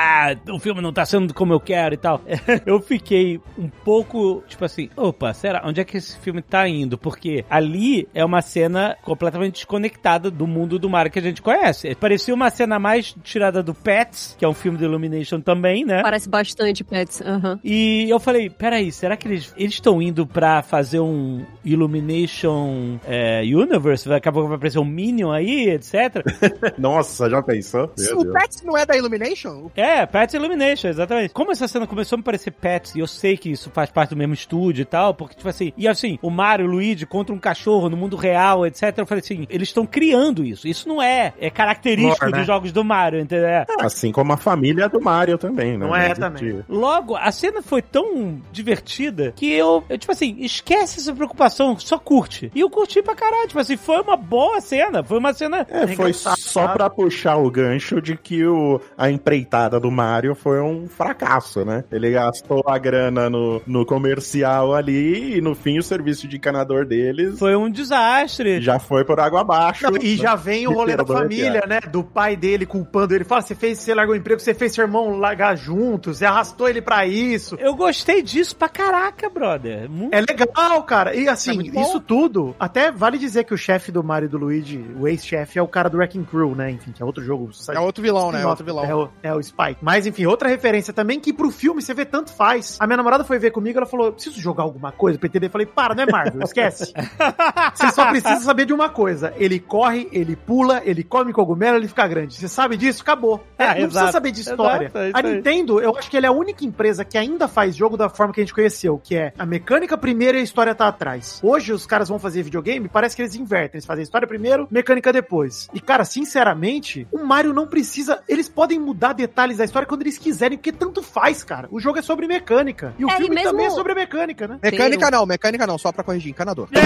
o 0.49 0.59
filme 0.59 0.81
não 0.81 0.93
tá 0.93 1.05
sendo 1.05 1.33
como 1.33 1.53
eu 1.53 1.59
quero 1.59 1.93
e 1.93 1.97
tal. 1.97 2.21
Eu 2.65 2.79
fiquei 2.81 3.39
um 3.57 3.69
pouco, 3.69 4.43
tipo 4.47 4.65
assim, 4.65 4.89
opa, 4.95 5.33
será? 5.33 5.61
Onde 5.65 5.81
é 5.81 5.83
que 5.83 5.97
esse 5.97 6.17
filme 6.19 6.41
tá 6.41 6.67
indo? 6.67 6.97
Porque 6.97 7.45
ali 7.49 8.07
é 8.13 8.23
uma 8.25 8.41
cena 8.41 8.97
completamente 9.03 9.55
desconectada 9.55 10.29
do 10.29 10.45
mundo 10.47 10.77
do 10.79 10.89
Mario 10.89 11.11
que 11.11 11.19
a 11.19 11.21
gente 11.21 11.41
conhece. 11.41 11.95
Parecia 11.95 12.33
uma 12.33 12.49
cena 12.49 12.79
mais 12.79 13.15
tirada 13.23 13.61
do 13.63 13.73
Pets, 13.73 14.35
que 14.37 14.43
é 14.43 14.47
um 14.47 14.53
filme 14.53 14.77
do 14.77 14.85
Illumination 14.85 15.39
também, 15.39 15.85
né? 15.85 16.01
Parece 16.01 16.29
bastante 16.29 16.83
Pets. 16.83 17.21
aham. 17.21 17.59
E 17.63 18.09
eu 18.09 18.19
falei, 18.19 18.49
peraí, 18.49 18.91
será 18.91 19.15
que 19.15 19.27
eles 19.27 19.53
eles 19.57 19.73
estão 19.73 20.01
indo 20.01 20.25
pra 20.25 20.61
fazer 20.61 20.99
um 20.99 21.45
Illumination 21.63 22.97
é, 23.05 23.41
Universe? 23.43 24.07
Daqui 24.07 24.29
a 24.29 24.31
pouco 24.31 24.47
vai 24.47 24.57
aparecer 24.57 24.79
um 24.79 24.85
Minion 24.85 25.31
aí, 25.31 25.69
etc. 25.69 26.23
Nossa, 26.77 27.29
já 27.29 27.41
pensou? 27.41 27.91
Meu 27.97 28.19
o 28.19 28.23
Deus. 28.23 28.33
Pets 28.33 28.63
não 28.63 28.77
é 28.77 28.85
da 28.85 28.95
Illumination? 28.95 29.69
É, 29.75 29.86
É, 29.87 30.05
Pets 30.05 30.33
Illumination, 30.33 30.89
exatamente. 30.89 31.33
Como 31.33 31.49
essa 31.49 31.65
cena 31.65 31.87
começou 31.87 32.17
a 32.17 32.17
me 32.17 32.23
parecer 32.23 32.51
Pets, 32.51 32.93
e 32.95 32.99
eu 32.99 33.07
sei 33.07 33.37
que 33.37 33.49
isso 33.49 33.71
faz 33.73 33.89
parte 33.89 34.09
do 34.09 34.17
mesmo 34.17 34.33
estúdio 34.33 34.81
e 34.81 34.85
tal, 34.85 35.13
porque, 35.13 35.35
tipo 35.35 35.47
assim, 35.47 35.71
e 35.77 35.87
assim, 35.87 36.19
o 36.21 36.29
Mario 36.29 36.65
e 36.65 36.67
o 36.67 36.71
Luigi 36.71 37.05
contra 37.05 37.33
um 37.33 37.39
cachorro 37.39 37.89
no 37.89 37.95
mundo 37.95 38.17
real, 38.17 38.65
etc. 38.65 38.93
Eu 38.97 39.05
falei 39.05 39.21
assim, 39.23 39.47
eles 39.49 39.69
estão 39.69 39.85
criando 39.85 40.43
isso. 40.43 40.67
Isso 40.67 40.89
não 40.89 41.01
é, 41.01 41.33
é 41.39 41.49
característico 41.49 42.25
Lore, 42.25 42.33
né? 42.33 42.37
dos 42.39 42.47
jogos 42.47 42.71
do 42.73 42.83
Mario, 42.83 43.21
entendeu? 43.21 43.47
É. 43.47 43.65
Assim 43.79 44.11
como 44.11 44.33
a 44.33 44.37
família 44.37 44.89
do 44.89 44.99
Mario 44.99 45.37
também, 45.37 45.77
né? 45.77 45.85
Não 45.85 45.95
é 45.95 46.13
também. 46.13 46.61
Logo, 46.67 47.15
a 47.15 47.31
cena 47.31 47.61
foi 47.61 47.81
tão 47.81 48.41
divertida 48.51 49.31
que 49.37 49.49
eu, 49.53 49.85
eu, 49.87 49.97
tipo 49.97 50.11
assim, 50.11 50.35
esquece 50.39 50.99
essa 50.99 51.13
preocupação, 51.15 51.79
só 51.79 51.97
curte. 51.97 52.51
E 52.53 52.59
eu 52.59 52.69
curti 52.69 53.01
pra 53.01 53.15
caralho, 53.15 53.47
tipo 53.47 53.59
assim, 53.59 53.77
foi 53.77 54.01
uma 54.01 54.17
boa 54.17 54.59
cena, 54.59 55.01
foi 55.01 55.17
uma 55.17 55.33
cena... 55.33 55.65
É, 55.69 55.87
foi 55.87 56.11
só 56.11 56.67
pra 56.67 56.89
puxar 56.89 57.37
o 57.37 57.49
gancho 57.49 58.01
de 58.01 58.17
que 58.17 58.45
o, 58.45 58.81
a 58.97 59.09
empreitada 59.09 59.76
do 59.79 59.91
Mario 59.91 60.35
foi 60.35 60.59
um 60.61 60.87
fracasso, 60.87 61.63
né? 61.65 61.83
Ele 61.91 62.11
gastou 62.11 62.63
a 62.67 62.77
grana 62.77 63.29
no, 63.29 63.61
no 63.65 63.85
comercial 63.85 64.73
ali 64.73 65.37
e 65.37 65.41
no 65.41 65.55
fim 65.55 65.77
o 65.79 65.83
serviço 65.83 66.27
de 66.27 66.37
encanador 66.37 66.85
deles 66.85 67.37
Foi 67.39 67.55
um 67.55 67.69
desastre. 67.69 68.61
já 68.61 68.79
foi 68.79 69.03
por 69.05 69.19
água 69.19 69.41
abaixo. 69.41 69.83
Não, 69.91 69.97
e 70.01 70.15
já 70.15 70.35
vem 70.35 70.67
o 70.67 70.71
rolê 70.73 70.95
da 70.95 71.05
família, 71.05 71.63
né? 71.67 71.79
Do 71.91 72.03
pai 72.03 72.35
dele 72.35 72.65
culpando 72.65 73.13
ele. 73.13 73.23
Fala, 73.23 73.41
você 73.41 73.55
fez, 73.55 73.79
você 73.79 73.93
largou 73.93 74.15
o 74.15 74.17
emprego, 74.17 74.39
você 74.39 74.53
fez 74.53 74.73
seu 74.73 74.83
irmão 74.85 75.17
largar 75.19 75.55
juntos, 75.55 76.17
você 76.19 76.25
arrastou 76.25 76.67
ele 76.69 76.81
pra 76.81 77.05
isso. 77.05 77.55
Eu 77.59 77.75
gostei 77.75 78.21
disso 78.21 78.55
pra 78.55 78.69
caraca, 78.69 79.29
brother. 79.29 79.89
Muito 79.89 80.13
É 80.13 80.21
legal, 80.21 80.83
cara. 80.83 81.15
E 81.15 81.27
É 81.27 81.29
assim, 81.29 81.71
bom. 81.71 81.81
isso 81.81 81.99
tudo, 81.99 82.55
até 82.59 82.91
vale 82.91 83.17
dizer 83.17 83.43
que 83.43 83.53
o 83.53 83.57
chefe 83.57 83.91
do 83.91 84.03
Mario 84.03 84.27
e 84.27 84.29
do 84.29 84.37
Luigi, 84.37 84.83
o 84.99 85.07
ex-chefe, 85.07 85.59
é 85.59 85.61
o 85.61 85.67
cara 85.67 85.89
do 85.89 85.97
Wrecking 85.97 86.23
Crew, 86.23 86.55
né? 86.55 86.71
Enfim, 86.71 86.91
que 86.91 87.01
é 87.01 87.05
outro 87.05 87.23
jogo. 87.23 87.49
É 87.73 87.79
outro 87.79 88.01
vilão, 88.01 88.31
né? 88.31 88.41
É 88.41 88.47
outro 88.47 88.63
vilão. 88.65 88.83
É 88.85 88.95
o, 88.95 89.09
é 89.23 89.33
o 89.33 89.39
Mas 89.81 90.05
enfim, 90.05 90.25
outra 90.25 90.47
referência 90.49 90.93
também 90.93 91.19
que 91.19 91.33
pro 91.33 91.51
filme 91.51 91.81
você 91.81 91.93
vê 91.93 92.05
tanto 92.05 92.31
faz. 92.33 92.77
A 92.79 92.85
minha 92.87 92.97
namorada 92.97 93.23
foi 93.23 93.39
ver 93.39 93.51
comigo, 93.51 93.77
ela 93.77 93.85
falou: 93.85 94.13
preciso 94.13 94.39
jogar 94.39 94.63
alguma 94.63 94.91
coisa 94.91 95.17
pra 95.17 95.27
entender. 95.27 95.47
Eu 95.47 95.51
falei, 95.51 95.67
para, 95.67 95.95
não 95.95 96.03
é 96.03 96.11
Marvel, 96.11 96.41
esquece. 96.43 96.93
Você 97.73 97.91
só 97.91 98.09
precisa 98.09 98.39
saber 98.39 98.65
de 98.65 98.73
uma 98.73 98.89
coisa: 98.89 99.33
ele 99.37 99.59
corre, 99.59 100.07
ele 100.11 100.35
pula, 100.35 100.81
ele 100.85 101.03
come 101.03 101.33
cogumelo, 101.33 101.77
ele 101.77 101.87
fica 101.87 102.07
grande. 102.07 102.35
Você 102.35 102.47
sabe 102.47 102.77
disso? 102.77 103.01
Acabou. 103.01 103.43
É, 103.57 103.65
Ah, 103.65 103.67
não 103.67 103.73
precisa 103.75 103.99
exato. 103.99 104.11
saber 104.11 104.31
de 104.31 104.41
história. 104.41 104.85
Exato, 104.85 104.97
é 104.99 105.11
a. 105.13 105.21
Nintendo, 105.21 105.79
eu 105.79 105.95
acho 105.97 106.09
que 106.09 106.17
ela 106.17 106.25
é 106.25 106.29
a 106.29 106.33
única 106.33 106.63
empresa 106.65 107.03
que 107.03 107.17
ainda 107.17 107.47
faz 107.47 107.75
jogo 107.75 107.97
da 107.97 108.09
forma 108.09 108.33
que 108.33 108.39
a 108.41 108.43
gente 108.43 108.53
conheceu, 108.53 108.99
que 109.03 109.15
é 109.15 109.33
a 109.37 109.45
mecânica 109.45 109.97
primeiro 109.97 110.37
e 110.37 110.41
a 110.41 110.43
história 110.43 110.73
tá 110.73 110.87
atrás. 110.87 111.39
Hoje 111.43 111.73
os 111.73 111.85
caras 111.85 112.09
vão 112.09 112.19
fazer 112.19 112.43
videogame, 112.43 112.87
parece 112.87 113.15
que 113.15 113.21
eles 113.21 113.35
invertem. 113.35 113.77
Eles 113.77 113.85
fazem 113.85 114.01
a 114.01 114.03
história 114.03 114.27
primeiro, 114.27 114.67
mecânica 114.71 115.11
depois. 115.11 115.67
E 115.73 115.79
cara, 115.79 116.05
sinceramente, 116.05 117.07
o 117.11 117.23
Mario 117.23 117.53
não 117.53 117.67
precisa. 117.67 118.21
Eles 118.27 118.47
podem 118.47 118.79
mudar 118.79 119.13
detalhes 119.13 119.56
da 119.57 119.65
história 119.65 119.87
quando 119.87 120.01
eles 120.01 120.17
quiserem, 120.17 120.57
porque 120.57 120.71
tanto 120.71 121.01
faz, 121.03 121.43
cara. 121.43 121.67
O 121.71 121.79
jogo 121.79 121.99
é 121.99 122.01
sobre 122.01 122.27
mecânica. 122.27 122.93
E 122.97 123.05
o 123.05 123.09
É, 123.09 123.13
e 123.13 123.17
filme 123.17 123.35
mesmo- 123.35 123.51
também 123.51 123.65
é 123.65 123.69
sobre 123.69 123.93
mecânica, 123.93 124.47
né? 124.47 124.59
Mecânica 124.63 125.11
não, 125.11 125.25
mecânica 125.25 125.67
não, 125.67 125.77
só 125.77 125.91
pra 125.91 126.03
corrigir, 126.03 126.31
encanador. 126.31 126.67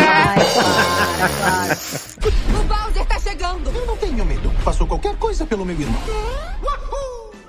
O 2.22 2.64
Bowser 2.64 3.06
tá 3.06 3.20
chegando! 3.20 3.70
Eu 3.74 3.86
não 3.86 3.98
tenho 3.98 4.26
medo. 4.26 4.50
Faço 4.64 4.86
qualquer 4.86 5.16
coisa 5.18 5.46
pelo 5.46 5.66
meu 5.66 5.80
irmão. 5.80 6.02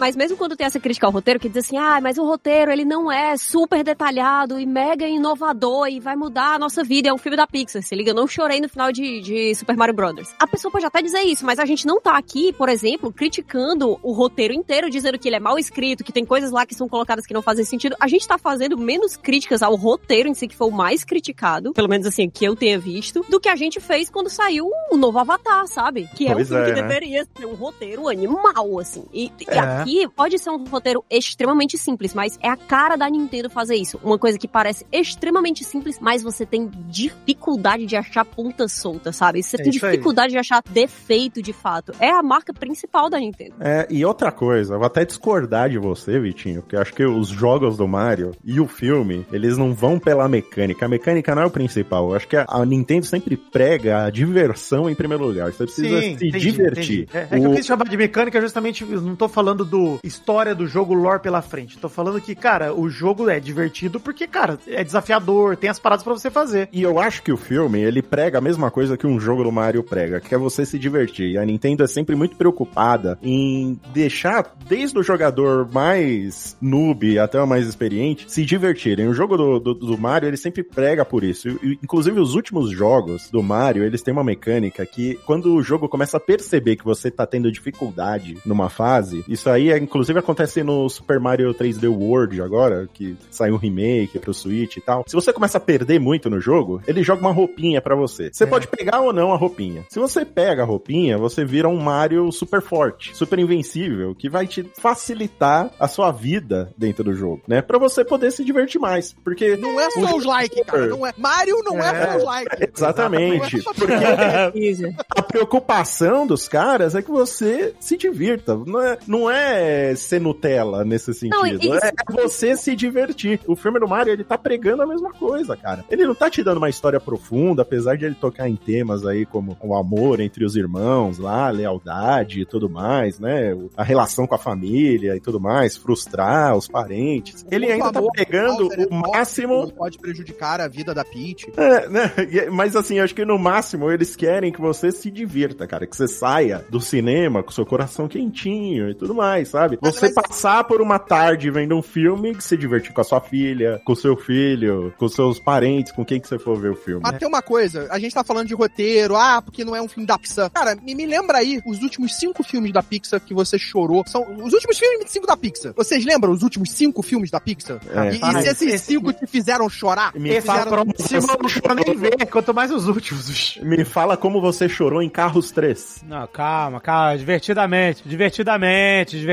Mas 0.02 0.16
mesmo 0.16 0.36
quando 0.36 0.56
tem 0.56 0.66
essa 0.66 0.80
crítica 0.80 1.06
ao 1.06 1.12
roteiro, 1.12 1.38
que 1.38 1.48
diz 1.48 1.64
assim, 1.64 1.78
ah, 1.78 2.00
mas 2.02 2.18
o 2.18 2.24
roteiro 2.24 2.72
ele 2.72 2.84
não 2.84 3.10
é 3.10 3.36
super 3.36 3.84
detalhado 3.84 4.58
e 4.58 4.66
mega 4.66 5.06
inovador 5.06 5.86
e 5.86 6.00
vai 6.00 6.16
mudar 6.16 6.54
a 6.54 6.58
nossa 6.58 6.82
vida, 6.82 7.08
é 7.08 7.12
um 7.12 7.18
filme 7.18 7.36
da 7.36 7.46
Pixar, 7.46 7.80
se 7.84 7.94
liga, 7.94 8.10
eu 8.10 8.14
não 8.14 8.26
chorei 8.26 8.60
no 8.60 8.68
final 8.68 8.90
de, 8.90 9.20
de 9.20 9.54
Super 9.54 9.76
Mario 9.76 9.94
Brothers. 9.94 10.34
A 10.40 10.46
pessoa 10.48 10.72
pode 10.72 10.84
até 10.84 11.00
dizer 11.00 11.20
isso, 11.20 11.46
mas 11.46 11.60
a 11.60 11.64
gente 11.64 11.86
não 11.86 12.00
tá 12.00 12.16
aqui, 12.18 12.52
por 12.52 12.68
exemplo, 12.68 13.12
criticando 13.12 13.96
o 14.02 14.10
roteiro 14.12 14.52
inteiro, 14.52 14.90
dizendo 14.90 15.16
que 15.20 15.28
ele 15.28 15.36
é 15.36 15.40
mal 15.40 15.56
escrito, 15.56 16.02
que 16.02 16.10
tem 16.10 16.26
coisas 16.26 16.50
lá 16.50 16.66
que 16.66 16.74
são 16.74 16.88
colocadas 16.88 17.24
que 17.24 17.32
não 17.32 17.40
fazem 17.40 17.64
sentido. 17.64 17.94
A 18.00 18.08
gente 18.08 18.26
tá 18.26 18.36
fazendo 18.36 18.76
menos 18.76 19.16
críticas 19.16 19.62
ao 19.62 19.76
roteiro 19.76 20.28
em 20.28 20.34
si, 20.34 20.48
que 20.48 20.56
foi 20.56 20.66
o 20.66 20.72
mais 20.72 21.04
criticado, 21.04 21.72
pelo 21.72 21.88
menos 21.88 22.08
assim, 22.08 22.28
que 22.28 22.44
eu 22.44 22.56
tenha 22.56 22.76
visto, 22.76 23.24
do 23.28 23.38
que 23.38 23.48
a 23.48 23.54
gente 23.54 23.78
fez 23.78 24.10
quando 24.10 24.28
saiu 24.28 24.68
o 24.90 24.96
novo 24.96 25.20
Avatar, 25.20 25.64
sabe? 25.68 26.08
Que 26.16 26.26
é 26.26 26.32
Pois 26.32 26.50
um 26.50 26.54
filme 26.54 26.70
é, 26.70 26.74
que 26.74 26.80
né? 26.80 26.88
deveria 26.88 27.24
ser 27.36 27.46
um 27.46 27.54
roteiro 27.54 28.08
animal, 28.08 28.80
assim. 28.80 29.04
E, 29.12 29.30
e 29.40 29.44
É. 29.48 29.58
aqui 29.60 29.91
pode 30.14 30.38
ser 30.38 30.50
um 30.50 30.64
roteiro 30.64 31.04
extremamente 31.10 31.76
simples, 31.78 32.14
mas 32.14 32.38
é 32.42 32.48
a 32.48 32.56
cara 32.56 32.96
da 32.96 33.08
Nintendo 33.08 33.48
fazer 33.50 33.74
isso. 33.76 33.98
Uma 34.02 34.18
coisa 34.18 34.38
que 34.38 34.48
parece 34.48 34.84
extremamente 34.92 35.64
simples, 35.64 35.98
mas 36.00 36.22
você 36.22 36.44
tem 36.46 36.70
dificuldade 36.88 37.86
de 37.86 37.96
achar 37.96 38.24
ponta 38.24 38.68
solta, 38.68 39.12
sabe? 39.12 39.42
Você 39.42 39.56
É 39.56 39.62
tem 39.64 39.70
isso 39.70 39.84
aí. 39.84 39.92
dificuldade 39.92 40.32
de 40.32 40.38
achar 40.38 40.62
defeito 40.70 41.42
de 41.42 41.52
fato. 41.52 41.92
É 42.00 42.10
a 42.10 42.22
marca 42.22 42.52
principal 42.52 43.10
da 43.10 43.18
Nintendo. 43.18 43.54
É, 43.60 43.86
e 43.90 44.04
outra 44.04 44.30
coisa, 44.32 44.74
eu 44.74 44.78
vou 44.78 44.86
até 44.86 45.04
discordar 45.04 45.68
de 45.70 45.78
você, 45.78 46.18
Vitinho, 46.18 46.62
porque 46.62 46.76
eu 46.76 46.80
acho 46.80 46.92
que 46.94 47.04
os 47.04 47.28
jogos 47.28 47.76
do 47.76 47.86
Mario 47.86 48.32
e 48.44 48.60
o 48.60 48.66
filme, 48.66 49.26
eles 49.32 49.58
não 49.58 49.74
vão 49.74 49.98
pela 49.98 50.28
mecânica. 50.28 50.86
A 50.86 50.88
mecânica 50.88 51.34
não 51.34 51.42
é 51.42 51.46
o 51.46 51.50
principal. 51.50 52.10
Eu 52.10 52.16
acho 52.16 52.28
que 52.28 52.36
a, 52.36 52.46
a 52.48 52.64
Nintendo 52.64 53.06
sempre 53.06 53.36
prega 53.36 54.04
a 54.04 54.10
diversão 54.10 54.88
em 54.88 54.94
primeiro 54.94 55.24
lugar. 55.26 55.52
Você 55.52 55.64
precisa 55.64 56.00
se 56.00 56.08
entendi, 56.12 56.38
divertir. 56.38 57.02
entendi. 57.02 57.08
É, 57.12 57.36
é 57.36 57.40
que 57.40 57.46
eu 57.46 57.50
O- 57.50 57.54
quis 57.54 57.66
chamar 57.66 57.88
de 57.88 57.96
mecânica 57.96 58.40
justamente, 58.40 58.84
não 58.84 59.16
tô 59.16 59.28
falando 59.28 59.64
do 59.64 59.81
história 60.04 60.54
do 60.54 60.66
jogo 60.66 60.94
lore 60.94 61.20
pela 61.20 61.42
frente. 61.42 61.78
Tô 61.78 61.88
falando 61.88 62.20
que, 62.20 62.34
cara, 62.34 62.74
o 62.74 62.88
jogo 62.88 63.28
é 63.28 63.40
divertido 63.40 64.00
porque, 64.00 64.26
cara, 64.26 64.58
é 64.66 64.82
desafiador, 64.82 65.56
tem 65.56 65.70
as 65.70 65.78
paradas 65.78 66.04
pra 66.04 66.12
você 66.12 66.30
fazer. 66.30 66.68
E 66.72 66.82
eu 66.82 66.98
acho 66.98 67.22
que 67.22 67.32
o 67.32 67.36
filme, 67.36 67.80
ele 67.80 68.02
prega 68.02 68.38
a 68.38 68.40
mesma 68.40 68.70
coisa 68.70 68.96
que 68.96 69.06
um 69.06 69.18
jogo 69.18 69.44
do 69.44 69.52
Mario 69.52 69.82
prega, 69.82 70.20
que 70.20 70.34
é 70.34 70.38
você 70.38 70.64
se 70.64 70.78
divertir. 70.78 71.32
E 71.32 71.38
a 71.38 71.44
Nintendo 71.44 71.84
é 71.84 71.86
sempre 71.86 72.14
muito 72.14 72.36
preocupada 72.36 73.18
em 73.22 73.78
deixar, 73.92 74.54
desde 74.68 74.98
o 74.98 75.02
jogador 75.02 75.68
mais 75.72 76.56
noob 76.60 77.18
até 77.18 77.40
o 77.40 77.46
mais 77.46 77.66
experiente, 77.66 78.30
se 78.30 78.44
divertirem. 78.44 79.08
O 79.08 79.14
jogo 79.14 79.36
do, 79.36 79.58
do, 79.58 79.74
do 79.74 79.98
Mario, 79.98 80.28
ele 80.28 80.36
sempre 80.36 80.62
prega 80.62 81.04
por 81.04 81.24
isso. 81.24 81.48
E, 81.48 81.78
inclusive, 81.82 82.20
os 82.20 82.34
últimos 82.34 82.70
jogos 82.70 83.30
do 83.30 83.42
Mario, 83.42 83.84
eles 83.84 84.02
têm 84.02 84.12
uma 84.12 84.24
mecânica 84.24 84.84
que, 84.86 85.18
quando 85.26 85.54
o 85.54 85.62
jogo 85.62 85.88
começa 85.88 86.16
a 86.16 86.20
perceber 86.20 86.76
que 86.76 86.84
você 86.84 87.10
tá 87.10 87.26
tendo 87.26 87.50
dificuldade 87.50 88.38
numa 88.44 88.68
fase, 88.68 89.24
isso 89.28 89.48
aí, 89.48 89.71
é, 89.72 89.78
inclusive, 89.78 90.18
acontece 90.18 90.62
no 90.62 90.88
Super 90.88 91.18
Mario 91.18 91.54
3D 91.54 91.88
World 91.88 92.40
agora, 92.42 92.88
que 92.92 93.16
saiu 93.30 93.54
um 93.54 93.58
remake 93.58 94.18
pro 94.18 94.34
Switch 94.34 94.76
e 94.76 94.80
tal. 94.80 95.04
Se 95.06 95.14
você 95.14 95.32
começa 95.32 95.58
a 95.58 95.60
perder 95.60 95.98
muito 95.98 96.28
no 96.28 96.40
jogo, 96.40 96.82
ele 96.86 97.02
joga 97.02 97.20
uma 97.20 97.32
roupinha 97.32 97.80
pra 97.80 97.94
você. 97.94 98.30
Você 98.32 98.46
pode 98.46 98.68
pegar 98.68 99.00
ou 99.00 99.12
não 99.12 99.32
a 99.32 99.36
roupinha. 99.36 99.84
Se 99.88 99.98
você 99.98 100.24
pega 100.24 100.62
a 100.62 100.66
roupinha, 100.66 101.18
você 101.18 101.44
vira 101.44 101.68
um 101.68 101.78
Mario 101.78 102.30
super 102.32 102.60
forte, 102.62 103.16
super 103.16 103.38
invencível, 103.38 104.14
que 104.14 104.28
vai 104.28 104.46
te 104.46 104.68
facilitar 104.78 105.70
a 105.78 105.88
sua 105.88 106.10
vida 106.10 106.72
dentro 106.76 107.04
do 107.04 107.14
jogo, 107.14 107.42
né? 107.46 107.62
Pra 107.62 107.78
você 107.78 108.04
poder 108.04 108.30
se 108.30 108.44
divertir 108.44 108.80
mais. 108.80 109.14
Porque. 109.24 109.56
Não 109.56 109.80
é 109.80 109.90
Souls-like, 109.90 110.64
cara. 110.64 110.86
Não 110.86 111.06
é. 111.06 111.12
Mario 111.16 111.62
não 111.64 111.78
é, 111.78 112.02
É. 112.02 112.12
Souls-like. 112.12 112.56
Exatamente. 112.76 113.62
Porque 113.62 113.92
a 115.10 115.22
preocupação 115.22 116.26
dos 116.26 116.48
caras 116.48 116.94
é 116.94 117.02
que 117.02 117.10
você 117.10 117.74
se 117.80 117.96
divirta. 117.96 118.56
Não 118.56 118.80
é, 118.80 118.98
não 119.06 119.30
é 119.30 119.51
ser 119.96 120.20
Nutella 120.20 120.84
nesse 120.84 121.12
sentido. 121.14 121.36
Não, 121.38 121.46
e- 121.46 121.68
é 121.72 121.92
você 122.12 122.56
se 122.56 122.74
divertir. 122.76 123.40
O 123.46 123.56
filme 123.56 123.78
do 123.80 123.88
Mario, 123.88 124.12
ele 124.12 124.24
tá 124.24 124.36
pregando 124.38 124.82
a 124.82 124.86
mesma 124.86 125.12
coisa, 125.12 125.56
cara. 125.56 125.84
Ele 125.90 126.06
não 126.06 126.14
tá 126.14 126.30
te 126.30 126.42
dando 126.42 126.58
uma 126.58 126.68
história 126.70 127.00
profunda, 127.00 127.62
apesar 127.62 127.96
de 127.96 128.04
ele 128.04 128.14
tocar 128.14 128.48
em 128.48 128.56
temas 128.56 129.04
aí 129.06 129.24
como 129.26 129.56
o 129.60 129.74
amor 129.76 130.20
entre 130.20 130.44
os 130.44 130.56
irmãos 130.56 131.18
lá, 131.18 131.50
lealdade 131.50 132.40
e 132.40 132.44
tudo 132.44 132.68
mais, 132.68 133.18
né? 133.18 133.56
A 133.76 133.82
relação 133.82 134.26
com 134.26 134.34
a 134.34 134.38
família 134.38 135.16
e 135.16 135.20
tudo 135.20 135.40
mais, 135.40 135.76
frustrar 135.76 136.56
os 136.56 136.68
parentes. 136.68 137.44
Ele 137.50 137.70
ainda 137.70 137.92
tá 137.92 137.98
amor 137.98 138.10
pegando 138.12 138.68
Bowser 138.68 138.80
é 138.80 138.86
o 138.94 138.94
máximo 138.94 139.72
Pode 139.72 139.98
prejudicar 139.98 140.60
a 140.60 140.68
vida 140.68 140.94
da 140.94 141.04
Peach. 141.04 141.50
é, 141.56 141.88
né? 141.88 142.12
Mas 142.50 142.76
assim, 142.76 142.98
eu 142.98 143.04
acho 143.04 143.14
que 143.14 143.24
no 143.24 143.38
máximo 143.38 143.90
eles 143.90 144.14
querem 144.16 144.52
que 144.52 144.60
você 144.60 144.90
se 144.92 145.10
divirta, 145.10 145.66
cara. 145.66 145.86
Que 145.86 145.96
você 145.96 146.08
saia 146.08 146.64
do 146.68 146.80
cinema 146.80 147.42
com 147.42 147.50
seu 147.50 147.64
coração 147.66 148.08
quentinho 148.08 148.90
e 148.90 148.94
tudo 148.94 149.14
mais, 149.14 149.41
sabe? 149.44 149.78
Mas- 149.80 149.94
Você 149.94 150.06
mas- 150.06 150.14
passar 150.14 150.64
por 150.64 150.80
uma 150.80 150.98
tarde 150.98 151.50
vendo 151.50 151.76
um 151.76 151.82
filme 151.82 152.36
se 152.40 152.56
divertir 152.56 152.92
com 152.92 153.00
a 153.00 153.04
sua 153.04 153.20
filha, 153.20 153.80
com 153.84 153.94
seu 153.94 154.16
filho, 154.16 154.92
com 154.98 155.08
seus 155.08 155.38
parentes, 155.38 155.92
com 155.92 156.04
quem 156.04 156.20
que 156.20 156.28
você 156.28 156.38
for 156.38 156.56
ver 156.58 156.70
o 156.72 156.76
filme. 156.76 157.00
Mas 157.02 157.18
tem 157.18 157.26
uma 157.28 157.42
coisa, 157.42 157.88
a 157.90 157.98
gente 157.98 158.14
tá 158.14 158.24
falando 158.24 158.46
de 158.48 158.54
roteiro, 158.54 159.16
ah, 159.16 159.40
porque 159.42 159.64
não 159.64 159.74
é 159.76 159.82
um 159.82 159.88
filme 159.88 160.06
da 160.06 160.18
Pixar. 160.18 160.50
Cara, 160.50 160.76
me, 160.76 160.94
me 160.94 161.06
lembra 161.06 161.38
aí 161.38 161.60
os 161.66 161.82
últimos 161.82 162.14
cinco 162.18 162.42
filmes 162.42 162.72
da 162.72 162.82
Pixar 162.82 163.20
que 163.20 163.34
você 163.34 163.58
chorou. 163.58 164.02
São 164.06 164.22
os 164.42 164.52
últimos 164.52 164.78
filmes 164.78 165.10
cinco 165.10 165.26
da 165.26 165.36
Pixar. 165.36 165.72
Vocês 165.76 166.04
lembram 166.04 166.32
os 166.32 166.42
últimos 166.42 166.70
cinco 166.72 167.02
filmes 167.02 167.30
da 167.30 167.40
Pixar? 167.40 167.78
É. 167.94 168.12
E, 168.14 168.16
e 168.16 168.42
se 168.42 168.48
esses 168.48 168.74
esse- 168.74 168.86
cinco 168.86 169.12
te 169.12 169.26
fizeram 169.26 169.68
chorar? 169.68 170.12
Me 170.14 170.30
Esse 170.30 170.46
fala, 170.46 170.66
próximo, 170.66 171.20
eu 171.64 171.74
não 171.74 171.74
nem 171.84 171.96
ver, 171.96 172.26
quanto 172.26 172.52
mais 172.54 172.70
os 172.70 172.86
últimos. 172.88 173.58
me 173.62 173.84
fala 173.84 174.16
como 174.16 174.40
você 174.40 174.68
chorou 174.68 175.02
em 175.02 175.08
Carros 175.08 175.50
3. 175.50 176.02
Não, 176.06 176.26
calma, 176.26 176.80
calma, 176.80 177.16
divertidamente, 177.18 178.02
divertidamente, 178.06 179.18
divertidamente. 179.18 179.31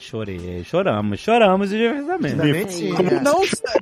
Chorei, 0.00 0.62
choramos, 0.64 1.20
choramos 1.20 1.72
e 1.72 1.76
divertidamente. 1.76 2.34
Divertidamente, 2.36 2.72
sim, 2.74 2.94
Como- 2.94 3.08
é. 3.10 3.20
Não, 3.20 3.40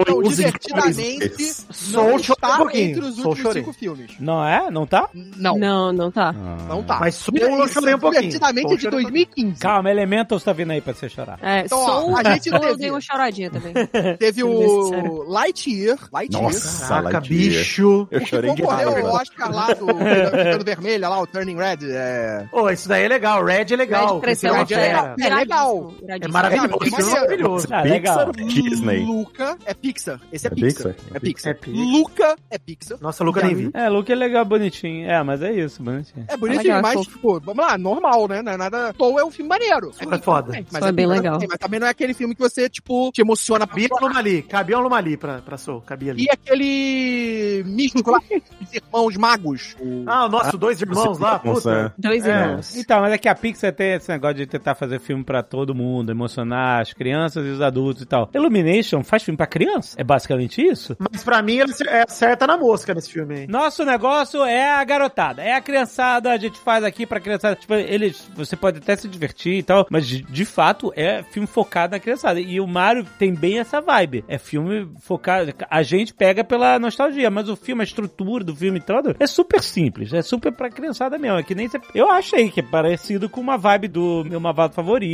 não 0.08 0.22
divertidamente. 0.22 1.44
Soul 1.72 2.04
não 2.06 2.12
um 2.14 2.16
está 2.16 2.56
pouquinho. 2.56 2.88
entre 2.90 3.00
os 3.00 3.18
últimos 3.18 3.38
chorei. 3.38 3.62
cinco 3.62 3.72
filmes. 3.72 4.10
Não 4.20 4.44
é? 4.46 4.70
Não 4.70 4.86
tá? 4.86 5.08
Não, 5.14 5.58
Não, 5.58 5.92
não 5.92 6.10
tá. 6.10 6.32
não 6.32 6.82
tá. 6.82 6.98
Mas 7.00 7.14
Soul 7.16 7.36
eu 7.38 7.68
chorei 7.68 7.94
um 7.94 7.98
pouquinho. 7.98 8.22
Divertidamente 8.22 8.62
Soul 8.62 8.72
é 8.74 8.76
de 8.76 8.82
chorei 8.82 8.98
um 8.98 9.02
2015. 9.02 9.60
Calma, 9.60 9.90
Elementals 9.90 10.42
tá 10.42 10.52
vindo 10.52 10.70
aí 10.72 10.80
pra 10.80 10.94
você 10.94 11.08
chorar. 11.08 11.38
É, 11.42 11.60
Então, 11.60 11.78
ó, 11.78 11.86
Soul, 11.86 12.16
a 12.16 12.32
gente 12.32 12.50
Soul 12.50 12.60
teve- 12.60 12.90
uma 12.90 13.00
choradinha 13.00 13.50
também. 13.50 13.72
Teve 14.18 14.42
o 14.44 15.24
Lightyear. 15.28 15.98
Lightyear. 16.12 16.42
Nossa, 16.42 16.86
Caraca, 16.88 17.18
Lightyear. 17.18 17.42
bicho. 17.52 18.08
Eu 18.10 18.20
O 18.22 18.26
chorei 18.26 18.54
de 18.54 18.62
concorreu 18.62 18.92
raiva. 18.92 19.08
ao 19.08 19.14
Oscar 19.16 19.50
lá 19.54 19.66
do 19.74 20.64
Vermelha, 20.64 21.08
lá, 21.08 21.20
o 21.20 21.26
Turning 21.26 21.56
Red. 21.56 21.78
É, 21.90 22.46
Pô, 22.50 22.70
isso 22.70 22.88
daí 22.88 23.04
é 23.04 23.08
legal. 23.08 23.44
Red 23.44 23.66
é 23.72 23.76
legal. 23.76 24.14
Red 24.14 24.20
cresceu 24.20 24.54
Red 24.54 24.66
é 24.72 24.76
legal. 24.76 25.14
É 25.50 25.52
legal. 25.52 25.94
É 26.08 26.28
maravilhoso. 26.28 26.78
É 26.82 27.00
é 27.00 27.04
maravilhoso. 27.04 27.66
Ah, 27.70 27.82
legal. 27.82 28.32
Pixar, 28.32 28.46
Disney. 28.48 29.04
Luca 29.04 29.56
é 29.64 29.74
Pixar. 29.74 30.20
Esse 30.32 30.46
é, 30.46 30.50
É 30.50 30.54
Pixar. 30.54 30.94
Pixar? 30.94 31.10
É 31.14 31.18
Pixar. 31.20 31.50
É 31.50 31.54
Pixar. 31.54 31.84
Luca 31.86 32.36
é 32.50 32.58
Pixar. 32.58 32.98
Nossa, 33.00 33.24
Luca 33.24 33.42
nem 33.42 33.54
vi. 33.54 33.70
É, 33.74 33.88
Luke 33.88 34.10
é 34.10 34.14
legal, 34.14 34.44
bonitinho. 34.44 35.08
É, 35.08 35.22
mas 35.22 35.42
é 35.42 35.52
isso, 35.52 35.82
bonitinho. 35.82 36.24
É 36.28 36.36
bonitinho, 36.36 36.74
legal, 36.74 36.82
mas, 36.82 37.06
tipo, 37.06 37.40
vamos 37.40 37.64
lá, 37.64 37.78
normal, 37.78 38.28
né? 38.28 38.42
Não 38.42 38.52
é 38.52 38.56
nada. 38.56 38.94
Soul 38.96 39.20
é 39.20 39.24
um 39.24 39.30
filme 39.30 39.48
maneiro. 39.48 39.90
É 39.98 40.18
foda. 40.18 40.52
Mas 40.52 40.78
Soul 40.80 40.88
é 40.88 40.92
bem 40.92 41.06
mas- 41.06 41.16
legal. 41.18 41.38
Mas 41.48 41.58
também 41.58 41.80
não 41.80 41.86
é 41.86 41.90
aquele 41.90 42.14
filme 42.14 42.34
que 42.34 42.40
você, 42.40 42.68
tipo, 42.68 43.10
te 43.12 43.20
emociona. 43.20 43.66
Cabia 43.66 43.88
um 43.92 44.06
Lumali. 44.06 44.42
Cabia 44.42 44.78
um 44.78 44.82
Lumali 44.82 45.16
pra, 45.16 45.38
pra 45.40 45.56
Soul. 45.56 45.80
Cabia 45.82 46.12
ali. 46.12 46.24
E 46.24 46.30
aquele 46.30 47.62
místico 47.66 48.10
lá, 48.10 48.20
os 48.60 48.72
irmãos 48.74 49.16
magos. 49.16 49.76
Ah, 50.06 50.26
o 50.26 50.28
nosso 50.28 50.56
dois 50.56 50.80
irmãos 50.80 51.18
lá, 51.18 51.38
puta. 51.38 51.92
Dois 51.98 52.24
É. 52.24 52.30
irmãos. 52.42 52.76
Então, 52.76 53.00
mas 53.00 53.12
é 53.12 53.18
que 53.18 53.28
a 53.28 53.34
Pixar 53.34 53.72
tem 53.72 53.94
esse 53.94 54.08
negócio 54.10 54.36
de 54.36 54.46
tentar 54.46 54.74
fazer 54.74 54.98
filme 55.00 55.22
pra 55.24 55.35
todo 55.42 55.74
mundo, 55.74 56.10
emocionar 56.10 56.80
as 56.80 56.92
crianças 56.92 57.44
e 57.46 57.50
os 57.50 57.60
adultos 57.60 58.02
e 58.02 58.06
tal. 58.06 58.30
Illumination 58.34 59.02
faz 59.02 59.22
filme 59.22 59.36
pra 59.36 59.46
criança? 59.46 59.96
É 59.98 60.04
basicamente 60.04 60.60
isso? 60.62 60.96
Mas 60.98 61.22
pra 61.22 61.42
mim 61.42 61.58
ele 61.58 61.72
é 61.88 62.02
acerta 62.02 62.46
na 62.46 62.56
mosca 62.56 62.94
nesse 62.94 63.12
filme 63.12 63.34
aí. 63.34 63.46
Nosso 63.46 63.84
negócio 63.84 64.44
é 64.44 64.70
a 64.70 64.84
garotada, 64.84 65.42
é 65.42 65.54
a 65.54 65.60
criançada, 65.60 66.32
a 66.32 66.36
gente 66.36 66.58
faz 66.58 66.84
aqui 66.84 67.06
pra 67.06 67.20
criançada. 67.20 67.56
Tipo, 67.56 67.74
eles, 67.74 68.28
você 68.34 68.56
pode 68.56 68.78
até 68.78 68.96
se 68.96 69.08
divertir 69.08 69.54
e 69.54 69.62
tal, 69.62 69.86
mas 69.90 70.06
de, 70.06 70.22
de 70.22 70.44
fato 70.44 70.92
é 70.96 71.22
filme 71.22 71.46
focado 71.46 71.92
na 71.92 72.00
criançada. 72.00 72.40
E 72.40 72.60
o 72.60 72.66
Mario 72.66 73.06
tem 73.18 73.34
bem 73.34 73.58
essa 73.58 73.80
vibe. 73.80 74.24
É 74.28 74.38
filme 74.38 74.88
focado. 75.00 75.52
A 75.70 75.82
gente 75.82 76.14
pega 76.14 76.44
pela 76.44 76.78
nostalgia, 76.78 77.30
mas 77.30 77.48
o 77.48 77.56
filme, 77.56 77.82
a 77.82 77.84
estrutura 77.84 78.44
do 78.44 78.54
filme 78.54 78.80
todo 78.80 79.16
é 79.18 79.26
super 79.26 79.62
simples, 79.62 80.12
é 80.12 80.22
super 80.22 80.52
pra 80.52 80.70
criançada 80.70 81.18
mesmo. 81.18 81.38
É 81.38 81.42
que 81.42 81.54
nem 81.54 81.68
você. 81.68 81.80
Eu 81.94 82.10
achei 82.10 82.50
que 82.50 82.60
é 82.60 82.62
parecido 82.62 83.28
com 83.28 83.40
uma 83.40 83.56
vibe 83.56 83.88
do 83.88 84.24
meu 84.24 84.40
Mavado 84.40 84.74
favorito. 84.74 85.06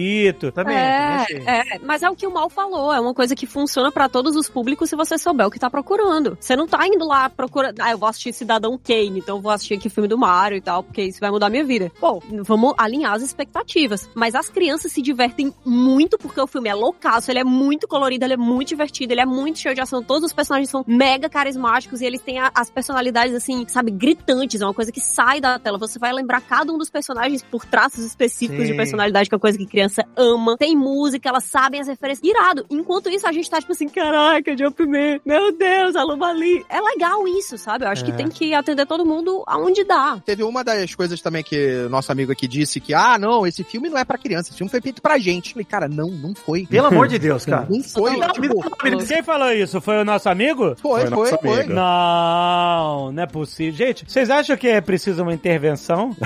Também, 0.53 0.77
É, 0.77 0.99
também 0.99 1.15
achei. 1.17 1.39
é, 1.47 1.79
mas 1.85 2.03
é 2.03 2.11
o 2.11 2.15
que 2.17 2.27
o 2.27 2.33
Mal 2.33 2.49
falou, 2.51 2.93
é 2.93 3.01
uma 3.01 3.15
coisa 3.15 3.35
que 3.35 3.47
funciona 3.47 3.91
pra 3.91 4.09
todos 4.09 4.37
os 4.37 4.49
públicos 4.49 4.89
se 4.89 4.97
você 4.97 5.17
souber 5.19 5.47
o 5.47 5.51
que 5.51 5.59
tá 5.59 5.71
procurando. 5.71 6.37
Você 6.41 6.55
não 6.57 6.67
tá 6.67 6.87
indo 6.87 7.07
lá 7.07 7.29
procurando, 7.31 7.81
ah, 7.81 7.91
eu 7.91 7.99
vou 7.99 8.09
assistir 8.09 8.33
Cidadão 8.33 8.79
Kane, 8.79 9.19
então 9.19 9.37
eu 9.37 9.43
vou 9.43 9.51
assistir 9.53 9.75
aqui 9.75 9.89
o 9.89 9.91
filme 9.91 10.09
do 10.09 10.19
Mario 10.19 10.57
e 10.59 10.61
tal, 10.61 10.83
porque 10.83 11.03
isso 11.03 11.21
vai 11.21 11.31
mudar 11.31 11.47
a 11.47 11.51
minha 11.51 11.65
vida. 11.65 11.91
Pô, 12.01 12.23
vamos 12.43 12.75
alinhar 12.79 13.13
as 13.13 13.23
expectativas. 13.23 14.09
Mas 14.15 14.35
as 14.35 14.49
crianças 14.49 14.93
se 14.93 15.03
divertem 15.03 15.53
muito 15.65 16.19
porque 16.19 16.41
o 16.41 16.47
filme 16.47 16.69
é 16.69 16.75
loucaço, 16.75 17.31
ele 17.31 17.39
é 17.41 17.45
muito 17.45 17.87
colorido, 17.89 18.25
ele 18.25 18.35
é 18.35 18.37
muito 18.37 18.69
divertido, 18.69 19.13
ele 19.13 19.21
é 19.21 19.27
muito 19.27 19.59
cheio 19.59 19.75
de 19.75 19.81
ação, 19.81 20.03
todos 20.03 20.25
os 20.25 20.33
personagens 20.33 20.71
são 20.71 20.85
mega 20.87 21.29
carismáticos 21.29 22.01
e 22.01 22.05
eles 22.05 22.21
têm 22.21 22.39
a- 22.39 22.51
as 22.55 22.71
personalidades, 22.71 23.35
assim, 23.35 23.65
sabe, 23.69 23.91
gritantes, 23.91 24.61
é 24.61 24.65
uma 24.65 24.75
coisa 24.75 24.91
que 24.93 25.01
sai 25.01 25.41
da 25.41 25.59
tela. 25.59 25.79
Você 25.79 25.99
vai 25.99 26.13
lembrar 26.13 26.41
cada 26.41 26.73
um 26.73 26.79
dos 26.79 26.91
personagens 26.91 27.43
por 27.43 27.65
traços 27.65 28.05
específicos 28.05 28.65
Sim. 28.65 28.71
de 28.73 28.77
personalidade, 28.77 29.29
que 29.29 29.35
é 29.35 29.37
uma 29.37 29.41
coisa 29.41 29.59
que 29.59 29.67
criança 29.67 30.02
ama. 30.17 30.57
Tem 30.57 30.77
música, 30.77 31.29
elas 31.29 31.45
sabem 31.45 31.81
as 31.81 31.89
referências. 31.89 32.29
Irado. 32.29 32.65
Enquanto 32.71 33.09
isso, 33.09 33.27
a 33.27 33.33
gente 33.33 33.49
tá 33.51 33.59
tipo 33.61 33.73
assim, 33.73 33.89
caraca, 33.89 34.57
Jumpman, 34.57 35.21
meu 35.25 35.53
Deus, 35.57 35.97
a 35.97 36.03
Ali. 36.23 36.65
É 36.69 36.81
legal 36.81 37.27
isso, 37.27 37.59
sabe? 37.59 37.85
Eu 37.85 37.89
acho 37.89 38.03
É. 38.05 38.07
que 38.07 38.13
tem 38.13 38.29
que 38.29 38.55
atender 38.55 38.87
todo 38.87 39.05
mundo 39.05 39.43
aonde 39.47 39.83
dá. 39.85 40.21
Teve 40.25 40.43
uma 40.45 40.63
das 40.63 40.95
coisas 40.95 41.21
também 41.21 41.43
que 41.43 41.87
nosso 41.91 42.13
amigo 42.13 42.31
aqui 42.33 42.47
disse 42.47 42.81
que, 42.81 42.95
ah, 42.95 43.19
não, 43.19 43.47
esse 43.47 43.65
filme 43.65 43.89
não 43.89 43.99
é 43.99 44.05
pra 44.05 44.17
criança, 44.19 44.51
esse 44.51 44.59
filme 44.59 44.71
foi 44.71 44.81
feito 44.81 45.01
pra 45.03 45.19
gente. 45.19 45.49
Eu 45.49 45.53
Falei, 45.55 45.65
cara, 45.65 45.89
não, 45.89 46.09
não 46.09 46.35
foi. 46.35 46.67
Pelo 46.67 46.87
amor 46.87 47.09
de 47.09 47.19
Deus, 47.19 47.45
cara. 47.45 47.67
Não 47.69 47.83
foi. 47.83 48.17
Não, 48.17 48.29
tipo, 48.29 48.63
Quem 49.07 49.23
falou 49.23 49.51
isso? 49.53 49.81
Foi 49.81 49.99
o 50.01 50.05
nosso 50.05 50.29
amigo? 50.29 50.75
foi, 50.77 51.07
Foi 51.07 51.29
foi, 51.29 51.39
foi. 51.39 51.67
Não, 51.67 53.13
não 53.13 53.23
é 53.23 53.27
possível. 53.27 53.73
Gente, 53.87 54.05
vocês 54.07 54.31
acham 54.31 54.57
que 54.57 54.69
é 54.69 54.81
preciso 54.81 55.23
uma 55.23 55.33
intervenção? 55.35 56.17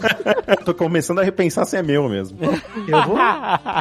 Tô 0.64 0.74
começando 0.74 1.20
a 1.20 1.22
repensar 1.22 1.64
se 1.64 1.76
é 1.76 1.82
meu 1.82 2.08
mesmo. 2.08 2.38
Eu 2.86 3.02
vou. 3.04 3.15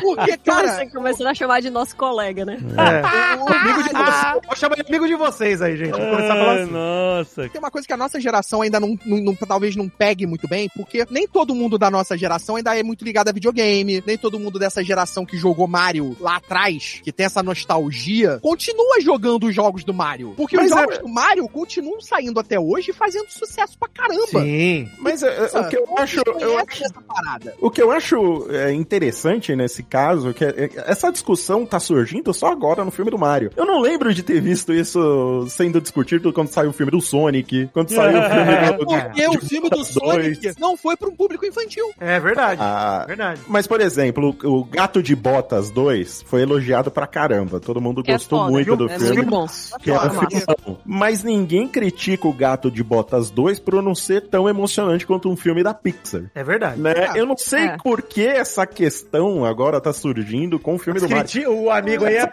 Porque, 0.01 0.37
Cara, 0.37 0.63
cara, 0.67 0.73
você 0.73 0.89
começando 0.89 1.27
a 1.27 1.33
chamar 1.33 1.61
de 1.61 1.69
nosso 1.69 1.95
colega, 1.95 2.45
né? 2.45 2.57
É. 2.77 3.35
o- 3.37 3.45
Amigo 3.53 3.83
de 3.83 3.89
vocês. 3.89 4.45
Vou 4.45 4.55
chamar 4.55 4.75
de 4.75 4.81
amigo 4.81 5.07
de 5.07 5.15
vocês 5.15 5.61
aí, 5.61 5.77
gente. 5.77 5.91
Vou 5.91 5.99
começar 5.99 6.33
a 6.33 6.37
falar 6.37 6.53
assim. 6.61 6.71
Nossa. 6.71 7.49
Tem 7.49 7.59
uma 7.59 7.71
coisa 7.71 7.87
que 7.87 7.93
a 7.93 7.97
nossa 7.97 8.19
geração 8.19 8.61
ainda 8.61 8.79
não, 8.79 8.97
não- 9.05 9.17
não- 9.23 9.35
talvez 9.35 9.75
não 9.75 9.87
pegue 9.89 10.25
muito 10.25 10.47
bem, 10.47 10.69
porque 10.75 11.05
nem 11.09 11.27
todo 11.27 11.55
mundo 11.55 11.77
da 11.77 11.89
nossa 11.89 12.17
geração 12.17 12.55
ainda 12.55 12.77
é 12.77 12.83
muito 12.83 13.03
ligado 13.03 13.29
a 13.29 13.31
videogame, 13.31 14.03
nem 14.05 14.17
todo 14.17 14.39
mundo 14.39 14.59
dessa 14.59 14.83
geração 14.83 15.25
que 15.25 15.37
jogou 15.37 15.67
Mario 15.67 16.15
lá 16.19 16.37
atrás, 16.37 16.99
que 17.03 17.11
tem 17.11 17.25
essa 17.25 17.41
nostalgia, 17.43 18.39
continua 18.41 18.99
jogando 19.01 19.47
os 19.47 19.55
jogos 19.55 19.83
do 19.83 19.93
Mario. 19.93 20.33
Porque 20.37 20.55
Mas 20.55 20.71
os 20.71 20.77
é- 20.77 20.81
jogos 20.81 20.97
do 20.99 21.07
Mario 21.09 21.47
continuam 21.49 21.99
saindo 22.01 22.39
até 22.39 22.59
hoje 22.59 22.91
e 22.91 22.93
fazendo 22.93 23.29
sucesso 23.29 23.77
pra 23.77 23.89
caramba. 23.89 24.41
Sim. 24.41 24.89
Mas 24.99 25.23
é, 25.23 25.49
é, 25.53 25.59
o 25.59 25.69
que 25.69 25.77
eu 25.77 25.85
acho, 25.97 26.21
eu 26.39 26.57
acho 26.59 26.83
essa 26.83 27.01
parada. 27.01 27.53
O 27.59 27.69
que 27.71 27.81
eu 27.81 27.91
acho 27.91 28.47
é, 28.51 28.71
interessante 28.73 29.14
nesse 29.55 29.83
caso, 29.83 30.33
que 30.33 30.43
é- 30.43 30.49
é- 30.65 30.69
essa 30.87 31.11
discussão 31.11 31.65
tá 31.65 31.79
surgindo 31.79 32.33
só 32.33 32.47
agora 32.47 32.83
no 32.83 32.91
filme 32.91 33.09
do 33.11 33.17
Mario. 33.17 33.51
Eu 33.55 33.65
não 33.65 33.79
lembro 33.79 34.13
de 34.13 34.23
ter 34.23 34.41
visto 34.41 34.73
isso 34.73 35.45
sendo 35.49 35.79
discutido 35.81 36.31
quando 36.33 36.49
saiu 36.49 36.69
o 36.69 36.73
filme 36.73 36.91
do 36.91 37.01
Sonic, 37.01 37.69
quando 37.73 37.89
saiu 37.89 38.19
o 38.19 38.23
filme 38.23 38.77
do... 38.77 38.85
Porque 38.85 39.27
o 39.27 39.39
filme 39.41 39.69
do. 39.69 39.83
Sonic 39.85 40.53
não 40.59 40.75
foi 40.77 40.95
pra 40.97 41.07
um 41.07 41.15
público 41.15 41.45
infantil. 41.45 41.85
É 41.99 42.19
verdade. 42.19 42.59
Ah, 42.63 43.01
É 43.03 43.07
verdade. 43.07 43.41
mas, 43.47 43.67
por 43.67 43.81
exemplo, 43.81 44.35
o, 44.43 44.63
Gato 44.65 45.01
de 45.01 45.15
Botas 45.15 45.69
2 45.69 46.23
foi 46.27 46.41
elogiado 46.41 46.89
pra 46.91 47.07
caramba. 47.07 47.59
Todo 47.59 47.79
mundo 47.81 48.03
É 48.05 48.13
gostou 48.13 48.39
foda, 48.39 48.51
muito 48.51 48.65
viu? 48.65 48.75
do 48.75 48.89
É 48.89 48.97
filme. 48.99 49.15
muito 49.17 49.29
bom. 49.29 49.45
Que 49.81 49.91
é 49.91 49.93
um 49.93 49.97
Ah, 49.97 50.09
filmão. 50.09 50.79
Mas 50.85 51.23
ninguém 51.23 51.67
critica 51.67 52.27
o 52.27 52.33
Gato 52.33 52.69
de 52.71 52.83
Botas 52.83 53.29
2 53.29 53.59
por 53.59 53.81
não 53.81 53.95
ser 53.95 54.27
tão 54.27 54.47
emocionante 54.49 55.05
quanto 55.05 55.29
um 55.29 55.35
filme 55.35 55.63
da 55.63 55.73
Pixar. 55.73 56.23
É 56.33 56.43
verdade. 56.43 56.79
Né? 56.81 56.93
Ah, 57.09 57.17
Eu 57.17 57.25
não 57.25 57.37
sei 57.37 57.65
é. 57.65 57.77
por 57.77 58.01
que 58.01 58.25
essa 58.25 58.65
questão 58.65 59.04
agora 59.45 59.79
tá 59.81 59.91
surgindo 59.93 60.59
com 60.59 60.75
o 60.75 60.77
filme 60.77 60.99
do 60.99 61.07
Mario. 61.09 61.23
Criti- 61.23 61.47
O 61.47 61.69
amigo 61.71 62.05
aí 62.05 62.15
é 62.15 62.21
a 62.21 62.27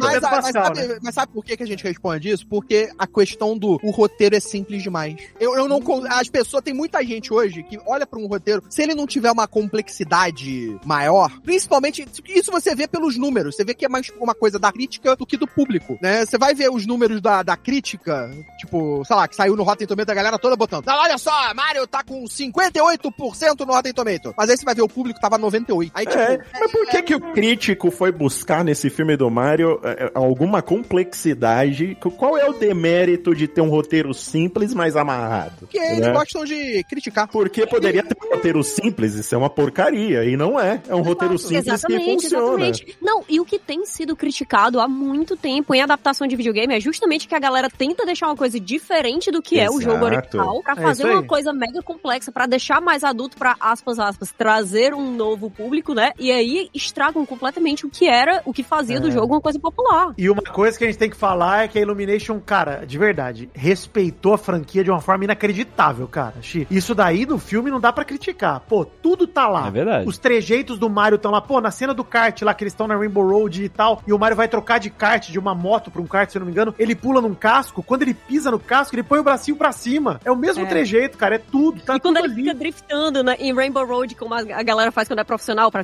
Mas, 0.00 0.20
mas 0.22 0.46
sabe, 0.52 0.86
né? 0.86 0.98
mas 1.02 1.14
sabe 1.14 1.32
por 1.32 1.44
que, 1.44 1.56
que 1.56 1.62
a 1.62 1.66
gente 1.66 1.84
responde 1.84 2.30
isso? 2.30 2.46
Porque 2.46 2.90
a 2.98 3.06
questão 3.06 3.56
do 3.56 3.78
o 3.82 3.90
roteiro 3.90 4.34
é 4.36 4.40
simples 4.40 4.82
demais. 4.82 5.16
Eu, 5.38 5.54
eu 5.56 5.68
não 5.68 5.80
As 6.10 6.28
pessoas, 6.28 6.62
tem 6.62 6.74
muita 6.74 7.04
gente 7.04 7.32
hoje 7.32 7.62
que 7.62 7.78
olha 7.86 8.06
pra 8.06 8.18
um 8.18 8.26
roteiro, 8.26 8.62
se 8.70 8.82
ele 8.82 8.94
não 8.94 9.06
tiver 9.06 9.30
uma 9.30 9.46
complexidade 9.46 10.76
maior, 10.84 11.30
principalmente, 11.40 12.06
isso 12.26 12.50
você 12.50 12.74
vê 12.74 12.86
pelos 12.88 13.16
números, 13.16 13.56
você 13.56 13.64
vê 13.64 13.74
que 13.74 13.84
é 13.84 13.88
mais 13.88 14.10
uma 14.20 14.34
coisa 14.34 14.58
da 14.58 14.72
crítica 14.72 15.14
do 15.16 15.26
que 15.26 15.36
do 15.36 15.46
público, 15.46 15.98
né? 16.00 16.24
Você 16.24 16.36
vai 16.38 16.54
ver 16.54 16.70
os 16.70 16.86
números 16.86 17.20
da, 17.20 17.42
da 17.42 17.56
crítica, 17.56 18.30
tipo, 18.58 19.04
sei 19.04 19.16
lá, 19.16 19.28
que 19.28 19.36
saiu 19.36 19.56
no 19.56 19.62
Rotten 19.62 19.86
Tomato, 19.86 20.10
a 20.10 20.14
galera 20.14 20.38
toda 20.38 20.56
botando, 20.56 20.86
"Não, 20.86 20.98
olha 20.98 21.18
só, 21.18 21.54
Mario 21.54 21.86
tá 21.86 22.02
com 22.02 22.24
58% 22.24 23.60
no 23.66 23.72
Rotten 23.72 23.92
Tomato. 23.92 24.34
Mas 24.36 24.50
aí 24.50 24.56
você 24.56 24.64
vai 24.64 24.74
ver, 24.74 24.82
o 24.82 24.88
público 24.88 25.20
tava 25.20 25.38
98%. 25.38 25.90
Aí, 25.94 26.03
tipo, 26.06 26.18
É, 26.18 26.38
mas 26.60 26.70
por 26.72 26.86
que, 26.86 27.02
que 27.02 27.14
o 27.14 27.20
crítico 27.20 27.90
foi 27.90 28.10
buscar 28.12 28.64
nesse 28.64 28.88
filme 28.90 29.16
do 29.16 29.30
Mario 29.30 29.80
é, 29.82 30.04
é, 30.06 30.10
alguma 30.14 30.62
complexidade? 30.62 31.96
Qual 32.16 32.36
é 32.36 32.48
o 32.48 32.52
demérito 32.52 33.34
de 33.34 33.46
ter 33.46 33.60
um 33.60 33.68
roteiro 33.68 34.12
simples, 34.14 34.74
mas 34.74 34.96
amarrado? 34.96 35.54
porque 35.60 35.78
eles 35.78 36.00
né? 36.00 36.12
gostam 36.12 36.44
de 36.44 36.84
criticar. 36.88 37.28
Porque 37.28 37.66
poderia 37.66 38.02
ter 38.02 38.16
um 38.24 38.34
roteiro 38.34 38.62
simples 38.62 39.14
e 39.14 39.22
ser 39.22 39.36
uma 39.36 39.48
porcaria, 39.50 40.24
e 40.24 40.36
não 40.36 40.58
é. 40.58 40.82
É 40.88 40.94
um 40.94 41.02
roteiro 41.02 41.38
simples 41.38 41.64
que 41.64 41.70
Exatamente, 41.70 42.22
funciona. 42.22 42.66
exatamente. 42.66 42.96
Não, 43.00 43.24
e 43.28 43.40
o 43.40 43.44
que 43.44 43.58
tem 43.58 43.84
sido 43.86 44.14
criticado 44.16 44.80
há 44.80 44.88
muito 44.88 45.36
tempo 45.36 45.74
em 45.74 45.80
adaptação 45.82 46.26
de 46.26 46.36
videogame 46.36 46.74
é 46.74 46.80
justamente 46.80 47.26
que 47.28 47.34
a 47.34 47.38
galera 47.38 47.68
tenta 47.70 48.04
deixar 48.04 48.26
uma 48.26 48.36
coisa 48.36 48.58
diferente 48.60 49.30
do 49.30 49.40
que 49.42 49.58
é 49.58 49.68
o 49.70 49.80
jogo 49.80 50.06
Exato. 50.06 50.38
original, 50.38 50.62
pra 50.62 50.72
É 50.74 50.76
fazer 50.82 51.02
isso 51.04 51.08
aí. 51.12 51.14
uma 51.18 51.24
coisa 51.26 51.52
mega 51.52 51.82
complexa, 51.82 52.32
pra 52.32 52.46
deixar 52.46 52.80
mais 52.80 53.04
adulto, 53.04 53.36
pra 53.36 53.56
aspas, 53.60 53.98
aspas, 53.98 54.32
trazer 54.36 54.94
um 54.94 55.10
novo 55.14 55.50
público, 55.50 55.93
né? 55.94 56.12
E 56.18 56.30
aí 56.30 56.68
estragam 56.74 57.24
completamente 57.24 57.86
o 57.86 57.90
que 57.90 58.06
era, 58.08 58.42
o 58.44 58.52
que 58.52 58.62
fazia 58.62 59.00
do 59.00 59.10
jogo 59.10 59.34
uma 59.34 59.40
coisa 59.40 59.58
popular. 59.58 60.12
E 60.18 60.28
uma 60.28 60.42
coisa 60.42 60.76
que 60.76 60.84
a 60.84 60.86
gente 60.86 60.98
tem 60.98 61.10
que 61.10 61.16
falar 61.16 61.64
é 61.64 61.68
que 61.68 61.78
a 61.78 61.82
Illumination, 61.82 62.40
cara, 62.40 62.84
de 62.86 62.98
verdade, 62.98 63.48
respeitou 63.54 64.34
a 64.34 64.38
franquia 64.38 64.82
de 64.84 64.90
uma 64.90 65.00
forma 65.00 65.24
inacreditável, 65.24 66.06
cara. 66.08 66.34
Isso 66.70 66.94
daí 66.94 67.26
no 67.26 67.38
filme 67.38 67.70
não 67.70 67.80
dá 67.80 67.92
pra 67.92 68.04
criticar. 68.04 68.60
Pô, 68.60 68.84
tudo 68.84 69.26
tá 69.26 69.46
lá. 69.48 69.68
É 69.68 69.70
verdade. 69.70 70.08
Os 70.08 70.18
trejeitos 70.18 70.78
do 70.78 70.88
Mario 70.90 71.16
estão 71.16 71.30
lá. 71.30 71.40
Pô, 71.40 71.60
na 71.60 71.70
cena 71.70 71.94
do 71.94 72.02
kart 72.04 72.40
lá, 72.42 72.54
que 72.54 72.64
eles 72.64 72.72
estão 72.72 72.86
na 72.86 72.96
Rainbow 72.96 73.26
Road 73.26 73.62
e 73.64 73.68
tal, 73.68 74.02
e 74.06 74.12
o 74.12 74.18
Mario 74.18 74.36
vai 74.36 74.48
trocar 74.48 74.78
de 74.78 74.90
kart, 74.90 75.30
de 75.30 75.38
uma 75.38 75.54
moto 75.54 75.90
pra 75.90 76.00
um 76.02 76.06
kart, 76.06 76.30
se 76.30 76.36
eu 76.36 76.40
não 76.40 76.46
me 76.46 76.52
engano, 76.52 76.74
ele 76.78 76.94
pula 76.94 77.20
num 77.20 77.34
casco. 77.34 77.82
Quando 77.82 78.02
ele 78.02 78.14
pisa 78.14 78.50
no 78.50 78.58
casco, 78.58 78.94
ele 78.94 79.02
põe 79.02 79.18
o 79.18 79.22
bracinho 79.24 79.56
pra 79.56 79.72
cima. 79.72 80.20
É 80.24 80.30
o 80.30 80.36
mesmo 80.36 80.64
É. 80.64 80.66
trejeito, 80.66 81.16
cara. 81.18 81.36
É 81.36 81.38
tudo. 81.38 81.80
Tá 81.82 81.96
e 81.96 82.00
quando 82.00 82.16
tudo 82.16 82.24
ele 82.24 82.32
ali. 82.34 82.42
fica 82.42 82.54
driftando 82.54 83.22
né, 83.22 83.36
em 83.38 83.52
Rainbow 83.54 83.84
Road, 83.86 84.14
como 84.14 84.34
a, 84.34 84.38
a 84.40 84.62
galera 84.62 84.90
faz 84.90 85.06
quando 85.08 85.20
é 85.20 85.24
profissional, 85.24 85.70
pra 85.70 85.83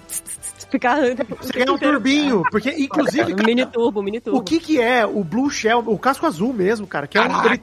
ficar. 0.70 1.00
Você 1.40 1.52
ganha 1.52 1.72
um 1.72 1.78
turbinho, 1.78 2.42
porque 2.50 2.70
inclusive, 2.70 3.34
cara, 3.34 3.42
Mini 3.50 3.66
turbo, 3.66 4.02
mini 4.02 4.20
turbo. 4.20 4.38
o 4.38 4.42
que 4.42 4.60
que 4.60 4.80
é 4.80 5.04
o 5.04 5.24
Blue 5.24 5.50
Shell, 5.50 5.80
o 5.86 5.98
casco 5.98 6.26
azul 6.26 6.52
mesmo, 6.52 6.86
cara, 6.86 7.06
que 7.06 7.18
é 7.18 7.22
um, 7.22 7.46
ele, 7.46 7.60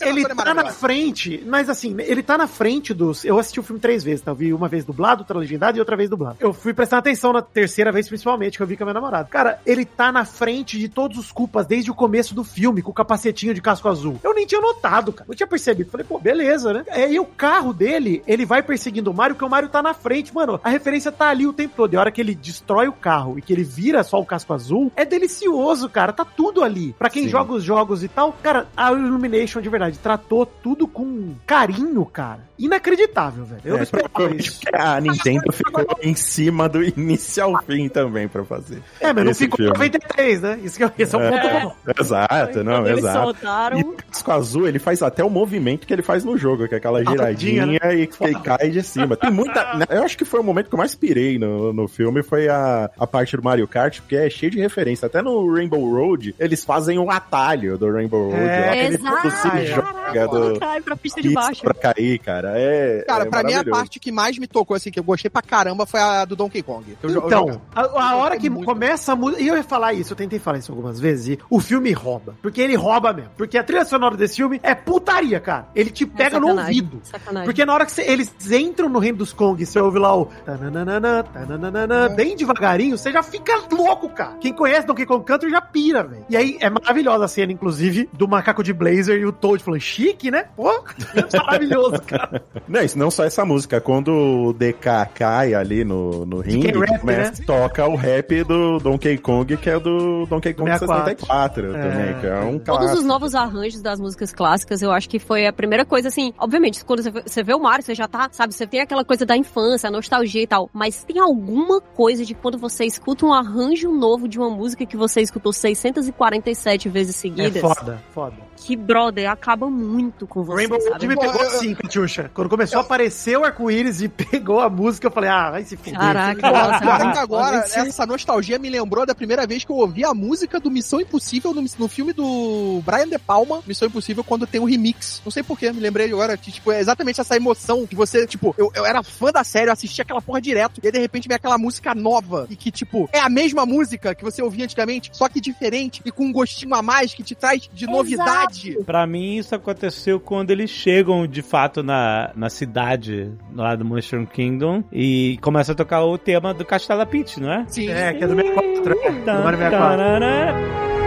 ele 0.00 0.22
é 0.24 0.34
tá 0.34 0.54
na 0.54 0.70
frente, 0.70 1.42
mas 1.46 1.68
assim, 1.68 1.94
ele 2.00 2.22
tá 2.22 2.38
na 2.38 2.46
frente 2.46 2.94
dos. 2.94 3.24
Eu 3.24 3.38
assisti 3.38 3.60
o 3.60 3.62
filme 3.62 3.80
três 3.80 4.02
vezes, 4.02 4.22
tá? 4.22 4.30
Eu 4.30 4.34
vi 4.34 4.52
uma 4.52 4.68
vez 4.68 4.84
dublado, 4.84 5.22
outra 5.22 5.38
legendado 5.38 5.76
e 5.76 5.80
outra 5.80 5.96
vez 5.96 6.08
dublado. 6.08 6.36
Eu 6.40 6.52
fui 6.52 6.72
prestar 6.72 6.98
atenção 6.98 7.32
na 7.32 7.42
terceira 7.42 7.92
vez, 7.92 8.08
principalmente, 8.08 8.56
que 8.56 8.62
eu 8.62 8.66
vi 8.66 8.76
com 8.76 8.84
a 8.84 8.86
minha 8.86 8.94
namorada. 8.94 9.28
Cara, 9.28 9.60
ele 9.66 9.84
tá 9.84 10.10
na 10.10 10.24
frente 10.24 10.78
de 10.78 10.88
todos 10.88 11.18
os 11.18 11.30
culpas 11.30 11.66
desde 11.66 11.90
o 11.90 11.94
começo 11.94 12.34
do 12.34 12.44
filme, 12.44 12.80
com 12.80 12.90
o 12.90 12.94
capacetinho 12.94 13.52
de 13.52 13.60
casco 13.60 13.88
azul. 13.88 14.18
Eu 14.22 14.34
nem 14.34 14.46
tinha 14.46 14.60
notado, 14.60 15.12
cara. 15.12 15.28
Eu 15.28 15.34
tinha 15.34 15.46
percebido. 15.46 15.90
Falei, 15.90 16.06
pô, 16.06 16.18
beleza, 16.18 16.72
né? 16.72 16.84
É, 16.86 17.10
e 17.10 17.18
o 17.18 17.24
carro 17.24 17.72
dele, 17.72 18.22
ele 18.26 18.46
vai 18.46 18.62
perseguindo 18.62 19.10
o 19.10 19.14
Mario, 19.14 19.36
que 19.36 19.44
o 19.44 19.48
Mario 19.48 19.68
tá 19.68 19.82
na 19.82 19.92
frente. 19.92 20.34
Mano, 20.34 20.60
a 20.62 20.70
referência 20.70 21.12
tá 21.12 21.28
ali 21.28 21.46
o 21.52 21.56
tempo 21.56 21.74
todo. 21.76 21.94
E 21.94 21.96
a 21.96 22.00
hora 22.00 22.10
que 22.10 22.20
ele 22.20 22.34
destrói 22.34 22.88
o 22.88 22.92
carro 22.92 23.38
e 23.38 23.42
que 23.42 23.52
ele 23.52 23.62
vira 23.64 24.02
só 24.02 24.18
o 24.20 24.26
casco 24.26 24.52
azul, 24.52 24.90
é 24.96 25.04
delicioso, 25.04 25.88
cara. 25.88 26.12
Tá 26.12 26.24
tudo 26.24 26.62
ali. 26.64 26.94
Pra 26.98 27.08
quem 27.08 27.24
Sim. 27.24 27.28
joga 27.28 27.52
os 27.52 27.62
jogos 27.64 28.02
e 28.02 28.08
tal, 28.08 28.32
cara, 28.42 28.66
a 28.76 28.90
Illumination 28.92 29.60
de 29.60 29.68
verdade 29.68 29.98
tratou 29.98 30.44
tudo 30.46 30.86
com 30.86 31.34
carinho, 31.46 32.04
cara. 32.04 32.40
Inacreditável, 32.58 33.44
velho. 33.44 33.60
Eu 33.64 33.74
É, 33.74 33.76
não 33.76 33.82
esperava 33.82 34.34
isso. 34.36 34.60
a 34.72 35.00
Nintendo 35.00 35.52
ficou 35.52 35.84
em 36.02 36.14
cima 36.14 36.68
do 36.68 36.82
início 36.84 37.42
ao 37.44 37.62
fim 37.64 37.88
também 37.88 38.28
pra 38.28 38.44
fazer. 38.44 38.82
É, 39.00 39.12
mas 39.12 39.24
não 39.24 39.34
ficou 39.34 39.56
filme. 39.56 39.72
93, 39.72 40.40
né? 40.40 40.60
Isso 40.62 40.76
que 40.76 40.84
é, 40.84 40.92
esse 40.98 41.14
é 41.14 41.18
um 41.18 41.28
ponto 41.30 41.46
É. 41.46 41.60
bom. 41.62 41.74
Exato, 41.98 42.64
não, 42.64 42.72
Quando 42.74 42.86
eles 42.88 42.98
exato. 43.00 43.18
soltaram. 43.24 43.78
E 43.78 43.82
o 43.82 43.92
casco 43.92 44.30
azul, 44.32 44.68
ele 44.68 44.78
faz 44.78 45.02
até 45.02 45.22
o 45.24 45.30
movimento 45.30 45.86
que 45.86 45.92
ele 45.92 46.02
faz 46.02 46.24
no 46.24 46.36
jogo, 46.38 46.66
que 46.68 46.74
é 46.74 46.78
aquela 46.78 47.04
giradinha 47.04 47.64
rodinha, 47.64 47.92
e 47.94 48.06
que 48.06 48.34
cai 48.40 48.70
de 48.70 48.82
cima. 48.82 49.16
Tem 49.16 49.30
muita. 49.30 49.74
né, 49.76 49.84
Eu 49.90 50.04
acho 50.04 50.16
que 50.16 50.24
foi 50.24 50.40
o 50.40 50.44
momento 50.44 50.68
que 50.68 50.74
eu 50.74 50.78
mais 50.78 50.94
pirei 50.94 51.38
no, 51.46 51.72
no 51.72 51.88
filme, 51.88 52.22
foi 52.22 52.48
a, 52.48 52.90
a 52.98 53.06
parte 53.06 53.36
do 53.36 53.42
Mario 53.42 53.66
Kart, 53.68 54.00
porque 54.00 54.16
é 54.16 54.28
cheio 54.30 54.50
de 54.52 54.58
referência. 54.60 55.06
Até 55.06 55.20
no 55.22 55.52
Rainbow 55.52 55.90
Road, 55.90 56.34
eles 56.38 56.64
fazem 56.64 56.98
um 56.98 57.10
atalho 57.10 57.76
do 57.78 57.90
Rainbow 57.92 58.30
Road. 58.30 58.36
É, 58.42 58.66
lá, 59.02 59.20
Exato, 59.22 59.30
se 59.30 59.42
Caraca, 59.42 59.64
joga 59.66 60.28
do 60.28 60.60
cai 60.60 60.80
pra 60.80 60.96
pista 60.96 61.20
de 61.22 61.30
baixo. 61.32 61.62
pra 61.62 61.74
cair, 61.74 62.18
cara. 62.18 62.52
É. 62.56 63.04
Cara, 63.06 63.24
é 63.24 63.28
pra 63.28 63.42
mim 63.42 63.54
a 63.54 63.64
parte 63.64 63.98
que 64.00 64.10
mais 64.12 64.38
me 64.38 64.46
tocou, 64.46 64.76
assim, 64.76 64.90
que 64.90 64.98
eu 64.98 65.04
gostei 65.04 65.30
pra 65.30 65.42
caramba, 65.42 65.86
foi 65.86 66.00
a 66.00 66.24
do 66.24 66.36
Donkey 66.36 66.62
Kong. 66.62 66.96
Eu 67.02 67.10
Então, 67.26 67.60
a, 67.74 67.82
a 68.10 68.16
hora 68.16 68.38
que 68.38 68.48
muito. 68.50 68.64
começa 68.66 69.12
a 69.12 69.16
música. 69.16 69.42
E 69.42 69.48
eu 69.48 69.56
ia 69.56 69.62
falar 69.64 69.92
isso, 69.92 70.12
eu 70.12 70.16
tentei 70.16 70.38
falar 70.38 70.58
isso 70.58 70.70
algumas 70.72 71.00
vezes. 71.00 71.28
E 71.28 71.38
o 71.50 71.60
filme 71.60 71.92
rouba. 71.92 72.34
Porque 72.42 72.60
ele 72.60 72.74
rouba 72.76 73.12
mesmo. 73.12 73.30
Porque 73.36 73.56
a 73.58 73.62
trilha 73.64 73.84
sonora 73.84 74.16
desse 74.16 74.36
filme 74.36 74.60
é 74.62 74.74
putaria, 74.74 75.40
cara. 75.40 75.68
Ele 75.74 75.90
te 75.90 76.04
pega 76.06 76.38
no 76.38 76.48
sacanagem, 76.48 76.80
ouvido. 76.82 77.00
Sacanagem. 77.04 77.44
Porque 77.44 77.64
na 77.64 77.74
hora 77.74 77.86
que 77.86 77.92
cê- 77.92 78.02
eles 78.10 78.32
entram 78.50 78.88
no 78.88 78.98
reino 78.98 79.18
dos 79.18 79.32
Kong, 79.32 79.64
você 79.64 79.78
ouve 79.80 79.98
lá 79.98 80.16
o 80.16 80.26
tananana, 80.44 81.24
tananana, 81.32 82.08
bem 82.10 82.36
devagarinho, 82.36 82.96
você 82.98 83.10
já 83.12 83.22
fica 83.22 83.52
louco, 83.70 84.08
cara. 84.08 84.34
Quem 84.40 84.52
conhece 84.52 84.86
Donkey 84.86 85.06
Kong 85.06 85.24
Country 85.24 85.50
já 85.50 85.60
pira, 85.60 86.02
velho. 86.04 86.24
E 86.28 86.36
aí 86.36 86.56
é 86.60 86.68
maravilhosa 86.70 87.24
a 87.24 87.28
cena, 87.28 87.52
inclusive, 87.52 88.08
do 88.12 88.28
macaco 88.28 88.62
de 88.62 88.72
blazer 88.72 89.18
e 89.20 89.26
o 89.26 89.32
Toad 89.32 89.62
falando, 89.62 89.80
chique, 89.80 90.30
né? 90.30 90.46
Pô, 90.56 90.70
maravilhoso, 91.46 92.00
cara. 92.02 92.42
Não, 92.68 92.82
isso 92.82 92.98
não 92.98 93.10
só 93.10 93.24
essa 93.24 93.44
música. 93.44 93.80
Quando 93.80 94.12
o 94.12 94.52
DK 94.52 95.06
cai 95.14 95.54
ali 95.54 95.84
no, 95.84 96.24
no 96.26 96.40
ringue, 96.40 96.72
rap, 96.78 97.00
começa, 97.00 97.40
né? 97.40 97.46
toca 97.46 97.86
o 97.86 97.96
rap 97.96 98.44
do 98.44 98.78
Donkey 98.78 99.18
Kong, 99.18 99.56
que 99.56 99.70
é 99.70 99.78
do 99.78 100.26
Donkey 100.26 100.54
Kong 100.54 100.70
64. 100.70 101.72
64 101.72 101.72
também, 101.72 102.20
que 102.20 102.26
é 102.26 102.38
um 102.40 102.58
Todos 102.58 102.64
clássico. 102.80 102.98
os 102.98 103.04
novos 103.04 103.34
arranjos 103.34 103.80
das 103.82 104.00
músicas 104.00 104.32
clássicas, 104.32 104.82
eu 104.82 104.90
acho 104.92 105.08
que 105.08 105.18
foi 105.18 105.46
a 105.46 105.52
primeira 105.52 105.84
coisa, 105.84 106.08
assim, 106.08 106.32
obviamente, 106.38 106.84
quando 106.84 107.02
você 107.02 107.10
vê- 107.10 107.22
você 107.26 107.42
vê 107.42 107.54
o 107.54 107.60
Mario, 107.60 107.84
você 107.84 107.94
já 107.94 108.06
tá, 108.06 108.28
sabe, 108.32 108.54
você 108.54 108.66
tem 108.66 108.80
aquela 108.80 109.04
coisa 109.04 109.24
da 109.26 109.36
infância, 109.36 109.88
a 109.88 109.90
nostalgia 109.90 110.42
e 110.42 110.46
tal, 110.46 110.68
mas 110.72 111.04
tem 111.12 111.20
alguma 111.20 111.80
coisa 111.80 112.24
de 112.24 112.34
quando 112.34 112.56
você 112.56 112.86
escuta 112.86 113.26
um 113.26 113.32
arranjo 113.34 113.92
novo 113.92 114.26
de 114.26 114.38
uma 114.38 114.48
música 114.48 114.86
que 114.86 114.96
você 114.96 115.20
escutou 115.20 115.52
647 115.52 116.88
vezes 116.88 117.16
É 117.16 117.18
seguidas, 117.20 117.60
foda, 117.60 118.02
foda. 118.14 118.36
Que, 118.62 118.76
brother, 118.76 119.30
acaba 119.30 119.68
muito 119.68 120.26
com 120.26 120.42
você, 120.42 120.56
Rainbow 120.56 120.78
Road 120.78 120.90
sabe? 120.92 121.08
me 121.08 121.16
pegou 121.16 121.40
assim, 121.42 121.74
Catiuxa. 121.74 122.30
Quando 122.32 122.48
começou 122.48 122.78
a 122.78 122.82
aparecer 122.82 123.38
o 123.38 123.44
arco-íris 123.44 124.00
e 124.00 124.08
pegou 124.08 124.60
a 124.60 124.68
música, 124.68 125.06
eu 125.06 125.10
falei, 125.10 125.30
ah, 125.30 125.50
vai 125.50 125.64
se 125.64 125.76
fuder. 125.76 125.98
Caraca, 125.98 126.46
Agora, 126.46 126.80
nossa, 126.80 127.20
agora, 127.20 127.56
essa 127.56 128.06
nostalgia 128.06 128.58
me 128.58 128.70
lembrou 128.70 129.06
da 129.06 129.14
primeira 129.14 129.46
vez 129.46 129.64
que 129.64 129.72
eu 129.72 129.76
ouvi 129.76 130.04
a 130.04 130.14
música 130.14 130.60
do 130.60 130.70
Missão 130.70 131.00
Impossível 131.00 131.52
no, 131.52 131.64
no 131.78 131.88
filme 131.88 132.12
do 132.12 132.80
Brian 132.84 133.08
De 133.08 133.18
Palma, 133.18 133.62
Missão 133.66 133.88
Impossível, 133.88 134.24
quando 134.24 134.46
tem 134.46 134.60
o 134.60 134.64
remix. 134.64 135.20
Não 135.24 135.30
sei 135.32 135.42
porquê, 135.42 135.72
me 135.72 135.80
lembrei 135.80 136.06
agora 136.06 136.36
que, 136.36 136.52
tipo, 136.52 136.72
é 136.72 136.80
exatamente 136.80 137.20
essa 137.20 137.36
emoção 137.36 137.86
que 137.86 137.94
você, 137.94 138.26
tipo, 138.26 138.54
eu, 138.58 138.70
eu 138.74 138.84
era 138.84 139.02
fã 139.02 139.30
da 139.30 139.44
série, 139.44 139.68
eu 139.68 139.72
assistia 139.72 140.02
aquela 140.02 140.22
porra 140.22 140.40
direto, 140.40 140.80
e 140.82 140.86
aí 140.86 140.92
de 140.92 140.98
repente 140.98 141.28
vem 141.28 141.36
aquela 141.36 141.58
música 141.58 141.94
nova, 141.94 142.46
e 142.50 142.56
que, 142.56 142.70
tipo, 142.70 143.08
é 143.12 143.20
a 143.20 143.28
mesma 143.28 143.66
música 143.66 144.14
que 144.14 144.24
você 144.24 144.42
ouvia 144.42 144.64
antigamente, 144.64 145.10
só 145.12 145.28
que 145.28 145.40
diferente, 145.40 146.02
e 146.04 146.10
com 146.10 146.26
um 146.26 146.32
gostinho 146.32 146.74
a 146.74 146.82
mais, 146.82 147.14
que 147.14 147.22
te 147.22 147.34
traz 147.34 147.68
de 147.72 147.86
novidade. 147.86 148.51
Pra 148.84 149.06
mim, 149.06 149.36
isso 149.36 149.54
aconteceu 149.54 150.20
quando 150.20 150.50
eles 150.50 150.70
chegam, 150.70 151.26
de 151.26 151.42
fato, 151.42 151.82
na, 151.82 152.30
na 152.34 152.50
cidade 152.50 153.32
lá 153.54 153.74
do 153.74 153.84
Mushroom 153.84 154.26
Kingdom 154.26 154.84
e 154.92 155.38
começa 155.40 155.72
a 155.72 155.74
tocar 155.74 156.04
o 156.04 156.18
tema 156.18 156.52
do 156.52 156.64
Castelo 156.64 157.00
da 157.00 157.06
Peach, 157.06 157.40
não 157.40 157.52
é? 157.52 157.64
Sim. 157.68 157.88
É, 157.90 158.12
que 158.12 158.24
é 158.24 158.26
do 158.26 158.34
64, 158.34 158.92
é. 158.92 159.10
Do 159.10 159.44
Mario 159.44 159.58
64. 159.58 161.01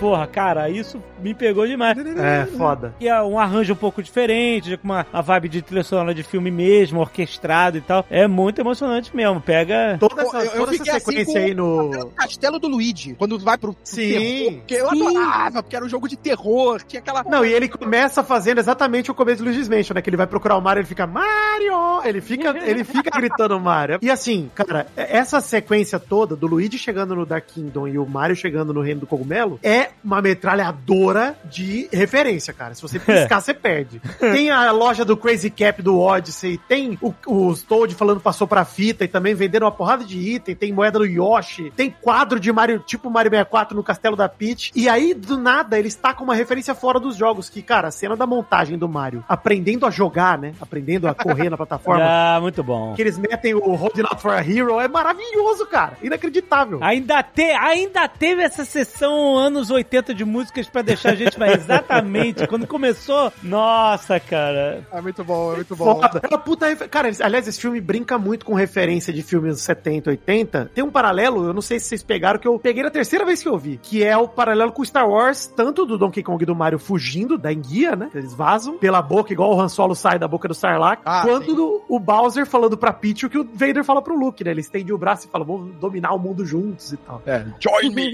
Porra, 0.00 0.26
cara, 0.26 0.68
isso 0.70 1.00
me 1.22 1.34
pegou 1.34 1.66
demais. 1.66 1.96
É, 2.16 2.46
foda. 2.56 2.94
E 2.98 3.06
é 3.06 3.22
um 3.22 3.38
arranjo 3.38 3.74
um 3.74 3.76
pouco 3.76 4.02
diferente, 4.02 4.76
com 4.78 4.88
uma, 4.88 5.06
uma 5.12 5.22
vibe 5.22 5.48
de 5.50 5.62
trilha 5.62 5.82
sonora 5.84 6.14
de 6.14 6.22
filme 6.22 6.50
mesmo, 6.50 7.00
orquestrado 7.00 7.76
e 7.76 7.80
tal. 7.82 8.04
É 8.10 8.26
muito 8.26 8.60
emocionante 8.60 9.14
mesmo. 9.14 9.40
Pega. 9.40 9.96
Toda 10.00 10.22
essa, 10.22 10.38
eu- 10.38 10.44
eu 10.44 10.50
toda 10.66 10.72
essa 10.74 10.82
assim 10.96 11.00
sequência 11.00 11.40
com- 11.40 11.46
aí 11.46 11.54
no... 11.54 11.90
O 11.90 12.10
Castelo 12.12 12.58
do 12.58 12.66
Luigi, 12.68 13.14
quando 13.14 13.38
vai 13.38 13.58
pro, 13.58 13.76
Sim. 13.84 14.62
terror, 14.66 14.92
eu 14.94 14.98
Sim. 14.98 15.06
adorava, 15.18 15.62
porque 15.62 15.76
era 15.76 15.84
um 15.84 15.88
jogo 15.88 16.08
de 16.08 16.16
terror, 16.16 16.80
tinha 16.86 17.00
aquela... 17.00 17.22
Não, 17.24 17.44
e 17.44 17.52
ele 17.52 17.68
começa 17.68 18.24
fazendo 18.24 18.58
exatamente 18.58 19.10
o 19.10 19.14
começo 19.14 19.42
do 19.42 19.44
Luigi's 19.44 19.68
Mansion, 19.68 19.94
né? 19.94 20.00
Que 20.02 20.08
ele 20.08 20.16
vai 20.16 20.26
procurar 20.26 20.56
o 20.56 20.60
Mario, 20.62 20.80
ele 20.80 20.88
fica 20.88 21.06
Mario! 21.06 22.00
Ele 22.04 22.20
fica, 22.20 22.56
ele 22.66 22.84
fica 22.84 23.10
gritando 23.10 23.58
Mario. 23.60 23.98
E 24.00 24.10
assim, 24.10 24.50
cara, 24.54 24.86
essa 24.96 25.40
sequência 25.40 25.98
toda 25.98 26.34
do 26.34 26.46
Luigi 26.46 26.78
chegando 26.78 27.14
no 27.14 27.26
Dark 27.26 27.44
Kingdom 27.46 27.86
e 27.88 27.98
o 27.98 28.06
Mario 28.06 28.34
chegando 28.36 28.72
no 28.72 28.80
Reino 28.80 29.00
do 29.00 29.06
Cogumelo 29.06 29.58
é 29.62 29.89
uma 30.02 30.20
metralhadora 30.22 31.36
de 31.44 31.88
referência, 31.92 32.52
cara. 32.52 32.74
Se 32.74 32.82
você 32.82 32.98
piscar, 32.98 33.40
você 33.42 33.54
perde. 33.54 34.00
Tem 34.18 34.50
a 34.50 34.70
loja 34.70 35.04
do 35.04 35.16
Crazy 35.16 35.50
Cap 35.50 35.82
do 35.82 35.98
Odyssey, 35.98 36.58
tem 36.68 36.98
o, 37.00 37.14
os 37.26 37.62
Toad 37.62 37.94
falando 37.94 38.20
passou 38.20 38.46
pra 38.46 38.64
fita 38.64 39.04
e 39.04 39.08
também 39.08 39.34
vendendo 39.34 39.62
uma 39.64 39.72
porrada 39.72 40.04
de 40.04 40.18
item, 40.18 40.54
tem 40.54 40.72
moeda 40.72 40.98
do 40.98 41.06
Yoshi, 41.06 41.72
tem 41.76 41.90
quadro 41.90 42.38
de 42.38 42.52
Mario, 42.52 42.80
tipo 42.80 43.10
Mario 43.10 43.30
64 43.30 43.76
no 43.76 43.82
Castelo 43.82 44.16
da 44.16 44.28
Peach. 44.28 44.72
E 44.74 44.88
aí, 44.88 45.14
do 45.14 45.36
nada, 45.36 45.78
eles 45.78 45.94
tacam 45.94 46.24
uma 46.24 46.34
referência 46.34 46.74
fora 46.74 46.98
dos 46.98 47.16
jogos, 47.16 47.48
que, 47.48 47.62
cara, 47.62 47.88
a 47.88 47.90
cena 47.90 48.16
da 48.16 48.26
montagem 48.26 48.78
do 48.78 48.88
Mario, 48.88 49.24
aprendendo 49.28 49.86
a 49.86 49.90
jogar, 49.90 50.38
né? 50.38 50.54
Aprendendo 50.60 51.08
a 51.08 51.14
correr 51.14 51.50
na 51.50 51.56
plataforma. 51.58 52.00
Ah, 52.20 52.38
muito 52.40 52.62
bom. 52.62 52.94
Que 52.94 53.02
eles 53.02 53.16
metem 53.16 53.54
o 53.54 53.74
Holding 53.74 54.02
Out 54.02 54.20
for 54.20 54.32
a 54.32 54.40
Hero, 54.40 54.80
é 54.80 54.88
maravilhoso, 54.88 55.66
cara. 55.66 55.96
Inacreditável. 56.02 56.78
Ainda, 56.82 57.22
te, 57.22 57.42
ainda 57.52 58.08
teve 58.08 58.42
essa 58.42 58.64
sessão 58.64 59.36
anos 59.36 59.70
80 59.70 59.79
de 60.14 60.24
músicas 60.24 60.68
pra 60.68 60.82
deixar 60.82 61.10
a 61.10 61.14
gente 61.14 61.38
mais 61.38 61.60
exatamente. 61.60 62.46
Quando 62.46 62.66
começou, 62.66 63.32
nossa, 63.42 64.18
cara. 64.18 64.86
É 64.92 65.00
muito 65.00 65.24
bom, 65.24 65.52
é 65.52 65.56
muito 65.56 65.76
bom. 65.76 66.00
Foda. 66.00 66.20
É 66.30 66.36
puta 66.38 66.66
refer... 66.66 66.88
Cara, 66.88 67.10
aliás, 67.20 67.46
esse 67.46 67.60
filme 67.60 67.80
brinca 67.80 68.18
muito 68.18 68.44
com 68.44 68.54
referência 68.54 69.12
de 69.12 69.22
filmes 69.22 69.60
70, 69.60 70.10
80. 70.10 70.70
Tem 70.74 70.84
um 70.84 70.90
paralelo, 70.90 71.44
eu 71.44 71.52
não 71.52 71.60
sei 71.60 71.78
se 71.78 71.86
vocês 71.86 72.02
pegaram, 72.02 72.38
que 72.38 72.48
eu 72.48 72.58
peguei 72.58 72.82
na 72.82 72.90
terceira 72.90 73.24
vez 73.24 73.42
que 73.42 73.48
eu 73.48 73.58
vi, 73.58 73.78
que 73.82 74.02
é 74.02 74.16
o 74.16 74.28
paralelo 74.28 74.72
com 74.72 74.84
Star 74.84 75.08
Wars, 75.08 75.46
tanto 75.46 75.84
do 75.84 75.98
Donkey 75.98 76.22
Kong 76.22 76.42
e 76.42 76.46
do 76.46 76.54
Mario 76.54 76.78
fugindo 76.78 77.36
da 77.36 77.52
enguia, 77.52 77.94
né? 77.96 78.10
Eles 78.14 78.34
vazam 78.34 78.78
pela 78.78 79.02
boca, 79.02 79.32
igual 79.32 79.54
o 79.54 79.60
Han 79.60 79.68
Solo 79.68 79.94
sai 79.94 80.18
da 80.18 80.28
boca 80.28 80.48
do 80.48 80.54
Sarlacc, 80.54 81.02
Ah, 81.04 81.22
quanto 81.24 81.54
do, 81.54 81.84
o 81.88 81.98
Bowser 81.98 82.46
falando 82.46 82.76
pra 82.76 82.92
Peach 82.92 83.26
o 83.26 83.30
que 83.30 83.38
o 83.38 83.44
Vader 83.44 83.84
fala 83.84 84.02
pro 84.02 84.18
Luke, 84.18 84.42
né? 84.44 84.50
Ele 84.50 84.60
estende 84.60 84.92
o 84.92 84.98
braço 84.98 85.26
e 85.26 85.30
fala, 85.30 85.44
vamos 85.44 85.74
dominar 85.76 86.12
o 86.14 86.18
mundo 86.18 86.44
juntos 86.44 86.92
e 86.92 86.96
tal. 86.96 87.22
É, 87.26 87.44
join 87.58 87.94
me! 87.94 88.10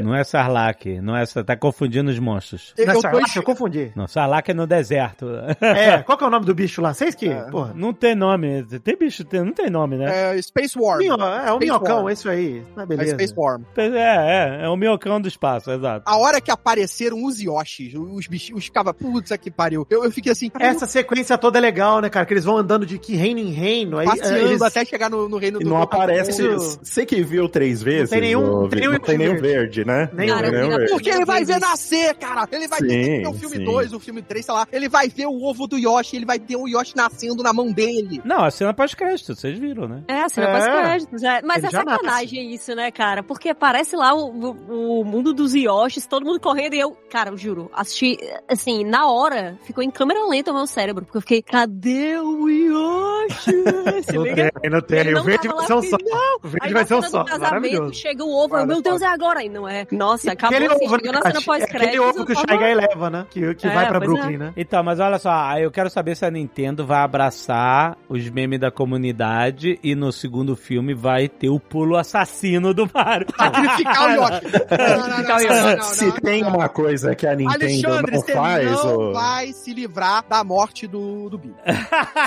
Não 0.00 0.14
é 0.14 0.24
Sarlacc, 0.24 0.97
não 1.00 1.16
é, 1.16 1.24
tá 1.26 1.56
confundindo 1.56 2.10
os 2.10 2.18
monstros. 2.18 2.74
Não 2.78 2.84
é 2.84 2.88
Eu 2.88 2.94
tô 2.94 3.00
Sarlacc? 3.00 3.36
Eu 3.36 3.42
confundi. 3.42 3.92
Não, 3.94 4.06
Sarlacc 4.08 4.48
é 4.50 4.54
no 4.54 4.66
deserto. 4.66 5.26
É, 5.60 5.98
qual 6.02 6.16
que 6.18 6.24
é 6.24 6.26
o 6.26 6.30
nome 6.30 6.46
do 6.46 6.54
bicho 6.54 6.80
lá? 6.80 6.92
Vocês 6.94 7.14
que, 7.14 7.28
porra... 7.50 7.72
Não 7.74 7.92
tem 7.92 8.14
nome. 8.14 8.64
Tem 8.82 8.96
bicho, 8.96 9.24
tem- 9.24 9.44
não 9.44 9.52
tem 9.52 9.70
nome, 9.70 9.96
né? 9.96 10.36
É, 10.36 10.42
Space 10.42 10.78
Worm. 10.78 10.98
Minho- 10.98 11.14
é 11.14 11.16
o 11.52 11.56
Space 11.56 11.58
minhocão, 11.60 12.08
é 12.08 12.12
isso 12.12 12.28
aí. 12.28 12.62
Ah, 12.76 12.82
É 12.82 12.86
beleza. 12.86 13.10
Space 13.14 13.34
Worm. 13.36 13.62
É, 13.76 13.86
é, 13.86 14.64
é 14.64 14.68
o 14.68 14.76
minhocão 14.76 15.20
do 15.20 15.28
espaço, 15.28 15.70
exato. 15.70 16.02
A 16.06 16.16
hora 16.18 16.40
que 16.40 16.50
apareceram 16.50 17.24
os 17.24 17.40
Yoshis, 17.40 17.94
os 17.94 18.26
bichinhos, 18.26 18.62
os 18.64 18.68
cava, 18.68 18.92
putz, 18.94 19.30
que 19.40 19.50
pariu. 19.50 19.86
Eu, 19.90 20.04
eu 20.04 20.10
fiquei 20.10 20.32
assim, 20.32 20.50
Essa 20.58 20.86
sequência 20.86 21.36
toda 21.38 21.58
é 21.58 21.60
legal, 21.60 22.00
né, 22.00 22.08
cara? 22.08 22.24
Que 22.26 22.34
eles 22.34 22.44
vão 22.44 22.56
andando 22.56 22.84
de 22.86 22.98
que 22.98 23.14
reino 23.16 23.40
em 23.40 23.50
reino. 23.50 23.98
Aí, 23.98 24.06
passeando 24.06 24.36
é, 24.36 24.42
eles... 24.42 24.62
até 24.62 24.84
chegar 24.84 25.10
no, 25.10 25.28
no 25.28 25.36
reino 25.38 25.60
E 25.60 25.64
do 25.64 25.70
não 25.70 25.76
do- 25.78 25.82
aparece. 25.82 26.42
Você 26.82 27.04
que 27.06 27.22
viu 27.22 27.48
três 27.48 27.82
vezes? 27.82 28.10
tem 28.10 28.20
nenhum- 28.20 28.64
ô, 28.64 28.68
tem 28.68 28.80
nenhum 28.80 28.92
não 28.92 28.98
tem 29.00 29.18
nenhum 29.18 29.36
verde. 29.40 29.84
né? 29.84 30.08
Nenhum 30.12 30.34
Cara, 30.34 30.46
eu 30.48 30.52
Nenhum 30.52 30.64
vi 30.64 30.70
na 30.70 30.76
verde. 30.78 30.87
Porque 30.90 31.10
ele 31.10 31.24
vai 31.24 31.44
ver 31.44 31.60
nascer, 31.60 32.14
cara. 32.16 32.48
Ele 32.50 32.68
vai 32.68 32.78
Sim, 32.80 32.86
ter 32.86 33.26
o 33.28 33.32
filme 33.34 33.56
sim. 33.56 33.64
2, 33.64 33.92
o 33.92 34.00
filme 34.00 34.22
3, 34.22 34.44
sei 34.44 34.54
lá. 34.54 34.66
Ele 34.72 34.88
vai 34.88 35.08
ver 35.08 35.26
o 35.26 35.42
ovo 35.44 35.66
do 35.66 35.76
Yoshi, 35.78 36.16
ele 36.16 36.26
vai 36.26 36.38
ter 36.38 36.56
o 36.56 36.66
Yoshi 36.68 36.96
nascendo 36.96 37.42
na 37.42 37.52
mão 37.52 37.70
dele. 37.72 38.20
Não, 38.24 38.44
a 38.44 38.50
cena 38.50 38.72
pós-crédito, 38.74 39.34
vocês 39.34 39.58
viram, 39.58 39.86
né? 39.88 40.02
É, 40.08 40.22
a 40.22 40.28
cena 40.28 40.48
É. 40.48 40.52
pós-créditos. 40.52 41.22
É. 41.22 41.42
Mas 41.42 41.58
Ele 41.58 41.66
é 41.66 41.70
já 41.70 41.84
nasce. 41.84 41.96
sacanagem 42.04 42.54
isso, 42.54 42.74
né, 42.74 42.90
cara? 42.90 43.22
Porque 43.22 43.48
aparece 43.50 43.96
lá 43.96 44.14
o, 44.14 44.30
o, 44.30 45.00
o 45.00 45.04
mundo 45.04 45.32
dos 45.32 45.54
Yoshis, 45.54 46.06
todo 46.06 46.24
mundo 46.24 46.40
correndo 46.40 46.74
e 46.74 46.80
eu, 46.80 46.92
cara, 47.10 47.30
eu 47.30 47.36
juro, 47.36 47.70
assisti, 47.72 48.18
assim, 48.48 48.84
na 48.84 49.06
hora, 49.10 49.58
ficou 49.64 49.82
em 49.82 49.90
câmera 49.90 50.24
lenta 50.26 50.50
o 50.50 50.54
meu 50.54 50.66
cérebro, 50.66 51.04
porque 51.04 51.16
eu 51.18 51.22
fiquei, 51.22 51.42
cadê 51.42 52.16
o 52.18 52.48
Yoshi? 52.48 53.52
Não 54.14 54.22
liga? 54.24 54.50
tem, 54.60 54.70
não 54.70 54.80
tem. 54.80 54.98
Ele 55.00 55.10
O 55.10 55.14
não 55.16 55.24
verde 55.24 55.48
tava 55.48 55.56
vai 55.58 55.66
ser 55.66 55.74
um 55.74 55.82
só. 55.82 55.96
filho, 55.96 56.08
O 56.42 56.48
verde 56.48 56.66
Aí 56.66 56.72
vai 56.72 56.84
ser 56.86 56.94
um 56.94 57.02
só. 57.02 57.24
casamento, 57.24 57.94
chega 57.94 58.24
o 58.24 58.30
ovo, 58.30 58.56
eu, 58.56 58.66
meu 58.66 58.80
Deus, 58.82 59.02
é 59.02 59.06
agora. 59.06 59.42
E 59.44 59.48
não 59.48 59.68
é. 59.68 59.86
Nossa, 59.92 60.32
acabou 60.32 60.56
Aquele 60.56 60.68
assim, 60.78 60.86
ovo, 60.86 60.96
chegou 60.96 61.12
né, 61.12 61.18
na 61.18 61.30
cena? 61.30 61.38
É 61.38 61.44
pós-crédito. 61.44 61.86
aquele 61.86 62.00
ovo 62.00 62.24
que 62.26 62.32
o 62.32 62.36
Shy 62.36 62.46
Guy 62.46 62.74
leva, 62.74 63.10
né? 63.10 63.26
Que, 63.30 63.54
que 63.54 63.66
É, 63.66 63.70
vai 63.74 63.88
pra 63.88 63.96
é. 63.96 64.00
Brooklyn, 64.00 64.36
né? 64.38 64.52
Então, 64.56 64.82
mas 64.82 65.00
olha 65.00 65.18
só, 65.18 65.30
aí 65.30 65.62
eu 65.62 65.70
quero 65.70 65.90
saber 65.90 66.16
se 66.16 66.24
a 66.24 66.30
Nintendo 66.30 66.86
vai 66.86 67.00
abraçar 67.00 67.96
os 68.08 68.28
memes 68.30 68.58
da 68.60 68.70
comunidade 68.70 69.78
e 69.82 69.94
no 69.94 70.10
segundo 70.12 70.56
filme 70.56 70.94
vai 70.94 71.28
ter 71.28 71.48
o 71.48 71.58
pulo 71.60 71.96
assassino 71.96 72.72
do 72.74 72.88
Mario. 72.92 73.26
Sacrificar 73.36 74.08
o 74.08 74.12
Yoshi. 74.12 75.84
Se 75.94 76.06
não, 76.06 76.12
tem 76.12 76.42
não. 76.42 76.50
uma 76.54 76.68
coisa 76.68 77.14
que 77.14 77.26
a 77.26 77.34
Nintendo 77.34 77.64
Alexandre, 77.64 78.12
não 78.12 78.20
você 78.22 78.32
faz, 78.32 78.70
não 78.70 78.96
ô- 78.96 79.12
vai 79.12 79.52
se 79.52 79.72
livrar 79.72 80.24
da 80.28 80.42
morte 80.44 80.86
do, 80.86 81.28
do 81.28 81.38
Bill. 81.38 81.54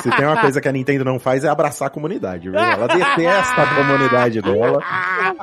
se 0.02 0.10
tem 0.12 0.26
uma 0.26 0.40
coisa 0.42 0.62
que 0.62 0.68
a 0.68 0.72
Nintendo 0.72 1.04
não 1.06 1.20
faz 1.20 1.44
é 1.44 1.50
abraçar 1.50 1.88
a 1.88 1.92
comunidade, 1.92 2.50
viu? 2.50 2.60
Ela 2.60 2.88
detesta 2.88 3.62
a 3.62 3.76
comunidade 3.76 4.42
dela. 4.42 4.80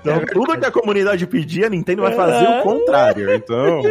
Então, 0.00 0.20
tudo 0.32 0.58
que 0.58 0.66
a 0.66 0.70
comunidade 0.70 1.26
pedir, 1.26 1.64
a 1.64 1.68
Nintendo 1.70 2.02
vai 2.02 2.14
fazer 2.14 2.46
o 2.46 2.62
contrário. 2.88 3.34
Então, 3.34 3.82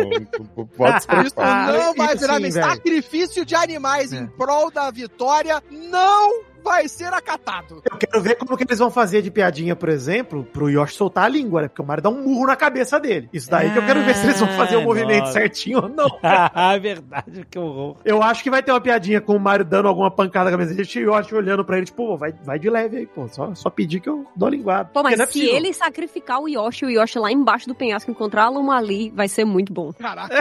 pode 0.75 1.03
se 1.03 1.07
Isso 1.25 1.35
preocupar. 1.35 1.73
não 1.73 1.93
vai 1.93 2.15
virar 2.15 2.35
sim, 2.35 2.41
nem 2.41 2.51
velho. 2.51 2.65
sacrifício 2.65 3.45
de 3.45 3.55
animais 3.55 4.11
É. 4.13 4.17
em 4.17 4.27
prol 4.27 4.71
da 4.71 4.89
vitória. 4.91 5.61
Não 5.71 6.41
vai 6.63 6.87
ser 6.87 7.13
acatado. 7.13 7.81
Eu 7.89 7.97
quero 7.97 8.21
ver 8.21 8.35
como 8.35 8.55
que 8.57 8.63
eles 8.63 8.79
vão 8.79 8.89
fazer 8.91 9.21
de 9.21 9.31
piadinha, 9.31 9.75
por 9.75 9.89
exemplo, 9.89 10.43
pro 10.43 10.69
Yoshi 10.69 10.95
soltar 10.95 11.25
a 11.25 11.27
língua, 11.27 11.61
né? 11.63 11.67
Porque 11.67 11.81
o 11.81 11.85
Mario 11.85 12.03
dá 12.03 12.09
um 12.09 12.23
murro 12.23 12.47
na 12.47 12.55
cabeça 12.55 12.99
dele. 12.99 13.29
Isso 13.33 13.49
daí 13.49 13.71
que 13.71 13.77
eu 13.77 13.85
quero 13.85 14.01
ver 14.03 14.15
se 14.15 14.25
eles 14.25 14.39
vão 14.39 14.49
fazer 14.49 14.75
o 14.77 14.79
Ah, 14.79 14.83
movimento 14.83 15.19
nossa. 15.21 15.33
certinho 15.33 15.79
ou 15.83 15.89
não. 15.89 16.07
ah, 16.23 16.77
verdade, 16.77 17.45
que 17.49 17.57
horror. 17.59 17.97
Eu 18.05 18.21
acho 18.21 18.43
que 18.43 18.49
vai 18.49 18.61
ter 18.63 18.71
uma 18.71 18.81
piadinha 18.81 19.21
com 19.21 19.35
o 19.35 19.39
Mario 19.39 19.65
dando 19.65 19.87
alguma 19.87 20.09
pancada 20.11 20.45
na 20.45 20.57
cabeça 20.57 20.73
dele 20.73 20.87
e 20.95 21.05
o 21.07 21.13
Yoshi 21.15 21.35
olhando 21.35 21.63
pra 21.65 21.77
ele, 21.77 21.85
tipo, 21.85 21.97
pô, 22.05 22.17
vai, 22.17 22.33
vai 22.43 22.59
de 22.59 22.69
leve 22.69 22.97
aí, 22.97 23.05
pô. 23.07 23.27
Só, 23.27 23.53
só 23.55 23.69
pedir 23.69 23.99
que 23.99 24.09
eu 24.09 24.25
dou 24.35 24.47
a 24.47 24.51
linguada. 24.51 24.89
Pô, 24.93 25.03
mas 25.03 25.19
é 25.19 25.25
se 25.25 25.33
possível. 25.33 25.55
ele 25.55 25.73
sacrificar 25.73 26.39
o 26.39 26.47
Yoshi, 26.47 26.85
o 26.85 26.89
Yoshi 26.89 27.19
lá 27.19 27.31
embaixo 27.31 27.67
do 27.67 27.75
penhasco 27.75 28.09
encontrar 28.11 28.45
a 28.45 28.49
Luma 28.49 28.77
ali, 28.77 29.11
vai 29.15 29.27
ser 29.27 29.45
muito 29.45 29.71
bom. 29.73 29.91
Caraca. 29.93 30.35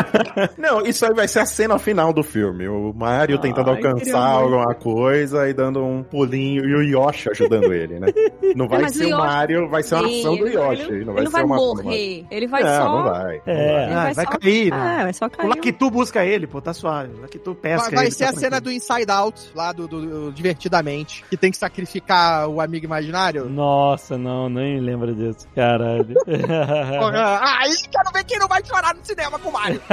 Não, 0.58 0.82
isso 0.82 1.04
aí 1.06 1.12
vai 1.14 1.28
ser 1.28 1.40
a 1.40 1.46
cena 1.46 1.78
final 1.78 2.12
do 2.12 2.22
filme. 2.22 2.68
O 2.68 2.92
Mario 2.92 3.38
tentando 3.38 3.70
Ai, 3.70 3.76
queria 3.76 3.90
alcançar 3.92 4.26
alguma 4.26 4.74
coisa 4.74 5.48
e 5.48 5.52
dando 5.54 5.63
um 5.72 6.02
pulinho 6.02 6.64
e 6.64 6.74
o 6.74 6.82
Yoshi 6.82 7.30
ajudando 7.30 7.72
ele, 7.72 7.98
né? 8.00 8.06
Não 8.54 8.68
vai 8.68 8.82
mas 8.82 8.92
ser 8.94 9.04
o 9.04 9.06
o 9.06 9.10
Yoshi- 9.10 9.22
Mario, 9.26 9.68
vai 9.68 9.82
ser 9.82 9.94
uma 9.96 10.08
Sim, 10.08 10.18
ação 10.20 10.36
do 10.36 10.46
Yoshi. 10.48 10.82
Ele, 10.82 11.04
não 11.04 11.12
vai 11.14 11.22
ele 11.22 11.24
não 11.24 11.30
ser 11.30 11.30
vai 11.32 11.44
uma 11.44 11.56
morrer. 11.56 12.26
Ele 12.30 12.46
vai 12.46 12.62
não, 12.62 12.76
só. 12.76 12.84
não 12.96 13.02
vai. 13.10 13.42
É. 13.46 13.84
Ah, 13.92 14.12
vai 14.14 14.24
só- 14.26 14.38
cair, 14.38 14.70
né? 14.70 14.96
É, 15.00 15.02
vai 15.04 15.12
só 15.12 15.26
O 15.26 15.30
cair. 15.30 15.48
Lakitu 15.48 15.90
busca 15.90 16.24
ele, 16.24 16.46
pô, 16.46 16.60
tá 16.60 16.72
suave. 16.72 17.14
O 17.18 17.20
Lakitu 17.22 17.54
pesca 17.54 17.86
Vai, 17.86 17.94
vai 17.96 18.04
ele. 18.06 18.14
ser 18.14 18.24
tá 18.24 18.30
a 18.30 18.32
cena 18.34 18.60
do 18.60 18.70
Inside 18.70 19.10
Out, 19.10 19.50
lá 19.54 19.72
do, 19.72 19.88
do- 19.88 20.06
do 20.26 20.32
Divertidamente, 20.32 21.24
que 21.28 21.36
tem 21.36 21.50
que 21.50 21.56
sacrificar 21.56 22.48
o 22.48 22.60
amigo 22.60 22.84
imaginário. 22.84 23.46
Nossa, 23.48 24.16
não, 24.16 24.48
nem 24.48 24.78
lembro 24.80 25.12
disso, 25.14 25.48
caralho. 25.54 26.06
Porra, 26.26 27.40
Aí 27.60 27.70
quero 27.90 28.12
ver 28.12 28.24
quem 28.24 28.38
não 28.38 28.46
vai 28.48 28.64
chorar 28.64 28.94
no 28.94 29.04
cinema 29.04 29.38
com 29.38 29.48
o 29.48 29.52
Mario. 29.52 29.80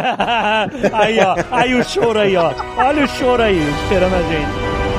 aí, 0.94 1.20
ó, 1.20 1.36
aí 1.52 1.74
o 1.76 1.84
choro 1.84 2.20
aí, 2.20 2.36
ó. 2.36 2.52
Olha 2.78 3.06
o 3.06 3.08
choro 3.08 3.42
aí, 3.44 3.58
esperando 3.84 4.16
a 4.16 4.22
gente. 4.22 4.91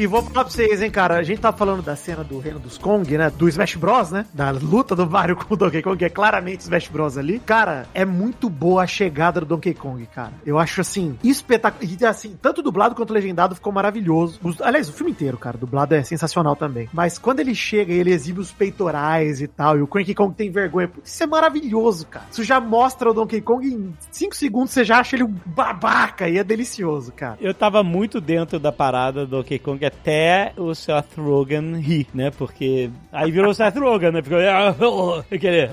E 0.00 0.06
vou 0.06 0.22
falar 0.22 0.44
pra 0.44 0.52
vocês, 0.52 0.80
hein, 0.80 0.92
cara. 0.92 1.16
A 1.16 1.24
gente 1.24 1.40
tá 1.40 1.52
falando 1.52 1.82
da 1.82 1.96
cena 1.96 2.22
do 2.22 2.38
Reino 2.38 2.60
dos 2.60 2.78
Kong, 2.78 3.18
né? 3.18 3.30
Do 3.30 3.48
Smash 3.48 3.74
Bros, 3.74 4.12
né? 4.12 4.24
Da 4.32 4.52
luta 4.52 4.94
do 4.94 5.04
Mario 5.10 5.34
com 5.34 5.52
o 5.52 5.56
Donkey 5.56 5.82
Kong, 5.82 5.96
que 5.98 6.04
é 6.04 6.08
claramente 6.08 6.60
Smash 6.60 6.86
Bros 6.86 7.18
ali. 7.18 7.40
Cara, 7.40 7.84
é 7.92 8.04
muito 8.04 8.48
boa 8.48 8.84
a 8.84 8.86
chegada 8.86 9.40
do 9.40 9.46
Donkey 9.46 9.74
Kong, 9.74 10.06
cara. 10.14 10.30
Eu 10.46 10.56
acho, 10.56 10.80
assim, 10.80 11.18
espetacular. 11.24 11.84
E, 12.00 12.06
assim, 12.06 12.38
tanto 12.40 12.62
dublado 12.62 12.94
quanto 12.94 13.12
legendado 13.12 13.56
ficou 13.56 13.72
maravilhoso. 13.72 14.38
Os- 14.40 14.60
aliás, 14.62 14.88
o 14.88 14.92
filme 14.92 15.10
inteiro, 15.10 15.36
cara. 15.36 15.58
Dublado 15.58 15.92
é 15.96 16.02
sensacional 16.04 16.54
também. 16.54 16.88
Mas 16.92 17.18
quando 17.18 17.40
ele 17.40 17.52
chega 17.56 17.92
e 17.92 17.98
ele 17.98 18.12
exibe 18.12 18.38
os 18.38 18.52
peitorais 18.52 19.42
e 19.42 19.48
tal, 19.48 19.76
e 19.76 19.82
o 19.82 19.86
Donkey 19.92 20.14
Kong 20.14 20.32
tem 20.32 20.48
vergonha, 20.48 20.88
isso 21.02 21.24
é 21.24 21.26
maravilhoso, 21.26 22.06
cara. 22.06 22.26
Isso 22.30 22.44
já 22.44 22.60
mostra 22.60 23.10
o 23.10 23.12
Donkey 23.14 23.40
Kong 23.40 23.66
em 23.66 23.92
5 24.12 24.36
segundos, 24.36 24.70
você 24.70 24.84
já 24.84 25.00
acha 25.00 25.16
ele 25.16 25.24
um 25.24 25.34
babaca 25.44 26.28
e 26.28 26.38
é 26.38 26.44
delicioso, 26.44 27.10
cara. 27.10 27.36
Eu 27.40 27.52
tava 27.52 27.82
muito 27.82 28.20
dentro 28.20 28.60
da 28.60 28.70
parada 28.70 29.26
do 29.26 29.38
Donkey 29.38 29.58
Kong 29.58 29.87
até 29.88 30.52
o 30.56 30.74
Seth 30.74 31.16
Rogen 31.18 31.76
rir, 31.80 32.06
né? 32.14 32.30
Porque 32.30 32.90
aí 33.12 33.30
virou 33.30 33.50
o 33.50 33.54
Seth 33.54 33.76
Rogen, 33.76 34.12
né? 34.12 34.22
Ficou 34.22 34.38
aquele... 35.30 35.68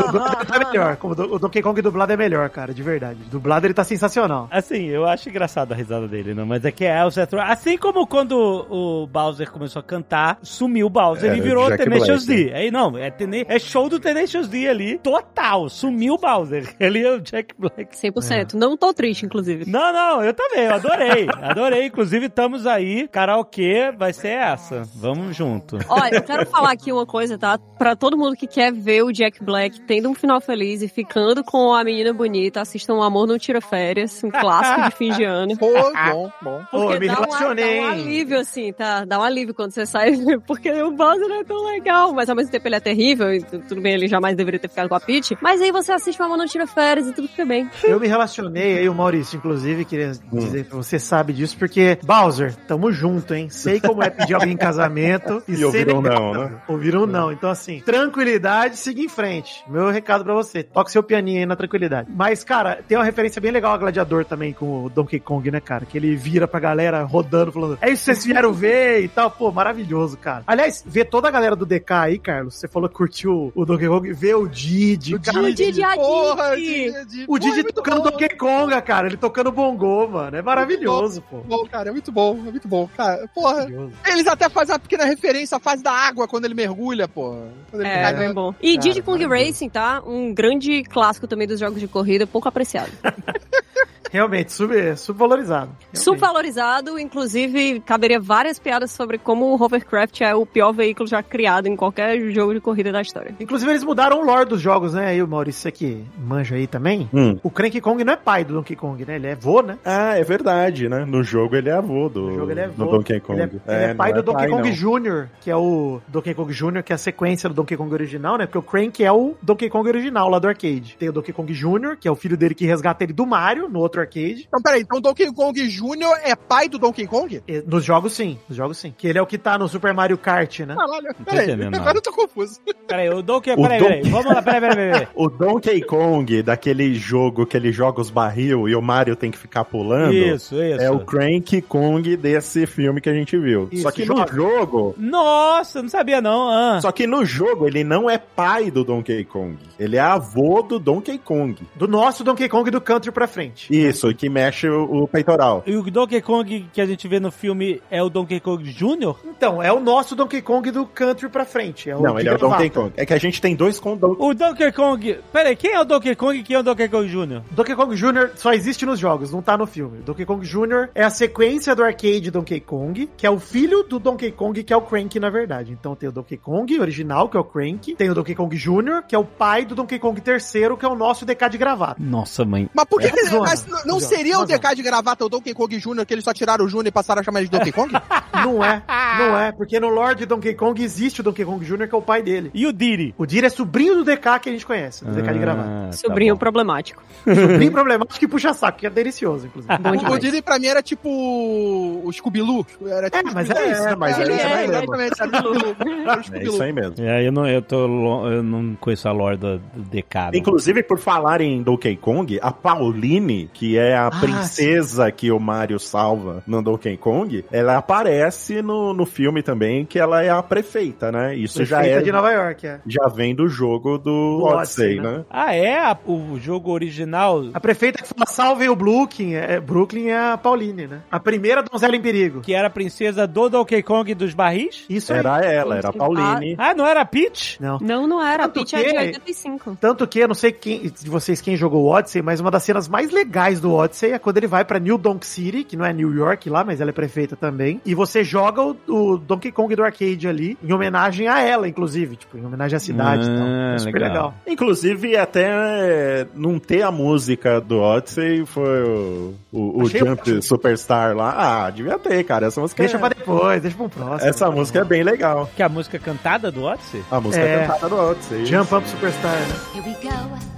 Dublado 0.00 0.54
é 0.54 0.58
melhor. 0.66 0.96
Como 0.96 1.14
do- 1.14 1.34
o 1.34 1.38
Donkey 1.38 1.62
Kong 1.62 1.80
dublado 1.82 2.12
é 2.12 2.16
melhor, 2.16 2.48
cara, 2.50 2.72
de 2.74 2.82
verdade. 2.82 3.18
Dublado 3.30 3.66
ele 3.66 3.74
tá 3.74 3.84
sensacional. 3.84 4.48
Assim, 4.50 4.86
eu 4.86 5.06
acho 5.06 5.28
engraçado 5.28 5.72
a 5.72 5.74
risada 5.74 6.08
dele, 6.08 6.34
não? 6.34 6.46
Mas 6.46 6.64
é 6.64 6.70
que 6.72 6.84
é 6.84 7.04
o 7.04 7.10
Seth 7.10 7.32
Rogen. 7.32 7.46
Assim 7.50 7.76
como 7.78 8.06
quando 8.06 8.32
o 8.70 9.06
Bowser 9.06 9.50
começou 9.50 9.80
a 9.80 9.82
cantar, 9.82 10.38
sumiu 10.42 10.86
o 10.86 10.90
Bowser 10.90 11.32
É, 11.32 11.36
e 11.36 11.40
virou 11.40 11.68
Jack 11.70 11.84
Tenacious 11.84 12.26
Black. 12.26 12.44
D. 12.46 12.54
Aí 12.54 12.70
não, 12.70 12.96
é, 12.96 13.10
tene- 13.10 13.44
é 13.48 13.58
show 13.58 13.88
do 13.88 13.98
Tenacious 14.00 14.48
D 14.48 14.68
ali, 14.68 14.98
total. 14.98 15.68
Sumiu 15.68 16.14
o 16.14 16.18
Bowser. 16.18 16.74
Ele 16.80 17.04
é 17.04 17.10
o 17.12 17.20
Jack 17.20 17.54
Black. 17.58 17.96
100%. 17.96 18.54
Não 18.54 18.76
tô 18.76 18.92
triste, 18.92 19.26
inclusive. 19.26 19.70
Não, 19.70 19.92
não, 19.92 20.22
eu 20.24 20.32
também, 20.34 20.64
eu 20.64 20.74
adorei. 20.74 21.26
Adorei. 21.40 21.86
Inclusive, 21.86 22.11
estamos 22.20 22.66
aí. 22.66 23.08
Karaokê 23.08 23.92
vai 23.96 24.12
ser 24.12 24.28
essa. 24.32 24.82
Vamos 24.94 25.36
junto. 25.36 25.78
Olha, 25.88 26.16
eu 26.16 26.22
quero 26.22 26.46
falar 26.46 26.72
aqui 26.72 26.92
uma 26.92 27.06
coisa, 27.06 27.38
tá? 27.38 27.58
Pra 27.78 27.94
todo 27.96 28.16
mundo 28.16 28.36
que 28.36 28.46
quer 28.46 28.72
ver 28.72 29.02
o 29.02 29.12
Jack 29.12 29.42
Black 29.42 29.80
tendo 29.82 30.08
um 30.10 30.14
final 30.14 30.40
feliz 30.40 30.82
e 30.82 30.88
ficando 30.88 31.42
com 31.44 31.72
a 31.72 31.82
menina 31.84 32.12
bonita, 32.12 32.60
assistam 32.60 32.94
O 32.94 33.02
Amor 33.02 33.26
Não 33.26 33.38
Tira 33.38 33.60
Férias, 33.60 34.22
um 34.24 34.30
clássico 34.30 34.82
de 34.90 34.96
fim 34.96 35.10
de 35.12 35.24
ano. 35.24 35.56
Pô, 35.58 35.68
bom, 35.72 36.30
bom. 36.42 36.60
Ô, 36.72 36.78
Porque 36.78 36.94
eu 36.96 37.00
me 37.00 37.08
relacionei, 37.08 37.80
dá 37.80 37.86
um 37.86 37.90
alívio, 37.90 38.38
assim, 38.40 38.72
tá? 38.72 39.04
Dá 39.04 39.18
um 39.18 39.22
alívio 39.22 39.54
quando 39.54 39.72
você 39.72 39.86
sai, 39.86 40.12
porque 40.46 40.70
o 40.82 40.90
Bowser 40.92 41.28
não 41.28 41.40
é 41.40 41.44
tão 41.44 41.64
legal, 41.66 42.12
mas 42.12 42.28
ao 42.28 42.36
mesmo 42.36 42.50
tempo 42.50 42.66
ele 42.68 42.76
é 42.76 42.80
terrível, 42.80 43.32
e 43.32 43.42
tu- 43.42 43.58
tudo 43.60 43.80
bem, 43.80 43.94
ele 43.94 44.08
jamais 44.08 44.36
deveria 44.36 44.58
ter 44.60 44.68
ficado 44.68 44.88
com 44.88 44.94
a 44.94 45.00
Peach, 45.00 45.36
mas 45.40 45.60
aí 45.60 45.70
você 45.70 45.92
assiste 45.92 46.20
o 46.20 46.24
Amor 46.24 46.36
Não 46.36 46.46
Tira 46.46 46.66
Férias 46.66 47.06
e 47.06 47.12
tudo 47.12 47.28
fica 47.28 47.44
bem. 47.44 47.68
Eu 47.84 47.98
me 48.00 48.06
relacionei 48.08 48.78
aí, 48.78 48.88
o 48.88 48.94
Maurício, 48.94 49.36
inclusive, 49.36 49.84
queria 49.84 50.12
Hum. 50.32 50.38
dizer 50.38 50.64
pra 50.66 50.76
você 50.76 50.98
sabe 50.98 51.32
disso, 51.32 51.56
porque, 51.58 51.98
Bowser, 52.02 52.54
tamo 52.66 52.90
junto, 52.92 53.34
hein? 53.34 53.48
Sei 53.48 53.80
como 53.80 54.02
é 54.02 54.10
pedir 54.10 54.34
alguém 54.34 54.52
em 54.52 54.56
casamento. 54.56 55.42
E 55.52 55.56
sei 55.56 55.64
ouviram 55.64 56.00
não, 56.00 56.32
né? 56.32 56.50
Ouviram 56.68 57.06
não. 57.06 57.32
Então, 57.32 57.50
assim, 57.50 57.80
tranquilidade, 57.80 58.76
siga 58.76 59.00
em 59.00 59.08
frente. 59.08 59.62
Meu 59.68 59.90
recado 59.90 60.24
pra 60.24 60.32
você. 60.34 60.62
Toque 60.62 60.90
seu 60.90 61.02
pianinho 61.02 61.40
aí 61.40 61.46
na 61.46 61.56
tranquilidade. 61.56 62.08
Mas, 62.14 62.42
cara, 62.44 62.80
tem 62.86 62.96
uma 62.96 63.04
referência 63.04 63.40
bem 63.40 63.50
legal 63.50 63.74
a 63.74 63.78
Gladiador 63.78 64.24
também 64.24 64.52
com 64.52 64.84
o 64.84 64.90
Donkey 64.90 65.20
Kong, 65.20 65.50
né, 65.50 65.60
cara? 65.60 65.84
Que 65.84 65.98
ele 65.98 66.16
vira 66.16 66.48
pra 66.48 66.58
galera 66.60 67.02
rodando, 67.02 67.52
falando, 67.52 67.78
é 67.80 67.90
isso 67.90 68.04
que 68.04 68.14
vocês 68.14 68.24
vieram 68.24 68.52
ver 68.52 69.02
e 69.02 69.08
tal. 69.08 69.30
Pô, 69.30 69.50
maravilhoso, 69.50 70.16
cara. 70.16 70.42
Aliás, 70.46 70.82
ver 70.86 71.04
toda 71.06 71.28
a 71.28 71.30
galera 71.30 71.54
do 71.56 71.66
DK 71.66 71.92
aí, 71.92 72.18
Carlos, 72.18 72.54
você 72.54 72.68
falou 72.68 72.88
que 72.88 72.94
curtiu 72.94 73.52
o 73.54 73.64
Donkey 73.64 73.88
Kong, 73.88 74.12
ver 74.12 74.34
o 74.36 74.48
Didi, 74.48 75.18
cara. 75.18 75.40
O 75.42 75.52
Didi 75.52 75.82
a 75.82 75.94
Porra, 75.94 76.56
Didi. 76.56 76.92
Didi. 77.06 77.24
O 77.24 77.26
Pô, 77.26 77.38
Didi 77.38 77.60
é 77.60 77.62
muito 77.62 77.74
tocando. 77.74 78.02
Donkey 78.02 78.28
Konga, 78.30 78.80
cara. 78.80 79.06
Ele 79.06 79.16
tocando 79.16 79.52
bongô, 79.52 80.08
mano. 80.08 80.36
É 80.36 80.42
maravilhoso, 80.42 81.22
pô. 81.22 81.38
Bom, 81.38 81.64
cara, 81.66 81.91
é 81.92 81.94
muito 81.94 82.10
bom, 82.10 82.32
é 82.46 82.50
muito 82.50 82.66
bom. 82.66 82.88
Cara, 82.96 83.28
porra. 83.34 83.68
Eles 84.06 84.26
até 84.26 84.48
fazem 84.48 84.72
uma 84.74 84.78
pequena 84.78 85.04
referência 85.04 85.56
à 85.56 85.60
fase 85.60 85.82
da 85.82 85.92
água 85.92 86.26
quando 86.26 86.46
ele 86.46 86.54
mergulha, 86.54 87.06
pô. 87.06 87.36
Quando 87.70 87.82
ele 87.82 87.88
É, 87.88 88.02
cai 88.02 88.14
bem 88.16 88.32
bom. 88.32 88.54
E 88.60 88.76
Diddy 88.76 89.02
Kong. 89.02 89.24
Racing, 89.26 89.68
tá? 89.68 90.02
Um 90.04 90.34
grande 90.34 90.82
clássico 90.84 91.28
também 91.28 91.46
dos 91.46 91.60
jogos 91.60 91.78
de 91.80 91.86
corrida, 91.86 92.26
pouco 92.26 92.48
apreciado. 92.48 92.90
Realmente, 94.12 94.52
sub, 94.52 94.74
subvalorizado. 94.96 95.70
Realmente. 95.70 95.98
Subvalorizado, 95.98 96.98
inclusive, 96.98 97.80
caberia 97.80 98.20
várias 98.20 98.58
piadas 98.58 98.90
sobre 98.90 99.16
como 99.16 99.46
o 99.46 99.62
Hovercraft 99.62 100.20
é 100.20 100.34
o 100.34 100.44
pior 100.44 100.72
veículo 100.72 101.08
já 101.08 101.22
criado 101.22 101.66
em 101.66 101.74
qualquer 101.74 102.20
jogo 102.30 102.52
de 102.52 102.60
corrida 102.60 102.92
da 102.92 103.00
história. 103.00 103.34
Inclusive, 103.40 103.70
eles 103.70 103.82
mudaram 103.82 104.20
o 104.20 104.24
lore 104.24 104.44
dos 104.44 104.60
jogos, 104.60 104.92
né? 104.92 105.06
Aí 105.06 105.22
o 105.22 105.26
Maurício, 105.26 105.62
você 105.62 105.72
que 105.72 106.04
manja 106.18 106.56
aí 106.56 106.66
também. 106.66 107.08
Hum. 107.12 107.38
O 107.42 107.50
Cranky 107.50 107.80
Kong 107.80 108.04
não 108.04 108.12
é 108.12 108.16
pai 108.16 108.44
do 108.44 108.52
Donkey 108.52 108.76
Kong, 108.76 109.02
né? 109.06 109.16
Ele 109.16 109.28
é 109.28 109.34
vô, 109.34 109.62
né? 109.62 109.78
Ah, 109.82 110.18
é 110.18 110.22
verdade, 110.22 110.90
né? 110.90 111.06
No 111.06 111.22
jogo 111.22 111.56
ele 111.56 111.70
é 111.70 111.72
avô 111.72 112.10
do, 112.10 112.28
No 112.28 112.34
jogo 112.34 112.50
ele 112.50 112.60
é 112.60 112.68
do 112.68 112.84
vô. 112.84 112.90
Donkey 112.90 113.20
Kong. 113.20 113.40
Ele 113.40 113.60
é, 113.66 113.74
ele 113.74 113.84
é 113.84 113.88
não 113.88 113.96
pai 113.96 114.12
do 114.12 114.22
Donkey 114.22 114.42
pai, 114.42 114.50
Kong 114.50 114.68
não. 114.68 115.00
Jr., 115.00 115.28
que 115.40 115.50
é 115.50 115.56
o 115.56 116.00
Donkey 116.08 116.34
Kong 116.34 116.52
Jr., 116.52 116.82
que 116.82 116.92
é 116.92 116.96
a 116.96 116.98
sequência 116.98 117.48
do 117.48 117.54
Donkey 117.54 117.78
Kong 117.78 117.92
original, 117.94 118.36
né? 118.36 118.44
Porque 118.44 118.58
o 118.58 118.62
Crank 118.62 119.02
é 119.02 119.10
o 119.10 119.34
Donkey 119.40 119.70
Kong 119.70 119.88
original 119.88 120.28
lá 120.28 120.38
do 120.38 120.48
arcade. 120.48 120.96
Tem 120.98 121.08
o 121.08 121.12
Donkey 121.12 121.32
Kong 121.32 121.50
Jr., 121.50 121.96
que 121.98 122.06
é 122.06 122.10
o 122.10 122.14
filho 122.14 122.36
dele 122.36 122.54
que 122.54 122.66
resgata 122.66 123.04
ele 123.04 123.14
do 123.14 123.24
Mario, 123.24 123.68
no 123.68 123.78
outro 123.78 124.01
arcade. 124.02 124.44
Então, 124.46 124.60
peraí, 124.62 124.82
então 124.82 125.00
Donkey 125.00 125.32
Kong 125.32 125.68
Jr. 125.68 126.18
é 126.24 126.34
pai 126.36 126.68
do 126.68 126.78
Donkey 126.78 127.06
Kong? 127.06 127.42
E 127.48 127.62
Nos 127.66 127.84
jogos 127.84 128.12
sim, 128.12 128.38
nos 128.48 128.56
jogos 128.56 128.78
sim. 128.78 128.94
Que 128.96 129.08
ele 129.08 129.18
é 129.18 129.22
o 129.22 129.26
que 129.26 129.38
tá 129.38 129.58
no 129.58 129.68
Super 129.68 129.94
Mario 129.94 130.18
Kart, 130.18 130.60
né? 130.60 130.74
Caralho, 130.74 131.14
peraí, 131.24 131.44
entendendo 131.46 131.74
agora 131.74 131.84
nada. 131.86 131.98
eu 131.98 132.02
tô 132.02 132.12
confuso. 132.12 132.60
Peraí, 132.86 133.08
o 133.08 133.22
Donkey. 133.22 133.52
O 133.52 133.62
Peraí, 133.62 133.80
peraí. 133.80 133.96
Donkey- 134.02 134.10
Vamos 134.10 134.34
lá, 134.34 134.42
peraí, 134.42 134.60
peraí, 134.60 134.76
peraí. 134.76 134.92
peraí. 134.92 135.08
O 135.14 135.28
Donkey 135.30 135.80
Kong, 135.82 136.42
daquele 136.42 136.94
jogo 136.94 137.46
que 137.46 137.56
ele 137.56 137.72
joga 137.72 138.00
os 138.02 138.10
barril 138.10 138.68
e 138.68 138.74
o 138.74 138.82
Mario 138.82 139.16
tem 139.16 139.30
que 139.30 139.38
ficar 139.38 139.64
pulando. 139.64 140.12
Isso, 140.12 140.54
isso. 140.62 140.80
É 140.82 140.90
o 140.90 141.00
Crank 141.00 141.62
Kong 141.62 142.16
desse 142.16 142.66
filme 142.66 143.00
que 143.00 143.08
a 143.08 143.14
gente 143.14 143.38
viu. 143.38 143.68
Isso, 143.72 143.82
Só 143.84 143.90
que 143.90 144.02
que 144.02 144.08
no 144.08 144.16
joga. 144.18 144.34
jogo. 144.34 144.94
Nossa, 144.98 145.80
não 145.82 145.88
sabia 145.88 146.20
não. 146.20 146.48
Ah. 146.50 146.80
Só 146.82 146.90
que 146.92 147.06
no 147.06 147.24
jogo 147.24 147.66
ele 147.66 147.82
não 147.84 148.10
é 148.10 148.18
pai 148.18 148.70
do 148.70 148.84
Donkey 148.84 149.24
Kong. 149.24 149.56
Ele 149.78 149.96
é 149.96 150.00
avô 150.00 150.62
do 150.62 150.78
Donkey 150.78 151.18
Kong. 151.18 151.56
Do 151.76 151.86
nosso 151.88 152.22
Donkey 152.24 152.48
Kong 152.48 152.70
do 152.70 152.80
country 152.80 153.10
pra 153.12 153.26
frente. 153.26 153.68
Isso, 153.72 153.91
que 154.16 154.28
mexe 154.28 154.68
o, 154.68 155.02
o 155.02 155.08
peitoral. 155.08 155.62
E 155.66 155.76
o 155.76 155.82
Donkey 155.90 156.20
Kong 156.20 156.68
que 156.72 156.80
a 156.80 156.86
gente 156.86 157.06
vê 157.08 157.20
no 157.20 157.30
filme 157.30 157.80
é 157.90 158.02
o 158.02 158.08
Donkey 158.08 158.40
Kong 158.40 158.62
Jr.? 158.64 159.14
Então, 159.24 159.62
é 159.62 159.72
o 159.72 159.80
nosso 159.80 160.14
Donkey 160.14 160.42
Kong 160.42 160.70
do 160.70 160.86
country 160.86 161.28
pra 161.28 161.44
frente. 161.44 161.90
É 161.90 161.96
o 161.96 162.00
Não, 162.00 162.18
ele 162.18 162.28
é 162.28 162.34
o. 162.34 162.38
Donkey 162.38 162.70
Kong. 162.70 162.92
É 162.96 163.06
que 163.06 163.14
a 163.14 163.18
gente 163.18 163.40
tem 163.40 163.54
dois 163.54 163.78
com 163.78 163.96
Donkey 163.96 164.22
O 164.22 164.34
Donkey 164.34 164.72
Kong. 164.72 165.18
Peraí, 165.32 165.56
quem 165.56 165.72
é 165.72 165.80
o 165.80 165.84
Donkey 165.84 166.14
Kong 166.14 166.38
e 166.38 166.42
quem 166.42 166.56
é 166.56 166.58
o 166.58 166.62
Donkey 166.62 166.88
Kong 166.88 167.08
Jr.? 167.08 167.42
Donkey 167.50 167.74
Kong 167.74 167.94
Jr. 167.94 168.30
só 168.36 168.52
existe 168.52 168.84
nos 168.86 168.98
jogos, 168.98 169.32
não 169.32 169.42
tá 169.42 169.56
no 169.56 169.66
filme. 169.66 169.98
Donkey 169.98 170.24
Kong 170.24 170.46
Jr. 170.46 170.88
é 170.94 171.04
a 171.04 171.10
sequência 171.10 171.74
do 171.74 171.82
arcade 171.82 172.30
Donkey 172.30 172.60
Kong, 172.60 173.08
que 173.16 173.26
é 173.26 173.30
o 173.30 173.38
filho 173.38 173.82
do 173.82 173.98
Donkey 173.98 174.32
Kong, 174.32 174.62
que 174.62 174.72
é 174.72 174.76
o 174.76 174.82
Crank, 174.82 175.18
na 175.18 175.30
verdade. 175.30 175.72
Então 175.72 175.94
tem 175.94 176.08
o 176.08 176.12
Donkey 176.12 176.36
Kong 176.36 176.80
original, 176.80 177.28
que 177.28 177.36
é 177.36 177.40
o 177.40 177.44
Crank, 177.44 177.94
tem 177.94 178.10
o 178.10 178.14
Donkey 178.14 178.34
Kong 178.34 178.56
Jr., 178.56 179.02
que 179.06 179.14
é 179.14 179.18
o 179.18 179.24
pai 179.24 179.64
do 179.64 179.74
Donkey 179.74 179.98
Kong 179.98 180.20
terceiro, 180.20 180.76
que 180.76 180.84
é 180.84 180.88
o 180.88 180.94
nosso 180.94 181.24
DK 181.24 181.50
de 181.50 181.58
gravata. 181.58 181.96
Nossa, 181.98 182.44
mãe. 182.44 182.68
Mas 182.74 182.84
por 182.84 183.00
que, 183.00 183.06
É 183.06 183.10
que 183.10 183.38
mas 183.38 183.66
não- 183.86 184.00
seria 184.00 184.38
o. 184.38 184.44
DK 184.46 184.74
de 184.76 184.82
gravata 184.82 185.24
o 185.24 185.28
Donkey 185.28 185.54
Kong 185.54 185.76
Jr. 185.78 186.04
que 186.06 186.14
eles 186.14 186.24
só 186.24 186.32
tiraram 186.32 186.64
o 186.64 186.68
Jr. 186.68 186.86
e 186.86 186.90
passaram 186.90 187.20
a 187.20 187.22
chamar 187.24 187.40
ele 187.40 187.48
de 187.48 187.56
Donkey 187.58 187.72
Kong? 187.72 187.92
Não 188.42 188.64
é, 188.64 188.82
não 189.18 189.38
é, 189.38 189.52
porque 189.52 189.78
no 189.78 189.88
Lord 189.88 190.24
Donkey 190.26 190.54
Kong 190.54 190.82
existe 190.82 191.20
o 191.20 191.22
Donkey 191.22 191.44
Kong 191.44 191.64
Jr., 191.64 191.86
que 191.86 191.94
é 191.94 191.98
o 191.98 192.02
pai 192.02 192.22
dele. 192.22 192.50
E 192.52 192.66
o 192.66 192.72
Diddy? 192.72 193.14
O 193.16 193.24
Diri 193.24 193.46
é 193.46 193.50
sobrinho 193.50 193.94
do 193.96 194.04
DK 194.04 194.40
que 194.40 194.48
a 194.48 194.52
gente 194.52 194.66
conhece, 194.66 195.04
do 195.04 195.12
DK 195.12 195.32
de 195.34 195.38
gravata. 195.38 195.68
Ah, 195.68 195.86
tá 195.90 195.92
Sobrinho 195.92 196.34
bom. 196.34 196.38
problemático. 196.40 197.02
Sobrinho 197.24 197.70
problemático 197.70 198.24
e 198.24 198.26
puxa 198.26 198.52
saco, 198.52 198.78
que 198.78 198.86
é 198.86 198.90
delicioso, 198.90 199.46
inclusive. 199.46 199.72
O. 200.10 200.18
Diddy 200.18 200.42
pra 200.42 200.58
mim 200.58 200.66
era 200.66 200.82
tipo 200.82 201.08
o 201.08 202.10
Scooby-Loo. 202.12 202.66
Era 202.86 203.10
tipo 203.10 203.28
É, 203.28 203.32
mas 203.34 203.46
Scooby-Doo. 203.48 203.62
é 203.62 203.72
isso, 203.90 203.98
mas 203.98 204.18
é 204.18 204.22
isso 204.22 204.30
é, 204.32 204.44
aí 204.54 204.68
mesmo. 204.68 204.72
exatamente, 204.72 205.22
era 205.22 205.30
Scooby-Doo. 205.38 205.76
É 206.12 206.22
Scooby-Doo. 206.22 206.54
isso 206.54 206.62
aí 206.62 206.72
mesmo. 206.72 206.94
É, 206.98 207.26
eu 207.28 207.32
não, 207.32 207.46
eu 207.48 207.62
tô, 207.62 208.28
eu 208.28 208.42
não 208.42 208.74
conheço 208.80 209.08
a 209.08 209.12
lore 209.12 209.36
do, 209.36 209.58
DK. 209.76 210.30
Inclusive, 210.34 210.82
por 210.82 210.98
falar 210.98 211.40
em 211.40 211.62
Donkey 211.62 211.96
Kong, 211.96 212.38
a 212.42 212.50
Pauline, 212.50 213.48
que 213.52 213.71
é 213.76 213.96
a 213.96 214.06
Ah, 214.06 214.10
princesa 214.10 215.10
que 215.10 215.30
o 215.30 215.38
Mario 215.38 215.78
salva 215.78 216.42
no 216.46 216.62
Donkey 216.62 216.96
Kong, 216.96 217.44
ela 217.50 217.76
aparece 217.78 218.60
no, 218.62 218.92
no 218.92 219.06
filme 219.06 219.42
também, 219.42 219.84
que 219.84 219.98
ela 219.98 220.22
é 220.22 220.28
a 220.30 220.42
prefeita, 220.42 221.10
né? 221.12 221.34
Isso 221.36 221.64
já 221.64 221.78
Prefeita 221.78 222.00
é. 222.00 222.02
de 222.04 222.12
Nova 222.12 222.30
York, 222.30 222.66
é. 222.66 222.80
Já 222.86 223.06
vem 223.08 223.34
do 223.34 223.48
jogo 223.48 223.98
do, 223.98 224.38
Do 224.38 224.44
Odyssey, 224.44 224.98
Odyssey, 224.98 225.00
né? 225.00 225.18
né? 225.18 225.24
Ah, 225.30 225.54
é? 225.54 225.78
A- 225.78 225.96
o 226.06 226.38
jogo 226.38 226.70
original 226.72 227.44
A 227.54 227.60
prefeita 227.60 228.02
que 228.02 228.08
fala 228.08 228.26
salvem 228.26 228.68
o 228.68 228.76
Brooklyn, 228.76 229.34
é, 229.34 229.60
Brooklyn 229.60 230.08
é 230.08 230.18
a 230.32 230.36
Pauline, 230.36 230.86
né? 230.86 231.00
A 231.10 231.20
primeira 231.20 231.62
donzela 231.62 231.94
em 231.96 232.00
perigo. 232.00 232.40
que 232.40 232.54
era 232.54 232.66
a 232.68 232.70
princesa 232.70 233.26
do 233.26 233.48
Donkey 233.48 233.82
Kong 233.82 234.14
dos 234.14 234.34
barris? 234.34 234.84
Isso 234.88 235.12
aí. 235.12 235.18
Era 235.20 235.40
ela, 235.44 235.76
era 235.78 235.88
a 235.88 235.92
Pauline. 235.92 236.54
Ah, 236.58 236.74
não 236.74 236.86
era 236.86 237.00
a 237.00 237.04
Peach? 237.04 237.56
Não. 237.60 237.78
Não, 237.80 238.06
não 238.06 238.22
era. 238.24 238.44
A 238.44 238.48
Tanto 238.48 238.70
Peach 238.70 238.76
é 238.76 238.78
de 238.78 238.90
que- 238.90 238.98
85. 238.98 239.76
Tanto 239.80 240.06
que, 240.06 240.18
eu 240.20 240.28
não 240.28 240.34
sei 240.34 240.52
quem 240.52 240.82
de 240.82 241.08
vocês 241.10 241.40
quem 241.40 241.56
jogou 241.56 241.82
o 241.84 241.88
Odyssey, 241.88 242.22
mas 242.22 242.40
uma 242.40 242.50
das 242.50 242.62
cenas 242.62 242.88
mais 242.88 243.10
legais 243.10 243.51
do 243.60 243.72
Odyssey 243.74 244.12
é 244.12 244.18
quando 244.18 244.36
ele 244.38 244.46
vai 244.46 244.64
pra 244.64 244.78
New 244.78 244.96
Donk 244.98 245.26
City, 245.26 245.64
que 245.64 245.76
não 245.76 245.84
é 245.84 245.92
New 245.92 246.14
York 246.14 246.48
lá, 246.50 246.64
mas 246.64 246.80
ela 246.80 246.90
é 246.90 246.92
prefeita 246.92 247.36
também, 247.36 247.80
e 247.84 247.94
você 247.94 248.22
joga 248.24 248.62
o, 248.62 248.76
o 248.88 249.18
Donkey 249.18 249.50
Kong 249.52 249.74
do 249.74 249.82
arcade 249.84 250.26
ali, 250.28 250.56
em 250.62 250.72
homenagem 250.72 251.28
a 251.28 251.40
ela, 251.42 251.68
inclusive, 251.68 252.16
tipo, 252.16 252.36
em 252.38 252.44
homenagem 252.44 252.76
à 252.76 252.80
cidade 252.80 253.24
e 253.24 253.26
tal. 253.26 253.46
Ah, 253.46 253.74
É 253.74 253.78
super 253.78 253.92
legal. 254.00 254.08
legal. 254.14 254.34
Inclusive, 254.46 255.16
até 255.16 255.46
é, 255.48 256.26
não 256.34 256.58
ter 256.58 256.82
a 256.82 256.90
música 256.90 257.60
do 257.60 257.78
Odyssey 257.80 258.44
foi 258.46 258.82
o, 258.82 259.34
o, 259.52 259.82
o 259.82 259.88
Jump 259.88 260.10
ótimo. 260.22 260.42
Superstar 260.42 261.16
lá. 261.16 261.34
Ah, 261.66 261.70
devia 261.70 261.98
ter, 261.98 262.22
cara. 262.24 262.46
Essa 262.46 262.60
música, 262.60 262.82
Deixa 262.82 262.96
é, 262.96 263.00
pra 263.00 263.08
depois, 263.08 263.60
deixa 263.62 263.76
pra 263.76 263.86
um 263.86 263.88
próximo. 263.88 264.28
essa 264.30 264.50
música 264.50 264.80
é 264.80 264.84
bem 264.84 265.02
legal. 265.02 265.48
Que 265.56 265.62
é 265.62 265.66
a 265.66 265.68
música 265.68 265.98
cantada 265.98 266.50
do 266.50 266.62
Odyssey? 266.64 267.02
A 267.10 267.20
música 267.20 267.42
É. 267.44 267.66
cantada 267.66 267.88
do 267.88 267.96
Odyssey. 267.96 268.46
Jump 268.46 268.74
Up 268.74 268.88
Superstar, 268.88 269.32
né? 269.32 269.54
Here 269.74 269.86
we 269.88 269.94
go, 270.02 270.51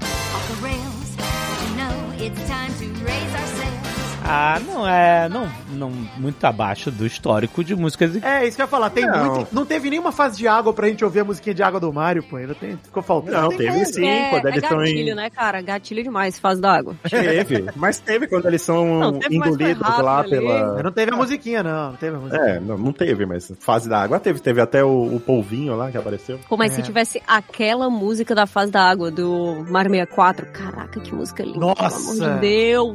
Ah, 4.24 4.58
não 4.66 4.88
é. 4.88 5.28
Não, 5.28 5.46
não 5.74 5.90
muito 5.90 6.44
abaixo 6.44 6.90
do 6.90 7.06
histórico 7.06 7.62
de 7.64 7.74
músicas. 7.74 8.22
É, 8.22 8.46
isso 8.46 8.56
que 8.56 8.62
eu 8.62 8.64
ia 8.64 8.68
falar. 8.70 8.90
Tem 8.90 9.04
Não. 9.06 9.34
muito, 9.36 9.54
não 9.54 9.64
teve 9.66 9.90
nenhuma 9.90 10.12
fase 10.12 10.36
de 10.38 10.46
água 10.48 10.72
pra 10.72 10.88
gente 10.88 11.04
ouvir 11.04 11.20
a 11.20 11.24
musiquinha 11.24 11.54
de 11.54 11.62
água 11.62 11.78
do 11.80 11.92
Mario, 11.92 12.22
pô. 12.22 12.36
Ainda 12.36 12.54
tem, 12.54 12.76
ficou 12.82 13.02
faltando. 13.02 13.32
Não, 13.40 13.48
Tem 13.50 13.58
teve 13.58 13.72
coisa. 13.72 13.92
sim, 13.92 14.06
é, 14.06 14.30
quando 14.30 14.46
é 14.46 14.50
eles 14.50 14.62
gatilho, 14.62 15.12
em. 15.12 15.14
né, 15.14 15.30
cara? 15.30 15.60
Gatilho 15.62 16.02
demais, 16.02 16.38
fase 16.38 16.60
da 16.60 16.72
água. 16.76 16.94
Teve, 17.08 17.64
mas 17.76 17.98
teve 17.98 18.26
quando 18.26 18.46
eles 18.46 18.62
são 18.62 18.84
Não, 19.00 19.18
engolidos 19.30 19.82
rápido 19.82 20.04
lá 20.04 20.18
ali. 20.20 20.30
pela. 20.30 20.82
Não 20.82 20.92
teve 20.92 21.12
a 21.12 21.16
musiquinha, 21.16 21.62
não. 21.62 21.90
Não 21.90 21.96
teve 21.96 22.16
a 22.16 22.18
musiquinha. 22.20 22.48
É, 22.50 22.60
não, 22.60 22.78
não 22.78 22.92
teve, 22.92 23.26
mas 23.26 23.52
fase 23.60 23.88
da 23.88 24.00
água 24.02 24.20
teve. 24.20 24.40
Teve 24.40 24.60
até 24.60 24.84
o, 24.84 25.14
o 25.14 25.20
polvinho 25.20 25.76
lá 25.76 25.90
que 25.90 25.96
apareceu. 25.98 26.38
Pô, 26.48 26.56
mas 26.56 26.72
É. 26.72 26.76
se 26.76 26.82
tivesse 26.82 27.22
aquela 27.26 27.88
música 27.90 28.34
da 28.34 28.46
fase 28.46 28.70
da 28.72 28.82
água 28.82 29.10
do 29.10 29.64
Mario 29.68 29.90
64, 29.90 30.46
caraca, 30.52 31.00
que 31.00 31.14
música 31.14 31.42
linda, 31.42 31.58
Nossa! 31.58 31.90
pelo 31.90 32.24
amor 32.24 32.34
de 32.34 32.40
Deus. 32.40 32.94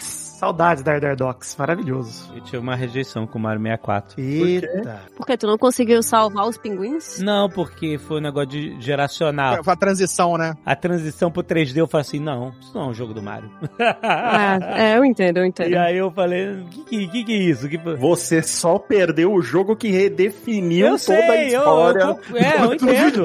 Saudades 0.00 0.82
da 0.82 0.98
Dardox. 0.98 1.56
Maravilhoso. 1.58 2.15
Eu 2.34 2.40
tive 2.42 2.58
uma 2.58 2.74
rejeição 2.76 3.26
com 3.26 3.38
o 3.38 3.42
Mario 3.42 3.62
64. 3.62 4.20
Eita. 4.20 5.00
Por 5.16 5.26
que 5.26 5.36
tu 5.36 5.46
não 5.46 5.58
conseguiu 5.58 6.02
salvar 6.02 6.46
os 6.46 6.56
pinguins? 6.58 7.18
Não, 7.20 7.48
porque 7.48 7.98
foi 7.98 8.18
um 8.18 8.22
negócio 8.22 8.48
de 8.48 8.80
geracional. 8.80 9.62
Foi 9.64 9.72
a 9.72 9.76
transição, 9.76 10.36
né? 10.36 10.54
A 10.64 10.76
transição 10.76 11.30
pro 11.30 11.42
3D 11.42 11.76
eu 11.78 11.86
falei 11.86 12.02
assim, 12.02 12.20
não, 12.20 12.52
isso 12.60 12.72
não 12.74 12.82
é 12.82 12.86
um 12.88 12.94
jogo 12.94 13.14
do 13.14 13.22
Mario. 13.22 13.50
É, 13.78 14.92
é, 14.92 14.98
eu 14.98 15.04
entendo, 15.04 15.38
eu 15.38 15.44
entendo. 15.46 15.70
e 15.70 15.76
aí 15.76 15.96
eu 15.96 16.10
falei, 16.10 16.60
o 16.60 16.64
que, 16.66 16.84
que, 16.84 17.08
que 17.08 17.24
que 17.24 17.32
é 17.32 17.36
isso? 17.36 17.68
Que... 17.68 17.76
Você 17.78 18.42
só 18.42 18.78
perdeu 18.78 19.32
o 19.32 19.40
jogo 19.42 19.76
que 19.76 19.88
redefiniu 19.88 20.86
Eu 20.86 20.98
toda 20.98 21.18
a 21.18 21.26
sei, 21.26 21.54
eu, 21.54 21.58
história. 21.60 22.02
eu, 22.02 22.36
é, 22.36 22.64
eu 22.64 22.74
entendo. 22.74 23.24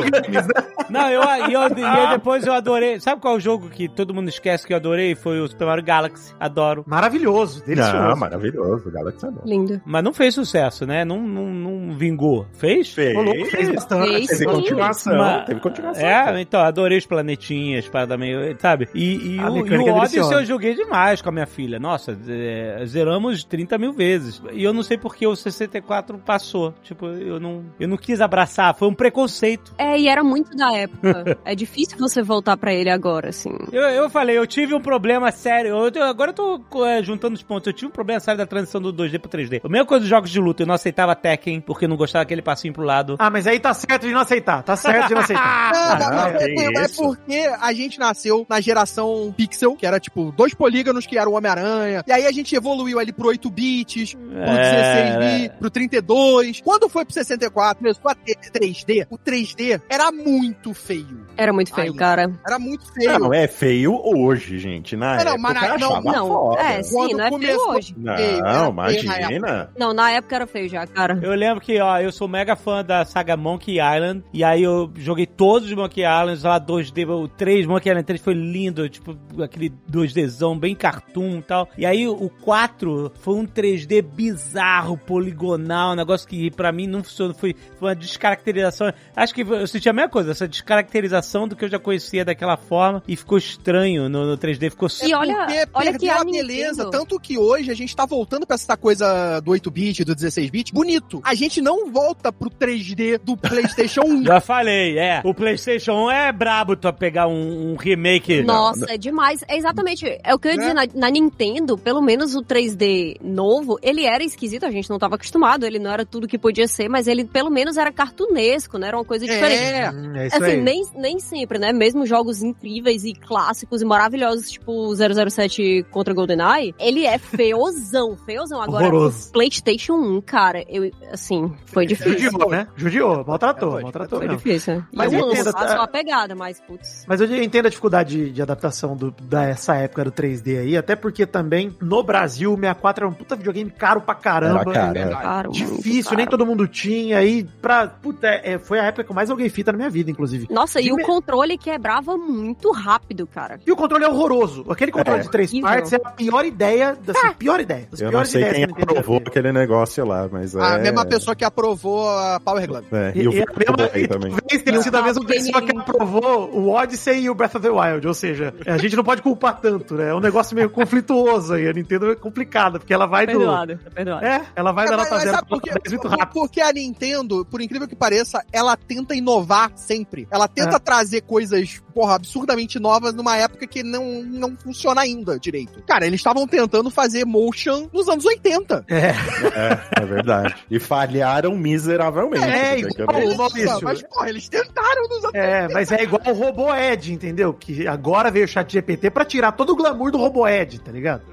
Não, 0.89 1.09
eu, 1.09 1.21
e 1.49 1.53
eu, 1.53 1.61
eu 1.61 2.09
depois 2.09 2.45
eu 2.45 2.53
adorei. 2.53 2.99
Sabe 2.99 3.21
qual 3.21 3.35
é 3.35 3.37
o 3.37 3.39
jogo 3.39 3.69
que 3.69 3.87
todo 3.87 4.13
mundo 4.13 4.29
esquece 4.29 4.65
que 4.65 4.73
eu 4.73 4.77
adorei? 4.77 5.15
Foi 5.15 5.39
o 5.39 5.47
Super 5.47 5.65
Mario 5.65 5.83
Galaxy. 5.83 6.33
Adoro. 6.39 6.83
Maravilhoso. 6.87 7.63
Delicioso. 7.65 7.97
Não, 7.97 8.15
maravilhoso. 8.15 8.80
Galaxy 8.89 9.25
é 9.25 9.31
bom. 9.31 9.41
Lindo. 9.45 9.81
Mas 9.85 10.03
não 10.03 10.13
fez 10.13 10.33
sucesso, 10.33 10.85
né? 10.85 11.03
Não, 11.03 11.21
não, 11.21 11.45
não 11.47 11.93
vingou. 11.97 12.45
Fez? 12.53 12.89
Fez. 12.93 13.15
Ô, 13.17 13.21
louco, 13.21 13.45
fez 13.45 13.69
bastante. 13.69 14.07
Fez. 14.09 14.27
Teve 14.27 14.39
Sim. 14.39 14.45
continuação. 14.45 15.17
Mas- 15.17 15.45
Teve 15.45 15.59
continuação. 15.59 16.03
É, 16.07 16.41
então, 16.41 16.61
adorei 16.61 16.97
os 16.97 17.05
planetinhas, 17.05 17.87
parada 17.89 18.17
meio, 18.17 18.55
sabe? 18.59 18.87
E, 18.95 19.35
e 19.35 19.39
o, 19.39 19.57
e 19.67 19.77
o 19.77 19.87
é 19.89 19.91
Odyssey 19.91 20.19
eu 20.21 20.45
joguei 20.45 20.73
demais 20.73 21.21
com 21.21 21.29
a 21.29 21.31
minha 21.31 21.45
filha. 21.45 21.77
Nossa, 21.79 22.17
é, 22.27 22.83
zeramos 22.85 23.43
30 23.43 23.77
mil 23.77 23.91
vezes. 23.91 24.41
E 24.53 24.63
eu 24.63 24.71
não 24.73 24.83
sei 24.83 24.97
porque 24.97 25.27
o 25.27 25.35
64 25.35 26.17
passou. 26.19 26.73
Tipo, 26.83 27.07
eu 27.07 27.39
não, 27.39 27.65
eu 27.79 27.87
não 27.87 27.97
quis 27.97 28.21
abraçar, 28.21 28.73
foi 28.75 28.87
um 28.87 28.93
preconceito. 28.93 29.73
É, 29.77 29.99
e 29.99 30.07
era 30.07 30.23
muito 30.23 30.55
da 30.55 30.71
época. 30.73 31.37
é 31.43 31.55
difícil 31.55 31.97
você 31.97 32.21
voltar 32.21 32.55
pra 32.57 32.73
ele 32.73 32.89
agora, 32.89 33.29
assim. 33.29 33.51
Eu, 33.71 33.81
eu 33.83 34.09
falei, 34.09 34.37
eu 34.37 34.47
tive 34.47 34.73
um 34.73 34.79
problema 34.81 35.31
sério. 35.31 35.71
Eu- 35.75 35.91
eu- 35.93 36.03
agora 36.03 36.31
eu 36.31 36.35
tô 36.35 36.85
é, 36.85 37.01
juntando 37.03 37.33
os 37.35 37.43
pontos. 37.43 37.67
Eu 37.67 37.73
tive 37.73 37.87
um 37.87 37.91
problema 37.91 38.19
sério 38.19 38.37
da 38.37 38.45
transição 38.45 38.70
do 38.79 38.93
2D 38.93 39.19
pro 39.19 39.29
3D. 39.29 39.61
A 39.63 39.69
mesma 39.69 39.85
coisa 39.85 40.01
dos 40.01 40.09
jogos 40.09 40.29
de 40.29 40.39
luta. 40.39 40.63
Eu 40.63 40.67
não 40.67 40.75
aceitava 40.75 41.15
Tekken 41.15 41.59
porque 41.61 41.87
não 41.87 41.97
gostava 41.97 42.23
daquele 42.23 42.41
passinho 42.41 42.73
pro 42.73 42.83
lado. 42.83 43.15
Ah, 43.19 43.29
mas 43.29 43.47
aí 43.47 43.59
tá 43.59 43.73
certo 43.73 44.07
de 44.07 44.13
não 44.13 44.21
aceitar. 44.21 44.63
Tá 44.63 44.75
certo 44.75 45.07
de 45.07 45.13
não 45.13 45.21
aceitar. 45.21 45.41
Não, 46.01 46.17
Ah, 46.17 46.31
mas- 46.31 46.33
mas- 46.33 46.43
que 46.43 46.61
é, 46.61 46.83
é 46.83 46.87
porque 46.95 47.51
a 47.59 47.73
gente 47.73 47.99
nasceu 47.99 48.45
na 48.49 48.61
geração 48.61 49.33
pixel, 49.35 49.75
que 49.75 49.85
era 49.85 49.99
tipo 49.99 50.31
dois 50.31 50.53
polígonos 50.53 51.05
que 51.05 51.17
era 51.17 51.29
o 51.29 51.33
Homem-Aranha. 51.33 52.03
E 52.07 52.11
aí 52.11 52.25
a 52.25 52.31
gente 52.31 52.55
evoluiu 52.55 52.99
ali 52.99 53.11
pro 53.11 53.27
8 53.27 53.49
bits, 53.49 54.13
pro 54.13 54.37
É, 54.37 55.15
16 55.15 55.41
bits, 55.41 55.57
pro 55.59 55.69
32. 55.69 56.61
Quando 56.61 56.87
foi 56.89 57.03
pro 57.05 57.13
64, 57.13 57.77
começou 57.79 58.11
a 58.11 58.15
ter 58.15 58.35
3D. 58.51 59.07
O 59.09 59.17
3D 59.17 59.81
era 59.89 60.11
muito 60.11 60.73
feio. 60.73 61.25
Era 61.37 61.51
muito 61.53 61.73
feio, 61.73 61.91
Aí. 61.91 61.97
cara. 61.97 62.31
Era 62.45 62.59
muito 62.59 62.91
feio. 62.93 63.19
Não, 63.19 63.33
é 63.33 63.47
feio 63.47 63.99
hoje, 64.03 64.59
gente. 64.59 64.95
Na 64.95 65.19
É, 65.21 65.23
não, 65.23 65.31
época 65.33 65.37
mas 65.41 65.53
na- 65.53 65.77
não, 65.77 66.01
não, 66.01 66.27
foda. 66.27 66.61
é, 66.61 66.83
sim, 66.83 66.93
Quando 66.95 67.17
não 67.17 67.25
é 67.25 67.39
feio 67.39 67.59
hoje. 67.69 67.95
Não, 67.97 68.13
Na 68.61 68.91
imagina. 68.91 69.69
Não, 69.77 69.93
na 69.93 70.11
época 70.11 70.35
era 70.35 70.47
feio 70.47 70.69
já, 70.69 70.85
cara. 70.85 71.19
Eu 71.21 71.33
lembro 71.33 71.61
que, 71.61 71.79
ó, 71.79 71.99
eu 71.99 72.11
sou 72.11 72.27
mega 72.27 72.55
fã 72.55 72.83
da 72.83 73.03
saga 73.05 73.35
Monkey 73.35 73.79
Island, 73.79 74.23
e 74.33 74.43
aí 74.43 74.63
eu 74.63 74.91
joguei 74.95 75.25
todos 75.25 75.69
os 75.69 75.73
Monkey 75.75 76.01
Islands 76.01 76.43
lá, 76.43 76.59
2D, 76.59 77.07
o 77.09 77.27
3, 77.27 77.65
Monkey 77.65 77.89
Island 77.89 78.05
3 78.05 78.21
foi 78.21 78.33
lindo, 78.33 78.87
tipo, 78.89 79.17
aquele 79.41 79.71
2Dzão 79.89 80.57
bem 80.59 80.75
cartoon 80.75 81.37
e 81.37 81.41
tal. 81.41 81.69
E 81.77 81.85
aí 81.85 82.07
o 82.07 82.29
4 82.29 83.11
foi 83.15 83.35
um 83.35 83.45
3D 83.45 84.01
bizarro, 84.01 84.97
poligonal, 84.97 85.93
um 85.93 85.95
negócio 85.95 86.27
que 86.27 86.51
pra 86.51 86.71
mim 86.71 86.87
não 86.87 87.03
funcionou, 87.03 87.33
foi, 87.33 87.55
foi 87.77 87.89
uma 87.89 87.95
descaracterização. 87.95 88.91
Acho 89.15 89.33
que 89.33 89.41
eu 89.41 89.67
senti 89.67 89.89
a 89.89 89.93
mesma 89.93 90.09
coisa, 90.09 90.31
essa 90.31 90.47
descaracterização 90.47 91.47
do 91.47 91.55
que 91.55 91.65
eu 91.65 91.69
já 91.69 91.79
conhecia 91.79 92.25
daquela 92.25 92.57
forma, 92.57 93.03
e 93.07 93.15
ficou 93.15 93.37
estranho 93.37 94.09
no, 94.09 94.25
no 94.25 94.37
3D, 94.37 94.69
ficou 94.69 94.87
E 95.03 95.13
olha, 95.13 95.35
Porque 95.35 95.67
olha 95.73 95.93
que 95.93 95.99
perdeu 95.99 96.17
a 96.17 96.21
a 96.21 96.25
beleza. 96.25 96.83
Nintendo... 96.85 96.91
Tanto 96.91 97.19
que 97.19 97.37
hoje 97.37 97.71
a 97.71 97.73
gente 97.73 97.95
tá 97.95 98.05
voltando 98.05 98.45
pra 98.51 98.55
essa 98.55 98.75
coisa 98.75 99.39
do 99.39 99.51
8-bit, 99.51 100.03
do 100.03 100.13
16-bit, 100.13 100.73
bonito. 100.73 101.21
A 101.23 101.33
gente 101.33 101.61
não 101.61 101.89
volta 101.89 102.33
pro 102.33 102.49
3D 102.49 103.17
do 103.17 103.37
PlayStation 103.37 104.01
1. 104.01 104.25
Já 104.27 104.41
falei, 104.41 104.99
é. 104.99 105.21
O 105.23 105.33
PlayStation 105.33 106.07
1 106.07 106.11
é 106.11 106.31
brabo 106.33 106.75
tu 106.75 106.91
pegar 106.91 107.27
um, 107.27 107.71
um 107.71 107.75
remake. 107.75 108.43
Nossa, 108.43 108.85
é 108.91 108.97
demais. 108.97 109.41
É 109.47 109.55
exatamente. 109.57 110.05
É 110.23 110.35
o 110.35 110.39
que 110.39 110.49
eu 110.49 110.51
ia 110.51 110.57
dizer, 110.57 110.73
na, 110.73 110.83
na 110.93 111.09
Nintendo, 111.09 111.77
pelo 111.77 112.01
menos 112.01 112.35
o 112.35 112.41
3D 112.41 113.17
novo, 113.21 113.79
ele 113.81 114.05
era 114.05 114.23
esquisito, 114.23 114.65
a 114.65 114.71
gente 114.71 114.89
não 114.89 114.99
tava 114.99 115.15
acostumado, 115.15 115.65
ele 115.65 115.79
não 115.79 115.91
era 115.91 116.05
tudo 116.05 116.27
que 116.27 116.37
podia 116.37 116.67
ser, 116.67 116.89
mas 116.89 117.07
ele 117.07 117.23
pelo 117.23 117.49
menos 117.49 117.77
era 117.77 117.91
cartunesco, 117.91 118.77
né? 118.77 118.87
Era 118.87 118.97
uma 118.97 119.05
coisa 119.05 119.25
diferente. 119.25 119.61
É. 119.61 119.91
É 120.23 120.27
isso 120.27 120.35
Assim, 120.35 120.45
aí. 120.51 120.61
nem, 120.61 120.85
nem 120.95 121.19
sempre, 121.19 121.57
né? 121.57 121.71
Mesmo 121.71 122.05
jogos 122.05 122.43
incríveis 122.43 123.05
e 123.05 123.13
clássicos 123.13 123.81
e 123.81 123.85
maravilhosos, 123.85 124.51
tipo 124.51 124.93
007 124.93 125.85
contra 125.89 126.13
GoldenEye, 126.13 126.75
ele 126.77 127.05
é 127.05 127.17
feozão, 127.17 128.17
feozão. 128.17 128.40
Agora, 128.51 128.85
Horroroso. 128.85 129.29
o 129.29 129.31
PlayStation 129.31 129.93
1, 129.93 130.21
cara, 130.21 130.63
eu, 130.67 130.89
assim, 131.11 131.53
foi 131.65 131.85
difícil. 131.85 132.17
Judiou, 132.31 132.49
né? 132.49 132.67
Judiou, 132.75 133.23
maltratou, 133.25 133.71
Foi, 133.71 133.83
maltratou 133.83 134.19
Foi 134.19 134.27
mesmo. 134.27 134.41
difícil. 134.41 134.75
né? 134.75 134.85
Mas 134.93 135.13
eu 135.13 135.19
eu 135.19 135.27
entendo, 135.31 135.51
faço 135.51 135.67
tá? 135.67 135.75
uma 135.75 135.87
pegada, 135.87 136.33
mas, 136.35 136.59
putz. 136.61 137.05
Mas 137.07 137.21
eu 137.21 137.43
entendo 137.43 137.65
a 137.67 137.69
dificuldade 137.69 138.17
de, 138.17 138.31
de 138.31 138.41
adaptação 138.41 138.95
do, 138.95 139.11
dessa 139.11 139.75
época 139.75 140.05
do 140.05 140.11
3D 140.11 140.59
aí, 140.59 140.77
até 140.77 140.95
porque 140.95 141.25
também 141.25 141.75
no 141.81 142.01
Brasil 142.03 142.53
o 142.53 142.55
64 142.55 143.05
era 143.05 143.11
um 143.11 143.15
puta 143.15 143.35
videogame 143.35 143.69
caro 143.69 144.01
pra 144.01 144.15
caramba. 144.15 144.61
Era 144.61 144.71
caro, 144.73 144.97
é. 144.97 145.09
Cara, 145.11 145.49
Difícil, 145.49 145.83
muito 145.91 146.15
nem 146.15 146.25
caro. 146.25 146.29
todo 146.37 146.45
mundo 146.45 146.67
tinha. 146.67 147.23
E 147.23 147.43
pra. 147.43 147.87
Puta, 147.87 148.27
é, 148.27 148.57
foi 148.57 148.79
a 148.79 148.85
época 148.85 149.03
que 149.03 149.11
eu 149.11 149.15
mais 149.15 149.29
joguei 149.29 149.49
fita 149.49 149.71
na 149.71 149.77
minha 149.77 149.89
vida, 149.89 150.09
inclusive. 150.09 150.47
Nossa, 150.49 150.79
e 150.79 150.85
De 150.85 150.91
o 150.91 150.95
me- 150.95 151.03
controle 151.03 151.57
quebrava 151.57 152.17
muito 152.17 152.71
rápido, 152.71 153.27
cara. 153.27 153.59
E 153.65 153.71
o 153.71 153.75
controle 153.75 154.03
é 154.03 154.07
horroroso. 154.09 154.65
Aquele 154.69 154.91
controle 154.91 155.19
É. 155.19 155.23
de 155.23 155.29
três 155.29 155.51
partes 155.59 155.93
é 155.93 155.97
a 155.97 156.09
pior 156.11 156.45
ideia. 156.45 156.97
Assim, 157.07 157.33
pior 157.37 157.59
ideia. 157.59 157.87
Das 157.91 157.99
Eu 157.99 158.05
não 158.05 158.11
piores 158.11 158.30
sei 158.31 158.41
ideias 158.41 158.65
quem 158.65 158.75
que 158.75 158.81
aprovou 158.81 159.17
aquele 159.25 159.51
negócio 159.51 160.05
lá, 160.05 160.27
mas 160.31 160.55
é... 160.55 160.61
A 160.61 160.77
mesma 160.77 161.05
pessoa 161.05 161.35
que 161.35 161.43
aprovou 161.45 162.07
a 162.09 162.39
Power 162.39 162.67
Glove. 162.67 162.85
É, 162.91 163.11
E, 163.15 163.21
e, 163.21 163.27
o 163.27 163.33
e 163.33 163.41
a 163.41 163.45
Felipe 163.53 163.71
mesma, 163.77 163.91
aí 163.93 164.07
também. 164.07 164.31
talvez 164.39 164.61
tenha 164.63 164.81
sido 164.81 164.95
a 164.97 165.01
mesma 165.01 165.25
pessoa 165.25 165.61
que 165.61 165.77
aprovou 165.77 166.49
o 166.53 166.69
Odyssey 166.69 167.21
e 167.23 167.29
o 167.29 167.35
Breath 167.35 167.55
of 167.55 167.61
the 167.67 167.69
Wild. 167.69 168.07
Ou 168.07 168.13
seja, 168.13 168.53
a 168.65 168.77
gente 168.77 168.95
não 168.95 169.03
pode 169.03 169.21
culpar 169.21 169.59
tanto, 169.59 169.95
né? 169.95 170.09
É 170.09 170.15
um 170.15 170.19
negócio 170.19 170.55
meio 170.55 170.69
conflituoso 170.69 171.53
aí. 171.53 171.67
A 171.67 171.73
Nintendo 171.73 172.11
é 172.11 172.15
complicada, 172.15 172.79
porque 172.79 172.93
ela 172.93 173.05
vai 173.05 173.25
do. 173.25 173.31
Perdoado, 173.37 173.77
tá 173.77 173.89
perdoado. 173.91 174.25
É, 174.25 174.41
ela 174.55 174.71
vai 174.71 174.87
da 174.87 174.93
É, 174.93 174.97
mas- 174.97 175.03
nota 175.09 175.15
mas 175.15 175.23
zero 175.23 175.35
sabe 175.35 175.47
pra 175.47 175.57
por 175.57 175.63
quê? 175.63 175.69
nota 175.71 175.81
10 175.89 175.93
muito 175.93 176.07
rápido. 176.07 176.33
Porque 176.33 176.61
a 176.61 176.71
Nintendo, 176.71 177.45
por 177.45 177.61
incrível 177.61 177.87
que 177.87 177.95
pareça, 177.95 178.43
ela 178.51 178.75
tenta 178.77 179.15
inovar 179.15 179.71
sempre. 179.75 180.27
Ela 180.31 180.47
tenta 180.47 180.77
É. 180.77 180.79
trazer 180.79 181.21
coisas, 181.21 181.81
porra, 181.93 182.15
absurdamente 182.15 182.79
novas 182.79 183.13
numa 183.13 183.37
época 183.37 183.65
que 183.67 183.83
não, 183.83 184.23
não 184.23 184.55
funciona 184.57 185.01
ainda 185.01 185.39
direito. 185.39 185.81
Cara, 185.85 186.05
eles 186.05 186.19
estavam 186.19 186.47
tentando 186.47 186.89
fazer 186.89 187.25
motion 187.25 187.87
nos 187.93 188.07
anos 188.11 188.25
80. 188.25 188.85
É, 188.87 189.09
É, 189.09 190.01
é 190.01 190.05
verdade. 190.05 190.55
E 190.69 190.79
falharam 190.79 191.55
miseravelmente. 191.57 192.45
É, 192.45 192.79
igual- 192.79 193.23
Ô, 193.23 193.35
Maurício. 193.35 193.79
Mas, 193.83 194.01
porra, 194.03 194.29
eles 194.29 194.47
tentaram 194.49 195.07
nos 195.09 195.23
anos 195.25 195.35
é, 195.35 195.67
mas 195.73 195.91
é 195.91 196.03
igual 196.03 196.21
o 196.27 196.33
RoboEd, 196.33 197.13
entendeu? 197.13 197.53
Que 197.53 197.87
agora 197.87 198.29
veio 198.31 198.45
o 198.45 198.47
chat 198.47 198.71
GPT 198.71 199.09
pra 199.09 199.25
tirar 199.25 199.51
todo 199.53 199.71
o 199.73 199.75
glamour 199.75 200.11
do 200.11 200.17
RoboEd, 200.17 200.79
tá 200.81 200.91
ligado? 200.91 201.23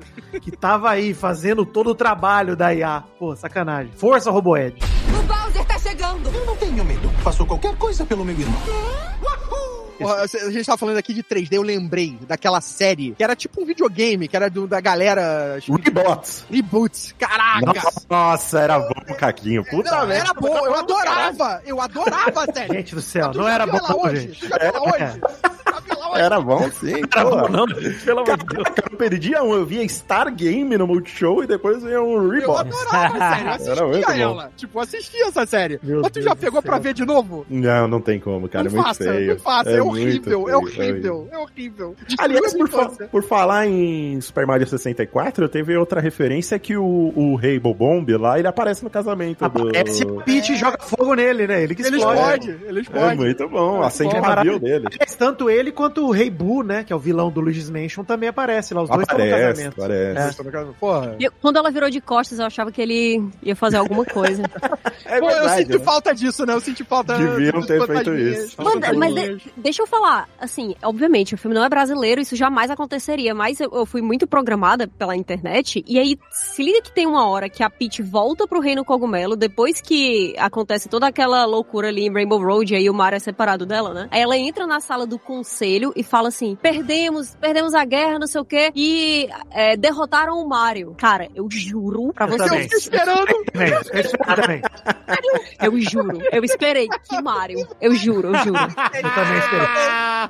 Que 0.40 0.50
tava 0.50 0.90
aí 0.90 1.14
fazendo 1.14 1.64
todo 1.64 1.90
o 1.90 1.94
trabalho 1.94 2.56
da 2.56 2.72
IA. 2.74 3.02
Pô, 3.18 3.34
sacanagem. 3.36 3.92
Força, 3.96 4.30
RoboEd. 4.30 4.76
O 5.08 5.22
Bowser 5.22 5.64
tá 5.64 5.78
chegando! 5.78 6.28
Eu 6.32 6.46
não 6.46 6.56
tenho 6.56 6.84
medo. 6.84 7.08
Faço 7.22 7.44
qualquer 7.46 7.74
coisa 7.76 8.04
pelo 8.04 8.24
meu 8.24 8.38
irmão. 8.38 8.60
Porra, 9.98 10.22
a 10.22 10.50
gente 10.50 10.64
tava 10.64 10.78
falando 10.78 10.96
aqui 10.96 11.12
de 11.12 11.22
3D, 11.22 11.52
eu 11.52 11.62
lembrei 11.62 12.18
daquela 12.26 12.60
série 12.60 13.12
que 13.16 13.24
era 13.24 13.34
tipo 13.34 13.62
um 13.62 13.66
videogame, 13.66 14.28
que 14.28 14.36
era 14.36 14.48
do, 14.48 14.66
da 14.66 14.80
galera. 14.80 15.58
Rebots. 15.84 16.44
Reboots. 16.50 17.14
Caraca! 17.18 17.82
Nossa, 18.08 18.60
era 18.60 18.78
bom, 18.78 19.14
Caquinho. 19.18 19.64
Puta 19.64 19.90
Não, 19.90 20.06
merda. 20.06 20.24
era 20.30 20.34
bom, 20.34 20.66
eu 20.66 20.74
adorava! 20.74 21.62
Eu 21.66 21.80
adorava 21.80 22.44
a 22.44 22.52
série! 22.52 22.74
Gente 22.74 22.94
do 22.94 23.02
céu, 23.02 23.32
não 23.34 23.48
era 23.48 23.66
bom, 23.66 23.78
hoje? 24.04 24.20
gente. 24.20 24.40
Tu 24.40 24.48
já 24.48 24.56
viu 24.58 24.68
ela 24.68 24.80
hoje? 24.82 25.20
Já 25.20 25.80
viu 25.80 25.92
ela 25.92 25.96
hoje? 25.96 25.97
Era 26.16 26.40
bom, 26.40 26.70
sim. 26.72 26.94
Era 27.14 27.24
pô. 27.24 27.36
bom, 27.36 27.48
não, 27.48 27.66
pelo 28.04 28.20
amor 28.20 28.36
de 28.38 28.44
Deus. 28.46 28.66
Eu 28.90 28.96
perdia 28.98 29.42
um. 29.42 29.54
Eu 29.54 29.66
via 29.66 29.86
Star 29.88 30.32
Game 30.34 30.76
no 30.76 30.86
Multishow 30.86 31.42
e 31.42 31.46
depois 31.46 31.82
veio 31.82 32.02
um 32.04 32.22
Eu 32.24 32.30
Rebots. 32.30 32.60
adorava 32.60 33.18
a 33.24 33.58
série, 33.58 33.68
eu 33.68 33.72
Era 33.72 33.86
muito 33.86 34.04
assistia 34.04 34.26
bom. 34.26 34.32
ela. 34.34 34.52
Tipo, 34.56 34.78
eu 34.78 34.82
assistia 34.82 35.26
essa 35.26 35.46
série. 35.46 35.78
Meu 35.82 36.00
Mas 36.02 36.10
tu 36.10 36.14
Deus 36.14 36.24
já 36.26 36.34
do 36.34 36.40
pegou 36.40 36.62
pra 36.62 36.78
ver 36.78 36.94
de 36.94 37.04
novo? 37.04 37.46
Não, 37.48 37.88
não 37.88 38.00
tem 38.00 38.18
como, 38.20 38.48
cara. 38.48 38.64
não 38.64 38.70
é 38.70 38.74
muito 38.74 38.86
faça, 38.86 39.04
feio. 39.04 39.32
não 39.34 39.38
faça. 39.40 39.70
É, 39.70 39.80
muito 39.80 39.88
horrível, 39.90 40.22
feio, 40.22 40.48
é 40.48 40.56
horrível, 40.56 41.28
é 41.32 41.38
horrível. 41.38 41.96
Aliás, 42.18 42.54
por, 42.54 42.68
fa- 42.68 42.88
por 43.10 43.22
falar 43.22 43.66
em 43.66 44.20
Super 44.20 44.46
Mario 44.46 44.66
64, 44.66 45.48
teve 45.48 45.76
outra 45.76 46.00
referência 46.00 46.58
que 46.58 46.76
o, 46.76 47.12
o 47.14 47.34
Rei 47.36 47.58
Bobomb 47.58 48.08
lá, 48.16 48.38
ele 48.38 48.48
aparece 48.48 48.82
no 48.84 48.90
casamento 48.90 49.38
do... 49.48 49.68
Aparece 49.68 50.04
o 50.04 50.20
Peach 50.22 50.52
e 50.52 50.56
joga 50.56 50.78
fogo 50.80 51.14
nele, 51.14 51.46
né? 51.46 51.62
Ele 51.62 51.74
que 51.74 51.82
Ele 51.82 51.96
explode. 51.96 52.50
explode, 52.50 52.64
ele 52.68 52.78
É 52.78 52.82
explode. 52.82 53.16
muito 53.16 53.48
bom, 53.48 53.82
acende 53.82 54.16
o 54.16 54.20
navio 54.20 54.58
dele. 54.58 54.86
Tanto 55.18 55.50
ele 55.50 55.72
quanto 55.72 55.97
o 55.98 56.10
Rei 56.10 56.30
Boo, 56.30 56.62
né? 56.62 56.84
Que 56.84 56.92
é 56.92 56.96
o 56.96 56.98
vilão 56.98 57.30
do 57.30 57.40
Luigi's 57.40 57.70
Mansion, 57.70 58.04
também 58.04 58.28
aparece 58.28 58.74
lá. 58.74 58.82
Os 58.82 58.88
dois 58.88 59.02
estão 59.02 59.18
no 59.18 59.24
Aparece, 59.24 59.48
casamento. 59.62 59.82
aparece. 59.82 60.42
Porra. 60.80 61.16
E 61.18 61.24
eu- 61.24 61.32
quando 61.40 61.56
ela 61.56 61.70
virou 61.70 61.90
de 61.90 62.00
costas, 62.00 62.38
eu 62.38 62.46
achava 62.46 62.70
que 62.72 62.80
ele 62.80 63.22
ia 63.42 63.54
fazer 63.56 63.76
alguma 63.76 64.04
coisa. 64.04 64.42
É 65.10 65.20
Pô, 65.20 65.30
eu 65.30 65.36
verdade, 65.38 65.62
senti 65.62 65.78
né? 65.78 65.84
falta 65.84 66.14
disso, 66.14 66.44
né? 66.44 66.52
Eu 66.52 66.60
senti 66.60 66.84
falta. 66.84 67.16
Deviam 67.16 67.62
ter 67.62 67.86
feito 67.86 68.14
isso. 68.14 68.56
Mas 68.98 69.14
de- 69.14 69.40
deixa 69.56 69.82
eu 69.82 69.86
falar, 69.86 70.28
assim, 70.38 70.74
obviamente, 70.82 71.34
o 71.34 71.38
filme 71.38 71.54
não 71.54 71.64
é 71.64 71.68
brasileiro, 71.68 72.20
isso 72.20 72.36
jamais 72.36 72.70
aconteceria, 72.70 73.34
mas 73.34 73.58
eu, 73.58 73.70
eu 73.72 73.86
fui 73.86 74.02
muito 74.02 74.26
programada 74.26 74.86
pela 74.86 75.16
internet, 75.16 75.82
e 75.86 75.98
aí 75.98 76.18
se 76.30 76.62
liga 76.62 76.82
que 76.82 76.92
tem 76.92 77.06
uma 77.06 77.26
hora 77.26 77.48
que 77.48 77.62
a 77.62 77.70
Peach 77.70 78.02
volta 78.02 78.46
pro 78.46 78.60
Reino 78.60 78.84
Cogumelo, 78.84 79.34
depois 79.34 79.80
que 79.80 80.34
acontece 80.36 80.88
toda 80.90 81.06
aquela 81.06 81.46
loucura 81.46 81.88
ali 81.88 82.06
em 82.06 82.12
Rainbow 82.12 82.42
Road, 82.42 82.74
e 82.74 82.76
aí 82.76 82.90
o 82.90 82.94
Mario 82.94 83.16
é 83.16 83.20
separado 83.20 83.64
dela, 83.64 83.94
né? 83.94 84.08
Aí 84.10 84.20
ela 84.20 84.36
entra 84.36 84.66
na 84.66 84.80
sala 84.80 85.06
do 85.06 85.18
conselho 85.18 85.87
e 85.96 86.02
fala 86.02 86.28
assim, 86.28 86.56
perdemos, 86.60 87.34
perdemos 87.40 87.74
a 87.74 87.84
guerra, 87.84 88.18
não 88.18 88.26
sei 88.26 88.40
o 88.40 88.44
quê, 88.44 88.70
e 88.74 89.28
é, 89.50 89.76
derrotaram 89.76 90.38
o 90.38 90.48
Mario. 90.48 90.94
Cara, 90.98 91.28
eu 91.34 91.48
juro 91.50 92.12
pra 92.14 92.26
Eu 92.26 92.32
você. 92.38 92.42
Eu 92.54 92.58
fiquei 92.60 92.78
esperando. 92.78 93.26
Também, 93.52 93.70
eu 93.70 94.34
também. 94.36 94.62
eu 95.62 95.80
juro, 95.80 96.18
eu 96.32 96.44
esperei, 96.44 96.88
que 96.88 97.20
Mario, 97.22 97.66
eu 97.80 97.94
juro, 97.94 98.28
eu 98.28 98.44
juro. 98.44 98.58
Eu 98.58 99.10
também 99.14 99.38
espero. 99.38 99.68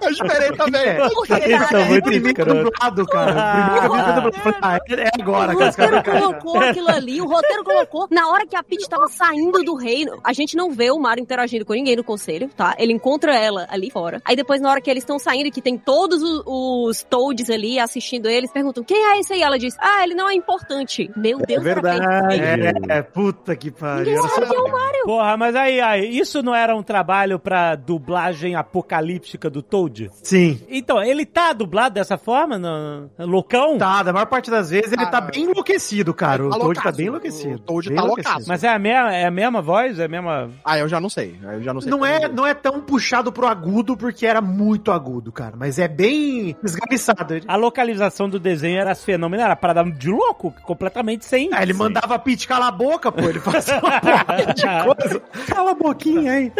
Eu 0.02 0.10
esperei 0.10 0.52
também. 0.56 0.80
É. 0.82 1.08
Porque, 1.08 1.32
Eles 1.34 1.58
cara, 1.58 1.68
são 1.78 1.84
muito 1.86 2.12
escrotos. 2.12 2.64
dublado, 2.64 3.06
cara. 3.06 3.84
Eu 3.84 4.32
falei, 4.32 4.58
ah, 4.62 4.78
é 4.88 4.94
é 4.94 5.10
agora 5.20 5.52
O 5.56 5.68
os 5.68 5.76
caras 5.76 5.76
roteiro 5.76 5.96
encaixam. 5.98 6.32
colocou 6.40 6.60
aquilo 6.60 6.88
ali, 6.90 7.20
o 7.20 7.26
roteiro 7.26 7.64
colocou. 7.64 8.06
Na 8.10 8.28
hora 8.28 8.46
que 8.46 8.56
a 8.56 8.62
Peach 8.62 8.88
tava 8.88 9.06
saindo 9.08 9.62
do 9.64 9.74
reino, 9.74 10.18
a 10.24 10.32
gente 10.32 10.56
não 10.56 10.70
vê 10.70 10.90
o 10.90 10.98
Mario 10.98 11.22
interagindo 11.22 11.64
com 11.64 11.72
ninguém 11.72 11.96
no 11.96 12.04
conselho, 12.04 12.48
tá? 12.56 12.74
Ele 12.78 12.92
encontra 12.92 13.34
ela 13.36 13.66
ali 13.70 13.90
fora. 13.90 14.20
Aí 14.24 14.36
depois, 14.36 14.60
na 14.60 14.70
hora 14.70 14.80
que 14.80 14.90
eles 14.90 15.02
estão 15.02 15.18
saindo, 15.18 15.47
que 15.50 15.62
tem 15.62 15.76
todos 15.78 16.22
os, 16.22 16.42
os 16.46 17.02
Toads 17.04 17.50
ali 17.50 17.78
assistindo 17.78 18.28
eles, 18.28 18.50
perguntam: 18.52 18.82
quem 18.84 18.96
é 19.12 19.18
esse 19.20 19.32
aí? 19.32 19.42
Ela 19.42 19.58
diz: 19.58 19.76
Ah, 19.80 20.02
ele 20.04 20.14
não 20.14 20.28
é 20.28 20.34
importante. 20.34 21.10
Meu 21.16 21.38
Deus, 21.38 21.64
era 21.64 21.80
verdade. 21.80 22.28
perfeito. 22.28 22.90
É, 22.92 23.02
puta 23.02 23.56
que 23.56 23.70
pariu. 23.70 23.98
Ninguém 24.04 24.18
Era 24.18 24.28
sabe 24.28 24.46
só- 24.46 24.52
quem 24.54 24.58
é 24.58 24.62
o 24.68 24.72
Mario. 24.72 25.04
Porra, 25.04 25.36
mas 25.36 25.54
aí, 25.56 25.80
aí, 25.80 26.18
isso 26.18 26.42
não 26.42 26.54
era 26.54 26.74
um 26.76 26.82
trabalho 26.82 27.38
pra 27.38 27.74
dublagem 27.74 28.54
apocalíptica 28.54 29.50
do 29.50 29.62
Toad? 29.62 30.10
Sim. 30.22 30.60
Então, 30.68 31.02
ele 31.02 31.24
tá 31.26 31.52
dublado 31.52 31.94
dessa 31.94 32.16
forma, 32.18 32.58
no, 32.58 33.10
no 33.18 33.26
loucão? 33.26 33.78
Tá, 33.78 34.02
da 34.02 34.12
maior 34.12 34.26
parte 34.26 34.50
das 34.50 34.70
vezes 34.70 34.92
ele 34.92 35.06
tá 35.06 35.18
Ah, 35.18 35.20
bem 35.22 35.44
enlouquecido, 35.44 36.14
cara. 36.14 36.46
O 36.46 36.50
tá 36.50 36.58
Toad 36.58 36.80
tá 36.82 36.92
bem 36.92 37.06
enlouquecido. 37.06 37.54
O 37.56 37.58
Toad 37.58 37.88
tá 37.88 37.94
enlouquecido. 37.94 38.28
loucaço. 38.28 38.48
Mas 38.48 38.64
é 38.64 38.68
a, 38.68 38.78
mesma, 38.78 39.14
é 39.14 39.26
a 39.26 39.30
mesma 39.30 39.60
voz? 39.62 39.98
É 39.98 40.04
a 40.04 40.08
mesma... 40.08 40.50
Ah, 40.64 40.78
eu 40.78 40.88
já 40.88 41.00
não 41.00 41.08
sei. 41.08 41.38
Eu 41.42 41.62
já 41.62 41.72
não 41.74 41.80
sei. 41.80 41.90
Não 41.90 42.04
é, 42.04 42.28
não 42.28 42.46
é 42.46 42.54
tão 42.54 42.80
puxado 42.80 43.32
pro 43.32 43.46
agudo, 43.46 43.96
porque 43.96 44.26
era 44.26 44.40
muito 44.40 44.90
agudo, 44.92 45.32
cara. 45.38 45.54
Mas 45.56 45.78
é 45.78 45.86
bem 45.86 46.56
esganiçado. 46.64 47.40
A 47.46 47.54
localização 47.54 48.28
do 48.28 48.40
desenho 48.40 48.80
era 48.80 48.92
fenomenal, 48.96 49.46
era 49.46 49.54
parada 49.56 49.88
de 49.88 50.10
louco, 50.10 50.52
completamente 50.62 51.24
sem... 51.24 51.50
ah, 51.52 51.62
ele 51.62 51.72
mandava 51.72 52.16
a 52.16 52.18
Pete 52.18 52.48
calar 52.48 52.68
a 52.68 52.72
boca, 52.72 53.12
pô. 53.12 53.28
Ele 53.28 53.38
fazia 53.38 53.78
uma 53.78 54.00
de 54.52 55.20
Cala 55.46 55.70
a 55.70 55.74
boquinha 55.74 56.32
aí. 56.32 56.52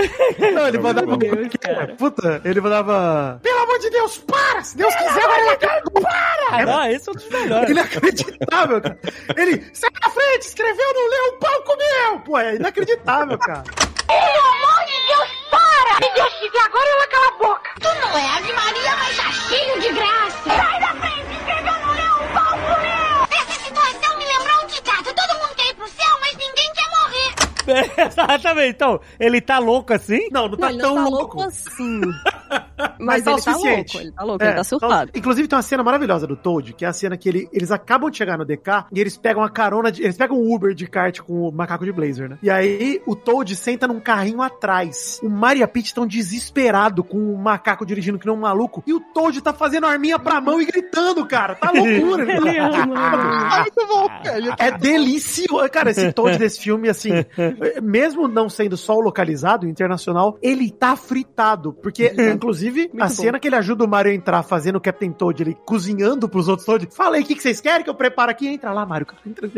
Não, 0.55 0.69
ele 0.69 0.79
mandava. 0.79 1.07
Meu 1.09 1.17
Deus, 1.17 1.49
cara. 1.61 1.97
Puta, 1.97 2.41
ele 2.45 2.61
mandava. 2.61 3.41
Pelo 3.43 3.59
amor 3.59 3.79
de 3.81 3.91
Deus, 3.91 4.19
para! 4.19 4.63
Se 4.63 4.77
Deus 4.77 4.95
quiser, 4.95 5.27
vai 5.27 5.45
lá, 5.45 5.57
cara, 5.57 5.83
para! 6.01 6.67
Não, 6.67 6.87
esse 6.87 7.09
é 7.09 7.13
um 7.13 7.15
dos 7.15 7.29
melhores. 7.29 7.71
Inacreditável, 7.71 8.81
cara. 8.81 8.99
Ele, 9.37 9.71
sai 9.73 9.91
na 10.01 10.11
frente, 10.11 10.43
escreveu, 10.43 10.95
não 10.95 11.11
leu, 11.11 11.35
o 11.35 11.39
pau 11.39 11.63
comeu! 11.63 12.21
Pô, 12.21 12.39
é 12.39 12.55
inacreditável, 12.55 13.39
cara. 13.39 13.65
Pelo 14.07 14.19
amor 14.19 14.87
de 14.87 15.07
Deus, 15.09 15.29
para! 15.51 15.68
Se 16.03 16.11
Deus 16.15 16.33
quiser, 16.35 16.61
agora 16.65 16.89
ela 16.89 17.07
cala 17.07 17.29
a 17.29 17.31
boca. 17.39 17.71
Tu 17.81 17.89
não 18.01 18.19
é 18.19 18.37
Ave 18.37 18.53
Maria, 18.53 18.97
mas 18.97 19.17
tá 19.17 19.33
cheio 19.33 19.81
de 19.81 19.89
graça. 19.93 20.45
Sai 20.45 20.81
da 20.81 20.89
frente, 20.89 21.33
escreveu, 21.33 21.78
Exatamente. 27.99 28.70
Então, 28.70 29.01
ele 29.19 29.40
tá 29.40 29.59
louco 29.59 29.93
assim? 29.93 30.28
Não, 30.32 30.43
não 30.43 30.51
Não, 30.51 30.59
tá 30.59 30.70
ele 30.70 30.78
tão 30.81 30.95
não 30.95 31.05
tá 31.05 31.09
louco. 31.11 31.36
louco 31.36 31.43
assim. 31.43 32.01
Mas 33.01 33.23
Mas, 33.23 33.24
tá 33.24 33.31
o 33.31 33.35
ele 33.35 33.43
tá 33.43 33.53
suficiente. 33.53 33.95
louco, 33.95 34.07
ele 34.09 34.12
tá 34.12 34.24
louco, 34.24 34.45
É, 34.45 34.47
ele 34.49 34.57
tá 34.57 34.65
surtado. 34.65 35.09
então, 35.11 35.20
inclusive 35.20 35.49
tem 35.49 35.57
uma 35.57 35.62
cena 35.62 35.82
maravilhosa 35.82 36.27
do 36.27 36.36
Toad, 36.36 36.73
que 36.74 36.85
é 36.85 36.89
a 36.89 36.93
cena 36.93 37.16
que 37.16 37.28
ele- 37.28 37.49
eles 37.53 37.70
acabam 37.70 38.09
de 38.11 38.16
chegar 38.16 38.39
no 38.39 38.45
DK 38.45 38.86
e 38.93 39.01
eles 39.01 39.16
pegam 39.16 39.43
a 39.43 39.51
carona, 39.51 39.90
de, 39.90 40.03
eles 40.03 40.16
pegam 40.16 40.36
um 40.39 40.55
Uber 40.55 40.74
de 40.74 40.86
kart 40.86 41.20
com 41.20 41.49
o 41.49 41.53
macaco 41.53 41.85
de 41.85 41.93
Blazer, 41.93 42.28
né? 42.28 42.39
E 42.43 42.51
aí 42.51 43.01
o 43.07 43.15
Toad 43.16 43.55
senta 43.57 43.86
num 43.89 44.01
carrinho 44.01 44.40
atrás. 44.43 45.19
O 45.23 45.28
Mario 45.28 45.61
e 45.61 45.62
a 45.65 45.69
Peach 45.69 45.86
estão 45.89 46.07
desesperados 46.07 47.05
com 47.09 47.19
o 47.19 47.36
macaco 47.39 47.85
dirigindo 47.85 48.19
que 48.19 48.27
nem 48.27 48.35
um 48.35 48.40
maluco 48.40 48.82
e 48.86 48.93
o 48.93 49.01
Toad 49.01 49.40
tá 49.40 49.53
fazendo 49.53 49.86
arminha 49.86 50.19
pra 50.19 50.40
mão 50.40 50.61
e 50.61 50.65
gritando, 50.66 51.27
cara. 51.27 51.55
Tá 51.57 51.70
loucura. 51.74 52.23
Ele 52.32 52.59
ama. 52.59 52.95
Ah, 52.97 53.61
muito 53.61 53.86
bom, 53.89 54.09
cara. 54.23 54.55
É 54.59 54.70
delicioso. 54.78 55.69
Cara, 55.70 55.90
esse 55.90 56.12
Toad 56.12 56.39
desse 56.39 56.61
filme, 56.61 56.89
assim, 56.89 57.11
mesmo 57.83 58.29
não 58.29 58.49
sendo 58.49 58.77
só 58.77 58.95
o 58.95 59.01
localizado, 59.01 59.67
o 59.67 59.69
internacional, 59.69 60.39
ele 60.43 60.71
tá 60.71 60.97
fritado. 60.97 61.73
Porque, 61.73 62.13
inclusive, 62.33 62.91
a 62.99 63.05
bom. 63.05 63.09
cena 63.09 63.39
que 63.39 63.49
ele 63.49 63.57
ajuda 63.57 63.85
o 63.85 63.89
Mario 63.89 64.13
a 64.13 64.15
entrar 64.15 64.43
fazendo 64.43 64.77
o 64.77 64.81
Captain 64.81 65.13
Toad, 65.13 65.43
ele 65.43 65.57
cozinhando 65.65 66.29
pros 66.29 66.49
outros 66.49 66.67
Toad. 66.67 66.89
Fala 66.93 67.17
aí, 67.17 67.23
o 67.23 67.27
que, 67.27 67.35
que 67.35 67.43
vocês 67.43 67.61
querem 67.61 67.85
que 67.85 67.91
eu 67.91 67.95
preparo 67.95 68.31
aqui? 68.31 68.49
Entra 68.49 68.73
lá, 68.73 68.85
Mario. 68.85 69.07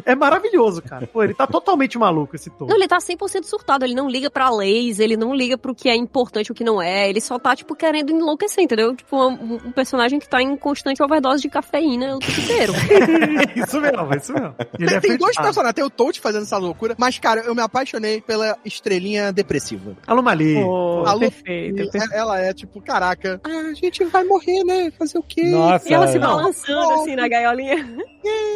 É 0.05 0.15
maravilhoso, 0.15 0.83
cara. 0.83 1.07
Pô, 1.07 1.23
ele 1.23 1.35
tá 1.35 1.47
totalmente 1.47 1.99
maluco, 1.99 2.37
esse 2.37 2.51
Toad. 2.51 2.71
Não, 2.71 2.77
ele 2.77 2.89
tá 2.89 2.99
100% 2.99 3.45
surtado, 3.45 3.85
ele 3.85 3.95
não 3.95 4.09
liga 4.09 4.31
pra 4.31 4.51
leis, 4.51 4.99
ele 4.99 5.17
não 5.17 5.35
liga 5.35 5.59
pro 5.59 5.75
que 5.75 5.89
é 5.89 5.97
importante 5.97 6.49
e 6.49 6.53
o 6.53 6.55
que 6.55 6.65
não 6.65 6.81
é, 6.81 7.09
ele 7.09 7.21
só 7.21 7.39
tá, 7.39 7.55
tipo, 7.55 7.75
querendo 7.75 8.11
enlouquecer, 8.11 8.63
entendeu? 8.63 8.95
Tipo, 8.95 9.17
um, 9.17 9.55
um 9.67 9.73
personagem 9.73 10.19
que 10.19 10.29
tá 10.29 10.43
em 10.43 10.57
constante 10.57 11.03
overdose 11.03 11.43
de 11.43 11.49
cafeína 11.49 12.17
o 12.17 12.19
tempo 12.19 12.41
inteiro. 12.41 12.73
isso 13.57 13.81
mesmo, 13.81 14.15
isso 14.15 14.33
mesmo. 14.33 14.55
Ele 14.79 14.89
Tem, 14.89 14.97
é 14.97 15.01
tem 15.01 15.17
dois 15.17 15.37
personagens, 15.37 15.75
tem 15.75 15.85
o 15.85 15.91
Toad 15.91 16.21
fazendo 16.21 16.43
essa 16.43 16.59
loucura, 16.59 16.95
mas, 16.99 17.19
cara, 17.19 17.41
eu 17.41 17.55
me 17.55 17.63
apaixonei 17.63 17.80
pela 18.27 18.57
estrelinha 18.65 19.33
depressiva. 19.33 19.97
Alô, 20.07 20.23
Mali. 20.23 20.55
Pô, 20.55 21.05
A 21.07 21.13
Lu- 21.13 21.21
perfeito, 21.21 21.77
perfeito. 21.77 22.13
E 22.13 22.15
Ela 22.17 22.41
é 22.41 22.53
tipo, 22.53 22.81
caraca, 22.81 23.41
a 23.45 23.73
gente 23.75 24.05
vai 24.05 24.25
morrer, 24.25 24.65
né? 24.65 24.91
Fazer 24.99 25.19
o 25.19 25.23
quê? 25.23 25.45
Nossa. 25.45 25.89
E 25.89 25.93
ela 25.93 26.07
se 26.09 26.19
não. 26.19 26.37
balançando 26.37 26.93
assim 26.95 27.17
na 27.17 27.29
gaiolinha. 27.29 27.77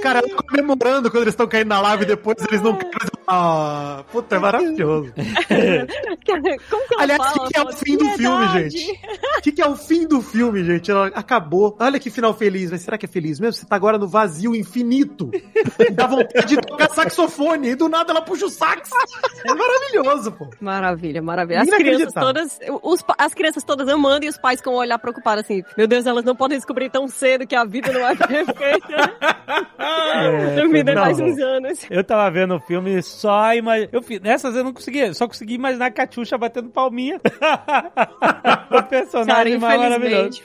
Cara, 0.02 0.18
ela 0.20 0.42
comemorando 0.42 1.10
quando 1.10 1.22
eles 1.22 1.32
estão 1.34 1.46
caindo 1.46 1.68
na 1.68 1.80
lava 1.80 2.02
e 2.02 2.06
depois 2.06 2.36
eles 2.48 2.60
não 2.62 2.76
querem. 2.76 2.92
Ah, 3.26 4.04
puta, 4.12 4.36
é 4.36 4.38
maravilhoso. 4.38 5.12
Como 6.70 6.88
que 6.88 6.94
ela 6.94 7.02
Aliás, 7.02 7.36
o 7.36 7.44
que, 7.44 7.52
que 7.52 7.58
é 7.58 7.62
o 7.62 7.72
fim 7.72 7.96
do 7.96 8.10
filme, 8.10 8.48
gente? 8.48 9.00
O 9.38 9.42
que, 9.42 9.52
que 9.52 9.62
é 9.62 9.66
o 9.66 9.76
fim 9.76 10.06
do 10.06 10.20
filme, 10.20 10.64
gente? 10.64 10.90
Ela 10.90 11.06
acabou. 11.08 11.76
Olha 11.78 11.98
que 11.98 12.10
final 12.10 12.34
feliz, 12.34 12.70
mas 12.70 12.82
será 12.82 12.98
que 12.98 13.06
é 13.06 13.08
feliz 13.08 13.40
mesmo? 13.40 13.54
Você 13.54 13.66
tá 13.66 13.76
agora 13.76 13.98
no 13.98 14.06
vazio 14.06 14.54
infinito. 14.54 15.30
Dá 15.92 16.06
vontade 16.06 16.46
de 16.46 16.56
tocar 16.60 16.90
saxofone. 16.90 17.70
E 17.70 17.74
do 17.74 17.88
nada 17.88 18.12
ela 18.12 18.22
puxa 18.22 18.46
o 18.46 18.50
sax. 18.50 18.90
É 19.46 19.54
maravilhoso, 19.54 20.32
pô. 20.32 20.50
Maravilha, 20.60 21.22
maravilha. 21.22 21.62
As 21.62 21.70
crianças 21.70 22.12
todas, 22.12 22.58
os 22.82 23.04
as 23.18 23.34
crianças 23.34 23.64
todas 23.64 23.88
amando 23.88 24.26
e 24.26 24.28
os 24.28 24.38
pais 24.38 24.60
com 24.60 24.70
o 24.70 24.76
olhar 24.76 24.98
preocupado 24.98 25.40
assim, 25.40 25.62
meu 25.76 25.86
Deus, 25.86 26.06
elas 26.06 26.24
não 26.24 26.36
podem 26.36 26.58
descobrir 26.58 26.90
tão 26.90 27.08
cedo 27.08 27.46
que 27.46 27.54
a 27.54 27.64
vida 27.64 27.92
não 27.92 28.06
é 28.06 28.14
perfeita. 28.16 29.14
É, 29.76 30.64
não. 30.64 30.94
mais 30.94 31.20
uns 31.20 31.38
anos. 31.38 31.80
Eu 31.90 32.02
tava 32.02 32.30
vendo 32.30 32.54
o 32.54 32.60
filme 32.60 33.02
só 33.14 33.54
imag... 33.54 33.88
eu 33.92 34.02
Nessas 34.22 34.54
eu 34.54 34.64
não 34.64 34.72
conseguia, 34.72 35.12
só 35.14 35.26
consegui 35.26 35.54
imaginar 35.54 35.86
a 35.86 35.90
Catiuxa 35.90 36.36
batendo 36.36 36.68
palminha. 36.70 37.20
o 37.24 38.68
Cara, 38.68 38.82
personagem 38.84 39.58
mais 39.58 39.80
maravilhoso. 39.80 40.42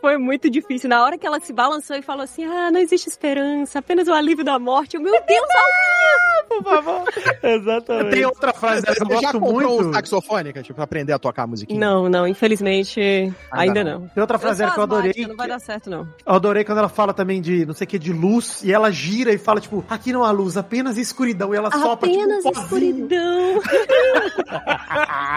foi 0.00 0.16
muito 0.16 0.50
difícil. 0.50 0.88
Na 0.88 1.02
hora 1.02 1.18
que 1.18 1.26
ela 1.26 1.40
se 1.40 1.52
balançou 1.52 1.96
e 1.96 2.02
falou 2.02 2.22
assim, 2.22 2.44
ah, 2.44 2.70
não 2.70 2.80
existe 2.80 3.08
esperança, 3.08 3.78
apenas 3.78 4.08
o 4.08 4.12
alívio 4.12 4.44
da 4.44 4.58
morte. 4.58 4.96
Eu, 4.96 5.02
meu 5.02 5.12
Deus, 5.12 5.48
Por 6.48 6.62
favor. 6.64 7.04
Exatamente. 7.42 8.10
Tem 8.10 8.24
outra 8.24 8.52
frase 8.52 8.82
dela 8.82 8.96
que 8.96 9.02
eu 9.02 9.06
Você 9.06 9.14
já 9.14 9.20
gosto 9.32 9.40
comprou 9.40 9.70
muito. 9.70 9.88
um 9.88 9.92
saxofone, 9.92 10.52
cara, 10.52 10.62
tipo, 10.62 10.74
pra 10.74 10.84
aprender 10.84 11.12
a 11.12 11.18
tocar 11.18 11.44
a 11.44 11.46
musiquinha? 11.46 11.80
Não, 11.80 12.08
não, 12.08 12.26
infelizmente, 12.26 13.32
ainda 13.50 13.82
não. 13.82 14.08
Tem 14.08 14.20
outra 14.20 14.38
frase 14.38 14.62
que 14.70 14.78
eu 14.78 14.82
adorei. 14.82 15.10
asmática, 15.10 15.28
Não 15.28 15.36
vai 15.36 15.48
dar 15.48 15.58
certo, 15.58 15.88
não. 15.88 16.00
Eu 16.26 16.34
adorei 16.34 16.64
quando 16.64 16.78
ela 16.78 16.88
fala 16.88 17.14
também 17.14 17.40
de 17.40 17.64
não 17.64 17.74
sei 17.74 17.86
o 17.86 17.88
que, 17.88 17.98
de 17.98 18.12
luz, 18.12 18.62
e 18.62 18.72
ela 18.72 18.90
gira 18.90 19.32
e 19.32 19.38
fala, 19.38 19.60
tipo, 19.60 19.84
aqui 19.88 20.12
não 20.12 20.24
há 20.24 20.30
luz, 20.30 20.56
apenas 20.56 20.98
escuridão. 20.98 21.54
E 21.54 21.56
ela 21.56 21.70
sopra, 21.70 22.01
Apenas 22.02 22.44
escuridão. 22.44 23.60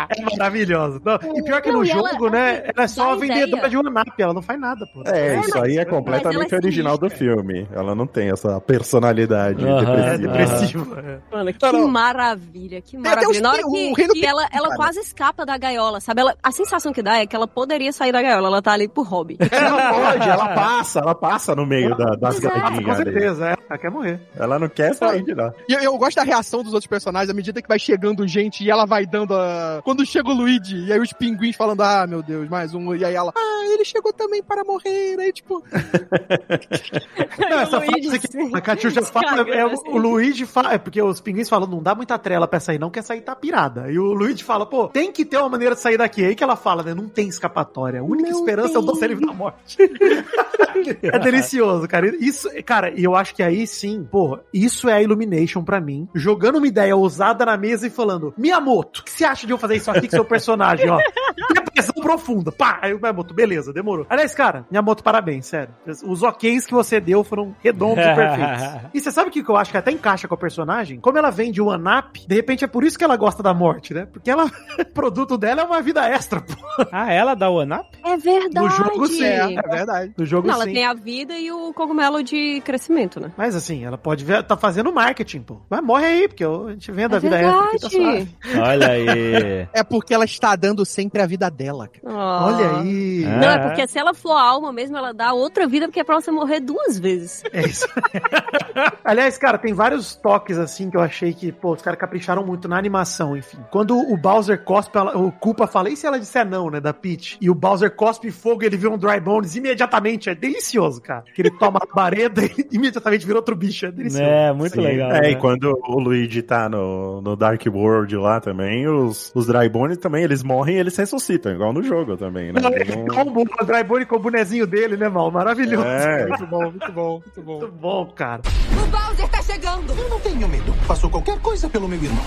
É 0.09 0.21
maravilhoso. 0.37 1.01
Não, 1.03 1.15
e 1.37 1.43
pior 1.43 1.61
que 1.61 1.71
Não, 1.71 1.79
no 1.79 1.85
e 1.85 1.91
ela- 1.91 2.09
jogo, 2.11 2.29
né? 2.29 2.63
Ela 2.75 2.83
é 2.85 2.87
só 2.87 3.11
a 3.11 3.15
vendedora 3.15 3.47
ideia. 3.47 3.69
de 3.69 3.77
one-up, 3.77 4.11
ela 4.21 4.33
não 4.33 4.41
faz 4.41 4.59
nada, 4.59 4.85
pô. 4.93 5.03
É, 5.05 5.35
É, 5.35 5.39
isso 5.39 5.49
mas- 5.53 5.63
aí 5.63 5.77
é 5.77 5.85
completamente 5.85 6.53
é 6.53 6.57
original 6.57 6.97
do 6.97 7.09
filme. 7.09 7.67
Ela 7.73 7.95
não 7.95 8.05
tem 8.07 8.29
essa 8.29 8.59
personalidade. 8.61 9.63
É 9.65 10.17
depressiva. 10.17 10.99
é. 10.99 11.35
Mano, 11.35 11.53
que 11.53 11.65
Não, 11.65 11.71
não. 11.73 11.87
maravilha, 11.87 12.81
que 12.81 12.97
maravilha. 12.97 13.41
Na 13.41 13.51
hora 13.51 13.63
que, 13.63 14.07
que 14.09 14.25
ela, 14.25 14.47
ela 14.51 14.67
cara. 14.69 14.75
quase 14.77 14.99
escapa 14.99 15.45
da 15.45 15.57
gaiola, 15.57 15.99
sabe? 15.99 16.21
Ela, 16.21 16.35
a 16.41 16.51
sensação 16.51 16.91
que 16.93 17.01
dá 17.01 17.17
é 17.19 17.25
que 17.27 17.35
ela 17.35 17.47
poderia 17.47 17.91
sair 17.91 18.11
da 18.11 18.21
gaiola, 18.21 18.47
ela 18.47 18.61
tá 18.61 18.71
ali 18.73 18.87
por 18.87 19.05
hobby. 19.07 19.37
Ela 19.51 19.93
pode, 19.93 20.29
ela 20.29 20.47
passa, 20.49 20.99
ela 20.99 21.15
passa 21.15 21.55
no 21.55 21.65
meio 21.65 21.95
da- 21.95 22.15
das 22.15 22.37
Exato, 22.37 22.83
com 22.83 22.95
certeza, 22.95 23.49
é. 23.49 23.55
Ela 23.69 23.79
quer 23.79 23.89
morrer. 23.91 24.19
Ela 24.37 24.59
não 24.59 24.67
quer 24.69 24.93
sair 24.93 25.23
de 25.23 25.33
lá. 25.33 25.51
E 25.67 25.73
eu, 25.73 25.79
eu 25.81 25.97
gosto 25.97 26.15
da 26.17 26.23
reação 26.23 26.54
dos 26.63 26.73
outros 26.73 26.87
personagens 26.87 27.29
à 27.29 27.33
medida 27.33 27.61
que 27.61 27.67
vai 27.67 27.79
chegando 27.79 28.27
gente 28.27 28.63
e 28.63 28.69
ela 28.71 28.85
vai 28.85 29.05
dando 29.05 29.33
a. 29.35 29.81
Quando 29.83 30.05
chega 30.05 30.29
o 30.29 30.33
Luigi, 30.33 30.85
e 30.85 30.93
aí 30.93 30.99
os 30.99 31.13
pinguins 31.13 31.55
falando, 31.55 31.81
ah, 31.81 32.05
meu 32.07 32.21
Deus, 32.21 32.47
mais 32.49 32.73
um. 32.73 32.93
E 32.95 33.03
aí 33.05 33.13
ela, 33.15 33.31
ah, 33.35 33.65
ele 33.73 33.83
chegou 33.85 34.11
também 34.13 34.41
para 34.43 34.63
morrer. 34.63 35.19
Aí, 35.19 35.31
tipo, 35.31 35.63
Não, 37.39 37.59
essa 37.59 37.77
Luigi 37.79 38.09
frase 38.09 38.27
que 38.27 38.55
a 38.55 38.61
Catiuxa 38.61 39.01
fala, 39.03 39.47
é, 39.49 39.57
é 39.59 39.65
o- 39.65 39.69
assim. 39.71 39.89
o 39.89 39.97
Luigi 39.97 40.45
fala, 40.45 40.73
é 40.73 40.77
porque 40.77 41.01
os 41.01 41.19
pinguins 41.21 41.49
falam, 41.49 41.67
não 41.67 41.81
dá 41.81 41.93
muita 41.95 42.17
trela 42.17 42.47
pra 42.47 42.59
sair, 42.59 42.79
não 42.79 42.89
quer 42.89 43.01
sair 43.03 43.21
tá 43.21 43.35
pirada. 43.35 43.91
E 43.91 43.97
o 43.99 44.13
Luigi 44.13 44.43
fala, 44.43 44.65
pô, 44.65 44.87
tem 44.87 45.11
que 45.11 45.25
ter 45.25 45.37
uma 45.37 45.49
maneira 45.49 45.75
de 45.75 45.81
sair 45.81 45.97
daqui. 45.97 46.23
Aí 46.23 46.35
que 46.35 46.43
ela 46.43 46.55
fala, 46.55 46.83
né, 46.83 46.93
não 46.93 47.07
tem 47.09 47.27
escapatória. 47.27 47.99
A 47.99 48.03
única 48.03 48.29
Não 48.29 48.39
esperança 48.39 48.75
é 48.75 48.77
o 48.77 48.83
tem. 48.83 48.85
doce 48.93 49.07
livre 49.07 49.25
da 49.25 49.33
morte. 49.33 49.77
é 51.01 51.19
delicioso, 51.19 51.87
cara. 51.87 52.15
Isso, 52.19 52.49
cara, 52.63 52.91
e 52.95 53.03
eu 53.03 53.15
acho 53.15 53.33
que 53.35 53.41
aí 53.43 53.65
sim, 53.65 54.07
pô, 54.09 54.39
isso 54.53 54.87
é 54.89 54.93
a 54.93 55.01
Illumination 55.01 55.63
pra 55.63 55.79
mim, 55.81 56.07
jogando 56.13 56.44
uma 56.53 56.67
ideia 56.67 56.95
ousada 56.95 57.45
na 57.45 57.57
mesa 57.57 57.87
e 57.87 57.89
falando, 57.89 58.33
Miyamoto, 58.37 59.01
o 59.01 59.03
que 59.03 59.11
você 59.11 59.25
acha 59.25 59.47
de 59.47 59.53
eu 59.53 59.57
fazer 59.57 59.75
isso 59.77 59.89
aqui 59.89 60.07
com 60.07 60.15
seu 60.15 60.25
personagem, 60.25 60.89
ó? 60.89 60.99
Profunda. 62.05 62.51
Pá, 62.51 62.77
aí 62.83 62.93
o 62.93 62.99
Miyamoto, 63.01 63.33
beleza, 63.33 63.73
demorou. 63.73 64.05
Aliás, 64.07 64.35
cara, 64.35 64.65
Miyamoto, 64.69 65.03
parabéns, 65.03 65.47
sério. 65.47 65.73
Os 66.05 66.21
oks 66.21 66.65
que 66.67 66.73
você 66.73 66.99
deu 66.99 67.23
foram 67.23 67.55
redondos 67.63 68.03
e 68.05 68.15
perfeitos. 68.15 68.85
E 68.93 68.99
você 69.01 69.11
sabe 69.11 69.29
o 69.29 69.31
que 69.31 69.43
que 69.43 69.49
eu 69.49 69.57
acho 69.57 69.71
que 69.71 69.77
até 69.77 69.91
encaixa 69.91 70.27
com 70.27 70.35
a 70.35 70.37
personagem? 70.37 70.99
Como 70.99 71.17
ela 71.17 71.29
vem 71.31 71.51
de 71.51 71.61
One 71.61 71.83
Up, 71.99 72.25
de 72.27 72.35
repente 72.35 72.63
é 72.63 72.67
por 72.67 72.83
isso 72.83 72.97
que 72.97 73.03
ela 73.03 73.17
gosta 73.17 73.41
da 73.41 73.53
morte, 73.53 73.93
né? 73.93 74.05
Porque 74.05 74.29
ela, 74.29 74.45
o 74.79 74.85
produto 74.93 75.37
dela 75.37 75.61
é 75.61 75.65
uma 75.65 75.81
vida 75.81 76.07
extra, 76.07 76.39
pô. 76.41 76.53
Ah, 76.91 77.11
ela 77.11 77.33
dá 77.33 77.49
one 77.49 77.73
up? 77.73 77.85
É 78.03 78.15
verdade. 78.17 78.53
No 78.65 78.69
jogo, 78.69 79.07
sim. 79.07 79.23
é, 79.23 79.53
é 79.55 79.61
verdade. 79.61 80.13
No 80.17 80.25
jogo, 80.25 80.47
Não, 80.47 80.55
ela 80.55 80.65
sim. 80.65 80.73
tem 80.73 80.85
a 80.85 80.93
vida 80.93 81.37
e 81.37 81.51
o 81.51 81.73
cogumelo 81.73 82.23
de 82.23 82.61
crescimento, 82.61 83.19
né? 83.19 83.31
Mas 83.35 83.55
assim, 83.55 83.83
ela 83.83 83.97
pode 83.97 84.23
ver, 84.23 84.43
tá 84.43 84.55
fazendo 84.55 84.93
marketing, 84.93 85.41
pô. 85.41 85.57
Mas 85.69 85.81
morre 85.83 86.05
aí, 86.05 86.27
porque 86.27 86.43
a 86.43 86.71
gente 86.71 86.91
vende 86.91 87.15
a 87.15 87.17
É 87.17 87.19
vida 87.19 87.41
extra 87.41 87.59
aqui, 87.65 87.79
tá 87.79 87.87
verdade. 87.89 88.29
suave. 88.43 88.59
Olha 88.61 88.87
aí. 88.89 89.67
É 89.73 89.83
porque 89.83 90.13
ela 90.13 90.25
está 90.25 90.55
dando 90.55 90.85
sempre 90.85 91.21
a 91.21 91.25
vida 91.25 91.49
dela, 91.49 91.87
Ah. 92.05 92.45
Olha 92.47 92.79
aí. 92.79 93.23
É. 93.23 93.27
Não, 93.39 93.49
é 93.49 93.59
porque 93.67 93.87
se 93.87 93.97
ela 93.99 94.13
for 94.13 94.31
a 94.33 94.41
alma 94.41 94.71
mesmo, 94.73 94.97
ela 94.97 95.13
dá 95.13 95.33
outra 95.33 95.67
vida, 95.67 95.87
porque 95.87 95.99
é 95.99 96.03
pra 96.03 96.19
você 96.19 96.31
morrer 96.31 96.59
duas 96.59 96.97
vezes. 96.99 97.43
É 97.53 97.61
isso. 97.65 97.87
Aliás, 99.03 99.37
cara, 99.37 99.57
tem 99.57 99.73
vários 99.73 100.15
toques 100.15 100.57
assim 100.57 100.89
que 100.89 100.97
eu 100.97 101.01
achei 101.01 101.33
que, 101.33 101.51
pô, 101.51 101.73
os 101.73 101.81
caras 101.81 101.99
capricharam 101.99 102.45
muito 102.45 102.67
na 102.67 102.77
animação, 102.77 103.35
enfim. 103.37 103.57
Quando 103.71 103.97
o 103.97 104.17
Bowser 104.17 104.63
cospe, 104.63 104.97
ela- 104.97 105.17
o 105.17 105.31
Culpa 105.31 105.67
fala, 105.67 105.89
e 105.89 105.95
se 105.95 106.05
ela 106.05 106.19
disser 106.19 106.45
não, 106.47 106.69
né, 106.69 106.79
da 106.79 106.93
Peach? 106.93 107.37
E 107.39 107.49
o 107.49 107.55
Bowser 107.55 107.91
cospe 107.95 108.31
fogo 108.31 108.63
e 108.63 108.65
ele 108.65 108.77
vira 108.77 108.91
um 108.91 108.97
Dry 108.97 109.19
Bones 109.19 109.55
imediatamente. 109.55 110.29
É 110.29 110.35
delicioso, 110.35 111.01
cara. 111.01 111.23
Que 111.33 111.41
ele 111.41 111.51
toma 111.51 111.79
a 111.81 111.95
bareda 111.95 112.43
e 112.43 112.67
imediatamente 112.71 113.25
vira 113.25 113.37
outro 113.37 113.55
bicho. 113.55 113.85
É 113.85 113.91
delicioso. 113.91 114.23
É, 114.23 114.53
muito 114.53 114.73
Sim. 114.73 114.81
legal. 114.81 115.11
É, 115.11 115.21
né? 115.21 115.31
e 115.31 115.35
quando 115.35 115.65
o 115.87 115.99
Luigi 115.99 116.41
tá 116.41 116.67
no, 116.69 117.21
no 117.21 117.35
Dark 117.35 117.61
World 117.67 118.15
lá 118.17 118.39
também, 118.39 118.87
os, 118.87 119.31
os 119.35 119.45
Drybones 119.47 119.97
também, 119.97 120.23
eles 120.23 120.43
morrem 120.43 120.75
e 120.75 120.79
eles 120.79 120.95
ressuscitam, 120.95 121.51
igual 121.53 121.71
no 121.73 121.83
jogo 121.85 122.17
também, 122.17 122.51
né? 122.51 122.59
Tem 122.61 122.97
um- 122.97 123.05
Com 123.07 123.41
o 123.41 123.65
Dry 123.65 123.83
Bone 123.83 124.05
com 124.05 124.15
o 124.15 124.19
bonezinho 124.19 124.65
dele, 124.67 124.97
né, 124.97 125.07
mal? 125.09 125.29
Maravilhoso. 125.31 125.85
É. 125.85 126.25
Muito 126.35 126.47
bom, 126.47 126.61
muito 126.71 126.91
bom, 126.91 127.11
muito 127.19 127.41
bom. 127.41 127.59
Muito 127.59 127.71
bom, 127.73 128.05
cara. 128.07 128.41
O 128.83 128.87
Bowser 128.87 129.27
tá 129.29 129.41
chegando. 129.41 129.93
Eu 129.97 130.09
não 130.09 130.19
tenho 130.19 130.47
medo. 130.47 130.73
Faço 130.85 131.09
qualquer 131.09 131.39
coisa 131.39 131.69
pelo 131.69 131.87
meu 131.87 132.01
irmão. 132.01 132.23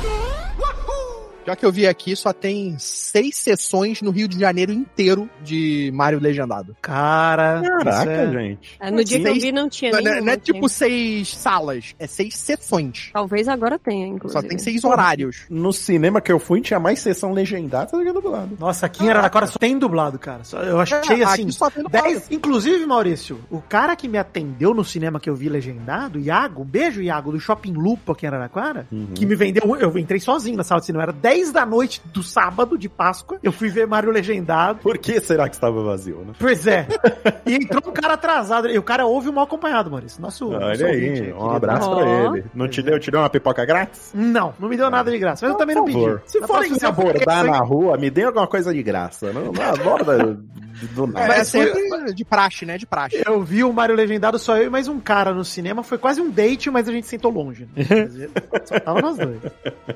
Já 1.47 1.57
que 1.57 1.65
eu 1.65 1.73
vi 1.73 1.87
aqui, 1.87 2.15
só 2.15 2.31
tem 2.31 2.77
seis 2.79 3.37
sessões 3.37 4.03
no 4.03 4.11
Rio 4.11 4.29
de 4.29 4.39
Janeiro 4.39 4.71
inteiro 4.71 5.31
de 5.43 5.91
Mario 5.95 6.21
Legendado. 6.21 6.77
Cara, 6.83 7.63
Caraca, 7.63 8.11
é- 8.11 8.31
gente. 8.33 8.77
É, 8.79 8.91
no 8.91 9.03
dia 9.03 9.19
que 9.19 9.29
eu 9.29 9.35
vi 9.35 9.51
não 9.51 9.67
tinha 9.67 9.93
Não, 9.93 9.99
é- 9.99 10.21
não 10.21 10.29
é 10.29 10.33
aqui. 10.35 10.53
tipo 10.53 10.69
seis 10.69 11.35
salas, 11.35 11.95
é 11.99 12.07
seis 12.07 12.37
sessões. 12.37 13.09
Talvez 13.15 13.49
agora 13.49 13.79
tenha, 13.79 14.07
inclusive. 14.09 14.43
Só 14.43 14.47
tem 14.47 14.59
seis 14.59 14.85
horários. 14.85 15.47
No 15.49 15.73
cinema 15.73 16.21
que 16.21 16.31
eu 16.31 16.39
fui, 16.39 16.61
tinha 16.61 16.79
mais 16.79 16.99
sessão 17.01 17.33
legendada 17.33 17.93
do 17.97 18.05
que 18.05 18.13
dublado. 18.13 18.55
Nossa, 18.61 18.85
aqui 18.85 19.05
em 19.05 19.09
Araraquara 19.09 19.47
só 19.47 19.59
tem 19.59 19.79
dublado, 19.79 20.19
cara. 20.19 20.43
Eu 20.67 20.79
achei 20.81 20.99
É, 21.23 21.25
assim. 21.25 21.51
só 21.51 21.71
tem 21.71 21.83
dublado. 21.83 22.07
10, 22.09 22.31
inclusive, 22.31 22.85
Maurício, 22.85 23.41
o 23.51 23.63
cara 23.63 23.97
que 23.97 24.07
me 24.07 24.19
atendeu 24.19 24.75
no 24.75 24.85
cinema 24.85 25.19
que 25.19 25.31
eu 25.31 25.35
vi 25.35 25.49
legendado, 25.49 26.19
Iago, 26.21 26.63
beijo, 26.63 27.01
Iago, 27.01 27.33
do 27.33 27.41
Shopping 27.41 27.73
Lupo 27.73 28.13
aqui 28.13 28.27
em 28.27 28.29
Araraquara, 28.29 28.87
que 29.15 29.25
me 29.25 29.35
vendeu. 29.35 29.63
Eu 29.81 29.97
entrei 29.97 30.21
sozinho 30.21 30.57
na 30.59 30.63
sala 30.65 30.81
de 30.81 30.87
cinema, 30.87 31.05
era 31.05 31.13
10 31.13 31.38
da 31.53 31.65
noite 31.65 32.03
do 32.07 32.23
sábado 32.23 32.77
de 32.77 32.89
Páscoa. 32.89 33.39
Eu 33.43 33.53
fui 33.53 33.69
ver 33.69 33.87
Mario 33.87 34.11
legendado. 34.11 34.81
Por 34.81 34.99
que 34.99 35.21
será 35.21 35.49
que 35.49 35.55
estava 35.55 35.83
vazio, 35.83 36.19
né? 36.27 36.33
Pois 36.39 36.67
é. 36.67 36.87
e 37.47 37.55
entrou 37.55 37.83
um 37.87 37.93
cara 37.93 38.15
atrasado. 38.15 38.69
E 38.69 38.79
o 38.79 38.83
cara 38.83 39.07
ouve 39.07 39.31
mal 39.31 39.45
acompanhado, 39.45 39.91
Maurício. 39.91 40.21
Nosso. 40.21 40.51
nosso 40.51 40.65
Olha 40.65 40.87
aí, 40.87 40.95
ouvinte 40.95 41.21
um 41.21 41.25
querido. 41.25 41.51
abraço 41.51 41.91
pra 41.95 42.07
ele. 42.07 42.45
Não 42.55 42.69
te 42.69 42.83
deu, 42.83 42.99
te 42.99 43.11
deu 43.11 43.21
uma 43.21 43.31
pipoca 43.31 43.65
grátis? 43.65 44.11
Não, 44.15 44.55
não 44.59 44.69
me 44.69 44.77
deu 44.77 44.91
nada 44.91 45.11
de 45.11 45.19
graça. 45.19 45.47
Mas 45.47 45.53
eu 45.53 45.59
também 45.59 45.77
não 45.77 45.85
pedi. 45.85 45.99
Se 46.27 46.41
forem 46.47 46.73
me 46.73 46.85
abordar 46.85 47.45
na 47.45 47.59
rua, 47.59 47.97
me 47.97 48.11
dê 48.11 48.25
alguma 48.25 48.47
coisa 48.47 48.73
de 48.75 48.83
graça. 48.83 49.33
Não, 49.33 49.53
não 49.53 49.63
aborda 49.63 50.39
do 50.95 51.07
nada. 51.07 51.29
Mas 51.29 51.39
é 51.39 51.45
sempre 51.45 52.15
de 52.15 52.25
praxe, 52.25 52.65
né? 52.65 52.79
De 52.79 52.87
praxe. 52.87 53.23
Eu 53.25 53.43
vi 53.43 53.65
o 53.65 53.73
Mario 53.73 53.97
Legendado 53.97 54.39
só 54.39 54.57
eu 54.57 54.67
e 54.67 54.71
mais 54.71 54.89
um 54.89 55.01
cara 55.01 55.35
no 55.35 55.45
cinema. 55.45 55.83
Foi 55.83 55.99
quase 55.99 56.21
um 56.21 56.31
date, 56.31 56.71
mas 56.71 56.89
a 56.89 56.93
gente 56.93 57.07
sentou 57.07 57.31
longe. 57.31 57.69
Né? 57.77 57.85
Quer 57.89 58.07
dizer, 58.07 58.31
só 58.65 58.79
tava 58.81 59.01
nós 59.01 59.17
dois. 59.17 59.41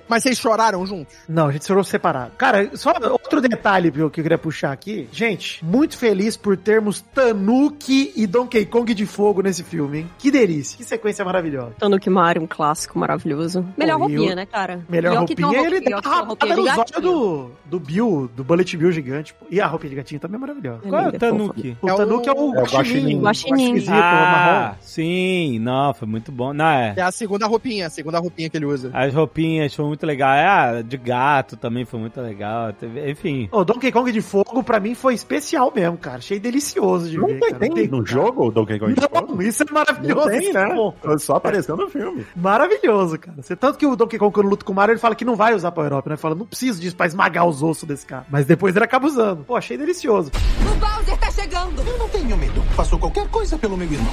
Mas 0.09 0.23
vocês 0.23 0.39
choraram 0.39 0.85
juntos? 0.87 1.15
Não, 1.29 1.47
a 1.49 1.53
gente 1.53 1.67
chorou 1.67 1.85
separado. 1.85 2.33
Cara, 2.37 2.71
só 2.75 2.93
outro 3.11 3.41
detalhe 3.41 3.91
que 3.91 3.99
eu 4.01 4.11
que 4.11 4.21
eu 4.21 4.25
queria 4.25 4.39
puxar 4.39 4.73
aqui. 4.73 5.09
Gente, 5.13 5.65
muito 5.65 5.97
feliz 5.97 6.37
por 6.37 6.57
termos 6.57 7.01
Tanuki 7.01 8.13
e 8.17 8.27
Donkey 8.27 8.65
Kong 8.67 8.93
de 8.95 9.07
fogo 9.07 9.43
nesse 9.43 9.63
filme, 9.63 9.99
hein? 10.01 10.11
Que 10.19 10.31
delícia, 10.31 10.77
que 10.77 10.85
sequência 10.85 11.25
maravilhosa. 11.25 11.73
Tanuki 11.79 12.11
Mario, 12.11 12.43
um 12.43 12.47
clássico 12.47 12.99
maravilhoso. 12.99 13.65
Melhor 13.77 13.99
Pô, 13.99 14.07
roupinha, 14.07 14.33
o- 14.33 14.37
né, 14.37 14.47
cara? 14.47 14.81
Melhor 14.89 15.13
Pior 15.13 15.25
que 15.27 15.35
tem 15.35 15.45
uma 15.45 15.53
roupinha, 15.55 15.77
ele 15.77 15.91
dá 15.91 15.99
uma 16.01 16.21
roupinha 16.25 16.55
rapada 16.55 16.57
nos 16.57 16.79
olhos 16.79 17.03
do, 17.03 17.51
do 17.67 17.81
Bill, 17.81 18.31
do 18.37 18.45
Bullet 18.45 18.77
Bill 18.77 18.93
gigante. 18.93 19.35
pô. 19.35 19.47
E 19.51 19.61
a 19.61 19.67
roupinha 19.67 19.91
de 19.91 19.97
gatinho 19.97 20.21
também 20.21 20.37
é 20.37 20.41
maravilhosa. 20.41 20.81
Qual 20.89 21.01
é 21.01 21.03
o 21.03 21.07
Linda, 21.07 21.19
Tanuki? 21.19 21.77
O 21.81 21.89
É 21.89 21.93
o- 21.93 21.97
Tanuki 21.97 22.29
é 22.29 22.33
o 22.33 22.37
é 22.37 22.41
o 22.41 22.65
guaxinim. 22.65 23.21
guaxinim. 23.21 23.85
Ah, 23.89 24.75
sim, 24.81 25.59
não, 25.59 25.95
foi 25.95 26.09
muito 26.09 26.31
bom. 26.33 26.53
Não, 26.53 26.65
é. 26.67 26.95
É 26.97 27.03
a 27.03 27.13
segunda 27.13 27.47
roupinha, 27.47 27.87
a 27.87 27.91
segunda 27.91 28.19
roupinha 28.19 28.49
que 28.51 28.57
ele 28.57 28.67
usa. 28.67 28.91
As 28.93 29.15
roupinhas 29.15 29.75
foi 29.75 29.85
muito 29.87 30.05
legal. 30.07 30.33
É, 30.33 30.47
a 30.47 30.83
de 30.83 30.97
gato 30.97 31.12
também 31.61 31.85
foi 31.85 32.01
muito 32.01 32.21
legal. 32.21 32.73
Teve- 32.73 33.11
Enfim. 33.11 33.49
O 33.53 33.65
Donkey 33.65 33.91
Kong 33.93 34.11
de 34.11 34.21
fogo, 34.21 34.63
pra 34.63 34.81
mim, 34.81 34.95
foi 34.95 35.15
especial 35.15 35.73
mesmo, 35.75 35.97
cara. 35.99 36.19
Achei 36.19 36.39
delicioso 36.39 37.09
de 37.11 37.19
Não 37.19 37.27
ver, 37.29 37.41
tem, 37.41 37.51
cara. 37.51 37.75
tem 37.75 37.89
no 37.89 38.05
jogo 38.07 38.47
o 38.47 38.51
Donkey 38.51 38.79
Kong? 38.79 38.95
Não, 39.29 39.43
isso 39.43 39.63
é 39.63 39.73
maravilhoso. 39.73 40.29
Não 40.29 40.39
tem, 40.39 40.53
né? 40.53 41.19
Só 41.19 41.37
apareceu 41.37 41.77
no 41.77 41.89
filme. 41.89 42.27
Maravilhoso, 42.37 43.19
cara. 43.19 43.37
Você, 43.43 43.55
tanto 43.57 43.79
que 43.79 43.87
o 43.87 43.97
Donkey 43.97 44.19
Kong, 44.19 44.33
quando 44.33 44.49
luta 44.49 44.65
com 44.65 44.73
o 44.73 44.77
Mario, 44.77 44.93
ele 44.93 45.01
fala 45.01 45.15
que 45.15 45.25
não 45.25 45.37
vai 45.37 45.55
usar 45.55 45.71
Power 45.73 45.93
Up, 45.95 46.09
né? 46.09 46.17
Fala, 46.17 46.35
não 46.35 46.47
preciso 46.47 46.81
disso 46.81 46.97
pra 46.97 47.07
esmagar 47.07 47.47
os 47.47 47.63
ossos 47.63 47.85
desse 47.85 48.07
cara. 48.07 48.25
Mas 48.31 48.47
depois 48.47 48.75
ele 48.77 48.85
acaba 48.85 49.07
usando. 49.07 49.45
Pô, 49.45 49.57
achei 49.57 49.77
delicioso. 49.77 50.31
O 50.61 50.75
Bowser 50.79 51.19
tá 51.19 51.31
chegando. 51.31 51.83
Eu 51.87 51.99
não 51.99 52.09
tenho 52.09 52.37
medo. 52.37 52.61
Faço 52.75 52.99
qualquer 52.99 53.29
coisa 53.29 53.57
pelo 53.59 53.77
meu 53.77 53.91
irmão. 53.91 54.13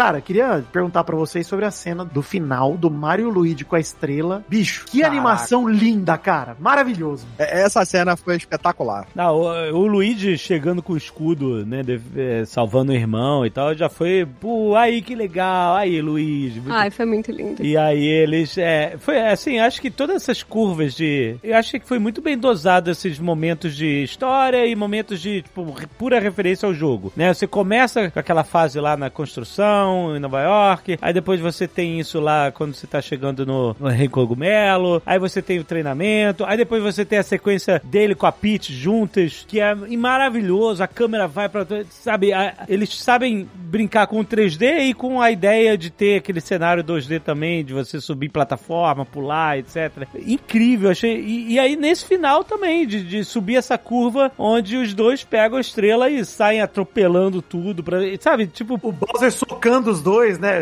Cara, 0.00 0.18
queria 0.22 0.64
perguntar 0.72 1.04
pra 1.04 1.14
vocês 1.14 1.46
sobre 1.46 1.66
a 1.66 1.70
cena 1.70 2.06
do 2.06 2.22
final 2.22 2.74
do 2.74 2.90
Mario 2.90 3.28
Luigi 3.28 3.66
com 3.66 3.76
a 3.76 3.80
estrela. 3.80 4.42
Bicho, 4.48 4.86
que 4.86 5.00
Caraca. 5.00 5.14
animação 5.14 5.68
linda, 5.68 6.16
cara. 6.16 6.56
Maravilhoso. 6.58 7.26
É- 7.38 7.60
Essa 7.60 7.84
cena 7.84 8.16
foi 8.16 8.36
espetacular. 8.36 9.06
Não, 9.14 9.34
o, 9.36 9.44
o 9.82 9.86
Luigi 9.86 10.38
chegando 10.38 10.82
com 10.82 10.94
o 10.94 10.96
escudo, 10.96 11.66
né, 11.66 11.82
de- 11.82 12.00
é, 12.16 12.46
salvando 12.46 12.92
o 12.92 12.94
irmão 12.94 13.44
e 13.44 13.50
tal, 13.50 13.74
já 13.74 13.90
foi, 13.90 14.26
pô, 14.40 14.74
aí 14.74 15.02
que 15.02 15.14
legal, 15.14 15.76
aí 15.76 16.00
Luigi. 16.00 16.60
muito 16.60 16.72
Ai, 16.72 16.90
foi 16.90 17.04
muito 17.04 17.30
lindo. 17.30 17.62
E 17.62 17.76
aí 17.76 18.02
eles. 18.06 18.56
É, 18.56 18.94
foi 18.98 19.20
assim, 19.20 19.58
acho 19.58 19.82
que 19.82 19.90
todas 19.90 20.16
essas 20.16 20.42
curvas 20.42 20.94
de. 20.94 21.36
Eu 21.42 21.54
acho 21.58 21.72
que 21.78 21.86
foi 21.86 21.98
muito 21.98 22.22
bem 22.22 22.38
dosado 22.38 22.90
esses 22.90 23.18
momentos 23.18 23.76
de 23.76 24.02
história 24.02 24.64
e 24.64 24.74
momentos 24.74 25.20
de, 25.20 25.42
tipo, 25.42 25.74
pura 25.98 26.18
referência 26.18 26.66
ao 26.66 26.72
jogo. 26.72 27.12
Né? 27.14 27.34
Você 27.34 27.46
começa 27.46 28.10
com 28.10 28.18
aquela 28.18 28.44
fase 28.44 28.80
lá 28.80 28.96
na 28.96 29.10
construção, 29.10 29.89
em 30.16 30.18
Nova 30.20 30.40
York. 30.42 30.98
Aí 31.00 31.12
depois 31.12 31.40
você 31.40 31.66
tem 31.68 31.98
isso 32.00 32.20
lá 32.20 32.50
quando 32.52 32.74
você 32.74 32.86
tá 32.86 33.00
chegando 33.00 33.44
no, 33.46 33.74
no 33.78 33.88
Rei 33.88 34.08
Cogumelo. 34.08 35.02
Aí 35.04 35.18
você 35.18 35.40
tem 35.42 35.58
o 35.58 35.64
treinamento. 35.64 36.44
Aí 36.44 36.56
depois 36.56 36.82
você 36.82 37.04
tem 37.04 37.18
a 37.18 37.22
sequência 37.22 37.80
dele 37.84 38.14
com 38.14 38.26
a 38.26 38.32
Peach 38.32 38.72
juntas, 38.72 39.44
que 39.46 39.60
é 39.60 39.74
maravilhoso. 39.74 40.82
A 40.82 40.86
câmera 40.88 41.26
vai 41.26 41.48
pra. 41.48 41.66
Sabe, 41.90 42.32
a- 42.32 42.54
eles 42.68 42.94
sabem 43.02 43.48
brincar 43.54 44.06
com 44.06 44.20
o 44.20 44.24
3D 44.24 44.88
e 44.88 44.94
com 44.94 45.20
a 45.20 45.30
ideia 45.30 45.76
de 45.78 45.90
ter 45.90 46.16
aquele 46.18 46.40
cenário 46.40 46.82
2D 46.84 47.20
também, 47.20 47.64
de 47.64 47.72
você 47.72 48.00
subir 48.00 48.28
plataforma, 48.28 49.04
pular, 49.06 49.58
etc. 49.58 49.92
Incrível, 50.26 50.90
achei. 50.90 51.20
E, 51.20 51.52
e 51.54 51.58
aí 51.58 51.76
nesse 51.76 52.04
final 52.04 52.42
também, 52.44 52.86
de, 52.86 53.02
de 53.02 53.24
subir 53.24 53.56
essa 53.56 53.78
curva 53.78 54.32
onde 54.38 54.76
os 54.76 54.92
dois 54.94 55.22
pegam 55.24 55.58
a 55.58 55.60
estrela 55.60 56.10
e 56.10 56.24
saem 56.24 56.60
atropelando 56.60 57.40
tudo. 57.40 57.82
Pra, 57.82 57.98
sabe, 58.20 58.46
tipo. 58.46 58.78
O 58.82 58.92
Bowser 58.92 59.30
socando 59.32 59.79
os 59.88 60.02
dois, 60.02 60.38
né? 60.38 60.60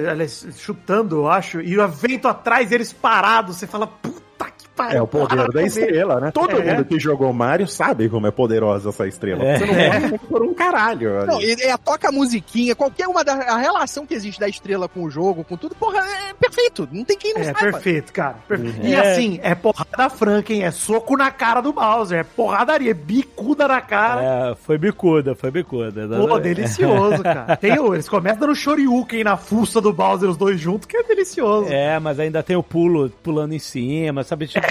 Chutando, 0.56 1.16
eu 1.16 1.28
acho. 1.28 1.60
E 1.60 1.78
o 1.78 1.88
vento 1.88 2.28
atrás, 2.28 2.70
eles 2.70 2.92
parados. 2.92 3.56
Você 3.56 3.66
fala, 3.66 3.86
puta 3.86 4.50
pariu. 4.78 4.98
É 4.98 5.02
o 5.02 5.06
poder 5.06 5.48
da 5.50 5.62
estrela, 5.62 6.20
né? 6.20 6.30
Todo 6.30 6.60
É. 6.60 6.72
mundo 6.74 6.84
que 6.84 6.98
jogou 6.98 7.32
Mario 7.32 7.66
sabe 7.66 8.08
como 8.08 8.26
é 8.26 8.30
poderosa 8.30 8.88
essa 8.90 9.06
estrela. 9.06 9.42
É. 9.44 9.58
Você 9.58 9.66
não 9.66 9.74
morre 9.74 10.18
por 10.28 10.42
um 10.42 10.54
caralho. 10.54 11.26
Não, 11.26 11.40
e, 11.40 11.52
e 11.52 11.78
toca 11.78 12.08
a 12.08 12.12
musiquinha, 12.12 12.74
qualquer 12.74 13.08
uma 13.08 13.24
da 13.24 13.32
a 13.34 13.56
relação 13.56 14.06
que 14.06 14.14
existe 14.14 14.38
da 14.40 14.48
estrela 14.48 14.88
com 14.88 15.02
o 15.02 15.10
jogo, 15.10 15.42
com 15.44 15.56
tudo, 15.56 15.74
porra, 15.74 15.98
é 16.30 16.34
perfeito. 16.34 16.88
Não 16.92 17.04
tem 17.04 17.16
quem 17.18 17.34
não 17.34 17.40
É, 17.40 17.44
saiba. 17.44 17.58
perfeito, 17.58 18.12
cara. 18.12 18.36
Perfeito. 18.46 18.86
E 18.86 18.94
É. 18.94 19.00
assim, 19.12 19.40
é 19.42 19.54
porrada 19.54 20.08
franca, 20.10 20.52
hein? 20.52 20.62
É 20.64 20.70
soco 20.70 21.16
na 21.16 21.30
cara 21.30 21.60
do 21.60 21.72
Bowser. 21.72 22.20
É 22.20 22.22
porradaria, 22.24 22.90
é 22.90 22.94
bicuda 22.94 23.66
na 23.66 23.80
cara. 23.80 24.50
É, 24.52 24.54
foi 24.54 24.78
bicuda, 24.78 25.34
foi 25.34 25.50
bicuda. 25.50 26.06
Pô, 26.26 26.38
delicioso, 26.38 27.22
cara. 27.24 27.56
Tem, 27.56 27.78
o- 27.78 27.94
eles 27.94 28.08
começam 28.08 28.40
dando 28.40 28.54
shoryuken 28.54 29.24
na 29.24 29.36
fuça 29.36 29.80
do 29.80 29.92
Bowser, 29.92 30.28
os 30.28 30.36
dois 30.36 30.60
juntos, 30.60 30.86
que 30.86 30.96
é 30.96 31.02
delicioso. 31.02 31.72
É, 31.72 31.98
mas 31.98 32.20
ainda 32.20 32.42
tem 32.42 32.56
o 32.56 32.62
pulo 32.62 33.10
pulando 33.22 33.52
em 33.54 33.58
cima, 33.58 34.22
sabe? 34.22 34.46
Tipo, 34.46 34.66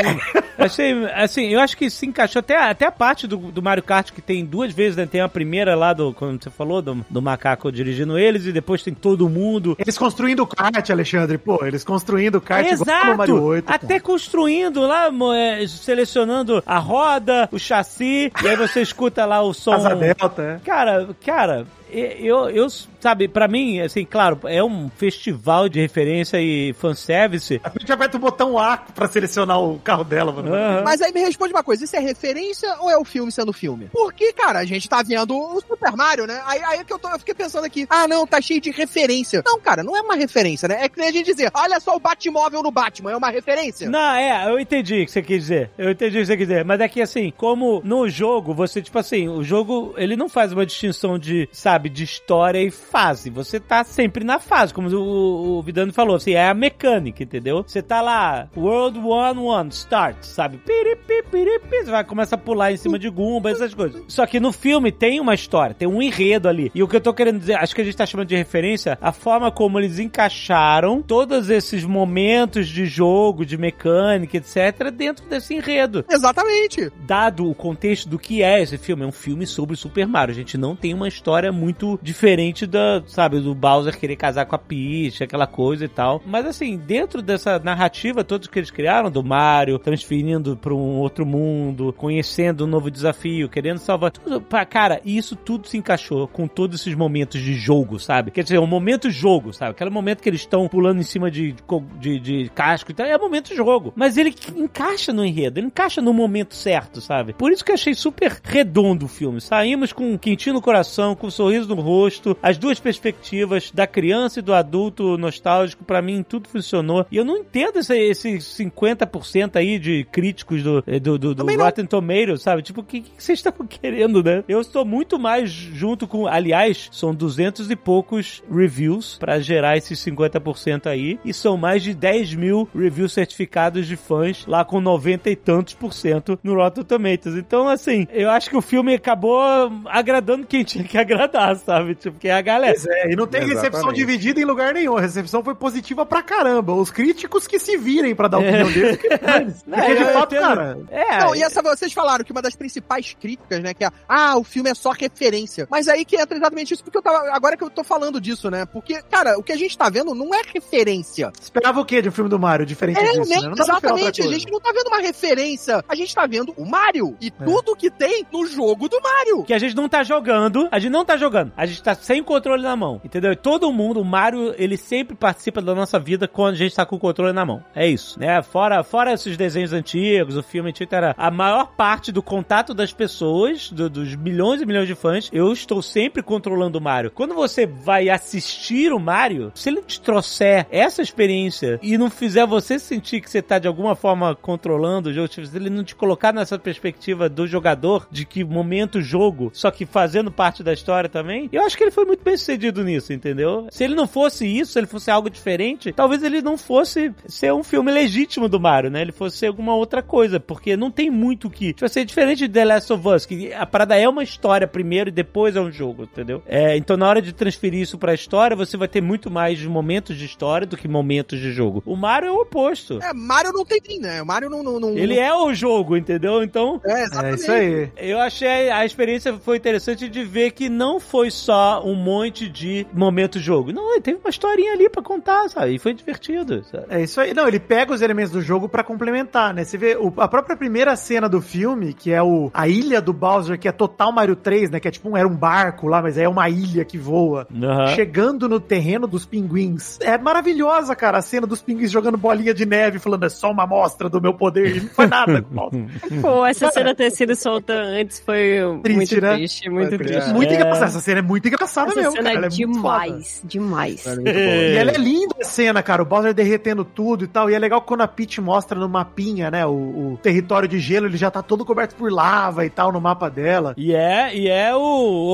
achei, 0.57 1.05
assim, 1.13 1.47
eu 1.47 1.59
acho 1.59 1.75
que 1.77 1.89
se 1.89 2.05
encaixou 2.05 2.39
até, 2.39 2.55
a- 2.57 2.69
até 2.69 2.85
a 2.85 2.91
parte 2.91 3.27
do, 3.27 3.37
do 3.37 3.61
Mario 3.61 3.83
Kart 3.83 4.11
que 4.11 4.21
tem 4.21 4.45
duas 4.45 4.73
vezes, 4.73 4.95
né? 4.97 5.05
Tem 5.05 5.21
a 5.21 5.29
primeira 5.29 5.75
lá 5.75 5.93
do, 5.93 6.13
como 6.13 6.37
você 6.41 6.49
falou, 6.49 6.81
do, 6.81 7.05
do 7.09 7.21
macaco 7.21 7.71
dirigindo 7.71 8.17
eles, 8.17 8.45
e 8.45 8.51
depois 8.51 8.83
tem 8.83 8.93
todo 8.93 9.29
mundo. 9.29 9.75
Eles 9.79 9.97
construindo 9.97 10.41
o 10.41 10.47
kart, 10.47 10.89
Alexandre. 10.89 11.37
Pô, 11.37 11.63
eles 11.65 11.83
construindo 11.83 12.35
o 12.35 12.41
kart 12.41 12.65
no 12.71 12.85
Mario 12.85 13.35
Exato! 13.35 13.43
8. 13.43 13.69
Até 13.71 13.99
construindo 13.99 14.81
lá, 14.81 15.09
é, 15.35 15.65
selecionando 15.67 16.63
a 16.65 16.79
roda, 16.79 17.47
o 17.51 17.59
chassi, 17.59 18.31
e 18.43 18.47
aí 18.47 18.55
você 18.55 18.81
escuta 18.81 19.25
lá 19.25 19.41
o 19.41 19.53
som. 19.53 19.73
Asa 19.73 19.95
Delta, 19.95 20.41
é. 20.41 20.59
Cara, 20.65 21.07
cara, 21.25 21.67
eu, 21.91 22.49
eu, 22.49 22.67
sabe, 22.99 23.27
pra 23.27 23.47
mim, 23.47 23.79
assim, 23.79 24.05
claro, 24.05 24.39
é 24.45 24.63
um 24.63 24.89
festival 24.89 25.69
de 25.69 25.79
referência 25.79 26.39
e 26.41 26.73
fanservice. 26.73 27.61
A 27.63 27.69
gente 27.69 27.91
aperta 27.91 28.17
o 28.17 28.19
botão 28.19 28.57
A 28.57 28.77
pra 28.77 29.07
selecionar 29.07 29.59
o 29.59 29.79
carro 29.79 30.03
dela, 30.03 30.31
mano. 30.31 30.53
Aham. 30.53 30.83
Mas 30.83 31.01
aí 31.01 31.11
me 31.13 31.21
responde 31.21 31.53
uma 31.53 31.63
coisa, 31.63 31.83
isso 31.83 31.95
é 31.95 31.99
referência 31.99 32.75
ou 32.79 32.89
é 32.89 32.97
o 32.97 33.05
filme 33.05 33.31
sendo 33.31 33.53
filme? 33.53 33.89
Porque, 33.91 34.33
cara, 34.33 34.59
a 34.59 34.65
gente 34.65 34.89
tá 34.89 35.01
vendo 35.01 35.37
o 35.37 35.61
Super 35.61 35.91
Mario, 35.95 36.25
né? 36.25 36.41
Aí, 36.45 36.61
aí 36.63 36.83
que 36.83 36.93
eu, 36.93 36.99
tô, 36.99 37.09
eu 37.09 37.19
fiquei 37.19 37.33
pensando 37.33 37.65
aqui, 37.65 37.85
ah, 37.89 38.07
não, 38.07 38.27
tá 38.27 38.41
cheio 38.41 38.61
de 38.61 38.71
referência. 38.71 39.41
Não, 39.45 39.59
cara, 39.59 39.83
não 39.83 39.95
é 39.95 40.01
uma 40.01 40.15
referência, 40.15 40.67
né? 40.67 40.79
É 40.81 40.89
que 40.89 40.99
nem 40.99 41.09
a 41.09 41.11
gente 41.11 41.25
dizer, 41.25 41.51
olha 41.53 41.79
só 41.79 41.95
o 41.95 41.99
Batmóvel 41.99 42.63
no 42.63 42.71
Batman, 42.71 43.11
é 43.11 43.17
uma 43.17 43.29
referência. 43.29 43.89
Não, 43.89 44.15
é, 44.15 44.49
eu 44.51 44.59
entendi 44.59 45.01
o 45.01 45.05
que 45.05 45.11
você 45.11 45.21
quis 45.21 45.41
dizer. 45.41 45.71
Eu 45.77 45.91
entendi 45.91 46.17
o 46.17 46.21
que 46.21 46.27
você 46.27 46.37
quis 46.37 46.47
dizer. 46.47 46.65
Mas 46.65 46.79
é 46.79 46.87
que 46.87 47.01
assim, 47.01 47.31
como 47.35 47.81
no 47.83 48.07
jogo, 48.09 48.53
você, 48.53 48.81
tipo 48.81 48.97
assim, 48.97 49.27
o 49.27 49.43
jogo, 49.43 49.93
ele 49.97 50.15
não 50.15 50.27
faz 50.27 50.51
uma 50.51 50.65
distinção 50.65 51.17
de, 51.17 51.47
sabe, 51.51 51.76
de 51.77 52.03
história 52.03 52.61
e 52.61 52.71
fase. 52.71 53.29
Você 53.29 53.59
tá 53.59 53.83
sempre 53.83 54.23
na 54.23 54.39
fase, 54.39 54.73
como 54.73 54.89
o, 54.89 55.57
o 55.57 55.61
Vidano 55.61 55.93
falou, 55.93 56.15
assim, 56.15 56.33
é 56.33 56.47
a 56.47 56.53
mecânica, 56.53 57.23
entendeu? 57.23 57.63
Você 57.65 57.81
tá 57.81 58.01
lá, 58.01 58.47
World 58.55 58.99
1-1, 58.99 59.69
start, 59.69 60.23
sabe? 60.23 60.57
Piripi, 60.57 61.23
piripi, 61.29 61.83
você 61.83 61.91
vai 61.91 62.03
começar 62.03 62.35
a 62.35 62.39
pular 62.39 62.71
em 62.71 62.77
cima 62.77 62.97
de 62.97 63.09
Goomba, 63.09 63.51
essas 63.51 63.73
coisas. 63.73 64.03
Só 64.07 64.25
que 64.25 64.39
no 64.39 64.51
filme 64.51 64.91
tem 64.91 65.19
uma 65.19 65.33
história, 65.33 65.75
tem 65.75 65.87
um 65.87 66.01
enredo 66.01 66.47
ali. 66.47 66.71
E 66.73 66.81
o 66.81 66.87
que 66.87 66.95
eu 66.95 67.01
tô 67.01 67.13
querendo 67.13 67.39
dizer, 67.39 67.55
acho 67.55 67.75
que 67.75 67.81
a 67.81 67.83
gente 67.83 67.97
tá 67.97 68.05
chamando 68.05 68.27
de 68.27 68.35
referência 68.35 68.97
a 69.01 69.11
forma 69.11 69.51
como 69.51 69.79
eles 69.79 69.99
encaixaram 69.99 71.01
todos 71.01 71.49
esses 71.49 71.83
momentos 71.83 72.67
de 72.67 72.85
jogo, 72.85 73.45
de 73.45 73.57
mecânica, 73.57 74.37
etc., 74.37 74.91
dentro 74.91 75.27
desse 75.27 75.53
enredo. 75.53 76.05
Exatamente. 76.09 76.91
Dado 77.05 77.49
o 77.49 77.55
contexto 77.55 78.09
do 78.09 78.17
que 78.17 78.41
é 78.41 78.61
esse 78.61 78.77
filme, 78.77 79.03
é 79.03 79.07
um 79.07 79.11
filme 79.11 79.45
sobre 79.45 79.75
Super 79.75 80.07
Mario. 80.07 80.33
A 80.33 80.35
gente 80.35 80.57
não 80.57 80.75
tem 80.75 80.93
uma 80.93 81.07
história 81.07 81.51
muito 81.51 81.66
muito 81.67 81.99
diferente 82.01 82.65
da, 82.65 83.03
sabe, 83.05 83.41
do 83.41 83.53
Bowser 83.53 83.99
querer 83.99 84.15
casar 84.15 84.45
com 84.45 84.55
a 84.55 84.59
Peach, 84.59 85.21
aquela 85.21 85.45
coisa 85.45 85.83
e 85.83 85.89
tal. 85.89 86.21
Mas 86.25 86.45
assim, 86.45 86.77
dentro 86.77 87.21
dessa 87.21 87.59
narrativa 87.59 88.23
todos 88.23 88.47
que 88.47 88.57
eles 88.57 88.71
criaram, 88.71 89.11
do 89.11 89.21
Mario 89.21 89.77
transferindo 89.77 90.55
para 90.55 90.73
um 90.73 90.97
outro 90.97 91.25
mundo, 91.25 91.93
conhecendo 91.93 92.63
um 92.63 92.67
novo 92.67 92.89
desafio, 92.89 93.49
querendo 93.49 93.79
salvar 93.79 94.11
tudo, 94.11 94.41
cara, 94.69 95.01
isso 95.03 95.35
tudo 95.35 95.67
se 95.67 95.77
encaixou 95.77 96.27
com 96.27 96.47
todos 96.47 96.79
esses 96.79 96.95
momentos 96.95 97.41
de 97.41 97.53
jogo, 97.53 97.99
sabe? 97.99 98.31
Quer 98.31 98.43
dizer, 98.43 98.59
o 98.59 98.67
momento 98.67 99.09
jogo, 99.09 99.51
sabe? 99.51 99.71
Aquele 99.71 99.89
momento 99.89 100.21
que 100.21 100.29
eles 100.29 100.41
estão 100.41 100.69
pulando 100.69 100.99
em 100.99 101.03
cima 101.03 101.29
de, 101.29 101.53
de, 101.99 102.19
de 102.19 102.49
casco 102.55 102.91
e 102.91 102.93
tal, 102.93 103.05
é 103.05 103.17
momento 103.17 103.53
jogo. 103.53 103.91
Mas 103.93 104.15
ele 104.15 104.33
encaixa 104.55 105.11
no 105.11 105.25
enredo, 105.25 105.59
ele 105.59 105.67
encaixa 105.67 106.01
no 106.01 106.13
momento 106.13 106.55
certo, 106.55 107.01
sabe? 107.01 107.33
Por 107.33 107.51
isso 107.51 107.65
que 107.65 107.71
eu 107.71 107.75
achei 107.75 107.93
super 107.93 108.39
redondo 108.41 109.05
o 109.05 109.09
filme. 109.09 109.41
Saímos 109.41 109.91
com 109.91 110.13
um 110.13 110.17
quentinho 110.17 110.53
no 110.53 110.61
coração, 110.61 111.15
com 111.15 111.27
um 111.27 111.31
sorriso 111.31 111.56
no 111.65 111.75
rosto, 111.75 112.37
as 112.43 112.57
duas 112.57 112.79
perspectivas 112.79 113.71
da 113.71 113.87
criança 113.87 114.39
e 114.39 114.41
do 114.43 114.53
adulto 114.53 115.17
nostálgico, 115.17 115.85
para 115.85 116.01
mim 116.01 116.21
tudo 116.21 116.49
funcionou. 116.49 117.05
E 117.09 117.15
eu 117.15 117.23
não 117.23 117.37
entendo 117.37 117.79
esse, 117.79 117.97
esse 117.97 118.37
50% 118.37 119.55
aí 119.55 119.79
de 119.79 120.03
críticos 120.11 120.61
do, 120.61 120.83
do, 121.01 121.17
do, 121.17 121.35
do 121.35 121.45
Rotten 121.55 121.85
Tomatoes, 121.85 122.41
sabe? 122.41 122.61
Tipo, 122.61 122.81
o 122.81 122.83
que, 122.83 123.01
que 123.01 123.23
vocês 123.23 123.39
estão 123.39 123.53
querendo, 123.67 124.23
né? 124.23 124.43
Eu 124.47 124.59
estou 124.59 124.85
muito 124.85 125.17
mais 125.17 125.49
junto 125.49 126.07
com. 126.07 126.27
Aliás, 126.27 126.89
são 126.91 127.13
duzentos 127.13 127.71
e 127.71 127.75
poucos 127.75 128.43
reviews 128.51 129.17
para 129.17 129.39
gerar 129.39 129.77
esses 129.77 129.99
50% 129.99 130.87
aí. 130.87 131.19
E 131.23 131.33
são 131.33 131.57
mais 131.57 131.83
de 131.83 131.93
10 131.93 132.33
mil 132.35 132.67
reviews 132.75 133.13
certificados 133.13 133.87
de 133.87 133.95
fãs 133.95 134.45
lá 134.45 134.65
com 134.65 134.81
90 134.81 135.29
e 135.29 135.35
tantos 135.35 135.73
por 135.73 135.93
cento 135.93 136.39
no 136.43 136.55
Rotten 136.55 136.83
Tomatoes. 136.83 137.37
Então, 137.37 137.67
assim, 137.67 138.07
eu 138.11 138.29
acho 138.29 138.49
que 138.49 138.57
o 138.57 138.61
filme 138.61 138.93
acabou 138.93 139.39
agradando 139.85 140.45
quem 140.45 140.63
tinha 140.63 140.83
que 140.83 140.97
agradar, 140.97 141.46
sabe? 141.55 141.95
Tipo, 141.95 142.17
que 142.19 142.27
é 142.27 142.33
a 142.33 142.41
galera. 142.41 142.73
Pois 142.73 142.85
é, 142.85 143.11
e 143.11 143.15
não 143.15 143.27
tem 143.27 143.41
Exatamente. 143.41 143.65
recepção 143.65 143.93
dividida 143.93 144.39
em 144.39 144.45
lugar 144.45 144.73
nenhum. 144.73 144.97
A 144.97 145.01
recepção 145.01 145.43
foi 145.43 145.55
positiva 145.55 146.05
pra 146.05 146.21
caramba. 146.21 146.73
Os 146.73 146.89
críticos 146.91 147.47
que 147.47 147.59
se 147.59 147.77
virem 147.77 148.15
pra 148.15 148.27
dar 148.27 148.39
opinião 148.39 148.71
deles. 148.71 148.97
que. 148.97 149.07
Porque 149.17 149.81
É, 149.81 149.95
de 149.95 150.01
eu 150.01 150.13
fato, 150.13 150.35
cara. 150.35 150.77
É, 150.89 151.19
Não, 151.19 151.35
e 151.35 151.41
essa 151.43 151.61
vocês 151.61 151.93
falaram 151.93 152.23
que 152.23 152.31
uma 152.31 152.41
das 152.41 152.55
principais 152.55 153.15
críticas, 153.19 153.61
né, 153.61 153.73
que 153.73 153.83
é, 153.83 153.89
ah, 154.07 154.37
o 154.37 154.43
filme 154.43 154.69
é 154.69 154.73
só 154.73 154.91
referência. 154.91 155.67
Mas 155.69 155.87
aí 155.87 156.05
que 156.05 156.15
entra 156.15 156.37
exatamente 156.37 156.73
isso, 156.73 156.83
porque 156.83 156.97
eu 156.97 157.01
tava, 157.01 157.29
agora 157.31 157.55
que 157.57 157.63
eu 157.63 157.69
tô 157.69 157.83
falando 157.83 158.19
disso, 158.19 158.49
né? 158.49 158.65
Porque, 158.65 159.01
cara, 159.03 159.37
o 159.37 159.43
que 159.43 159.51
a 159.51 159.57
gente 159.57 159.77
tá 159.77 159.89
vendo 159.89 160.13
não 160.13 160.33
é 160.33 160.41
referência. 160.53 161.31
Esperava 161.39 161.79
o 161.79 161.85
quê 161.85 162.01
de 162.01 162.09
um 162.09 162.11
filme 162.11 162.29
do 162.29 162.39
Mario, 162.39 162.65
diferente 162.65 162.99
É, 162.99 163.11
disso, 163.11 163.29
né? 163.29 163.41
Não 163.41 163.53
exatamente. 163.53 164.21
A 164.21 164.27
gente 164.27 164.51
não 164.51 164.59
tá 164.59 164.71
vendo 164.71 164.87
uma 164.87 164.99
referência. 164.99 165.83
A 165.87 165.95
gente 165.95 166.13
tá 166.13 166.25
vendo 166.25 166.53
o 166.57 166.65
Mario. 166.65 167.15
E 167.21 167.29
tudo 167.31 167.75
que 167.75 167.89
tem 167.89 168.25
no 168.31 168.45
jogo 168.45 168.87
do 168.89 169.01
Mario. 169.01 169.43
que 169.43 169.53
a 169.53 169.59
gente 169.59 169.75
não 169.75 169.87
tá 169.89 170.03
jogando, 170.03 170.67
a 170.71 170.79
gente 170.79 170.91
não 170.91 171.05
tá 171.05 171.17
jogando, 171.17 171.36
a 171.55 171.65
gente 171.65 171.81
tá 171.83 171.93
sem 171.95 172.23
controle 172.23 172.63
na 172.63 172.75
mão, 172.75 173.01
entendeu? 173.03 173.31
E 173.31 173.35
todo 173.35 173.71
mundo, 173.71 174.01
o 174.01 174.05
Mario, 174.05 174.53
ele 174.57 174.77
sempre 174.77 175.15
participa 175.15 175.61
da 175.61 175.75
nossa 175.75 175.99
vida 175.99 176.27
quando 176.27 176.53
a 176.53 176.57
gente 176.57 176.75
tá 176.75 176.85
com 176.85 176.95
o 176.95 176.99
controle 176.99 177.33
na 177.33 177.45
mão. 177.45 177.63
É 177.75 177.87
isso, 177.87 178.19
né? 178.19 178.41
Fora, 178.41 178.83
fora 178.83 179.13
esses 179.13 179.35
desenhos 179.37 179.73
antigos, 179.73 180.37
o 180.37 180.43
filme 180.43 180.69
antigo, 180.69 180.93
era 180.93 181.13
a 181.17 181.29
maior 181.31 181.67
parte 181.75 182.11
do 182.11 182.21
contato 182.23 182.73
das 182.73 182.93
pessoas, 182.93 183.71
do- 183.71 183.89
dos 183.89 184.15
milhões 184.15 184.61
e 184.61 184.65
milhões 184.65 184.87
de 184.87 184.95
fãs, 184.95 185.29
eu 185.33 185.51
estou 185.51 185.81
sempre 185.81 186.21
controlando 186.23 186.77
o 186.77 186.81
Mario. 186.81 187.11
Quando 187.11 187.33
você 187.33 187.65
vai 187.65 188.09
assistir 188.09 188.91
o 188.93 188.99
Mario, 188.99 189.51
se 189.55 189.69
ele 189.69 189.81
te 189.81 189.99
trouxer 189.99 190.67
essa 190.71 191.01
experiência 191.01 191.79
e 191.81 191.97
não 191.97 192.09
fizer 192.09 192.45
você 192.45 192.79
sentir 192.79 193.21
que 193.21 193.29
você 193.29 193.41
tá 193.41 193.59
de 193.59 193.67
alguma 193.67 193.95
forma 193.95 194.35
controlando 194.35 195.09
o 195.09 195.13
jogo, 195.13 195.27
tipo, 195.27 195.45
se 195.47 195.55
ele 195.55 195.69
não 195.69 195.83
te 195.83 195.95
colocar 195.95 196.33
nessa 196.33 196.57
perspectiva 196.59 197.27
do 197.27 197.47
jogador, 197.47 198.07
de 198.11 198.25
que 198.25 198.43
momento 198.43 199.01
jogo, 199.01 199.49
só 199.53 199.71
que 199.71 199.85
fazendo 199.85 200.31
parte 200.31 200.63
da 200.63 200.71
história 200.73 201.09
também, 201.09 201.26
eu 201.51 201.63
acho 201.63 201.77
que 201.77 201.83
ele 201.83 201.91
foi 201.91 202.05
muito 202.05 202.23
bem 202.23 202.37
sucedido 202.37 202.83
nisso, 202.83 203.13
entendeu? 203.13 203.67
Se 203.71 203.83
ele 203.83 203.95
não 203.95 204.07
fosse 204.07 204.45
isso, 204.45 204.73
se 204.73 204.79
ele 204.79 204.87
fosse 204.87 205.09
algo 205.11 205.29
diferente, 205.29 205.91
talvez 205.91 206.23
ele 206.23 206.41
não 206.41 206.57
fosse 206.57 207.13
ser 207.27 207.53
um 207.53 207.63
filme 207.63 207.91
legítimo 207.91 208.47
do 208.47 208.59
Mario, 208.59 208.89
né? 208.89 209.01
Ele 209.01 209.11
fosse 209.11 209.37
ser 209.37 209.47
alguma 209.47 209.75
outra 209.75 210.01
coisa, 210.01 210.39
porque 210.39 210.77
não 210.77 210.91
tem 210.91 211.09
muito 211.09 211.47
o 211.47 211.51
que. 211.51 211.73
Tipo 211.73 211.85
assim, 211.85 212.01
é 212.01 212.05
diferente 212.05 212.47
de 212.47 212.49
The 212.49 212.65
Last 212.65 212.93
of 212.93 213.07
Us, 213.07 213.25
que 213.25 213.53
a 213.53 213.65
parada 213.65 213.95
é 213.95 214.07
uma 214.07 214.23
história 214.23 214.67
primeiro 214.67 215.09
e 215.09 215.11
depois 215.11 215.55
é 215.55 215.61
um 215.61 215.71
jogo, 215.71 216.03
entendeu? 216.03 216.41
É, 216.45 216.77
então 216.77 216.97
na 216.97 217.07
hora 217.07 217.21
de 217.21 217.33
transferir 217.33 217.81
isso 217.81 217.97
pra 217.97 218.13
história, 218.13 218.55
você 218.55 218.77
vai 218.77 218.87
ter 218.87 219.01
muito 219.01 219.29
mais 219.29 219.63
momentos 219.63 220.17
de 220.17 220.25
história 220.25 220.65
do 220.67 220.77
que 220.77 220.87
momentos 220.87 221.39
de 221.39 221.51
jogo. 221.51 221.81
O 221.85 221.95
Mario 221.95 222.29
é 222.29 222.31
o 222.31 222.41
oposto. 222.41 222.99
É, 223.01 223.13
Mario 223.13 223.51
não 223.53 223.65
tem 223.65 223.81
fim, 223.81 223.99
né? 223.99 224.21
O 224.21 224.25
Mario 224.25 224.49
não. 224.49 224.63
não, 224.63 224.79
não 224.79 224.97
Ele 224.97 225.17
é 225.17 225.33
o 225.33 225.53
jogo, 225.53 225.95
entendeu? 225.97 226.43
Então, 226.43 226.81
É, 226.85 227.01
É 227.01 227.03
exatamente. 227.03 227.39
isso 227.41 227.51
aí. 227.51 227.91
eu 227.97 228.19
achei 228.19 228.69
a 228.69 228.85
experiência 228.85 229.33
foi 229.39 229.57
interessante 229.57 230.09
de 230.09 230.23
ver 230.23 230.51
que 230.51 230.69
não 230.69 230.99
foi 230.99 231.16
só 231.31 231.83
um 231.85 231.95
monte 231.95 232.47
de 232.49 232.85
momento 232.93 233.39
jogo. 233.39 233.71
Não, 233.71 233.91
ele 233.93 234.01
teve 234.01 234.19
uma 234.23 234.29
historinha 234.29 234.73
ali 234.73 234.89
pra 234.89 235.01
contar, 235.01 235.49
sabe? 235.49 235.75
E 235.75 235.79
foi 235.79 235.93
divertido, 235.93 236.63
sabe? 236.65 236.85
É 236.89 237.01
isso 237.01 237.19
aí. 237.19 237.33
Não, 237.33 237.47
ele 237.47 237.59
pega 237.59 237.93
os 237.93 238.01
elementos 238.01 238.31
do 238.31 238.41
jogo 238.41 238.67
pra 238.69 238.83
complementar, 238.83 239.53
né? 239.53 239.63
Você 239.63 239.77
vê 239.77 239.95
o- 239.95 240.13
a 240.17 240.27
própria 240.27 240.55
primeira 240.55 240.95
cena 240.95 241.27
do 241.27 241.41
filme, 241.41 241.93
que 241.93 242.11
é 242.11 242.21
o 242.21 242.49
a 242.53 242.67
ilha 242.67 243.01
do 243.01 243.13
Bowser, 243.13 243.59
que 243.59 243.67
é 243.67 243.71
total 243.71 244.11
Mario 244.11 244.35
3, 244.35 244.69
né? 244.69 244.79
Que 244.79 244.87
é 244.87 244.91
tipo 244.91 245.09
um, 245.09 245.17
era 245.17 245.27
um 245.27 245.35
barco 245.35 245.87
lá, 245.87 246.01
mas 246.01 246.17
é 246.17 246.27
uma 246.27 246.49
ilha 246.49 246.83
que 246.85 246.97
voa. 246.97 247.47
Aham. 247.53 247.87
Chegando 247.87 248.47
no 248.49 248.59
terreno 248.59 249.07
dos 249.07 249.25
pinguins. 249.25 249.99
É 250.01 250.17
maravilhosa, 250.17 250.95
cara, 250.95 251.17
a 251.17 251.21
cena 251.21 251.45
dos 251.47 251.61
pinguins 251.61 251.91
jogando 251.91 252.17
bolinha 252.17 252.53
de 252.53 252.65
neve, 252.65 252.99
falando 252.99 253.25
é 253.25 253.29
só 253.29 253.51
uma 253.51 253.63
amostra 253.63 254.09
do 254.09 254.21
meu 254.21 254.33
poder. 254.33 254.77
E 254.77 254.81
não 254.81 254.89
foi 254.89 255.07
nada. 255.07 255.43
Pô, 256.21 256.45
essa 256.45 256.71
cena 256.71 256.93
ter 256.95 257.11
sido 257.11 257.35
solta 257.35 257.73
antes 257.73 258.19
foi 258.19 258.59
Triste, 258.83 258.97
muito 259.15 259.21
né? 259.21 259.33
triste, 259.35 259.69
muito 259.69 259.89
Foi 259.89 259.97
triste. 259.97 260.33
muito 260.33 260.51
É. 260.51 260.55
engraçada. 260.55 260.85
Essa 260.85 260.99
cena 261.07 261.19
é 261.19 261.21
muito 261.21 261.47
engraçada 261.47 261.91
Essa 261.91 261.99
mesmo, 262.01 262.11
cena 262.13 262.23
cara. 262.23 262.35
é 262.35 262.37
Ela 262.37 262.49
muito 262.49 262.81
foda. 262.81 262.99
demais, 263.03 263.41
demais. 263.43 264.05
E 264.05 264.75
ela 264.77 264.91
é 264.91 264.97
linda 264.97 265.35
a 265.41 265.43
cena, 265.45 265.81
cara. 265.81 266.01
O 266.01 266.05
Bowser 266.05 266.33
derretendo 266.33 266.83
tudo 266.85 267.23
e 267.23 267.27
tal. 267.27 267.49
E 267.49 267.53
é 267.55 267.59
legal 267.59 267.81
quando 267.81 268.01
a 268.01 268.07
Peach 268.07 268.39
mostra 268.41 268.77
no 268.79 268.87
mapinha, 268.89 269.49
né? 269.49 269.65
O, 269.65 270.13
o 270.13 270.19
território 270.21 270.67
de 270.67 270.79
gelo, 270.79 271.07
ele 271.07 271.17
já 271.17 271.31
tá 271.31 271.41
todo 271.41 271.65
coberto 271.65 271.95
por 271.95 272.11
lava 272.11 272.65
e 272.65 272.69
tal 272.69 272.91
no 272.91 272.99
mapa 273.01 273.29
dela. 273.29 273.73
E 273.77 273.93
é, 273.93 274.35
e 274.35 274.47
é 274.47 274.75
o 274.75 274.79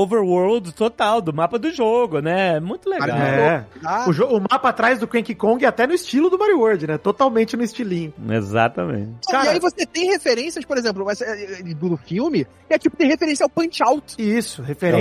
overworld 0.01 0.73
total 0.73 1.21
do 1.21 1.33
mapa 1.33 1.57
do 1.59 1.71
jogo, 1.71 2.19
né? 2.19 2.59
Muito 2.59 2.89
legal. 2.89 3.09
É. 3.17 3.65
Ah, 3.83 4.05
O, 4.07 4.37
o 4.37 4.39
mapa 4.39 4.69
atrás 4.69 4.99
do 4.99 5.07
Cranky 5.07 5.33
Kong 5.35 5.63
é 5.63 5.67
até 5.67 5.85
no 5.87 5.93
estilo 5.93 6.29
do 6.29 6.37
Mario 6.37 6.59
World, 6.59 6.87
né? 6.87 6.97
Totalmente 6.97 7.57
no 7.57 7.63
estilinho. 7.63 8.13
Exatamente. 8.29 9.27
Cara- 9.29 9.45
e 9.45 9.49
aí 9.49 9.59
você 9.59 9.85
tem 9.85 10.05
referências, 10.11 10.63
por 10.65 10.77
exemplo, 10.77 11.05
é, 11.09 11.59
é, 11.59 11.63
do 11.73 11.97
filme, 11.97 12.45
que 12.67 12.73
é 12.73 12.77
tipo, 12.77 12.95
tem 12.95 13.07
referência 13.07 13.43
ao 13.43 13.49
Punch 13.49 13.81
Out. 13.83 14.15
Isso, 14.17 14.61
É 14.61 14.95
um 14.95 14.99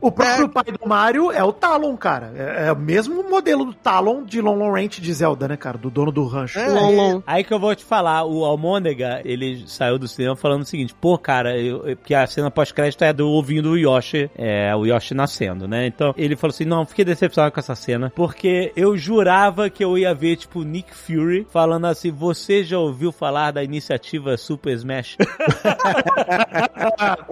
O 0.00 0.10
próprio 0.12 0.48
pai 0.48 0.64
do 0.64 0.88
Mario 0.88 1.30
é 1.30 1.42
o 1.42 1.52
Talon, 1.52 1.96
cara. 1.96 2.32
É, 2.36 2.68
é 2.68 2.72
o 2.72 2.76
mesmo 2.76 3.28
modelo 3.28 3.64
do 3.64 3.74
Talon 3.74 4.22
de 4.24 4.40
Long 4.40 4.56
Long 4.56 4.72
Ranch 4.72 5.00
de 5.00 5.12
Zelda, 5.12 5.48
né, 5.48 5.56
cara? 5.56 5.78
Do 5.78 5.90
dono 5.90 6.12
do 6.12 6.26
rancho. 6.26 6.58
É. 6.58 6.68
Long, 6.68 6.94
long. 6.96 7.22
Aí 7.26 7.44
que 7.44 7.52
eu 7.52 7.58
vou 7.58 7.74
te 7.74 7.84
falar, 7.84 8.24
o 8.24 8.44
Almôndega, 8.44 9.20
ele 9.24 9.64
saiu 9.66 9.98
do 9.98 10.08
cinema 10.08 10.36
falando 10.36 10.62
o 10.62 10.66
seguinte, 10.66 10.94
pô, 10.94 11.18
cara, 11.18 11.56
eu, 11.58 11.86
eu- 11.86 11.96
porque 11.96 12.14
a 12.14 12.26
cena 12.26 12.50
pós-crédito 12.50 13.02
é 13.04 13.12
do 13.12 13.28
ouvindo 13.28 13.70
o 13.70 13.76
Yoshi, 13.78 14.30
é, 14.36 14.74
o 14.74 14.84
Yoshi 14.86 15.14
nascendo, 15.14 15.66
né? 15.66 15.86
Então, 15.86 16.14
ele 16.16 16.36
falou 16.36 16.52
assim, 16.52 16.64
não, 16.64 16.84
fiquei 16.86 17.04
decepcionado 17.04 17.52
com 17.52 17.60
essa 17.60 17.74
cena, 17.74 18.12
porque 18.14 18.72
eu 18.76 18.96
jurava 18.96 19.68
que 19.70 19.84
eu 19.84 19.96
ia 19.98 20.14
ver, 20.14 20.36
tipo, 20.36 20.62
Nick 20.62 20.94
Fury 20.94 21.46
falando 21.50 21.86
assim, 21.86 22.10
você 22.10 22.62
já 22.64 22.78
ouviu 22.78 23.10
falar 23.12 23.50
da 23.52 23.62
iniciativa 23.64 24.36
Super 24.36 24.72
Smash? 24.74 25.16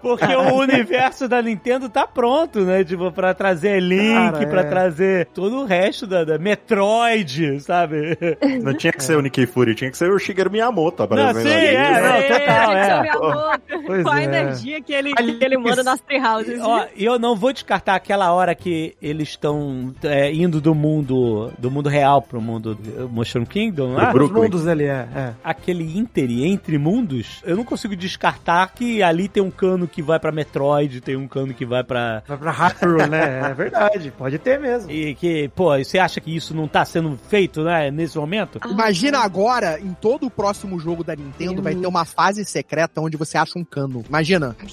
porque 0.00 0.24
o 0.34 0.54
universo 0.58 1.28
da 1.28 1.40
Nintendo 1.42 1.88
tá 1.88 2.06
pronto, 2.06 2.23
né? 2.64 2.84
Tipo, 2.84 3.10
pra 3.12 3.34
trazer 3.34 3.80
Link, 3.80 4.32
Cara, 4.32 4.46
pra 4.46 4.60
é. 4.60 4.64
trazer 4.64 5.26
todo 5.34 5.60
o 5.60 5.64
resto 5.64 6.06
da, 6.06 6.24
da 6.24 6.38
Metroid, 6.38 7.60
sabe? 7.60 8.16
Não 8.62 8.74
tinha 8.74 8.92
que 8.92 9.02
ser 9.02 9.16
o 9.16 9.20
Nick 9.22 9.46
Fury, 9.46 9.74
tinha 9.74 9.90
que 9.90 9.96
ser 9.98 10.10
o 10.10 10.18
Shigeru 10.18 10.50
Miyamoto 10.50 11.06
Não, 11.10 11.34
sim, 11.34 11.40
ali. 11.40 11.48
é, 11.50 12.00
não, 12.00 12.06
É, 12.14 12.22
total, 12.38 12.72
é. 12.72 13.08
a 13.10 13.58
Com 14.04 14.14
é. 14.16 14.24
energia 14.24 14.80
que 14.80 14.92
ele, 14.92 15.12
que 15.14 15.44
ele 15.44 15.56
manda 15.58 15.82
nas 15.82 16.00
treehouses. 16.00 16.60
Ó, 16.60 16.86
e 16.96 17.04
eu 17.04 17.18
não 17.18 17.36
vou 17.36 17.52
descartar 17.52 17.94
aquela 17.94 18.32
hora 18.32 18.54
que 18.54 18.94
eles 19.00 19.28
estão 19.30 19.92
é, 20.02 20.32
indo 20.32 20.60
do 20.60 20.74
mundo 20.74 21.52
do 21.58 21.70
mundo 21.70 21.88
real 21.88 22.20
pro 22.22 22.40
mundo 22.40 22.74
do 22.74 23.08
Mushroom 23.08 23.44
Kingdom 23.44 23.94
lá. 23.94 24.10
Pro 24.10 24.24
Os 24.24 24.30
Brooklyn. 24.30 24.42
mundos 24.44 24.66
ali, 24.66 24.84
é. 24.84 25.06
é. 25.14 25.32
Aquele 25.42 25.98
inter 25.98 26.24
entre 26.30 26.78
mundos, 26.78 27.42
eu 27.44 27.56
não 27.56 27.64
consigo 27.64 27.94
descartar 27.94 28.72
que 28.74 29.02
ali 29.02 29.28
tem 29.28 29.42
um 29.42 29.50
cano 29.50 29.86
que 29.86 30.00
vai 30.02 30.18
pra 30.18 30.32
Metroid, 30.32 31.00
tem 31.00 31.16
um 31.16 31.28
cano 31.28 31.52
que 31.52 31.64
vai 31.66 31.84
pra. 31.84 32.13
Vai 32.26 32.36
pra 32.38 32.50
Hyrule, 32.50 33.06
né? 33.08 33.50
É 33.50 33.54
verdade, 33.54 34.10
pode 34.16 34.38
ter 34.38 34.58
mesmo. 34.60 34.90
E 34.90 35.14
que, 35.14 35.48
pô, 35.54 35.76
você 35.78 35.98
acha 35.98 36.20
que 36.20 36.34
isso 36.34 36.54
não 36.54 36.66
tá 36.68 36.84
sendo 36.84 37.18
feito, 37.28 37.62
né, 37.62 37.90
nesse 37.90 38.16
momento? 38.18 38.60
Imagina 38.68 39.18
agora, 39.20 39.78
em 39.80 39.92
todo 39.94 40.26
o 40.26 40.30
próximo 40.30 40.78
jogo 40.78 41.02
da 41.04 41.14
Nintendo, 41.16 41.62
vai 41.62 41.74
ter 41.74 41.86
uma 41.86 42.04
fase 42.04 42.44
secreta 42.44 43.00
onde 43.00 43.16
você 43.16 43.36
acha 43.38 43.58
um 43.58 43.64
cano. 43.64 44.04
Imagina. 44.08 44.56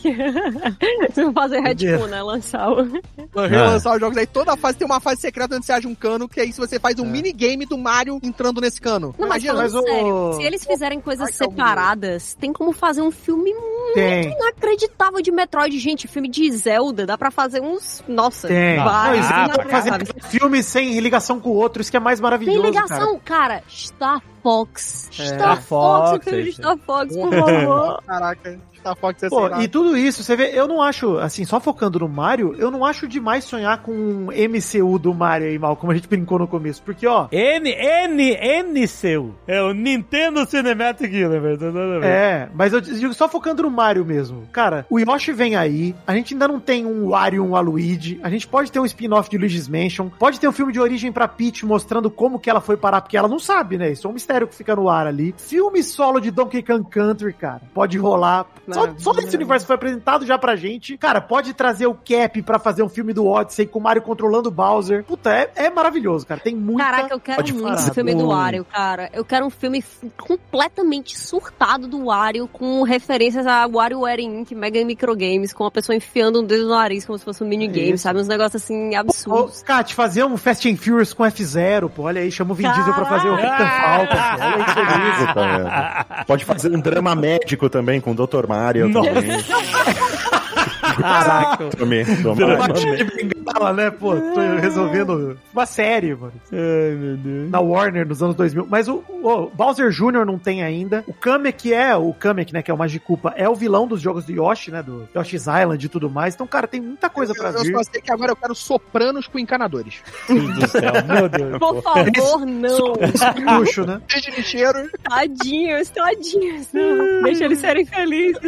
Vocês 1.12 1.26
vão 1.26 1.34
fazer 1.34 1.60
retcon, 1.60 2.08
né? 2.08 2.22
Lançar 2.22 2.70
o... 2.72 2.88
Vai 3.34 3.48
relançar 3.48 3.94
os 3.94 4.00
jogos 4.00 4.18
aí. 4.18 4.28
Toda 4.28 4.58
fase 4.58 4.78
tem 4.78 4.86
uma 4.86 5.00
fase 5.00 5.22
secreta 5.22 5.56
onde 5.56 5.66
você 5.66 5.72
acha 5.72 5.88
um 5.88 5.96
cano, 5.96 6.28
que 6.28 6.40
aí 6.40 6.52
se 6.52 6.60
você 6.60 6.80
faz 6.80 7.00
um 7.00 7.06
minigame 7.06 7.66
do 7.66 7.78
Mario 7.78 8.20
entrando 8.22 8.60
nesse 8.60 8.80
cano. 8.82 9.16
Não, 9.18 9.28
mas 9.28 9.44
Imagina. 9.44 9.54
mas 9.64 9.74
o- 9.76 9.82
sério, 9.84 10.34
se 10.34 10.44
eles 10.44 10.66
fizerem 10.66 11.00
coisas 11.00 11.28
Ai, 11.28 11.34
separadas, 11.34 12.34
tem 12.36 12.52
como 12.52 12.72
fazer 12.74 13.02
um 13.02 13.12
filme 13.12 13.54
Tem. 13.94 14.32
inacreditável 14.34 15.22
de 15.22 15.32
Metroid. 15.32 15.78
Gente, 15.80 16.08
filme 16.08 16.30
de 16.30 16.50
Zelda, 16.52 17.06
dá 17.06 17.18
pra 17.18 17.31
fazer 17.32 17.62
uns. 17.62 18.04
Nossa, 18.08 18.48
Tem. 18.48 18.78
Vários. 18.78 19.28
dá 19.28 19.50
pra 19.50 19.70
fazer 19.70 19.92
filme 20.24 20.62
sem 20.64 21.00
ligação 21.00 21.40
com 21.40 21.50
o 21.50 21.56
outro, 21.56 21.82
isso 21.82 21.92
que 21.92 21.98
é 21.98 22.00
mais 22.00 22.20
maravilhoso. 22.20 22.62
Tem 22.62 22.74
cara. 22.74 22.86
ligação, 22.86 23.20
cara. 23.24 23.64
Star 23.70 24.22
Fox. 24.44 25.10
É. 25.20 25.26
Star 25.28 25.62
Fox, 25.62 26.10
Fox, 26.12 26.12
eu 26.12 26.34
filme 26.34 26.44
de. 26.44 26.52
Star 26.54 26.78
Fox, 26.78 27.16
por 27.16 27.34
favor. 27.34 28.04
Caraca, 28.06 28.60
Star 28.82 28.96
Fox 28.96 29.24
é 29.24 29.30
Pô, 29.30 29.48
e 29.60 29.68
tudo 29.68 29.96
isso, 29.96 30.24
você 30.24 30.36
vê, 30.36 30.52
eu 30.54 30.68
não 30.68 30.82
acho, 30.82 31.18
assim, 31.18 31.46
só 31.46 31.60
focando 31.60 32.00
no 32.00 32.10
Mario, 32.10 32.56
eu 32.58 32.72
não 32.72 32.84
acho 32.84 33.08
demais 33.08 33.44
sonhar 33.44 33.82
com 33.82 33.92
um 33.92 34.28
MCU 34.28 34.98
do 35.00 35.14
Mario 35.14 35.48
aí, 35.48 35.58
mal, 35.58 35.76
como 35.76 35.92
a 35.92 35.96
gente 35.96 36.08
brincou 36.08 36.40
no 36.40 36.48
começo. 36.48 36.82
Porque, 36.82 37.06
ó, 37.06 37.28
N, 37.32 37.70
N, 37.70 38.32
N 38.34 38.88
seu. 38.88 39.36
É 39.48 39.62
o 39.62 39.74
Nintendo 39.74 40.46
Cinematic 40.46 41.12
Universe. 41.12 41.64
É, 42.04 42.50
mas 42.54 42.74
eu 42.74 42.82
digo 42.82 43.14
só 43.14 43.30
focando 43.30 43.64
no 43.64 43.70
Mario 43.70 44.04
mesmo. 44.04 44.48
Cara, 44.52 44.86
o 44.90 45.00
Yoshi 45.00 45.32
vem 45.32 45.56
aí, 45.56 45.96
a 46.06 46.14
gente 46.16 46.34
ainda 46.34 46.48
não 46.48 46.60
tem 46.60 46.86
um 46.86 47.10
Wario, 47.10 47.44
um 47.44 47.52
Waluigi, 47.52 48.20
a 48.24 48.30
gente 48.30 48.48
pode 48.48 48.72
ter 48.72 48.80
um 48.80 48.86
spin-off 48.86 49.30
de 49.30 49.38
Luigi's 49.38 49.68
Mansion, 49.68 50.10
pode 50.10 50.40
ter 50.40 50.48
um 50.48 50.52
filme 50.52 50.74
de 50.74 50.80
origem 50.80 51.12
pra 51.12 51.28
Peach 51.28 51.66
mostrando 51.66 52.10
como 52.10 52.40
que 52.40 52.50
ela 52.50 52.62
foi 52.62 52.76
parar, 52.76 53.02
porque 53.02 53.18
ela 53.18 53.28
não 53.28 53.40
sabe, 53.40 53.78
né? 53.78 53.92
Isso 53.92 54.08
é 54.08 54.10
um 54.10 54.14
mistério 54.14 54.48
que 54.48 54.56
fica 54.56 54.76
no 54.76 54.90
ar 54.90 55.06
ali. 55.06 55.36
Filme 55.38 55.84
solo 55.84 56.20
de 56.20 56.32
Donkey 56.32 56.64
Kong 56.64 56.90
Country, 56.90 57.34
cara, 57.34 57.62
pode 57.74 57.98
rolar. 57.98 58.46
Só, 58.74 58.94
só 58.98 59.20
esse 59.20 59.36
universo 59.36 59.66
foi 59.66 59.76
apresentado 59.76 60.26
já 60.26 60.38
pra 60.38 60.56
gente. 60.56 60.98
Cara, 60.98 61.22
pode 61.22 61.54
trazer 61.54 61.88
o 61.88 61.94
Cap 61.94 62.42
pra 62.42 62.60
fazer 62.60 62.84
um 62.84 62.90
filme 62.90 63.14
do 63.14 63.26
Odyssey 63.28 63.66
com 63.66 63.80
o 63.80 63.82
Mario 63.82 64.02
controlando 64.02 64.50
o 64.50 64.52
Bowser. 64.52 65.04
Puta, 65.04 65.32
é, 65.32 65.52
é 65.56 65.70
maravilhoso, 65.70 66.26
cara. 66.26 66.40
Tem 66.42 66.56
muita... 66.56 66.84
Caraca, 66.84 67.14
eu 67.14 67.20
quero 67.20 67.38
pode 67.38 67.54
muito 67.54 67.74
esse 67.74 67.94
filme 67.94 68.16
do. 68.16 68.28
Wario, 68.28 68.66
cara. 68.66 69.10
Eu 69.14 69.26
quero 69.26 69.46
um 69.46 69.50
filme 69.50 69.84
completamente 70.18 71.18
surtado 71.18 71.88
do 71.88 72.06
Wario, 72.06 72.48
com 72.48 72.84
referências 72.84 73.46
a 73.46 73.66
WarioWare 73.66 74.22
Inc., 74.22 74.52
Mega 74.56 74.84
Microgames, 74.84 75.54
com 75.54 75.66
a 75.66 75.72
pessoa 75.72 75.96
enfiando 75.96 76.42
um 76.42 76.46
dedo 76.46 76.64
no 76.64 76.70
nariz 76.70 77.06
como 77.06 77.18
se 77.18 77.26
fosse 77.26 77.44
um 77.44 77.48
minigame, 77.48 77.94
Isso. 77.94 78.04
sabe? 78.04 78.20
Uns 78.20 78.28
negócios 78.28 78.62
assim 78.64 78.96
Ô, 78.96 79.00
absurdos. 79.00 79.64
Kat, 79.64 79.94
fazer 79.94 80.24
um 80.24 80.38
Fast 80.38 80.70
and 80.70 80.78
Furious 80.78 81.14
com 81.14 81.24
F0, 81.24 81.90
pô, 81.90 82.04
olha 82.04 82.22
aí, 82.22 82.32
chama 82.32 82.52
o 82.52 82.56
Vin 82.56 82.72
Diesel 82.72 82.94
pra 82.94 83.06
fazer 83.06 83.30
o 83.30 83.38
Captain 83.38 83.68
Falcon, 83.68 84.44
olha 84.44 84.56
aí 84.56 84.66
que 84.66 84.76
delícia. 84.92 85.12
Isso, 85.12 85.34
vendo? 85.34 86.26
Pode 86.26 86.46
fazer 86.46 86.76
um 86.76 86.80
drama 86.80 87.16
médico 87.16 87.70
também 87.70 88.00
com 88.00 88.12
o 88.12 88.16
Dr. 88.16 88.48
Mario 88.48 88.61
Nossa. 88.90 89.10
também. 89.12 89.32
Caraca. 91.00 91.70
Também, 91.70 92.06
do 92.06 92.36
Mario. 92.36 93.41
Bengala, 93.54 93.74
né, 93.74 93.92
pô, 93.92 94.16
tô 94.16 94.40
resolvendo 94.60 95.38
uma 95.54 95.66
série, 95.66 96.16
mano. 96.16 96.34
Ai, 96.52 96.96
meu 96.96 97.18
Deus. 97.18 97.50
Na 97.50 97.60
Warner, 97.60 98.08
nos 98.08 98.22
anos 98.22 98.36
2000. 98.36 98.68
Mas 98.70 98.88
o, 98.88 99.04
o 99.10 99.50
Bowser 99.54 99.90
Jr. 99.90 100.26
não 100.26 100.38
tem 100.38 100.64
ainda. 100.64 101.04
O 101.08 101.14
Kamek 101.14 101.74
é, 101.74 101.96
o 101.96 102.14
Kamek, 102.14 102.54
né, 102.54 102.62
que 102.62 102.72
é 102.72 102.74
o 102.74 102.78
Magiculpa, 102.78 103.34
é 103.36 103.48
o 103.48 103.56
vilão 103.56 103.88
dos 103.88 104.02
jogos 104.02 104.26
do 104.26 104.32
Yoshi, 104.32 104.72
né, 104.72 104.82
do 104.82 105.08
Yoshi's 105.16 105.46
Island 105.48 105.86
e 105.86 105.90
tudo 105.90 106.10
mais. 106.10 106.34
Então, 106.34 106.48
cara, 106.48 106.68
tem 106.68 106.82
muita 106.82 107.10
coisa 107.10 107.34
pra 107.34 107.50
eu, 107.50 107.56
eu 107.56 107.64
vir. 107.64 107.76
só 107.76 107.84
sei 107.84 108.02
que 108.02 108.12
agora 108.12 108.32
eu 108.32 108.36
quero 108.36 108.56
sopranos 108.56 109.28
com 109.28 109.40
encanadores. 109.40 110.02
Deus 110.28 110.56
do 110.56 110.68
céu, 110.68 110.94
meu 111.08 111.30
Deus. 111.30 111.60
Por 111.60 111.82
favor, 111.82 112.46
não. 112.46 113.60
Luxo, 113.60 113.86
né? 113.86 114.02
Cheio 114.08 114.24
de 114.24 114.32
lixeiro. 114.32 114.90
Tadinhos, 115.04 115.90
tadinhos. 115.90 116.68
Não. 116.74 117.24
Deixa 117.24 117.46
eles 117.46 117.60
serem 117.60 117.86
felizes. 117.86 118.42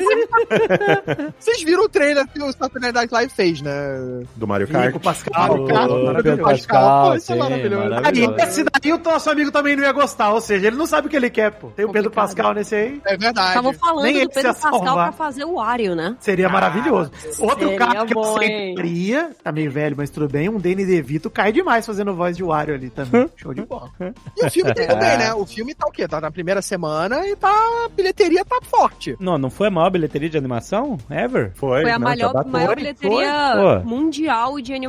Vocês 1.39 1.63
viram 1.63 1.83
o 1.83 1.89
trailer 1.89 2.27
que 2.27 2.41
o 2.41 2.51
Saturday 2.51 2.91
Night 2.91 3.13
Live 3.13 3.33
fez, 3.33 3.61
né? 3.61 4.23
Do 4.35 4.47
Mario 4.47 4.67
Kart. 4.67 4.92
O 4.95 4.99
Pascal, 4.99 5.65
cara, 5.65 5.87
Pedro 5.87 6.05
maravilhoso. 6.05 6.41
Pascal, 6.43 7.09
Pô, 7.09 7.15
isso 7.15 7.31
é 7.31 7.35
sim, 7.35 7.41
maravilhoso. 7.41 7.93
Aí, 8.03 8.43
esse 8.47 8.63
daí 8.63 8.93
o 8.93 8.97
nosso 8.97 9.29
amigo 9.29 9.51
também 9.51 9.75
não 9.75 9.83
ia 9.83 9.91
gostar, 9.91 10.31
ou 10.33 10.41
seja, 10.41 10.67
ele 10.67 10.75
não 10.75 10.85
sabe 10.85 11.07
o 11.07 11.09
que 11.09 11.15
ele 11.15 11.29
quer, 11.29 11.51
pô. 11.51 11.67
Tem 11.69 11.85
o 11.85 11.91
Pedro 11.91 12.09
Complicado. 12.09 12.13
Pascal 12.35 12.53
nesse 12.53 12.75
aí, 12.75 13.01
É 13.05 13.17
verdade. 13.17 13.47
Estavam 13.49 13.73
falando 13.73 14.03
Nem 14.03 14.23
do 14.23 14.29
Pedro 14.29 14.53
Pascal 14.53 14.71
salvar. 14.83 14.95
pra 15.09 15.11
fazer 15.11 15.43
o 15.45 15.53
Wario, 15.55 15.95
né? 15.95 16.15
seria 16.19 16.49
maravilhoso. 16.49 17.11
Outro 17.39 17.59
seria 17.59 17.77
cara 17.77 18.05
que 18.05 18.13
eu 18.13 18.21
bom, 18.21 18.41
hein? 18.41 18.73
aceitaria, 18.73 19.31
tá 19.43 19.51
meio 19.51 19.71
velho, 19.71 19.95
mas 19.97 20.09
tudo 20.09 20.27
bem, 20.27 20.49
um 20.49 20.57
Danny 20.59 20.85
DeVito 20.85 21.29
cai 21.29 21.51
demais 21.51 21.85
fazendo 21.85 22.13
voz 22.13 22.35
de 22.37 22.43
Wario 22.43 22.75
ali 22.75 22.89
também. 22.89 23.29
Show 23.35 23.53
de 23.53 23.61
bola. 23.63 23.89
E 24.37 24.45
o 24.45 24.49
filme 24.51 24.73
tem 24.73 24.87
também, 24.87 25.17
né? 25.17 25.33
O 25.33 25.45
filme 25.45 25.73
tá 25.73 25.87
o 25.87 25.91
quê? 25.91 26.07
Tá 26.07 26.21
na 26.21 26.31
primeira 26.31 26.61
semana 26.61 27.25
e 27.27 27.35
tá. 27.35 27.51
A 27.85 27.89
bilheteria 27.89 28.43
tá 28.45 28.59
forte. 28.63 29.15
Não, 29.19 29.37
não 29.37 29.49
foi 29.49 29.67
a 29.67 29.71
maior 29.71 29.89
bilheteria 29.89 30.29
de 30.29 30.37
animação 30.37 30.97
ever? 31.09 31.51
Foi, 31.55 31.81
Foi 31.81 31.91
a 31.91 31.99
não, 31.99 32.07
maior, 32.07 32.45
maior 32.45 32.75
bilheteria 32.75 33.53
foi. 33.55 33.79
mundial 33.83 34.59
de 34.59 34.73
animação. 34.73 34.82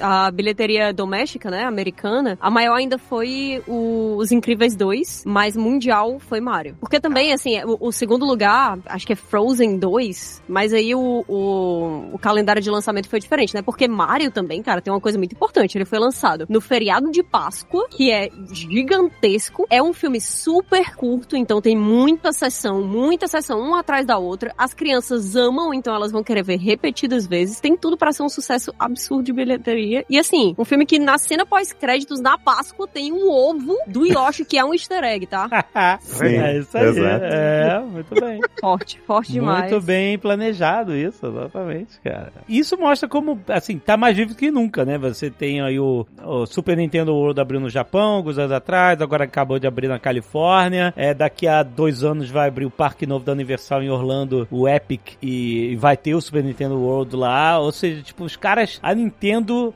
A 0.00 0.30
bilheteria 0.30 0.92
doméstica, 0.92 1.50
né, 1.50 1.64
americana, 1.64 2.38
a 2.40 2.50
maior 2.50 2.74
ainda 2.76 2.98
foi 2.98 3.62
o- 3.66 4.16
Os 4.16 4.30
Incríveis 4.32 4.76
2, 4.76 5.24
mas 5.26 5.56
mundial 5.56 6.18
foi 6.18 6.40
Mario. 6.40 6.76
Porque 6.80 7.00
também, 7.00 7.32
assim, 7.32 7.62
o, 7.64 7.88
o 7.88 7.92
segundo 7.92 8.24
lugar, 8.24 8.78
acho 8.86 9.06
que 9.06 9.12
é 9.12 9.16
Frozen 9.16 9.78
2, 9.78 10.42
mas 10.48 10.72
aí 10.72 10.94
o, 10.94 11.24
o, 11.28 12.10
o 12.14 12.18
calendário 12.18 12.62
de 12.62 12.70
lançamento 12.70 13.08
foi 13.08 13.18
diferente, 13.20 13.54
né? 13.54 13.62
Porque 13.62 13.88
Mario 13.88 14.30
também, 14.30 14.62
cara, 14.62 14.80
tem 14.80 14.92
uma 14.92 15.00
coisa 15.00 15.18
muito 15.18 15.32
importante. 15.32 15.76
Ele 15.76 15.84
foi 15.84 15.98
lançado 15.98 16.46
no 16.48 16.60
feriado 16.60 17.10
de 17.10 17.22
Páscoa, 17.22 17.86
que 17.90 18.10
é 18.10 18.28
gigantesco. 18.52 19.66
É 19.70 19.82
um 19.82 19.92
filme 19.92 20.20
super 20.20 20.94
curto, 20.94 21.36
então 21.36 21.60
tem 21.60 21.76
muita 21.76 22.32
sessão, 22.32 22.82
muita 22.82 23.26
sessão, 23.26 23.58
uma 23.60 23.80
atrás 23.80 24.06
da 24.06 24.18
outra. 24.18 24.52
As 24.58 24.74
crianças 24.74 25.34
amam, 25.36 25.72
então 25.72 25.94
elas 25.94 26.12
vão 26.12 26.22
querer 26.22 26.42
ver 26.42 26.58
repetidas 26.58 27.26
vezes. 27.26 27.60
Tem 27.60 27.76
tudo 27.76 27.96
pra 27.96 28.12
ser 28.12 28.22
um 28.22 28.28
sucesso 28.28 28.72
absurdo 28.78 29.23
de 29.24 29.32
bilheteria. 29.32 30.04
E 30.08 30.18
assim, 30.18 30.54
um 30.58 30.64
filme 30.64 30.86
que 30.86 30.98
na 30.98 31.18
cena 31.18 31.44
pós-créditos, 31.44 32.20
na 32.20 32.38
Páscoa, 32.38 32.86
tem 32.86 33.12
um 33.12 33.28
ovo 33.28 33.76
do 33.86 34.06
Yoshi, 34.06 34.44
que 34.44 34.58
é 34.58 34.64
um 34.64 34.72
easter 34.72 35.02
egg, 35.02 35.26
tá? 35.26 35.48
Sim, 36.00 36.36
é 36.36 36.58
isso 36.58 36.76
aí. 36.76 36.86
exato. 36.86 37.24
É, 37.24 37.80
muito 37.80 38.14
bem. 38.20 38.40
Forte, 38.60 39.00
forte 39.06 39.32
demais. 39.32 39.70
Muito 39.70 39.84
bem 39.84 40.18
planejado 40.18 40.96
isso, 40.96 41.26
exatamente, 41.26 42.00
cara. 42.02 42.32
Isso 42.48 42.78
mostra 42.78 43.08
como, 43.08 43.38
assim, 43.48 43.78
tá 43.78 43.96
mais 43.96 44.16
vivo 44.16 44.34
que 44.34 44.50
nunca, 44.50 44.84
né? 44.84 44.96
Você 44.98 45.30
tem 45.30 45.60
aí 45.60 45.78
o, 45.78 46.06
o 46.22 46.46
Super 46.46 46.76
Nintendo 46.76 47.14
World 47.14 47.40
abriu 47.40 47.60
no 47.60 47.68
Japão, 47.68 48.16
alguns 48.16 48.38
anos 48.38 48.52
atrás, 48.52 49.00
agora 49.00 49.24
acabou 49.24 49.58
de 49.58 49.66
abrir 49.66 49.88
na 49.88 49.98
Califórnia. 49.98 50.92
É, 50.96 51.12
daqui 51.12 51.46
a 51.46 51.62
dois 51.62 52.04
anos 52.04 52.30
vai 52.30 52.48
abrir 52.48 52.64
o 52.64 52.70
Parque 52.70 53.06
Novo 53.06 53.24
da 53.24 53.32
Universal 53.32 53.82
em 53.82 53.90
Orlando, 53.90 54.46
o 54.50 54.68
Epic, 54.68 55.14
e, 55.22 55.72
e 55.72 55.76
vai 55.76 55.96
ter 55.96 56.14
o 56.14 56.20
Super 56.20 56.44
Nintendo 56.44 56.78
World 56.78 57.16
lá. 57.16 57.58
Ou 57.58 57.72
seja, 57.72 58.02
tipo, 58.02 58.24
os 58.24 58.36
caras, 58.36 58.78
a 58.82 58.94
Nintendo 58.94 59.13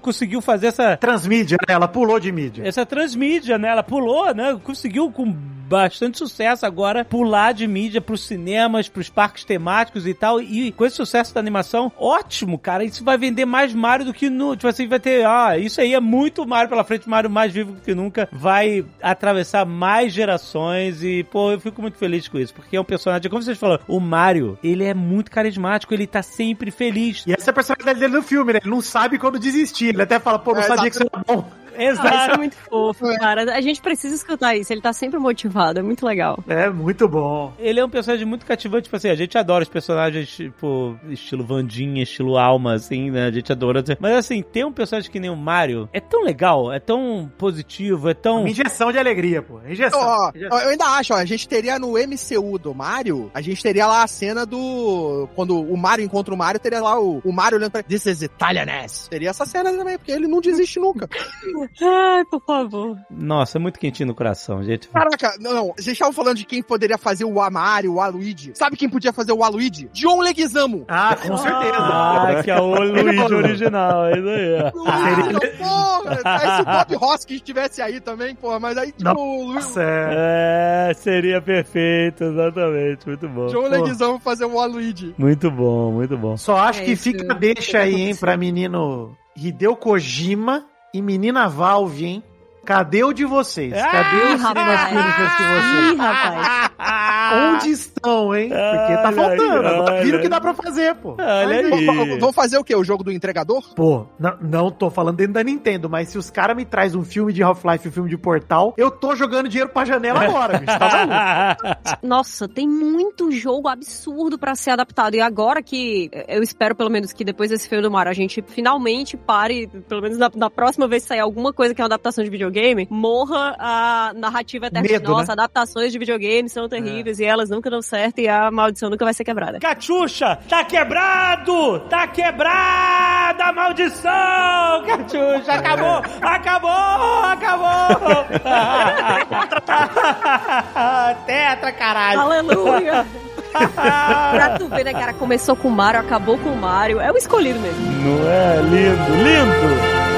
conseguiu 0.01 0.41
fazer 0.41 0.69
essa 0.69 0.97
Transmídia, 0.97 1.57
né? 1.67 1.75
Ela 1.75 1.89
pulou 1.89 2.19
de 2.21 2.31
mídia. 2.33 2.67
essa 2.67 2.85
transmídia, 2.85 3.59
né? 3.59 3.69
Ela 3.69 3.83
pulou, 3.83 4.35
né? 4.35 4.59
Conseguiu 4.63 5.11
com 5.11 5.35
bastante 5.69 6.19
sucesso 6.19 6.65
agora 6.65 7.05
pular 7.05 7.53
de 7.53 7.67
mídia 7.67 8.01
pros 8.01 8.27
cinemas, 8.27 8.89
pros 8.89 9.09
parques 9.09 9.45
temáticos 9.45 10.07
e 10.07 10.15
tal. 10.15 10.41
E 10.41 10.73
com 10.73 10.85
esse 10.85 10.97
sucesso 10.97 11.35
da 11.35 11.41
animação, 11.41 11.93
ótimo, 11.97 12.59
cara. 12.59 12.85
Isso 12.85 13.05
vai 13.05 13.19
vender 13.19 13.45
mais 13.45 13.75
Mario 13.75 14.07
do 14.07 14.15
que 14.15 14.31
no. 14.31 14.57
Tipo 14.57 14.69
assim, 14.69 14.89
vai 14.89 14.99
ter. 15.01 15.27
Ah, 15.27 15.59
isso 15.59 15.81
aí 15.81 15.95
é 15.95 16.01
muito 16.01 16.47
Mario 16.47 16.69
pela 16.69 16.85
frente, 16.85 17.09
Mario 17.09 17.31
mais 17.31 17.53
vivo 17.53 17.73
do 17.73 17.81
que 17.81 17.95
nunca. 17.95 18.29
Vai 18.33 18.85
atravessar 19.03 19.65
mais 19.67 20.13
gerações 20.13 21.03
e, 21.03 21.25
pô, 21.25 21.53
eu 21.53 21.61
fico 21.61 21.83
muito 21.83 21.99
feliz 21.99 22.27
com 22.29 22.39
isso. 22.39 22.55
Porque 22.55 22.77
é 22.77 22.81
um 22.81 22.85
personagem, 22.85 23.31
como 23.31 23.43
vocês 23.43 23.59
falaram, 23.59 23.83
o 23.87 24.01
Mario, 24.01 24.59
ele 24.63 24.85
é 24.85 24.95
muito 24.95 25.31
carismático, 25.31 25.93
ele 25.93 26.07
tá 26.07 26.23
sempre 26.23 26.71
feliz. 26.71 27.25
E 27.27 27.33
essa 27.33 27.51
é 27.51 27.53
a 27.53 27.55
personalidade 27.55 28.01
dele 28.01 28.15
no 28.15 28.23
filme, 28.23 28.53
né? 28.53 28.61
Ele 28.63 28.71
não 28.71 28.81
sabe 28.81 29.19
quando 29.19 29.39
desistir. 29.39 29.89
Ele 29.89 30.03
até 30.03 30.19
fala, 30.19 30.39
pô, 30.39 30.53
não 30.53 30.61
É, 30.61 30.65
sabia 30.65 30.91
que 30.91 30.97
isso 30.97 31.07
era 31.13 31.23
bom. 31.27 31.45
Ah, 31.89 31.93
isso 31.93 32.03
é 32.03 32.09
Exato. 32.09 32.39
muito 32.39 32.57
fofo, 32.57 33.05
cara. 33.19 33.55
A 33.55 33.61
gente 33.61 33.81
precisa 33.81 34.15
escutar 34.15 34.57
isso. 34.57 34.73
Ele 34.73 34.81
tá 34.81 34.93
sempre 34.93 35.19
motivado. 35.19 35.79
É 35.79 35.83
muito 35.83 36.05
legal. 36.05 36.43
É, 36.49 36.69
muito 36.69 37.09
bom. 37.09 37.53
Ele 37.59 37.79
é 37.81 37.85
um 37.85 37.89
personagem 37.89 38.27
muito 38.27 38.45
cativante, 38.45 38.85
tipo 38.85 38.97
assim, 38.97 39.09
a 39.09 39.15
gente 39.15 39.39
adora 39.39 39.63
os 39.63 39.69
personagens, 39.69 40.29
tipo, 40.29 40.99
estilo 41.09 41.45
Vandinha, 41.45 42.03
estilo 42.03 42.37
Alma, 42.37 42.75
assim, 42.75 43.11
né? 43.11 43.27
A 43.27 43.31
gente 43.31 43.51
adora. 43.53 43.83
Mas 44.01 44.17
assim, 44.17 44.43
ter 44.43 44.65
um 44.67 44.73
personagem 44.73 45.11
que 45.11 45.21
nem 45.21 45.31
o 45.31 45.37
Mario 45.37 45.89
é 45.93 46.01
tão 46.01 46.23
legal, 46.25 46.73
é 46.73 46.81
tão 46.81 47.31
positivo, 47.39 48.09
é 48.09 48.15
tão. 48.15 48.41
Uma 48.41 48.51
injeção 48.51 48.91
de 48.91 48.99
alegria, 48.99 49.41
pô. 49.41 49.61
Injeção. 49.67 50.01
Ó, 50.01 50.33
eu 50.35 50.71
ainda 50.71 50.85
acho, 50.87 51.15
ó, 51.15 51.17
a 51.17 51.25
gente 51.25 51.49
teria 51.49 51.79
no 51.79 51.93
MCU 51.93 52.59
do 52.59 52.75
Mario, 52.75 53.31
a 53.33 53.41
gente 53.41 53.63
teria 53.63 53.87
lá 53.87 54.03
a 54.03 54.09
cena 54.09 54.45
do. 54.45 55.29
Quando 55.35 55.61
o 55.61 55.77
Mario 55.77 56.05
encontra 56.05 56.35
o 56.35 56.39
Mario, 56.39 56.61
teria 56.61 56.81
lá 56.81 57.01
o, 57.01 57.21
o 57.25 57.33
Mario 57.33 57.59
olhando 57.59 57.71
pra 57.71 57.81
ele. 57.81 57.89
This 57.89 58.07
is 58.07 58.23
Italianess. 58.23 59.09
Teria 59.09 59.31
essa 59.31 59.47
cena 59.47 59.73
também, 59.73 59.97
porque 59.97 60.13
ele 60.13 60.27
não 60.27 60.41
desiste 60.41 60.79
nunca. 60.79 61.09
Ai, 61.81 62.25
por 62.25 62.43
favor. 62.45 62.97
Nossa, 63.11 63.59
é 63.59 63.61
muito 63.61 63.79
quentinho 63.79 64.07
no 64.09 64.15
coração, 64.15 64.63
gente. 64.63 64.89
Caraca, 64.89 65.35
não, 65.41 65.53
não. 65.55 65.67
Vocês 65.69 65.89
estavam 65.89 66.13
falando 66.13 66.37
de 66.39 66.45
quem 66.45 66.63
poderia 66.63 66.99
fazer 66.99 67.25
o 67.25 67.51
Mario, 67.51 67.95
o 67.95 68.01
Aluigi. 68.01 68.53
Sabe 68.55 68.77
quem 68.77 68.89
podia 68.89 69.13
fazer 69.13 69.33
o 69.33 69.43
Aluigi? 69.45 69.89
John 69.93 70.21
Leguizamo. 70.21 70.85
Ah, 70.89 71.17
com 71.17 71.37
certeza. 71.37 71.77
Ah, 71.79 72.41
que 72.43 72.51
é 72.51 72.61
o 72.61 72.75
Luigi 72.83 73.35
original, 73.35 74.07
é 74.07 74.19
isso 74.19 74.29
aí. 74.29 74.73
Luigi, 74.75 75.57
porra! 75.59 76.21
Aí 76.25 76.57
se 76.57 76.63
o 76.63 76.65
Bob 76.65 77.05
Hoskins 77.05 77.37
estivesse 77.37 77.83
aí 77.83 78.01
também, 78.01 78.35
porra, 78.35 78.59
mas 78.59 78.77
aí, 78.79 78.93
tipo, 78.93 79.11
o 79.11 79.47
Lu- 79.47 79.55
Nossa, 79.55 79.83
é. 79.83 80.89
É, 80.91 80.95
seria 80.95 81.41
perfeito, 81.41 82.25
exatamente. 82.25 83.07
Muito 83.07 83.29
bom. 83.29 83.47
John 83.49 83.69
Leguizamo 83.69 84.19
fazer 84.19 84.45
o 84.47 84.59
Aluigi. 84.59 85.15
Muito 85.19 85.51
bom, 85.51 85.93
muito 85.93 86.17
bom. 86.17 86.37
Só 86.37 86.57
acho 86.57 86.81
É 86.81 86.85
que 86.85 86.93
isso. 86.93 87.03
fica 87.05 87.33
a 87.33 87.37
deixa 87.37 87.79
aí, 87.79 87.95
hein, 88.09 88.17
pra 88.17 88.37
menino 88.37 89.17
Hideo 89.37 89.77
Kojima 89.77 90.65
e 90.93 91.03
menina 91.03 91.49
Valve, 91.49 92.07
hein? 92.07 92.25
Cadê 92.65 93.03
o 93.03 93.13
de 93.13 93.25
vocês? 93.25 93.73
Cadê 93.73 94.17
o 94.17 94.39
Cinema 94.39 94.75
rapaz. 94.75 94.93
Universe 94.93 95.37
de 95.37 95.45
vocês? 95.45 95.93
Ih, 95.93 95.97
rapaz. 95.97 96.71
Onde 97.35 97.71
estão, 97.71 98.35
hein? 98.35 98.49
Porque 98.49 98.95
tá 98.97 99.03
Olha 99.09 99.13
faltando. 99.13 99.43
aí, 99.43 99.67
Agora 99.75 99.93
olha 99.93 100.03
Viram 100.03 100.19
o 100.19 100.23
que 100.23 100.29
dá 100.29 100.41
pra 100.41 100.55
fazer, 100.55 100.95
pô. 100.97 101.17
Olha 101.19 101.63
Mas, 101.63 101.73
aí. 101.73 101.87
V- 101.87 102.19
Vamos 102.19 102.35
fazer 102.35 102.59
o 102.59 102.65
quê? 102.65 102.75
O 102.75 102.85
jogo 102.85 103.03
do 103.05 103.13
entregador? 103.13 103.75
Pô, 103.75 104.07
não, 104.19 104.37
não 104.41 104.71
tô 104.71 104.91
falando 104.91 105.17
dentro 105.17 105.33
da 105.35 105.43
Nintendo, 105.43 105.89
mas 105.89 106.09
se 106.09 106.19
os 106.19 106.31
caras 106.31 106.57
me 106.57 106.65
trazem 106.65 106.99
um 107.01 107.05
filme 107.05 107.33
de 107.33 107.43
Half-Life 107.43 107.87
e 107.87 107.89
um 107.89 107.93
filme 107.93 108.11
de 108.11 108.17
Portal, 108.19 108.75
eu 108.77 108.91
tô 108.91 109.15
jogando 109.17 109.49
dinheiro 109.49 109.71
pra 109.71 109.85
janela 109.85 110.23
agora, 110.25 110.59
bicho. 110.59 110.79
Tá 110.79 111.07
maluco? 111.07 111.99
Nossa, 112.03 112.49
tem 112.49 112.67
muito 112.69 113.31
jogo 113.31 113.69
absurdo 113.69 114.39
pra 114.39 114.55
ser 114.55 114.71
adaptado. 114.71 115.15
E 115.15 115.21
agora 115.21 115.63
que 115.63 116.11
eu 116.29 116.43
espero, 116.43 116.75
pelo 116.75 116.91
menos, 116.91 117.13
que 117.13 117.25
depois 117.25 117.51
desse 117.51 117.69
filme 117.69 117.83
do 117.83 117.91
Mario 117.91 118.11
a 118.11 118.15
gente 118.15 118.43
finalmente 118.47 119.17
pare, 119.17 119.67
pelo 119.89 120.03
menos 120.03 120.19
na, 120.19 120.31
na 120.35 120.51
próxima 120.51 120.87
vez 120.89 121.03
que 121.03 121.09
sair 121.09 121.21
alguma 121.21 121.53
coisa 121.53 121.75
que 121.75 121.81
é 121.81 121.85
uma 121.85 121.89
adaptação 121.89 122.23
de 122.25 122.31
videogame, 122.31 122.87
morra 122.91 123.57
a 123.59 124.13
narrativa 124.15 124.67
eterna. 124.67 124.89
Medo, 124.89 125.11
Nossa, 125.11 125.27
né? 125.29 125.33
adaptações 125.35 125.93
de 125.93 125.99
videogame 125.99 126.49
são 126.49 126.69
terríveis 126.69 127.18
e 127.21 127.25
elas 127.25 127.51
nunca 127.51 127.71
dão 127.71 127.81
certo 127.83 128.21
e 128.21 128.29
a 128.29 128.51
maldição 128.51 128.91
nunca 128.91 129.05
vai 129.05 129.15
ser 129.15 129.25
quebrada. 129.25 129.61
Cachucha, 129.61 130.39
tá 130.49 130.65
quebrado! 130.65 131.81
Tá 131.89 132.07
quebrada 132.07 133.45
a 133.45 133.53
maldição! 133.53 134.85
Cachucha, 134.87 135.53
acabou! 135.53 136.03
Acabou! 136.23 137.25
Acabou! 137.25 138.25
Tetra, 141.27 141.73
caralho! 141.73 142.21
Aleluia! 142.21 143.07
pra 143.53 144.57
tu 144.59 144.69
ver, 144.69 144.85
né, 144.85 144.93
cara? 144.93 145.15
Começou 145.15 145.57
com 145.57 145.69
o 145.69 145.71
Mario, 145.71 146.01
acabou 146.01 146.37
com 146.39 146.51
o 146.51 146.57
Mario. 146.57 147.01
É 147.01 147.11
o 147.11 147.17
escolhido 147.17 147.59
mesmo. 147.61 147.81
Não 147.81 148.31
é 148.31 148.57
lindo, 148.63 149.25
lindo! 149.25 150.18